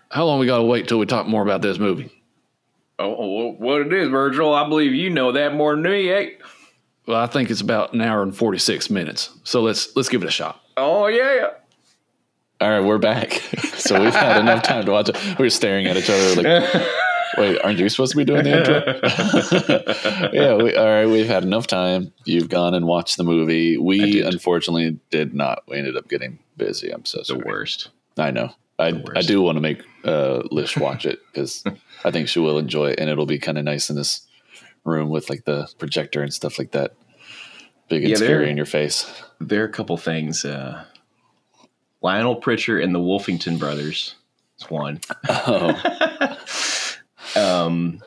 how 0.09 0.25
long 0.25 0.39
we 0.39 0.45
got 0.45 0.57
to 0.57 0.63
wait 0.63 0.87
till 0.87 0.99
we 0.99 1.05
talk 1.05 1.27
more 1.27 1.41
about 1.41 1.61
this 1.61 1.79
movie? 1.79 2.11
Oh, 2.97 3.15
oh, 3.17 3.51
what 3.53 3.81
it 3.81 3.93
is, 3.93 4.09
Virgil? 4.09 4.53
I 4.53 4.67
believe 4.67 4.93
you 4.93 5.09
know 5.09 5.31
that 5.31 5.53
more 5.55 5.73
than 5.73 5.83
me, 5.83 6.09
eh? 6.09 6.29
Well, 7.07 7.19
I 7.19 7.27
think 7.27 7.49
it's 7.49 7.61
about 7.61 7.93
an 7.93 8.01
hour 8.01 8.21
and 8.21 8.35
46 8.35 8.89
minutes. 8.89 9.29
So 9.43 9.61
let's 9.61 9.95
let's 9.95 10.09
give 10.09 10.21
it 10.21 10.27
a 10.27 10.31
shot. 10.31 10.61
Oh 10.77 11.07
yeah. 11.07 11.47
All 12.61 12.69
right, 12.69 12.81
we're 12.81 12.97
back. 12.97 13.31
so 13.77 14.01
we've 14.01 14.13
had 14.13 14.37
enough 14.37 14.63
time 14.63 14.85
to 14.85 14.91
watch 14.91 15.07
it. 15.07 15.17
We 15.37 15.45
were 15.45 15.49
staring 15.49 15.85
at 15.87 15.95
each 15.95 16.09
other 16.09 16.41
like, 16.41 16.73
wait, 17.37 17.57
aren't 17.61 17.79
you 17.79 17.87
supposed 17.87 18.11
to 18.11 18.17
be 18.17 18.25
doing 18.25 18.43
the 18.43 18.57
intro? 18.57 20.29
yeah, 20.33 20.55
we, 20.55 20.75
all 20.75 20.85
right, 20.85 21.05
we've 21.05 21.27
had 21.27 21.43
enough 21.43 21.67
time. 21.67 22.11
You've 22.25 22.49
gone 22.49 22.73
and 22.73 22.85
watched 22.85 23.15
the 23.15 23.23
movie. 23.23 23.77
We 23.77 24.11
did. 24.11 24.33
unfortunately 24.33 24.99
did 25.09 25.33
not. 25.33 25.63
We 25.69 25.77
ended 25.77 25.95
up 25.95 26.09
getting 26.09 26.39
busy. 26.57 26.91
I'm 26.91 27.05
so 27.05 27.19
the 27.19 27.25
sorry. 27.25 27.43
worst. 27.45 27.91
I 28.17 28.31
know. 28.31 28.51
I, 28.77 29.03
I 29.15 29.21
do 29.21 29.41
want 29.41 29.55
to 29.55 29.61
make 29.61 29.81
uh, 30.03 30.41
Lish 30.51 30.75
watch 30.75 31.05
it 31.05 31.19
because 31.31 31.63
I 32.03 32.11
think 32.11 32.27
she 32.27 32.39
will 32.39 32.57
enjoy 32.57 32.91
it 32.91 32.99
and 32.99 33.09
it'll 33.09 33.25
be 33.25 33.39
kind 33.39 33.57
of 33.57 33.63
nice 33.63 33.89
in 33.89 33.95
this 33.95 34.27
room 34.83 35.09
with 35.09 35.29
like 35.29 35.45
the 35.45 35.69
projector 35.77 36.21
and 36.21 36.33
stuff 36.33 36.59
like 36.59 36.71
that. 36.71 36.93
Big 37.87 38.03
and 38.03 38.11
Yeah, 38.11 38.17
scary 38.17 38.49
in 38.49 38.57
your 38.57 38.65
face. 38.65 39.09
There 39.39 39.61
are 39.63 39.67
a 39.67 39.71
couple 39.71 39.95
things. 39.95 40.43
Uh, 40.43 40.83
Lionel 42.01 42.35
Pritchard 42.37 42.83
and 42.83 42.93
the 42.95 42.99
Wolfington 42.99 43.59
brothers 43.59 44.15
It's 44.55 44.69
one. 44.69 44.99
Oh, 45.27 46.45
Um, 47.35 48.01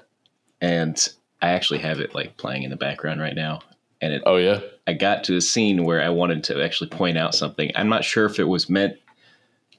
and 0.60 1.08
I 1.40 1.50
actually 1.50 1.78
have 1.80 2.00
it 2.00 2.14
like 2.14 2.36
playing 2.36 2.64
in 2.64 2.70
the 2.70 2.76
background 2.76 3.20
right 3.20 3.34
now. 3.36 3.60
and 4.00 4.12
it 4.12 4.22
Oh 4.26 4.36
yeah. 4.36 4.60
I 4.86 4.94
got 4.94 5.22
to 5.24 5.36
a 5.36 5.40
scene 5.40 5.84
where 5.84 6.02
I 6.02 6.08
wanted 6.08 6.42
to 6.44 6.62
actually 6.62 6.90
point 6.90 7.16
out 7.16 7.34
something. 7.34 7.70
I'm 7.76 7.88
not 7.88 8.04
sure 8.04 8.26
if 8.26 8.38
it 8.40 8.44
was 8.48 8.68
meant 8.68 8.96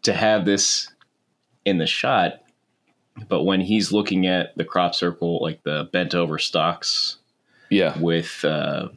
to 0.03 0.14
have 0.14 0.45
this 0.45 0.90
in 1.65 1.77
the 1.77 1.85
shot, 1.88 2.41
but 3.27 3.44
when 3.44 3.60
he's 3.61 3.91
looking 3.91 4.27
at 4.27 4.56
the 4.57 4.64
crop 4.65 4.95
circle, 4.95 5.41
like 5.41 5.61
the 5.64 5.90
bent 5.91 6.15
over 6.15 6.40
stalks 6.40 7.18
Yeah. 7.69 7.98
with 7.99 8.45
uh, 8.45 8.88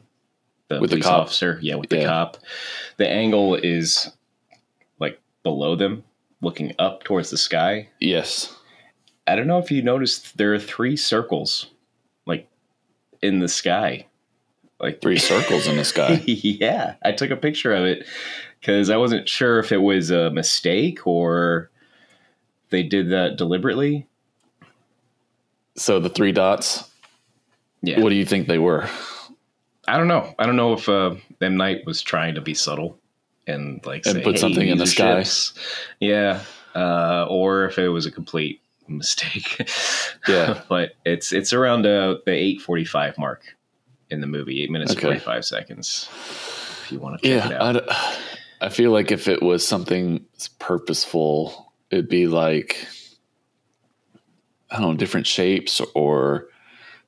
the 0.69 0.79
With 0.79 0.89
the 0.91 0.95
police 0.97 1.05
cop. 1.05 1.21
officer, 1.23 1.59
yeah, 1.61 1.75
with 1.75 1.89
the 1.89 1.97
Yeah. 1.97 2.05
cop, 2.07 2.37
the 2.97 3.07
angle 3.09 3.55
is 3.55 4.09
below 5.47 5.77
them, 5.77 6.03
looking 6.41 6.75
up 6.77 7.05
towards 7.05 7.29
the 7.29 7.37
sky. 7.37 7.87
Yes. 8.01 8.53
I 9.25 9.37
don't 9.37 9.47
know 9.47 9.59
if 9.59 9.71
you 9.71 9.81
noticed 9.81 10.37
there 10.37 10.53
are 10.53 10.59
three 10.59 10.97
circles, 10.97 11.67
like 12.25 12.49
in 13.21 13.39
the 13.39 13.47
sky, 13.47 14.07
like 14.81 15.01
Three 15.01 15.17
circles 15.17 15.67
in 15.67 15.77
the 15.77 15.85
sky. 15.85 16.21
yeah, 16.25 16.95
I 17.01 17.13
took 17.13 17.31
a 17.31 17.37
picture 17.37 17.73
of 17.73 17.85
it 17.85 18.05
because 18.59 18.89
I 18.89 18.97
wasn't 18.97 19.29
sure 19.29 19.57
if 19.59 19.71
it 19.71 19.77
was 19.77 20.11
a 20.11 20.31
mistake 20.31 21.07
or 21.07 21.71
they 22.71 22.83
did 22.83 23.09
that 23.11 23.37
deliberately. 23.37 24.05
So 25.77 26.01
the 26.01 26.09
three 26.09 26.33
dots. 26.33 26.83
Yeah, 27.81 28.01
What 28.01 28.09
do 28.09 28.15
you 28.15 28.25
think 28.25 28.47
they 28.47 28.57
were? 28.57 28.89
I 29.87 29.97
don't 29.97 30.09
know. 30.09 30.35
I 30.37 30.45
don't 30.45 30.57
know 30.57 30.73
if 30.73 30.89
uh, 30.89 31.15
M 31.41 31.55
Night 31.55 31.85
was 31.85 32.01
trying 32.01 32.35
to 32.35 32.41
be 32.41 32.53
subtle 32.53 32.99
and 33.47 33.85
like 33.85 34.05
And 34.05 34.23
put 34.23 34.37
something 34.39 34.67
in 34.67 34.77
the 34.77 34.87
sky." 34.87 35.19
ships." 35.23 35.53
Yeah, 35.99 36.41
uh, 36.75 37.25
or 37.29 37.65
if 37.65 37.77
it 37.79 37.89
was 37.89 38.05
a 38.05 38.11
complete 38.11 38.61
mistake. 38.87 39.69
Yeah. 40.27 40.61
but 40.69 40.91
it's 41.05 41.31
it's 41.33 41.53
around 41.53 41.85
uh, 41.85 42.15
the 42.25 42.31
eight 42.31 42.61
forty 42.61 42.85
five 42.85 43.17
mark 43.17 43.43
in 44.09 44.21
the 44.21 44.27
movie, 44.27 44.63
eight 44.63 44.69
minutes 44.71 44.91
and 44.91 44.99
Okay. 44.99 45.07
forty 45.07 45.19
five 45.19 45.43
seconds. 45.45 46.07
If 46.83 46.91
you 46.91 46.99
want 46.99 47.21
to 47.21 47.27
check 47.27 47.45
it 47.45 47.51
Yeah. 47.51 47.57
out. 47.63 47.75
I, 47.75 47.79
d- 47.79 48.17
I 48.61 48.69
feel 48.69 48.91
like 48.91 49.11
if 49.11 49.27
it 49.27 49.43
was 49.43 49.67
something 49.67 50.25
purposeful, 50.59 51.71
it'd 51.91 52.07
be 52.09 52.27
like 52.27 52.87
I 54.71 54.79
don't 54.79 54.91
know, 54.93 54.97
different 54.97 55.27
shapes 55.27 55.81
or 55.95 56.47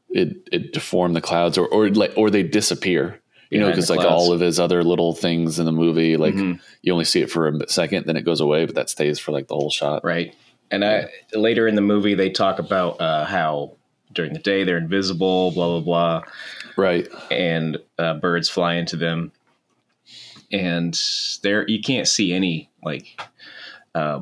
it 0.10 0.48
it 0.52 0.74
deform 0.74 1.14
the 1.14 1.22
clouds 1.22 1.58
or 1.58 1.68
or 1.68 1.90
like 1.90 2.14
or 2.18 2.30
they 2.30 2.44
disappear. 2.44 3.20
You 3.50 3.60
know, 3.60 3.70
because 3.70 3.90
like 3.90 4.02
all 4.06 4.32
of 4.32 4.40
his 4.40 4.60
other 4.60 4.84
little 4.84 5.14
things 5.16 5.58
in 5.58 5.66
the 5.66 5.72
movie, 5.72 6.18
like 6.18 6.36
Mhm. 6.36 6.60
you 6.84 6.94
only 6.94 7.06
see 7.06 7.22
it 7.22 7.32
for 7.32 7.48
a 7.48 7.68
second, 7.70 8.06
then 8.06 8.16
it 8.16 8.22
goes 8.24 8.40
away, 8.42 8.66
but 8.66 8.76
that 8.76 8.90
stays 8.90 9.18
for 9.18 9.32
like 9.32 9.48
the 9.48 9.56
whole 9.56 9.72
shot. 9.72 10.04
Right. 10.04 10.36
And 10.70 10.86
I, 10.86 11.08
later 11.34 11.68
in 11.68 11.74
the 11.74 11.82
movie, 11.82 12.14
they 12.14 12.30
talk 12.30 12.60
about 12.60 13.02
uh, 13.02 13.26
how 13.26 13.76
during 14.14 14.34
the 14.34 14.40
day 14.40 14.64
they're 14.64 14.78
invisible, 14.78 15.52
blah, 15.52 15.80
blah, 15.80 15.82
blah, 15.82 16.22
Right. 16.78 17.08
and 17.32 17.78
uh, 17.98 18.16
birds 18.16 18.50
fly 18.50 18.76
into 18.76 18.96
them. 18.96 19.32
And 20.52 21.00
there, 21.44 21.68
you 21.68 21.82
can't 21.82 22.08
see 22.08 22.34
any 22.34 22.70
like 22.84 23.20
uh, 23.96 24.22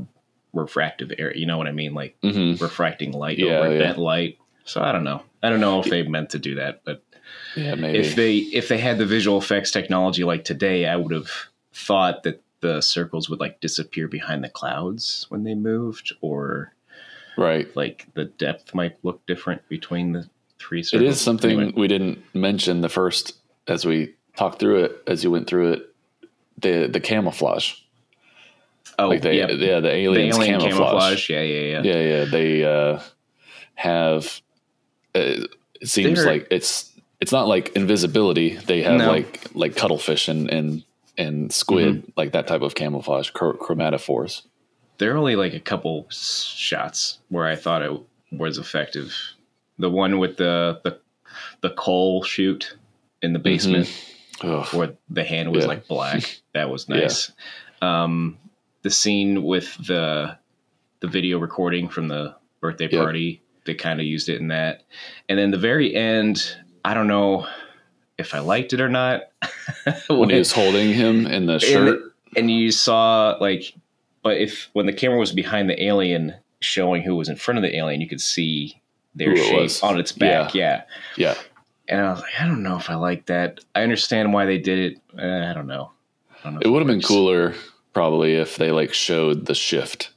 refractive 0.53 1.11
air. 1.17 1.35
You 1.35 1.45
know 1.45 1.57
what 1.57 1.67
I 1.67 1.71
mean? 1.71 1.93
Like 1.93 2.15
hmm 2.21 2.55
refracting 2.59 3.11
light 3.11 3.39
Yeah, 3.39 3.59
or 3.59 3.71
yeah. 3.73 3.79
bent 3.79 3.97
light. 3.97 4.37
So 4.65 4.81
I 4.81 4.91
don't 4.91 5.03
know. 5.03 5.21
I 5.43 5.49
don't 5.49 5.61
know 5.61 5.79
if 5.79 5.89
they 5.89 6.03
meant 6.03 6.31
to 6.31 6.39
do 6.39 6.55
that, 6.55 6.81
but 6.83 7.03
Yeah, 7.55 7.75
maybe. 7.75 7.99
if 7.99 8.15
they 8.15 8.35
if 8.35 8.67
they 8.67 8.77
had 8.77 8.97
the 8.97 9.05
visual 9.05 9.37
effects 9.37 9.71
technology 9.71 10.23
like 10.23 10.43
today, 10.43 10.85
I 10.85 10.95
would 10.95 11.11
have 11.11 11.29
thought 11.73 12.23
that 12.23 12.41
the 12.61 12.81
circles 12.81 13.29
would 13.29 13.39
like 13.39 13.59
disappear 13.61 14.07
behind 14.07 14.43
the 14.43 14.49
clouds 14.49 15.25
when 15.29 15.43
they 15.43 15.53
moved, 15.55 16.13
or 16.21 16.73
right. 17.37 17.67
like 17.75 18.07
the 18.15 18.25
depth 18.25 18.73
might 18.73 18.97
look 19.03 19.25
different 19.27 19.67
between 19.69 20.13
the 20.13 20.29
three 20.59 20.83
circles. 20.83 21.03
It 21.03 21.09
is 21.09 21.21
something 21.21 21.51
Anyway, 21.59 21.73
we 21.75 21.87
didn't 21.87 22.19
mention 22.33 22.81
the 22.81 22.89
first 22.89 23.35
as 23.67 23.85
we 23.85 24.15
talked 24.35 24.59
through 24.59 24.85
it, 24.85 25.03
as 25.07 25.23
you 25.23 25.31
went 25.31 25.47
through 25.47 25.73
it, 25.73 25.95
the 26.57 26.87
the 26.87 26.99
camouflage. 26.99 27.73
oh, 28.99 29.07
like 29.07 29.21
they 29.21 29.37
yeah, 29.37 29.47
yeah, 29.49 29.75
the 29.75 29.81
the 29.87 29.95
aliens 29.95 30.35
alien 30.37 30.59
camouflage. 30.59 30.77
camouflage. 30.77 31.29
Yeah, 31.29 31.41
yeah, 31.41 31.61
yeah. 31.61 31.81
Yeah, 31.83 32.01
yeah. 32.01 32.25
They 32.25 32.63
uh 32.63 32.99
have 33.75 34.41
uh, 35.15 35.45
it 35.79 35.87
seems 35.87 36.19
They're- 36.19 36.27
like 36.31 36.47
it's 36.49 36.86
it's 37.19 37.31
not 37.31 37.47
like 37.47 37.69
invisibility. 37.75 38.55
They 38.57 38.83
have 38.83 38.97
No. 38.97 39.07
like 39.11 39.47
like 39.53 39.75
cuttlefish 39.75 40.27
and 40.27 40.49
and 40.49 40.83
and 41.17 41.51
squid, 41.51 41.95
Mm-hmm. 41.95 42.09
like 42.15 42.31
that 42.33 42.47
type 42.47 42.61
of 42.61 42.75
camouflage, 42.75 43.31
chr- 43.31 43.53
chromatophores. 43.57 44.43
There 44.99 45.13
are 45.13 45.17
only 45.17 45.35
like 45.35 45.53
a 45.53 45.59
couple 45.59 46.07
shots 46.09 47.19
where 47.29 47.45
I 47.47 47.55
thought 47.55 47.81
it 47.81 47.91
was 48.31 48.57
effective. 48.57 49.13
The 49.79 49.89
one 49.89 50.19
with 50.19 50.37
the 50.37 50.79
the 50.83 50.99
the 51.61 51.69
coal 51.71 52.23
chute 52.23 52.75
in 53.21 53.33
the 53.33 53.39
basement. 53.39 53.89
Ugh. 54.41 54.67
where 54.71 54.93
the 55.09 55.23
hand 55.23 55.51
was 55.51 55.63
Yeah. 55.63 55.67
like 55.69 55.87
black. 55.87 56.41
That 56.53 56.69
was 56.69 56.87
nice. 56.87 57.31
Um, 57.81 58.37
the 58.83 58.91
scene 58.91 59.43
with 59.43 59.75
the 59.87 60.37
the 60.99 61.07
video 61.07 61.39
recording 61.39 61.89
from 61.89 62.07
the 62.07 62.35
birthday 62.61 62.87
Yep. 62.91 63.01
party, 63.01 63.41
they 63.65 63.73
kind 63.73 63.99
of 63.99 64.05
used 64.05 64.29
it 64.29 64.39
in 64.39 64.49
that. 64.49 64.83
And 65.27 65.39
then 65.39 65.49
the 65.49 65.57
very 65.57 65.95
end, 65.95 66.55
I 66.87 66.93
don't 66.93 67.07
know 67.07 67.45
if 68.17 68.33
I 68.33 68.39
liked 68.39 68.71
it 68.71 68.79
or 68.79 68.87
not. 68.87 69.23
When 70.09 70.29
he 70.29 70.37
was 70.37 70.53
holding 70.53 70.93
him 70.93 71.27
in 71.27 71.45
the 71.45 71.59
shirt. 71.59 72.13
and 72.37 72.49
you 72.49 72.71
saw 72.71 73.37
like, 73.41 73.73
but 74.23 74.37
if 74.37 74.69
when 74.71 74.85
the 74.85 74.93
camera 74.93 75.17
was 75.17 75.33
behind 75.33 75.69
the 75.69 75.83
alien, 75.83 76.33
showing 76.61 77.01
who 77.01 77.15
was 77.17 77.27
in 77.27 77.35
front 77.35 77.57
of 77.57 77.61
the 77.61 77.75
alien, 77.75 77.99
you 77.99 78.07
could 78.07 78.21
see 78.21 78.81
their 79.15 79.35
shape 79.35 79.61
was. 79.63 79.83
on 79.83 79.99
its 79.99 80.13
back. 80.13 80.55
yeah. 80.55 80.83
yeah. 81.17 81.35
And 81.89 81.99
I 81.99 82.09
was 82.11 82.21
like, 82.21 82.31
I 82.39 82.47
don't 82.47 82.63
know 82.63 82.77
if 82.77 82.89
I 82.89 82.95
like 82.95 83.25
that. 83.25 83.59
I 83.75 83.83
understand 83.83 84.31
why 84.31 84.45
they 84.45 84.57
did 84.57 84.79
it. 84.79 85.01
Uh, 85.17 85.49
I 85.49 85.53
don't 85.53 85.67
know. 85.67 85.91
I 86.31 86.43
don't 86.43 86.53
know 86.53 86.59
It 86.61 86.69
would 86.69 86.79
have 86.79 86.87
been 86.87 87.01
cooler 87.01 87.53
probably 87.93 88.35
if 88.35 88.55
they 88.55 88.71
like 88.71 88.93
showed 88.93 89.45
the 89.45 89.55
shift. 89.55 90.11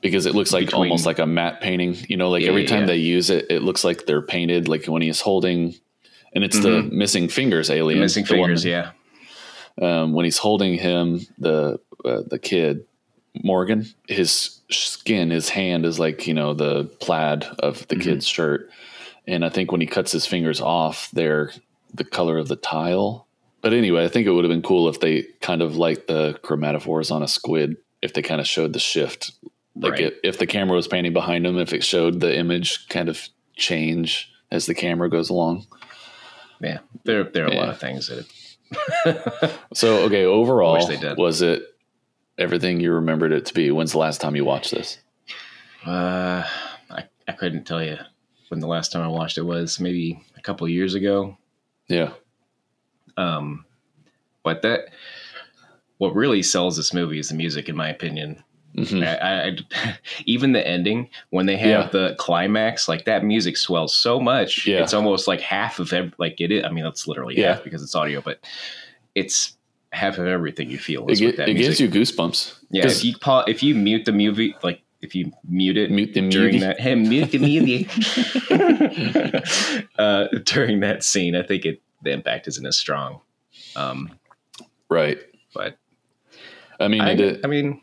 Because 0.00 0.24
it 0.26 0.34
looks 0.34 0.52
like 0.52 0.66
Between- 0.66 0.84
almost 0.90 1.04
like 1.06 1.18
a 1.18 1.26
matte 1.26 1.60
painting. 1.60 1.96
You 2.08 2.16
know, 2.16 2.30
like 2.30 2.42
Yeah, 2.42 2.48
every 2.50 2.64
time 2.64 2.80
yeah. 2.80 2.86
they 2.86 2.96
use 2.96 3.28
it, 3.30 3.46
it 3.50 3.62
looks 3.62 3.84
like 3.84 4.06
they're 4.06 4.22
painted 4.22 4.66
like 4.68 4.86
when 4.86 5.02
he's 5.02 5.20
holding 5.20 5.74
and 6.32 6.42
it's 6.44 6.58
the 6.60 6.82
missing 6.84 7.28
fingers 7.28 7.68
alien. 7.70 7.96
Mm-hmm. 7.96 8.02
missing 8.02 8.24
the 8.24 8.36
one- 8.38 8.48
fingers. 8.48 8.64
yeah, 8.64 8.92
um, 9.80 10.12
when 10.12 10.24
he's 10.24 10.38
holding 10.38 10.74
him, 10.78 11.20
the 11.38 11.78
uh, 12.04 12.22
the 12.26 12.38
kid 12.38 12.84
Morgan, 13.42 13.86
his 14.08 14.60
skin, 14.70 15.30
his 15.30 15.48
hand 15.50 15.84
is 15.84 15.98
like 15.98 16.26
you 16.26 16.34
know 16.34 16.54
the 16.54 16.84
plaid 17.00 17.44
of 17.58 17.86
the 17.88 17.96
Mhm. 17.96 18.02
kid's 18.02 18.26
shirt, 18.26 18.70
and 19.26 19.44
I 19.44 19.48
think 19.48 19.70
when 19.72 19.80
he 19.80 19.86
cuts 19.86 20.12
his 20.12 20.24
fingers 20.26 20.60
off, 20.60 21.10
they're 21.12 21.52
the 21.92 22.04
color 22.04 22.38
of 22.38 22.48
the 22.48 22.56
tile. 22.56 23.26
But 23.60 23.72
anyway, 23.74 24.04
I 24.04 24.08
think 24.08 24.26
it 24.26 24.30
would 24.30 24.44
have 24.44 24.50
been 24.50 24.62
cool 24.62 24.88
if 24.88 25.00
they 25.00 25.24
kind 25.40 25.60
of 25.62 25.76
like 25.76 26.06
the 26.06 26.38
chromatophores 26.42 27.10
on 27.12 27.22
a 27.22 27.28
squid, 27.28 27.76
if 28.00 28.14
they 28.14 28.22
kind 28.22 28.40
of 28.40 28.46
showed 28.46 28.72
the 28.72 28.78
shift, 28.78 29.32
like 29.76 29.92
Right. 29.92 30.00
if, 30.02 30.14
if 30.24 30.38
the 30.38 30.46
camera 30.46 30.76
was 30.76 30.88
panning 30.88 31.12
behind 31.12 31.46
him, 31.46 31.58
if 31.58 31.72
it 31.72 31.84
showed 31.84 32.20
the 32.20 32.36
image 32.36 32.88
kind 32.88 33.08
of 33.08 33.28
change 33.56 34.30
as 34.50 34.66
the 34.66 34.74
camera 34.74 35.08
goes 35.08 35.30
along. 35.30 35.66
yeah. 36.60 36.78
There, 37.04 37.24
there 37.24 37.44
are 37.44 37.52
a 37.52 37.54
lot 37.56 37.68
of 37.68 37.78
things 37.80 38.08
that. 38.08 38.26
It 39.04 39.50
So 39.74 40.04
okay, 40.04 40.24
overall, 40.24 40.86
was 41.16 41.42
it 41.42 41.62
everything 42.38 42.80
you 42.80 42.92
remembered 42.92 43.32
it 43.32 43.46
to 43.46 43.54
be? 43.54 43.70
When's 43.70 43.92
the 43.92 43.98
last 43.98 44.20
time 44.20 44.36
you 44.36 44.44
watched 44.44 44.70
this? 44.72 44.98
Uh, 45.84 46.44
I 46.90 47.04
I 47.26 47.32
couldn't 47.32 47.64
tell 47.64 47.82
you 47.82 47.96
when 48.48 48.60
the 48.60 48.66
last 48.68 48.92
time 48.92 49.02
I 49.02 49.08
watched 49.08 49.38
it 49.38 49.42
was. 49.42 49.80
Maybe 49.80 50.22
a 50.36 50.40
couple 50.40 50.66
of 50.66 50.70
years 50.70 50.94
ago. 50.94 51.36
Yeah, 51.88 52.12
Um, 53.16 53.64
but 54.44 54.62
that 54.62 54.90
what 55.98 56.14
really 56.14 56.42
sells 56.42 56.76
this 56.76 56.94
movie 56.94 57.18
is 57.18 57.30
the 57.30 57.34
music, 57.34 57.68
in 57.68 57.74
my 57.76 57.88
opinion. 57.88 58.44
Mhm. 58.76 59.04
I, 59.06 59.16
I, 59.16 59.48
I- 59.48 59.98
even 60.26 60.52
the 60.52 60.66
ending 60.66 61.08
when 61.30 61.46
they 61.46 61.56
have 61.56 61.68
Yeah. 61.68 61.88
the 61.90 62.14
climax, 62.18 62.88
like 62.88 63.04
that 63.06 63.24
music 63.24 63.56
swells 63.56 63.94
so 63.94 64.20
much. 64.20 64.66
Yeah. 64.66 64.82
It's 64.82 64.94
almost 64.94 65.26
like 65.28 65.40
half 65.40 65.78
of 65.80 65.92
ev- 65.92 66.14
like 66.18 66.40
it 66.40 66.52
is. 66.52 66.64
I 66.64 66.70
mean, 66.70 66.84
that's 66.84 67.06
literally 67.08 67.36
Yeah. 67.38 67.54
half 67.54 67.64
because 67.64 67.82
it's 67.82 67.94
audio, 67.94 68.20
but 68.20 68.38
it's 69.14 69.56
half 69.92 70.18
of 70.18 70.26
everything 70.26 70.70
you 70.70 70.78
feel. 70.78 71.04
it, 71.08 71.12
Is 71.12 71.18
gi- 71.18 71.26
with 71.26 71.36
that 71.38 71.48
it 71.48 71.54
music. 71.54 71.78
gives 71.78 71.80
you 71.80 71.88
goosebumps. 72.00 72.58
Yeah. 72.70 72.86
If 72.86 73.04
you 73.04 73.16
pa- 73.18 73.44
if 73.48 73.62
you 73.62 73.74
mute 73.74 74.04
the 74.04 74.12
movie, 74.12 74.54
like 74.62 74.82
if 75.02 75.14
you 75.16 75.32
mute 75.48 75.76
it 75.76 75.90
mute 75.90 76.14
the 76.14 76.20
during 76.28 76.54
movie. 76.54 76.58
that, 76.60 76.78
hey, 76.78 76.94
mute 76.94 77.30
the 77.32 77.38
movie 77.38 77.88
uh, 79.98 80.28
during 80.44 80.80
that 80.80 81.02
scene, 81.02 81.34
I 81.34 81.42
think 81.42 81.64
it 81.64 81.82
the 82.02 82.10
impact 82.12 82.46
isn't 82.48 82.64
as 82.66 82.76
strong. 82.78 83.20
Um, 83.76 84.10
right? 84.88 85.18
but 85.54 85.76
I 86.78 86.88
mean, 86.88 87.00
I, 87.00 87.10
it, 87.12 87.40
I 87.44 87.48
mean, 87.48 87.80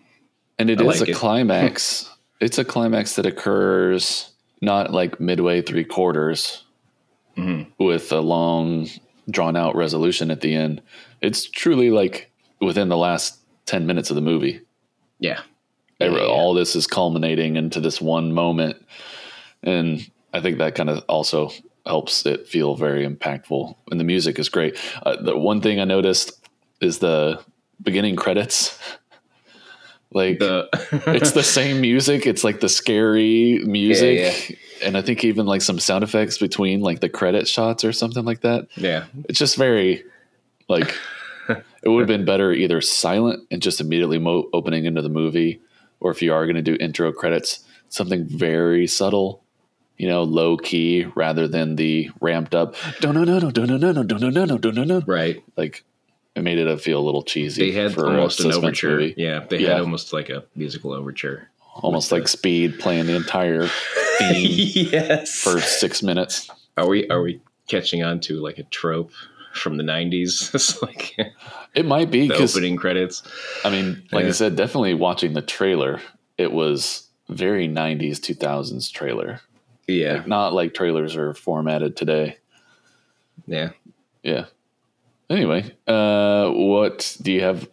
and 0.59 0.69
it 0.69 0.81
I 0.81 0.85
is 0.85 0.99
like 0.99 1.09
a 1.09 1.11
it. 1.11 1.15
climax. 1.17 2.09
it's 2.39 2.57
a 2.57 2.65
climax 2.65 3.15
that 3.15 3.25
occurs 3.25 4.31
not 4.61 4.91
like 4.91 5.19
midway, 5.19 5.61
three 5.61 5.83
quarters, 5.83 6.63
mhm. 7.37 7.67
with 7.77 8.11
a 8.11 8.19
long, 8.21 8.87
drawn 9.29 9.55
out 9.55 9.75
resolution 9.75 10.31
at 10.31 10.41
the 10.41 10.55
end. 10.55 10.81
It's 11.21 11.49
truly 11.49 11.91
like 11.91 12.31
within 12.61 12.89
the 12.89 12.97
last 12.97 13.37
ten 13.65 13.85
minutes 13.85 14.09
of 14.09 14.15
the 14.15 14.21
movie. 14.21 14.61
yeah, 15.19 15.41
Every- 15.99 16.19
Yeah, 16.21 16.25
yeah. 16.27 16.31
all 16.31 16.53
this 16.53 16.75
is 16.75 16.87
culminating 16.87 17.55
into 17.55 17.79
this 17.79 17.99
one 18.01 18.31
moment 18.33 18.77
and 19.63 20.07
i 20.33 20.39
think 20.39 20.59
that 20.59 20.75
kind 20.75 20.87
of 20.89 21.03
also 21.09 21.49
helps 21.87 22.25
it 22.25 22.47
feel 22.47 22.75
very 22.75 23.07
impactful. 23.07 23.73
And 23.89 23.99
the 23.99 24.03
music 24.03 24.37
is 24.39 24.49
great. 24.49 24.77
Uh, 25.03 25.15
the 25.21 25.37
one 25.37 25.61
thing 25.61 25.79
I 25.79 25.85
noticed 25.85 26.31
is 26.81 26.99
the 26.99 27.41
beginning 27.81 28.15
credits. 28.17 28.77
Like 30.11 30.39
The 30.39 30.69
it's 31.07 31.31
the 31.31 31.43
same 31.59 31.81
music. 31.81 32.25
It's 32.25 32.43
like 32.43 32.59
the 32.59 32.69
scary 32.69 33.59
music, 33.65 34.49
Yeah, 34.49 34.87
and 34.87 34.97
I 34.97 35.01
think 35.01 35.23
even 35.23 35.45
like 35.45 35.61
some 35.61 35.79
sound 35.79 36.03
effects 36.03 36.37
between 36.37 36.81
like 36.81 36.99
the 37.01 37.09
credit 37.09 37.47
shots 37.47 37.83
or 37.83 37.91
something 37.91 38.23
like 38.25 38.41
that. 38.41 38.67
yeah, 38.75 39.05
It's 39.27 39.39
just 39.39 39.57
very 39.57 40.03
like 40.69 40.93
it 41.49 41.89
would 41.89 41.99
have 42.01 42.07
been 42.07 42.25
better 42.25 42.51
either 42.53 42.81
silent 42.81 43.45
and 43.51 43.61
just 43.61 43.81
immediately 43.81 44.17
mo- 44.17 44.49
opening 44.53 44.85
into 44.85 45.01
the 45.01 45.09
movie, 45.09 45.61
or 45.99 46.11
if 46.11 46.21
you 46.21 46.33
are 46.33 46.45
going 46.45 46.55
to 46.55 46.61
do 46.61 46.77
intro 46.79 47.11
credits, 47.11 47.63
something 47.89 48.25
very 48.25 48.85
subtle, 48.87 49.41
you 49.97 50.07
know, 50.07 50.23
low 50.23 50.57
key 50.57 51.05
rather 51.15 51.47
than 51.47 51.75
the 51.75 52.09
ramped 52.21 52.53
up. 52.55 52.75
No, 53.03 53.11
no, 53.11 53.23
no, 53.23 53.39
no, 53.39 53.49
no, 53.49 53.65
no, 53.65 53.77
no, 53.77 54.01
no, 54.03 54.29
no, 54.29 54.29
no, 54.45 54.57
no, 54.57 54.71
no, 54.71 54.83
no. 54.83 55.01
right. 55.07 55.41
Like 55.57 55.83
it 56.37 56.43
made 56.43 56.57
it 56.59 56.67
uh, 56.67 56.77
feel 56.77 56.99
a 56.99 57.05
little 57.05 57.23
cheesy. 57.23 57.71
They 57.71 57.77
had 57.77 57.93
for 57.93 58.05
almost 58.07 58.39
an 58.41 58.51
overture. 58.53 58.91
movie. 58.91 59.13
Yeah, 59.17 59.39
they 59.49 59.59
Yeah. 59.59 59.69
had 59.73 59.81
almost 59.81 60.13
like 60.13 60.29
a 60.29 60.43
musical 60.55 60.93
overture. 60.93 61.49
almost 61.75 62.11
like 62.11 62.23
the- 62.23 62.29
Speed 62.29 62.79
playing 62.79 63.05
the 63.07 63.15
entire 63.15 63.67
theme 64.19 64.87
yes. 64.91 65.39
for 65.41 65.59
six 65.59 66.01
minutes. 66.01 66.49
Are 66.77 66.87
we 66.87 67.07
are 67.09 67.21
we 67.21 67.41
catching 67.67 68.03
on 68.03 68.19
to 68.21 68.35
like 68.41 68.57
a 68.59 68.63
trope 68.63 69.11
from 69.53 69.77
the 69.77 69.83
'90s? 69.83 70.51
It's 70.55 70.81
like 70.81 71.15
It 71.75 71.85
might 71.85 72.09
be 72.11 72.27
the 72.27 72.35
opening 72.35 72.77
credits. 72.77 73.21
I 73.63 73.69
mean, 73.69 74.03
like 74.11 74.23
Yeah. 74.23 74.29
I 74.29 74.31
said, 74.31 74.55
definitely 74.55 74.93
watching 74.95 75.33
the 75.33 75.41
trailer, 75.41 76.01
it 76.37 76.51
was 76.51 77.07
very 77.29 77.67
'90s, 77.67 78.19
2000s 78.19 78.91
trailer. 78.91 79.41
Yeah, 79.87 80.13
Like, 80.15 80.27
not 80.27 80.53
like 80.53 80.73
trailers 80.73 81.15
are 81.15 81.33
formatted 81.33 81.95
today. 81.95 82.37
yeah. 83.47 83.69
Yeah. 84.23 84.45
Anyway, 85.29 85.75
uh, 85.87 86.49
what 86.51 87.17
do 87.21 87.31
you 87.31 87.41
have? 87.41 87.69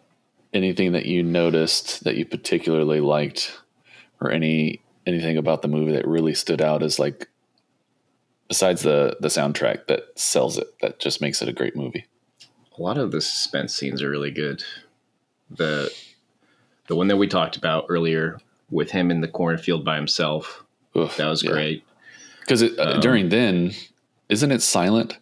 Anything 0.52 0.92
that 0.92 1.06
you 1.06 1.22
noticed 1.24 2.04
that 2.04 2.16
you 2.16 2.24
particularly 2.24 3.00
liked, 3.00 3.60
or 4.20 4.30
any 4.30 4.80
anything 5.04 5.36
about 5.36 5.62
the 5.62 5.68
movie 5.68 5.92
that 5.92 6.06
really 6.06 6.34
stood 6.34 6.62
out 6.62 6.82
as 6.82 6.98
like, 7.00 7.28
besides 8.46 8.82
the 8.82 9.16
the 9.18 9.28
soundtrack 9.28 9.86
that 9.88 10.16
sells 10.16 10.56
it, 10.58 10.68
that 10.80 11.00
just 11.00 11.20
makes 11.20 11.42
it 11.42 11.48
a 11.48 11.52
great 11.52 11.74
movie. 11.74 12.06
A 12.78 12.82
lot 12.82 12.98
of 12.98 13.10
the 13.10 13.20
suspense 13.20 13.74
scenes 13.74 14.00
are 14.00 14.10
really 14.10 14.30
good. 14.30 14.62
The 15.50 15.92
the 16.86 16.94
one 16.94 17.08
that 17.08 17.16
we 17.16 17.26
talked 17.26 17.56
about 17.56 17.86
earlier 17.88 18.38
with 18.70 18.92
him 18.92 19.10
in 19.10 19.20
the 19.20 19.28
cornfield 19.28 19.84
by 19.84 19.96
himself 19.96 20.64
that 20.94 21.26
was 21.28 21.42
great. 21.42 21.84
Because 22.40 22.62
Um, 22.62 23.00
during 23.00 23.28
then, 23.28 23.72
isn't 24.28 24.52
it 24.52 24.62
silent? 24.62 25.18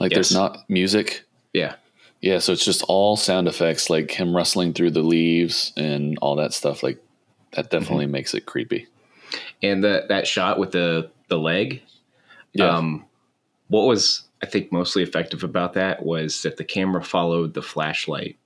Like 0.00 0.12
there's 0.12 0.32
not 0.32 0.68
music. 0.68 1.24
Yeah, 1.58 1.74
Yeah, 2.20 2.38
so 2.38 2.52
it's 2.52 2.64
just 2.64 2.82
all 2.88 3.16
sound 3.16 3.48
effects, 3.48 3.88
like 3.90 4.10
him 4.10 4.34
rustling 4.34 4.72
through 4.74 4.90
the 4.92 5.02
leaves 5.02 5.72
and 5.76 6.18
all 6.20 6.36
that 6.36 6.52
stuff. 6.52 6.82
Like 6.82 6.98
that 7.52 7.70
definitely 7.70 8.04
Mm-hmm. 8.06 8.12
makes 8.12 8.34
it 8.34 8.46
creepy. 8.46 8.86
and 9.62 9.82
that 9.84 10.08
that 10.08 10.26
shot 10.26 10.58
with 10.58 10.72
the 10.72 11.10
the 11.28 11.38
leg. 11.38 11.82
Yeah, 12.54 12.76
Um, 12.76 13.04
what 13.68 13.86
was 13.86 14.22
I 14.42 14.46
think 14.46 14.72
mostly 14.72 15.02
effective 15.02 15.42
about 15.44 15.74
that 15.74 16.02
was 16.04 16.42
that 16.42 16.56
the 16.56 16.64
camera 16.64 17.02
followed 17.02 17.54
the 17.54 17.62
flashlight 17.62 18.36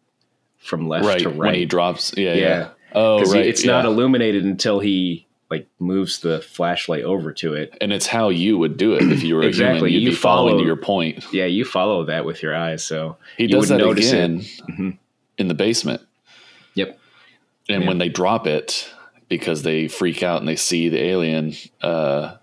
from 0.59 0.89
left 0.89 1.07
right. 1.07 1.21
to 1.21 1.29
right. 1.29 1.39
When 1.39 1.55
he 1.55 1.65
drops, 1.67 2.13
yeah, 2.17 2.35
yeah. 2.35 2.41
Yeah. 2.49 2.69
Oh, 2.95 3.19
Because 3.19 3.35
right. 3.35 3.47
it's 3.47 3.65
yeah. 3.65 3.73
not 3.73 3.85
illuminated 3.85 4.45
until 4.45 4.81
he 4.81 5.27
like 5.53 5.69
moves 5.79 6.21
the 6.21 6.41
flashlight 6.41 7.05
over 7.05 7.31
to 7.35 7.53
it. 7.55 7.77
and 7.81 7.93
it's 7.93 8.07
how 8.07 8.31
you 8.31 8.57
would 8.59 8.77
do 8.79 8.95
it 8.95 9.03
if 9.13 9.23
you 9.23 9.35
were 9.35 9.43
a 9.43 9.47
Exactly. 9.47 9.91
human. 9.91 9.93
You'd 9.93 10.03
You 10.03 10.11
be 10.11 10.17
following 10.17 10.55
follow- 10.55 10.65
your 10.65 10.77
point. 10.77 11.25
Yeah, 11.33 11.45
you 11.47 11.65
follow 11.65 12.05
that 12.07 12.25
with 12.25 12.43
your 12.43 12.55
eyes. 12.57 12.83
So 12.83 13.17
He 13.37 13.45
you 13.45 13.49
does 13.51 13.69
that 13.69 13.81
again 13.87 14.41
Mhm. 14.41 14.99
in 15.39 15.49
the 15.49 15.55
basement. 15.55 16.01
Yep. 16.75 16.99
And 17.69 17.83
Yeah. 17.83 17.89
when 17.89 17.99
they 17.99 18.09
drop 18.09 18.47
it, 18.47 18.89
because 19.29 19.63
they 19.63 19.89
freak 19.89 20.23
out 20.23 20.41
and 20.41 20.49
they 20.49 20.57
see 20.57 20.89
the 20.89 21.03
alien, 21.03 21.55
uh, 21.83 22.37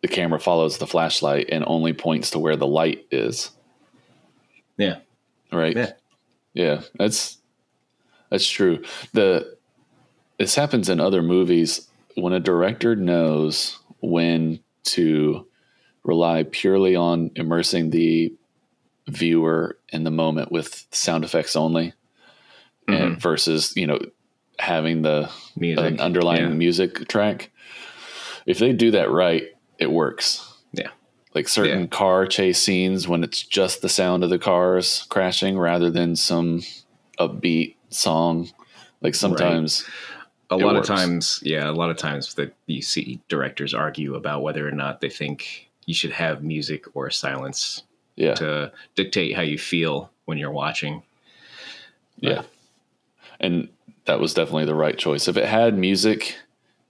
the 0.00 0.08
camera 0.08 0.40
follows 0.40 0.78
the 0.78 0.86
flashlight 0.86 1.48
and 1.52 1.64
only 1.66 1.92
points 1.92 2.30
to 2.30 2.38
where 2.38 2.56
the 2.56 2.66
light 2.66 3.06
is. 3.10 3.50
Yeah. 4.78 4.96
Right. 5.52 5.76
Yeah. 5.76 5.92
Yeah. 6.54 6.80
That's 6.98 7.38
that's 8.30 8.48
true. 8.48 8.82
The 9.12 9.56
this 10.38 10.54
happens 10.54 10.88
in 10.88 10.98
other 10.98 11.22
movies 11.22 11.88
when 12.16 12.32
a 12.32 12.40
director 12.40 12.96
knows 12.96 13.78
when 14.00 14.60
to 14.84 15.46
rely 16.04 16.42
purely 16.42 16.96
on 16.96 17.30
immersing 17.36 17.90
the 17.90 18.34
viewer 19.08 19.78
in 19.90 20.04
the 20.04 20.10
moment 20.10 20.50
with 20.52 20.86
sound 20.90 21.24
effects 21.24 21.56
only 21.56 21.92
and 22.88 22.98
mm-hmm. 22.98 23.20
versus 23.20 23.72
you 23.76 23.86
know 23.86 23.98
having 24.58 25.02
the 25.02 25.30
Music. 25.56 25.84
an 25.84 26.00
underlying 26.00 26.42
Yeah. 26.42 26.54
music 26.54 27.08
track 27.08 27.50
if 28.46 28.58
they 28.58 28.72
do 28.72 28.92
that 28.92 29.10
right 29.10 29.44
it 29.78 29.90
works 29.90 30.48
Yeah. 30.72 30.90
like 31.34 31.48
certain 31.48 31.80
Yeah. 31.80 31.86
car 31.86 32.26
chase 32.26 32.62
scenes 32.62 33.08
when 33.08 33.24
it's 33.24 33.42
just 33.42 33.82
the 33.82 33.88
sound 33.88 34.22
of 34.24 34.30
the 34.30 34.38
cars 34.38 35.04
crashing 35.08 35.58
rather 35.58 35.90
than 35.90 36.14
some 36.16 36.62
upbeat 37.18 37.76
song 37.90 38.50
like 39.00 39.14
sometimes 39.14 39.84
a 40.52 40.56
lot 40.56 40.74
works. 40.74 40.88
of 40.90 40.96
times, 40.96 41.40
yeah, 41.42 41.68
a 41.68 41.72
lot 41.72 41.90
of 41.90 41.96
times 41.96 42.34
that 42.34 42.54
you 42.66 42.82
see 42.82 43.20
directors 43.28 43.74
argue 43.74 44.14
about 44.14 44.42
whether 44.42 44.66
or 44.66 44.72
not 44.72 45.00
they 45.00 45.08
think 45.10 45.68
you 45.86 45.94
should 45.94 46.12
have 46.12 46.42
music 46.44 46.84
or 46.94 47.10
silence 47.10 47.82
yeah 48.16 48.34
to 48.34 48.70
dictate 48.94 49.34
how 49.34 49.42
you 49.42 49.58
feel 49.58 50.10
when 50.26 50.38
you're 50.38 50.50
watching. 50.52 51.02
yeah 52.18 52.42
and 53.40 53.68
that 54.04 54.20
was 54.20 54.34
definitely 54.34 54.64
the 54.66 54.74
right 54.74 54.98
choice 54.98 55.28
if 55.28 55.36
it 55.36 55.46
had 55.46 55.76
music 55.78 56.36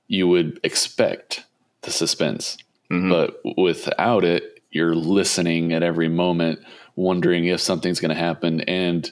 you 0.09 0.27
would 0.29 0.59
expect 0.65 1.45
the 1.83 1.91
suspense 1.91 2.57
Mhm. 2.91 3.09
but 3.09 3.41
without 3.57 4.25
it 4.25 4.61
you're 4.71 4.95
listening 4.95 5.73
at 5.73 5.83
every 5.83 6.09
moment 6.09 6.59
wondering 6.97 7.47
if 7.47 7.61
something's 7.61 8.01
going 8.01 8.15
to 8.15 8.15
happen 8.15 8.61
and 8.63 9.11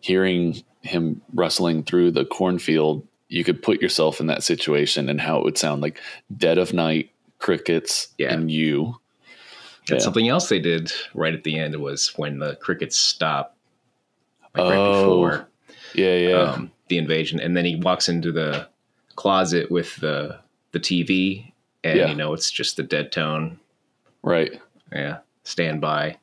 hearing 0.00 0.62
him 0.82 1.22
rustling 1.32 1.82
through 1.84 2.10
the 2.10 2.24
cornfield 2.24 3.06
you 3.32 3.44
could 3.44 3.62
put 3.62 3.80
yourself 3.80 4.20
in 4.20 4.26
that 4.26 4.42
situation 4.42 5.08
and 5.08 5.20
how 5.20 5.38
it 5.38 5.44
would 5.44 5.56
sound 5.58 5.80
like 5.82 6.00
dead 6.36 6.58
of 6.58 6.72
night 6.72 7.10
crickets 7.38 8.08
Yeah. 8.18 8.32
and 8.34 8.50
you 8.50 8.98
And 9.88 9.98
Yeah. 9.98 10.04
something 10.04 10.28
else 10.28 10.48
they 10.48 10.60
did 10.60 10.92
right 11.14 11.34
at 11.34 11.42
the 11.42 11.58
end 11.58 11.74
was 11.76 12.12
when 12.16 12.38
the 12.38 12.54
crickets 12.56 12.96
stop, 12.96 13.56
like 14.54 14.68
right 14.68 14.78
Oh, 14.78 14.92
before 14.92 15.48
yeah 15.94 16.16
yeah 16.16 16.42
um, 16.52 16.70
the 16.88 16.98
invasion, 16.98 17.40
and 17.40 17.56
then 17.56 17.64
he 17.64 17.76
walks 17.76 18.08
into 18.08 18.30
the 18.32 18.68
closet 19.16 19.70
with 19.70 19.96
the 19.96 20.38
the 20.72 20.78
TV, 20.80 21.52
and 21.84 21.98
Yeah. 21.98 22.06
you 22.08 22.14
know 22.14 22.32
it's 22.34 22.50
just 22.50 22.76
the 22.76 22.82
dead 22.82 23.10
tone. 23.12 23.58
right 24.22 24.60
Yeah, 24.92 25.18
stand 25.44 25.80
by. 25.80 26.16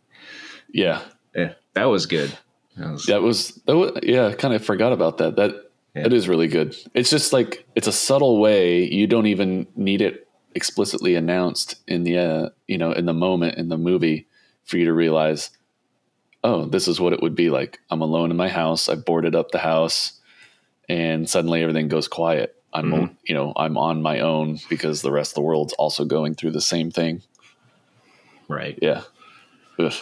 yeah 0.72 1.02
Yeah, 1.36 1.54
that 1.74 1.86
was 1.86 2.06
good. 2.06 2.32
That 2.78 2.92
was, 2.92 3.06
that 3.08 3.22
was 3.22 3.62
that 3.66 3.76
was 3.76 4.00
yeah 4.04 4.28
i 4.28 4.34
kind 4.34 4.54
of 4.54 4.64
forgot 4.64 4.94
about 4.94 5.18
that 5.18 5.36
that 5.36 5.69
Yeah. 5.96 6.04
that 6.04 6.14
is 6.14 6.30
really 6.30 6.48
good 6.48 6.76
it's 6.94 7.10
just 7.10 7.34
like 7.34 7.66
it's 7.76 7.88
a 7.88 7.92
subtle 7.92 8.40
way 8.40 8.84
you 8.84 9.08
don't 9.08 9.26
even 9.26 9.66
need 9.76 10.02
it 10.02 10.28
explicitly 10.54 11.16
announced 11.16 11.76
in 11.88 12.04
the 12.04 12.18
uh, 12.20 12.50
you 12.68 12.78
know 12.78 12.92
in 12.92 13.06
the 13.06 13.14
moment 13.14 13.58
in 13.58 13.70
the 13.70 13.78
movie 13.78 14.28
for 14.66 14.78
you 14.78 14.86
to 14.86 14.94
realize 14.94 15.50
oh 16.44 16.66
this 16.66 16.88
is 16.88 17.00
what 17.02 17.12
it 17.14 17.22
would 17.24 17.34
be 17.36 17.50
like 17.50 17.80
i'm 17.90 18.02
alone 18.02 18.30
in 18.30 18.38
my 18.38 18.50
house 18.50 18.88
i 18.88 18.94
boarded 18.96 19.36
up 19.36 19.50
the 19.52 19.58
house 19.60 20.14
and 20.88 21.28
suddenly 21.30 21.62
everything 21.64 21.88
goes 21.88 22.08
quiet 22.08 22.56
i'm 22.72 22.92
Mhm. 22.92 23.16
you 23.24 23.34
know 23.34 23.52
i'm 23.56 23.76
on 23.78 24.02
my 24.04 24.20
own 24.20 24.60
because 24.70 25.02
the 25.02 25.12
rest 25.12 25.32
of 25.32 25.36
the 25.36 25.42
world's 25.42 25.74
also 25.74 26.06
going 26.06 26.36
through 26.36 26.52
the 26.52 26.62
same 26.62 26.92
thing 26.92 27.24
right. 28.48 28.78
yeah 28.82 29.02
Ugh. 29.80 29.94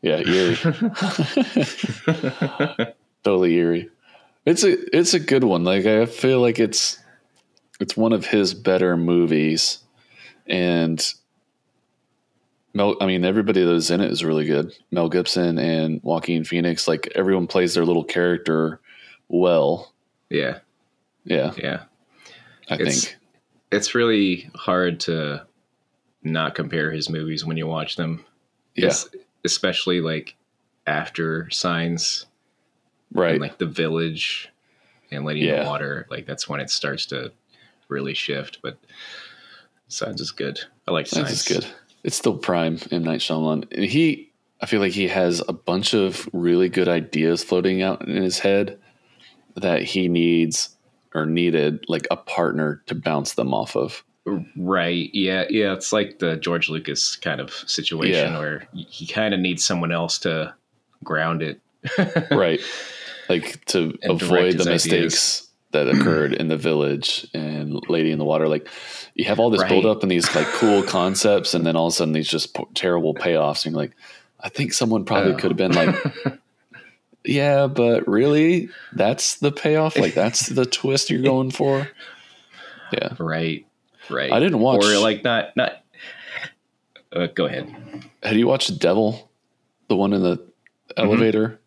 yeah 0.00 0.18
eerie 0.18 0.56
totally 3.24 3.54
eerie. 3.54 3.88
It's 4.46 4.62
a 4.64 4.76
it's 4.96 5.14
a 5.14 5.20
good 5.20 5.44
one. 5.44 5.64
Like 5.64 5.86
I 5.86 6.06
feel 6.06 6.40
like 6.40 6.58
it's 6.58 6.98
it's 7.80 7.96
one 7.96 8.12
of 8.12 8.26
his 8.26 8.54
better 8.54 8.96
movies, 8.96 9.78
and 10.46 11.04
Mel. 12.74 12.96
I 13.00 13.06
mean, 13.06 13.24
everybody 13.24 13.64
that's 13.64 13.90
in 13.90 14.00
it 14.00 14.10
is 14.10 14.24
really 14.24 14.44
good. 14.44 14.72
Mel 14.90 15.08
Gibson 15.08 15.58
and 15.58 16.00
Joaquin 16.02 16.44
Phoenix. 16.44 16.86
Like 16.88 17.10
everyone 17.14 17.46
plays 17.46 17.74
their 17.74 17.84
little 17.84 18.04
character 18.04 18.80
well. 19.28 19.92
Yeah, 20.30 20.58
Yeah, 21.24 21.52
yeah. 21.56 21.82
I 22.68 22.74
It's- 22.74 23.04
think. 23.04 23.16
It's 23.72 23.94
really 23.94 24.50
hard 24.54 25.00
to 25.00 25.44
not 26.22 26.54
compare 26.54 26.92
his 26.92 27.08
movies 27.10 27.44
when 27.44 27.56
you 27.56 27.66
watch 27.66 27.96
them. 27.96 28.24
Yeah, 28.76 28.92
especially 29.44 30.00
like 30.00 30.36
after 30.86 31.50
Signs 31.50 32.26
right. 33.14 33.32
and 33.32 33.40
like 33.40 33.58
The 33.58 33.66
Village 33.66 34.50
and 35.10 35.24
Lady 35.24 35.48
in 35.48 35.60
the 35.60 35.64
Water. 35.66 36.06
Like 36.10 36.26
that's 36.26 36.48
when 36.48 36.60
it 36.60 36.70
starts 36.70 37.06
to 37.06 37.32
really 37.88 38.14
shift. 38.14 38.58
But 38.62 38.78
Signs 39.88 40.20
is 40.20 40.30
good. 40.30 40.60
I 40.88 40.92
like 40.92 41.06
Signs 41.06 41.28
Signs. 41.28 41.40
is 41.50 41.56
good. 41.56 41.66
it's 42.02 42.16
still 42.16 42.36
prime 42.36 42.78
M 42.90 43.04
Night 43.04 43.20
Shyamalan. 43.20 43.72
And 43.72 43.84
he, 43.84 44.30
I 44.60 44.66
feel 44.66 44.80
like 44.80 44.92
he 44.92 45.08
has 45.08 45.42
a 45.48 45.52
bunch 45.52 45.94
of 45.94 46.28
really 46.32 46.68
good 46.68 46.88
ideas 46.88 47.44
floating 47.44 47.82
out 47.82 48.06
in 48.06 48.22
his 48.22 48.38
head 48.38 48.78
that 49.56 49.82
he 49.82 50.08
needs 50.08 50.70
or 51.14 51.26
needed 51.26 51.84
like 51.88 52.06
a 52.10 52.16
partner 52.16 52.82
to 52.86 52.94
bounce 52.94 53.34
them 53.34 53.54
off 53.54 53.76
of. 53.76 54.02
Right. 54.56 55.10
Yeah. 55.12 55.44
Yeah. 55.50 55.74
It's 55.74 55.92
like 55.92 56.18
the 56.18 56.36
George 56.36 56.68
Lucas 56.70 57.14
kind 57.14 57.40
of 57.40 57.52
situation 57.52 58.32
Yeah. 58.32 58.38
where 58.38 58.66
he 58.72 59.06
kind 59.06 59.34
of 59.34 59.38
needs 59.40 59.64
someone 59.64 59.92
else 59.92 60.18
to 60.20 60.54
ground 61.04 61.42
it. 61.42 61.60
right 62.30 62.60
like 63.28 63.64
to 63.66 63.96
avoid 64.04 64.58
the 64.58 64.64
mistakes 64.70 65.48
that 65.72 65.88
occurred 65.88 66.32
in 66.34 66.48
the 66.48 66.56
village 66.56 67.26
and 67.34 67.80
lady 67.88 68.12
in 68.12 68.18
the 68.20 68.24
water 68.24 68.46
like 68.48 68.68
you 69.14 69.24
have 69.24 69.40
all 69.40 69.50
this 69.50 69.60
Right. 69.62 69.68
build 69.68 69.86
up 69.86 70.02
and 70.02 70.10
these 70.10 70.32
like 70.36 70.46
cool 70.48 70.82
concepts 70.84 71.52
and 71.54 71.66
then 71.66 71.74
all 71.74 71.88
of 71.88 71.92
a 71.92 71.96
sudden 71.96 72.12
these 72.14 72.28
just 72.28 72.54
po- 72.54 72.68
terrible 72.74 73.12
payoffs 73.14 73.64
and 73.66 73.72
you're 73.74 73.82
like 73.82 73.92
i 74.40 74.48
think 74.48 74.72
someone 74.72 75.04
probably 75.04 75.32
Oh. 75.32 75.36
could 75.36 75.50
have 75.50 75.56
been 75.56 75.72
like 75.72 75.96
yeah 77.24 77.66
but 77.66 78.06
really 78.06 78.68
that's 78.92 79.36
the 79.36 79.50
payoff 79.50 79.98
like 79.98 80.14
that's 80.14 80.48
the 80.48 80.64
twist 80.66 81.10
you're 81.10 81.22
going 81.22 81.50
for 81.50 81.88
yeah 82.92 83.14
Right. 83.18 83.66
Right. 84.10 84.30
I 84.32 84.38
didn't 84.38 84.60
watch- 84.60 84.84
Or 84.84 84.98
like 84.98 85.24
not, 85.24 85.56
not, 85.56 85.82
uh, 87.12 87.26
go 87.34 87.46
ahead. 87.46 87.74
have 88.22 88.36
you 88.36 88.46
watched 88.46 88.78
devil 88.78 89.30
the 89.88 89.96
one 89.96 90.12
in 90.12 90.22
the 90.22 90.38
elevator 90.96 91.58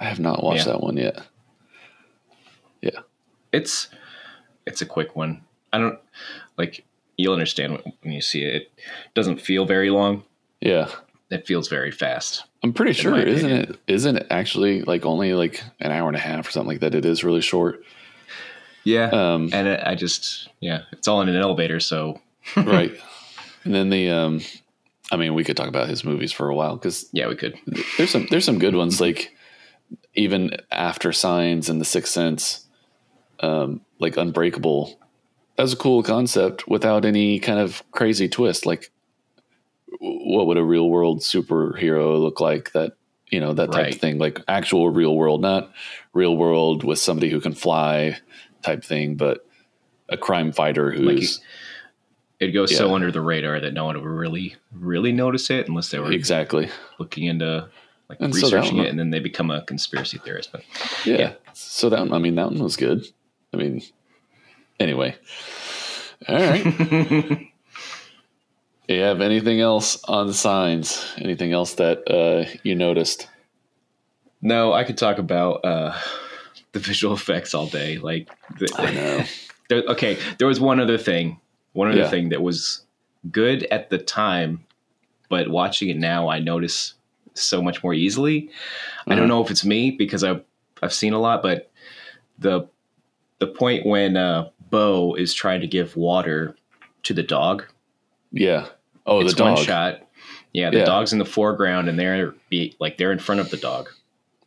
i 0.00 0.04
have 0.04 0.20
not 0.20 0.42
watched. 0.42 0.66
Yeah. 0.66 0.72
that 0.72 0.82
one 0.82 0.96
yet 0.96 1.20
Yeah, 2.82 3.00
It's, 3.52 3.88
it's 4.66 4.82
a 4.82 4.86
quick 4.86 5.16
one. 5.16 5.42
I 5.72 5.78
don't 5.78 5.98
like, 6.56 6.84
you'll 7.16 7.32
understand 7.32 7.80
when 8.02 8.12
you 8.12 8.20
see 8.20 8.42
it. 8.44 8.54
It 8.54 8.70
doesn't 9.14 9.40
feel 9.40 9.64
very 9.66 9.90
long. 9.90 10.24
yeah 10.60 10.88
It 11.30 11.46
feels 11.46 11.68
very 11.68 11.90
fast. 11.90 12.44
I'm 12.62 12.72
pretty 12.72 12.92
sure, 12.92 13.16
isn't 13.18 13.50
opinion. 13.50 13.70
it? 13.86 13.92
Isn't 13.94 14.16
it 14.16 14.26
actually 14.30 14.82
like 14.82 15.04
only 15.06 15.32
like 15.34 15.62
an 15.80 15.90
hour 15.92 16.08
and 16.08 16.16
a 16.16 16.20
half 16.20 16.48
or 16.48 16.50
something 16.50 16.68
like 16.68 16.80
that? 16.80 16.94
It 16.94 17.04
is 17.04 17.22
really 17.24 17.40
short. 17.40 17.82
Yeah. 18.84 19.10
Um, 19.10 19.50
and 19.52 19.68
it, 19.68 19.80
I 19.84 19.94
just, 19.94 20.48
yeah, 20.60 20.82
it's 20.92 21.06
all 21.08 21.20
in 21.20 21.28
an 21.28 21.36
elevator. 21.36 21.80
So 21.80 22.20
right. 22.56 22.92
And 23.64 23.74
then 23.74 23.90
the, 23.90 24.10
um, 24.10 24.40
I 25.12 25.16
mean, 25.16 25.34
we 25.34 25.44
could 25.44 25.56
talk 25.56 25.68
about 25.68 25.88
his 25.88 26.04
movies 26.04 26.32
for 26.32 26.48
a 26.48 26.54
while 26.54 26.76
because 26.76 27.08
yeah, 27.12 27.28
we 27.28 27.34
could. 27.36 27.58
there's 27.96 28.10
some 28.10 28.26
there's 28.30 28.44
some 28.44 28.58
good 28.58 28.74
ones 28.74 29.00
like 29.00 29.30
even 30.18 30.56
after 30.70 31.12
Signs 31.12 31.68
and 31.68 31.80
The 31.80 31.84
Sixth 31.84 32.12
Sense, 32.12 32.66
um, 33.40 33.80
like 33.98 34.16
Unbreakable. 34.16 34.98
That 35.56 35.62
was 35.62 35.72
a 35.72 35.76
cool 35.76 36.02
concept 36.02 36.68
without 36.68 37.04
any 37.04 37.38
kind 37.38 37.58
of 37.58 37.82
crazy 37.92 38.28
twist. 38.28 38.66
Like, 38.66 38.90
what 40.00 40.46
would 40.46 40.58
a 40.58 40.64
real 40.64 40.88
world 40.90 41.20
superhero 41.20 42.20
look 42.20 42.40
like? 42.40 42.72
That 42.72 42.92
you 43.30 43.40
know 43.40 43.52
that 43.54 43.72
type 43.72 43.84
Right. 43.84 43.94
of 43.94 44.00
thing, 44.00 44.18
like 44.18 44.40
actual 44.48 44.90
real 44.90 45.14
world, 45.14 45.40
not 45.40 45.72
real 46.12 46.36
world 46.36 46.84
with 46.84 46.98
somebody 46.98 47.30
who 47.30 47.40
can 47.40 47.54
fly 47.54 48.18
type 48.62 48.84
thing, 48.84 49.16
but 49.16 49.46
a 50.08 50.16
crime 50.16 50.52
fighter 50.52 50.90
who's 50.90 51.40
It'd 52.40 52.54
go 52.54 52.66
so 52.66 52.94
under 52.94 53.10
the 53.10 53.20
radar 53.20 53.58
that 53.60 53.74
no 53.74 53.84
one 53.86 53.96
would 53.96 54.08
really, 54.08 54.54
really 54.72 55.10
notice 55.10 55.50
it 55.50 55.68
unless 55.68 55.90
they 55.90 55.98
were 55.98 56.12
exactly 56.12 56.68
looking 57.00 57.24
into 57.24 57.68
like 58.08 58.18
And 58.20 58.34
so 58.34 58.46
researching 58.46 58.78
one- 58.78 58.86
it, 58.86 58.90
and 58.90 58.98
then 58.98 59.10
they 59.10 59.20
become 59.20 59.50
a 59.50 59.62
conspiracy 59.62 60.18
theorist. 60.18 60.50
But 60.52 60.62
Yeah. 61.04 61.16
Yeah. 61.18 61.32
So 61.52 61.88
that 61.90 62.00
one, 62.00 62.12
I 62.12 62.18
mean, 62.18 62.34
that 62.36 62.46
one 62.50 62.58
was 62.62 62.76
good. 62.76 63.06
I 63.52 63.56
mean, 63.56 63.82
anyway. 64.80 65.16
All 66.28 66.36
right. 66.36 66.64
you 68.88 69.00
have 69.00 69.20
anything 69.20 69.60
else 69.60 70.02
on 70.04 70.32
signs? 70.32 71.04
Anything 71.18 71.52
else 71.52 71.74
that 71.74 72.08
uh, 72.10 72.48
you 72.62 72.74
noticed? 72.74 73.28
no, 74.40 74.72
I 74.72 74.84
could 74.84 74.96
talk 74.96 75.18
about 75.18 75.64
uh, 75.64 75.92
the 76.72 76.78
visual 76.78 77.12
effects 77.14 77.54
all 77.54 77.66
day. 77.66 77.98
Like, 77.98 78.28
the, 78.58 78.72
I 78.78 78.90
know. 78.92 79.24
there, 79.68 79.82
okay, 79.88 80.16
there 80.38 80.46
was 80.46 80.60
one 80.60 80.78
other 80.80 80.96
thing. 80.98 81.40
One 81.72 81.88
other 81.88 81.98
Yeah. 82.02 82.08
thing 82.08 82.28
that 82.30 82.40
was 82.40 82.82
good 83.32 83.64
at 83.72 83.90
the 83.90 83.98
time, 83.98 84.64
but 85.28 85.48
watching 85.50 85.88
it 85.88 85.96
now, 85.96 86.28
I 86.28 86.38
notice 86.38 86.94
so 87.40 87.62
much 87.62 87.82
more 87.82 87.94
easily. 87.94 88.50
I 89.06 89.12
Uh-huh. 89.12 89.20
don't 89.20 89.28
know 89.28 89.42
if 89.44 89.50
it's 89.50 89.64
me 89.64 89.90
because 89.90 90.24
I've 90.24 90.42
I've 90.82 90.92
seen 90.92 91.12
a 91.12 91.18
lot, 91.20 91.42
but 91.42 91.70
the 92.38 92.68
the 93.38 93.46
point 93.46 93.86
when 93.86 94.16
uh, 94.16 94.48
Bo 94.70 95.14
is 95.14 95.32
trying 95.34 95.60
to 95.60 95.66
give 95.66 95.96
water 95.96 96.56
to 97.04 97.14
the 97.14 97.22
dog, 97.22 97.64
Yeah. 98.32 98.66
Oh, 99.06 99.20
it's 99.20 99.32
the 99.32 99.38
dog. 99.38 99.56
one 99.56 99.64
shot. 99.64 100.02
Yeah, 100.52 100.70
the 100.70 100.78
Yeah. 100.78 100.84
dog's 100.84 101.12
in 101.12 101.18
the 101.18 101.24
foreground, 101.24 101.88
and 101.88 101.98
they're 101.98 102.34
be 102.50 102.74
like 102.80 102.96
they're 102.98 103.12
in 103.12 103.18
front 103.18 103.40
of 103.40 103.50
the 103.50 103.56
dog, 103.56 103.88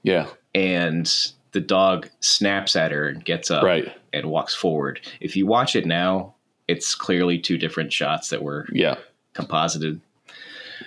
Yeah. 0.03 0.27
and 0.55 1.09
the 1.53 1.61
dog 1.61 2.09
snaps 2.21 2.75
at 2.75 2.91
her 2.91 3.07
and 3.09 3.23
gets 3.25 3.51
up 3.51 3.63
Right. 3.63 3.91
and 4.13 4.25
walks 4.27 4.53
forward. 4.55 5.01
If 5.19 5.35
you 5.35 5.45
watch 5.45 5.75
it 5.75 5.85
now, 5.85 6.33
it's 6.67 6.95
clearly 6.95 7.37
two 7.39 7.57
different 7.57 7.91
shots 7.91 8.29
that 8.29 8.41
were 8.41 8.67
Yeah. 8.71 8.95
composited. 9.33 9.99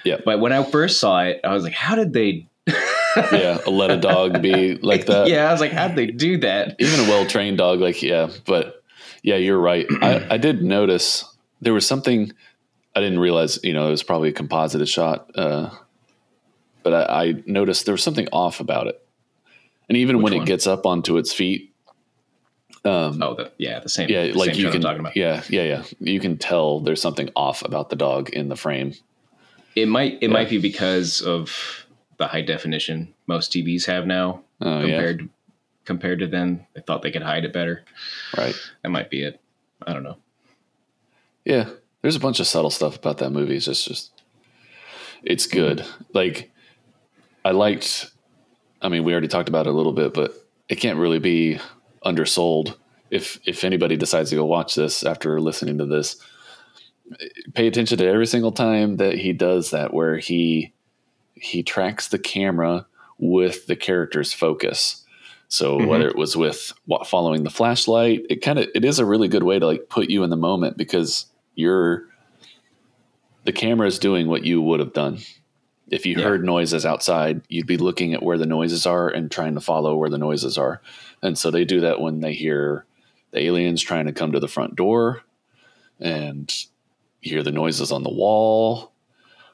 Yeah. 0.05 0.17
But 0.25 0.41
when 0.41 0.53
I 0.53 0.63
first 0.63 1.01
saw 1.01 1.21
it, 1.25 1.41
I 1.45 1.53
was 1.55 1.63
like, 1.65 1.73
how 1.73 1.95
did 1.95 2.13
they? 2.13 2.47
Yeah. 3.17 3.59
Let 3.69 3.93
a 3.93 3.97
dog 3.97 4.43
be 4.43 4.75
like 4.75 5.07
that. 5.07 5.29
yeah, 5.29 5.49
I 5.49 5.53
was 5.53 5.61
like, 5.61 5.71
how 5.71 5.87
did 5.87 5.97
they 5.97 6.07
do 6.09 6.39
that? 6.39 6.75
even 6.81 6.99
a 6.99 7.09
well 7.09 7.25
trained 7.25 7.59
dog, 7.59 7.79
like 7.79 8.03
yeah, 8.03 8.29
but 8.45 8.83
yeah, 9.23 9.37
you're 9.37 9.59
right. 9.59 9.87
I, 10.03 10.27
I 10.33 10.37
did 10.37 10.63
notice 10.65 11.25
there 11.61 11.73
was 11.73 11.87
something 11.87 12.33
I 12.97 12.99
didn't 13.01 13.21
realize. 13.21 13.61
You 13.63 13.73
know, 13.73 13.87
it 13.87 13.91
was 13.91 14.03
probably 14.03 14.31
a 14.31 14.33
composited 14.33 14.89
shot, 14.89 15.31
uh, 15.37 15.71
but 16.83 17.09
I, 17.09 17.23
I 17.29 17.35
noticed 17.47 17.85
there 17.87 17.95
was 17.95 18.03
something 18.03 18.27
off 18.33 18.59
about 18.59 18.89
it. 18.89 19.01
And 19.89 19.97
even 19.97 20.17
Which 20.17 20.25
when 20.25 20.33
one? 20.33 20.43
it 20.43 20.47
gets 20.47 20.67
up 20.67 20.85
onto 20.85 21.17
its 21.17 21.33
feet, 21.33 21.73
um, 22.85 23.23
Oh, 23.23 23.35
the, 23.35 23.53
yeah, 23.59 23.79
the 23.79 23.89
same. 23.89 24.09
yeah, 24.11 24.25
the 24.27 24.33
like 24.33 24.55
same 24.55 24.61
you 24.61 24.67
can, 24.71 24.77
I'm 24.77 24.83
talking 24.83 25.01
about. 25.01 25.17
yeah, 25.17 25.43
yeah, 25.49 25.63
yeah, 25.63 25.83
you 26.01 26.19
can 26.19 26.37
tell 26.37 26.81
there's 26.81 27.01
something 27.01 27.31
off 27.37 27.63
about 27.65 27.91
the 27.91 27.97
dog 27.97 28.31
in 28.31 28.49
the 28.49 28.57
frame. 28.57 28.95
It 29.77 29.87
might 29.89 30.15
it 30.15 30.23
Yeah. 30.25 30.29
might 30.29 30.49
be 30.51 30.59
because 30.59 31.21
of 31.21 31.87
the 32.19 32.27
high 32.29 32.43
definition 32.43 33.13
most 33.27 33.53
TVs 33.53 33.87
have 33.87 34.07
now 34.07 34.43
Oh 34.61 34.81
compared 34.81 35.29
compared 35.85 36.19
to 36.21 36.27
then. 36.27 36.67
They 36.75 36.81
thought 36.81 37.03
they 37.03 37.11
could 37.11 37.23
hide 37.23 37.45
it 37.45 37.53
better. 37.53 37.85
right. 38.37 38.55
That 38.83 38.91
might 38.91 39.11
be 39.11 39.23
it. 39.23 39.41
I 39.87 39.93
don't 39.93 40.03
know. 40.05 40.17
Yeah, 41.45 41.69
there's 42.03 42.17
a 42.17 42.21
bunch 42.21 42.41
of 42.41 42.47
subtle 42.47 42.71
stuff 42.71 42.97
about 42.97 43.19
that 43.19 43.31
movie. 43.31 43.57
It's 43.57 43.67
just, 43.67 43.87
just 43.87 44.11
it's 45.23 45.47
good. 45.47 45.85
Like 46.15 46.51
I 47.45 47.51
liked. 47.51 48.11
I 48.81 48.89
mean, 48.89 49.05
we 49.05 49.13
already 49.13 49.29
talked 49.29 49.49
about 49.49 49.67
it 49.67 49.71
a 49.71 49.77
little 49.77 49.93
bit, 49.93 50.15
but 50.15 50.33
it 50.69 50.77
can't 50.77 50.99
really 50.99 51.19
be 51.19 51.59
undersold. 52.05 52.77
If 53.11 53.41
if 53.45 53.65
anybody 53.65 53.97
decides 53.97 54.31
to 54.31 54.37
go 54.37 54.45
watch 54.47 54.75
this 54.75 55.03
after 55.05 55.41
listening 55.41 55.79
to 55.79 55.87
this, 55.87 56.17
pay 57.55 57.67
attention 57.67 57.99
to 57.99 58.07
every 58.07 58.27
single 58.27 58.53
time 58.53 58.97
that 58.97 59.19
he 59.19 59.33
does 59.33 59.71
that, 59.71 59.93
where 59.95 60.19
he 60.19 60.73
he 61.35 61.63
tracks 61.63 62.09
the 62.09 62.19
camera 62.19 62.87
with 63.19 63.67
the 63.67 63.77
character's 63.77 64.33
focus. 64.33 65.05
So 65.49 65.79
Mhm. 65.79 65.87
whether 65.89 66.09
it 66.09 66.17
was 66.17 66.37
with 66.37 66.73
wa- 66.87 67.05
following 67.05 67.43
the 67.45 67.51
flashlight, 67.51 68.25
it 68.31 68.37
kind 68.43 68.59
of 68.59 68.69
it 68.75 68.85
is 68.85 68.99
a 68.99 69.05
really 69.05 69.29
good 69.29 69.43
way 69.43 69.59
to 69.59 69.67
like 69.67 69.89
put 69.89 70.11
you 70.11 70.23
in 70.25 70.31
the 70.31 70.37
moment 70.37 70.77
because 70.77 71.27
you're 71.55 72.09
the 73.45 73.53
camera 73.53 73.87
is 73.87 73.99
doing 73.99 74.27
what 74.29 74.45
you 74.45 74.63
would 74.63 74.81
have 74.81 74.93
done. 74.95 75.19
If 75.91 76.07
you 76.07 76.17
Yeah. 76.17 76.25
heard 76.25 76.45
noises 76.45 76.87
outside, 76.87 77.43
you'd 77.49 77.67
be 77.67 77.77
looking 77.77 78.15
at 78.15 78.23
where 78.23 78.39
the 78.39 78.47
noises 78.47 78.87
are 78.87 79.09
and 79.09 79.31
trying 79.31 79.55
to 79.55 79.61
follow 79.61 79.97
where 79.97 80.09
the 80.09 80.17
noises 80.19 80.57
are. 80.57 80.81
And 81.23 81.37
so 81.37 81.51
they 81.51 81.65
do 81.67 81.81
that 81.81 82.01
when 82.01 82.21
they 82.21 82.33
hear 82.33 82.87
the 83.33 83.41
aliens 83.45 83.83
trying 83.83 84.07
to 84.07 84.13
come 84.13 84.33
to 84.33 84.41
the 84.41 84.49
front 84.49 84.77
door 84.77 85.23
and 86.01 86.51
you 87.25 87.33
hear 87.33 87.43
the 87.43 87.53
noises 87.53 87.91
on 87.93 88.03
the 88.03 88.11
wall 88.13 88.93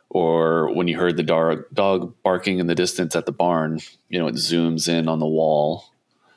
or 0.09 0.73
when 0.75 0.89
you 0.89 0.99
heard 0.99 1.17
the 1.17 1.23
dog, 1.23 1.63
dog 1.73 2.15
barking 2.23 2.59
in 2.59 2.67
the 2.67 2.75
distance 2.75 3.15
at 3.15 3.27
the 3.27 3.33
barn, 3.33 3.81
you 4.09 4.19
know, 4.19 4.27
it 4.27 4.35
zooms 4.35 4.89
in 4.89 5.09
on 5.09 5.21
the 5.21 5.27
wall 5.27 5.85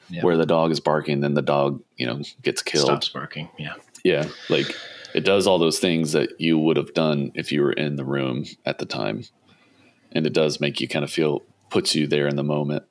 Yeah. 0.10 0.22
where 0.23 0.38
the 0.38 0.45
dog 0.45 0.72
is 0.72 0.80
barking, 0.80 1.22
then 1.22 1.34
the 1.34 1.41
dog, 1.41 1.81
you 1.97 2.05
know, 2.05 2.22
gets 2.43 2.61
killed. 2.61 2.85
Stops 2.85 3.10
barking. 3.10 3.49
Yeah. 3.57 3.73
Yeah, 4.03 4.27
like 4.49 4.76
it 5.15 5.23
does 5.26 5.47
all 5.47 5.57
those 5.60 5.80
things 5.80 6.11
that 6.11 6.39
you 6.39 6.57
would 6.60 6.76
have 6.77 6.93
done 6.93 7.31
if 7.35 7.51
you 7.51 7.61
were 7.61 7.72
in 7.72 7.95
the 7.95 8.03
room 8.05 8.45
at 8.65 8.77
the 8.80 8.85
time. 8.85 9.23
And 10.11 10.27
it 10.27 10.34
does 10.34 10.60
make 10.60 10.80
you 10.81 10.88
kind 10.88 11.03
of 11.05 11.10
feel 11.11 11.41
puts 11.69 11.95
you 11.95 12.05
there 12.05 12.27
in 12.27 12.35
the 12.35 12.43
moment. 12.43 12.84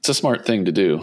It's 0.00 0.08
a 0.10 0.14
smart 0.14 0.44
thing 0.44 0.64
to 0.66 0.72
do. 0.72 1.02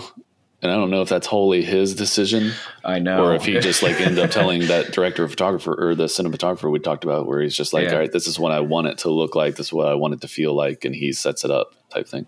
And 0.63 0.71
I 0.71 0.75
don't 0.75 0.91
know 0.91 1.01
if 1.01 1.09
that's 1.09 1.25
wholly 1.25 1.63
his 1.63 1.95
decision 1.95 2.51
I 2.85 2.99
know. 2.99 3.23
or 3.25 3.33
if 3.35 3.45
he 3.45 3.59
just 3.59 3.81
like 3.81 3.99
ended 3.99 4.19
up 4.23 4.29
telling 4.39 4.67
that 4.67 4.91
director 4.91 5.23
of 5.23 5.31
photographer 5.31 5.73
or 5.73 5.95
the 5.95 6.05
cinematographer 6.05 6.69
we 6.71 6.77
talked 6.79 7.03
about 7.03 7.25
where 7.25 7.41
he's 7.41 7.55
just 7.55 7.73
like, 7.73 7.85
Yeah. 7.85 7.93
all 7.93 7.99
right, 7.99 8.11
this 8.11 8.27
is 8.27 8.37
what 8.37 8.51
I 8.51 8.59
want 8.59 8.85
it 8.87 8.99
to 8.99 9.09
look 9.09 9.33
like, 9.35 9.55
this 9.55 9.67
is 9.67 9.73
what 9.73 9.87
I 9.87 9.95
want 9.95 10.13
it 10.13 10.21
to 10.21 10.27
feel 10.27 10.53
like, 10.53 10.85
and 10.85 10.93
he 10.93 11.13
sets 11.13 11.43
it 11.43 11.49
up 11.51 11.73
type 11.89 12.07
thing. 12.07 12.27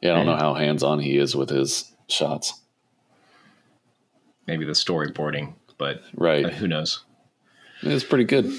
Yeah, 0.00 0.12
I 0.12 0.16
don't 0.16 0.26
know 0.26 0.36
how 0.36 0.54
hands 0.54 0.82
on 0.82 0.98
he 1.00 1.18
is 1.18 1.36
with 1.36 1.50
his 1.50 1.92
shots. 2.08 2.60
maybe 4.46 4.64
the 4.64 4.72
storyboarding, 4.72 5.54
but 5.76 6.02
Right. 6.14 6.44
uh, 6.46 6.50
who 6.50 6.68
knows? 6.68 7.02
It's 7.82 8.04
pretty 8.04 8.24
good. 8.24 8.50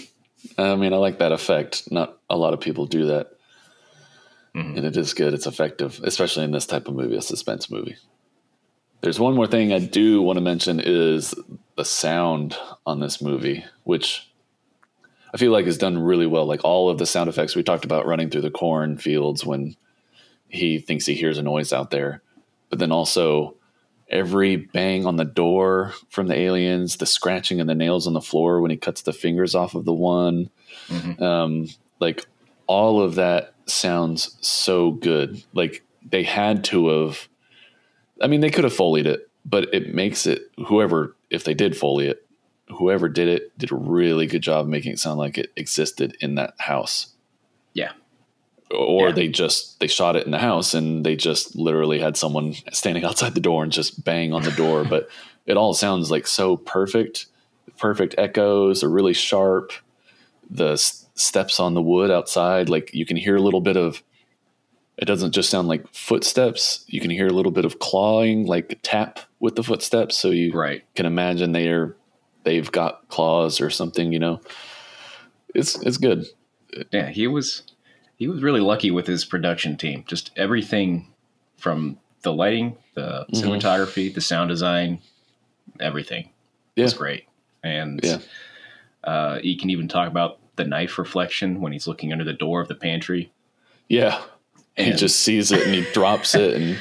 I 0.58 0.76
mean, 0.76 0.94
I 0.94 0.98
like 0.98 1.20
that 1.20 1.32
effect. 1.32 1.92
Not 1.92 2.18
a 2.30 2.38
lot 2.38 2.54
of 2.54 2.60
people 2.60 2.86
do 2.86 3.06
that. 3.08 3.32
Mhm. 4.54 4.78
And 4.78 4.86
it 4.86 4.98
is 4.98 5.14
good. 5.14 5.34
It's 5.34 5.48
effective, 5.48 6.00
especially 6.04 6.44
in 6.44 6.52
this 6.52 6.66
type 6.66 6.88
of 6.88 6.94
movie, 6.96 7.16
a 7.16 7.22
suspense 7.22 7.72
movie. 7.72 7.96
There's 9.02 9.20
one 9.20 9.36
more 9.36 9.48
thing 9.48 9.72
I 9.72 9.80
do 9.80 10.22
want 10.22 10.38
to 10.38 10.42
mention 10.42 10.82
is 10.84 11.36
the 11.76 11.86
sound 11.86 12.58
on 12.86 13.00
this 13.00 13.22
movie, 13.22 13.64
which 13.84 14.30
I 15.34 15.38
feel 15.38 15.52
like 15.52 15.68
is 15.68 15.78
done 15.78 16.00
really 16.00 16.26
well. 16.26 16.46
Like 16.46 16.64
all 16.64 16.90
of 16.90 16.98
the 16.98 17.06
sound 17.06 17.30
effects 17.30 17.56
we 17.56 17.64
talked 17.64 17.86
about 17.86 18.08
running 18.08 18.30
through 18.30 18.42
the 18.42 18.52
cornfields 18.52 19.46
when 19.46 19.76
he 20.50 20.80
thinks 20.80 21.06
he 21.06 21.14
hears 21.14 21.38
a 21.38 21.44
noise 21.44 21.72
out 21.72 21.92
there. 21.92 22.22
But 22.70 22.80
then 22.80 22.92
also 22.92 23.56
every 24.10 24.56
bang 24.56 25.06
on 25.06 25.18
the 25.18 25.26
door 25.26 25.94
from 26.10 26.28
the 26.28 26.36
aliens, 26.38 26.98
the 26.98 27.06
scratching 27.06 27.60
and 27.60 27.70
the 27.70 27.76
nails 27.76 28.08
on 28.08 28.14
the 28.14 28.22
floor 28.22 28.62
when 28.62 28.72
he 28.72 28.78
cuts 28.78 29.02
the 29.02 29.14
fingers 29.14 29.54
off 29.54 29.76
of 29.76 29.86
the 29.86 29.94
one. 29.94 30.50
Mhm. 30.88 31.22
Um, 31.22 31.68
like 32.00 32.26
all 32.68 33.02
of 33.02 33.16
that 33.16 33.54
sounds 33.66 34.38
so 34.42 34.92
good. 34.92 35.44
Like 35.54 35.84
they 36.10 36.24
had 36.24 36.64
to 36.66 36.88
have, 36.88 37.28
I 38.22 38.28
mean, 38.28 38.42
they 38.42 38.50
could 38.50 38.64
have 38.64 38.74
folied 38.74 39.08
it, 39.08 39.30
but 39.46 39.74
it 39.74 39.94
makes 39.94 40.26
it, 40.26 40.44
whoever, 40.68 41.16
if 41.30 41.44
they 41.44 41.54
did 41.54 41.78
foley 41.78 42.08
it, 42.08 42.26
whoever 42.70 43.08
did 43.08 43.28
it 43.28 43.58
did 43.58 43.72
a 43.72 43.76
really 43.76 44.28
good 44.28 44.42
job 44.42 44.68
making 44.68 44.92
it 44.94 45.00
sound 45.00 45.18
like 45.20 45.38
it 45.38 45.52
existed 45.56 46.18
in 46.20 46.36
that 46.36 46.54
house 46.58 47.14
Yeah. 47.74 47.92
or 48.72 49.08
Yeah. 49.08 49.14
they 49.16 49.28
just 49.30 49.80
they 49.80 49.88
shot 49.88 50.18
it 50.18 50.26
in 50.26 50.32
the 50.32 50.38
house 50.38 50.74
and 50.74 51.06
they 51.06 51.16
just 51.16 51.56
literally 51.56 52.00
had 52.00 52.18
someone 52.18 52.54
standing 52.74 53.04
outside 53.06 53.36
the 53.36 53.40
door 53.40 53.64
and 53.64 53.72
just 53.72 54.04
bang 54.04 54.34
on 54.34 54.44
the 54.44 54.52
door 54.52 54.84
but 54.84 55.08
it 55.46 55.56
all 55.56 55.74
sounds 55.74 56.12
like 56.12 56.28
so 56.28 56.58
perfect 56.58 57.28
perfect 57.78 58.16
echoes 58.18 58.84
are 58.84 58.90
really 58.90 59.14
sharp 59.14 59.72
the 60.50 60.74
s- 60.74 61.06
steps 61.16 61.62
on 61.62 61.74
the 61.74 61.82
wood 61.82 62.12
outside 62.12 62.68
like 62.68 62.94
you 62.94 63.06
can 63.06 63.16
hear 63.16 63.38
a 63.38 63.42
little 63.42 63.62
bit 63.62 63.78
of 63.78 64.04
it 64.98 65.06
doesn't 65.06 65.32
just 65.32 65.50
sound 65.50 65.68
like 65.68 65.88
footsteps 65.94 66.84
you 66.88 67.00
can 67.00 67.12
hear 67.12 67.28
a 67.28 67.34
little 67.34 67.52
bit 67.52 67.66
of 67.66 67.80
clawing 67.80 68.46
like 68.48 68.80
tap 68.84 69.20
with 69.40 69.56
the 69.56 69.64
footsteps 69.64 70.18
so 70.18 70.30
you 70.30 70.52
Right. 70.54 70.84
can 70.96 71.06
imagine 71.06 71.52
they're 71.52 71.96
they've 72.44 72.72
got 72.72 73.08
claws 73.10 73.62
or 73.62 73.70
something 73.70 74.12
you 74.12 74.20
know 74.20 74.40
it's 75.54 75.80
it's 75.82 75.98
good 75.98 76.26
Yeah, 76.92 77.10
he 77.10 77.28
was 77.28 77.64
he 78.18 78.28
was 78.28 78.42
really 78.42 78.60
lucky 78.62 78.90
with 78.92 79.06
his 79.06 79.24
production 79.26 79.78
team. 79.78 80.04
Just 80.08 80.32
everything 80.36 81.08
from 81.58 81.98
the 82.24 82.34
lighting, 82.34 82.76
the 82.96 83.26
Mhm. 83.32 83.42
cinematography, 83.62 84.12
the 84.14 84.22
sound 84.22 84.50
design, 84.50 85.00
everything 85.80 86.30
yeah 86.76 86.84
was 86.86 86.94
great. 86.96 87.26
And 87.64 88.00
Yeah. 88.04 88.18
uh, 89.04 89.40
you 89.44 89.58
can 89.58 89.70
even 89.70 89.88
talk 89.88 90.08
about 90.10 90.40
the 90.56 90.66
knife 90.66 90.98
reflection 90.98 91.62
when 91.62 91.72
he's 91.74 91.88
looking 91.88 92.12
under 92.12 92.24
the 92.26 92.34
door 92.34 92.60
of 92.62 92.68
the 92.68 92.76
pantry. 92.76 93.32
Yeah. 93.88 94.20
He 94.78 94.94
just 94.94 95.22
sees 95.22 95.52
it 95.52 95.64
and 95.66 95.74
he 95.76 95.82
drops 95.94 96.36
it 96.36 96.54
and 96.56 96.78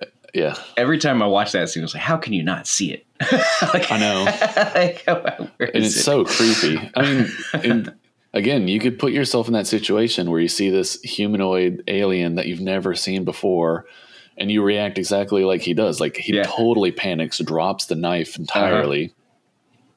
uh, 0.00 0.06
yeah. 0.34 0.54
Every 0.76 0.98
time 0.98 1.22
I 1.22 1.26
watch 1.26 1.52
that 1.52 1.68
scene, 1.68 1.82
I 1.82 1.84
was 1.84 1.94
like, 1.94 2.02
"How 2.02 2.16
can 2.16 2.32
you 2.32 2.42
not 2.42 2.66
see 2.66 2.92
it?" 2.92 3.06
Like- 3.74 3.90
I 3.92 3.98
know. 3.98 4.24
like, 4.74 5.04
And 5.06 5.84
it's 5.84 5.96
it? 5.96 6.02
so 6.02 6.24
creepy. 6.24 6.90
I 6.96 7.02
mean, 7.02 7.26
and 7.54 7.94
again, 8.32 8.66
you 8.68 8.80
could 8.80 8.98
put 8.98 9.12
yourself 9.12 9.46
in 9.46 9.52
that 9.54 9.66
situation 9.66 10.30
where 10.30 10.40
you 10.40 10.48
see 10.48 10.70
this 10.70 11.00
humanoid 11.02 11.82
alien 11.88 12.36
that 12.36 12.46
you've 12.46 12.60
never 12.60 12.94
seen 12.94 13.24
before 13.24 13.84
and 14.38 14.50
you 14.50 14.62
react 14.62 14.96
exactly 14.96 15.44
like 15.44 15.60
he 15.60 15.74
does. 15.74 16.00
Like 16.00 16.16
he 16.16 16.34
Yeah. 16.34 16.42
Uh-huh. 16.42 16.56
totally 16.56 16.92
panics, 16.92 17.38
drops 17.38 17.84
the 17.86 17.94
knife 17.94 18.38
entirely. 18.38 19.12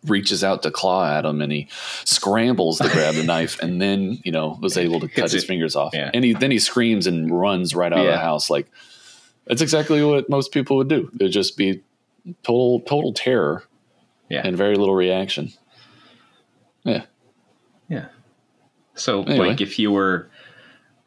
Reaches 0.07 0.43
out 0.43 0.63
to 0.63 0.71
claw 0.71 1.07
at 1.07 1.25
him 1.25 1.41
and 1.41 1.51
he 1.51 1.67
scrambles 2.03 2.77
to 2.79 2.89
grab 2.89 3.15
the 3.15 3.23
knife 3.31 3.59
and 3.61 3.81
then, 3.81 4.19
you 4.23 4.31
know, 4.31 4.57
was 4.61 4.77
able 4.77 4.99
to 4.99 5.07
cut 5.07 5.31
his 5.31 5.43
it. 5.43 5.47
fingers 5.47 5.75
off. 5.75 5.93
Yeah. 5.93 6.11
And 6.13 6.23
he 6.23 6.33
then 6.33 6.51
he 6.51 6.59
screams 6.59 7.07
and 7.07 7.31
runs 7.37 7.73
right 7.75 7.91
out 7.91 7.99
of 7.99 8.05
the 8.05 8.17
house. 8.17 8.49
Like 8.49 8.67
that's 9.45 9.61
exactly 9.61 10.03
what 10.03 10.29
most 10.29 10.51
people 10.51 10.77
would 10.77 10.87
do. 10.89 11.09
It'd 11.19 11.31
just 11.31 11.57
be 11.57 11.81
total 12.43 12.79
total 12.81 13.13
terror 13.13 13.63
Yeah. 14.29 14.41
and 14.45 14.57
very 14.57 14.75
little 14.75 14.95
reaction. 14.95 15.51
Yeah. 16.83 17.05
Yeah. 17.89 18.05
So, 18.95 19.23
Anyway. 19.23 19.47
like, 19.49 19.61
if 19.61 19.77
you 19.77 19.91
were 19.91 20.29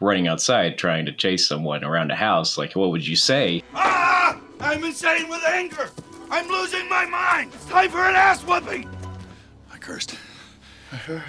running 0.01 0.29
outside 0.29 0.77
trying 0.79 1.07
to 1.07 1.13
chase 1.13 1.49
someone 1.49 1.83
around 1.85 2.11
a 2.11 2.17
house, 2.17 2.59
like, 2.59 2.77
what 2.77 2.91
would 2.91 3.07
you 3.07 3.17
say? 3.17 3.63
Ah! 3.75 4.39
I'm 4.61 4.85
insane 4.85 5.29
with 5.29 5.43
anger! 5.49 5.89
I'm 6.31 6.49
losing 6.49 6.89
my 6.89 7.07
mind! 7.07 7.53
It's 7.55 7.65
time 7.67 7.91
for 7.91 8.05
an 8.05 8.15
ass 8.15 8.43
whooping! 8.45 8.89
I 9.73 9.79
cursed. 9.79 10.15
I 10.93 10.97
heard. 10.97 11.23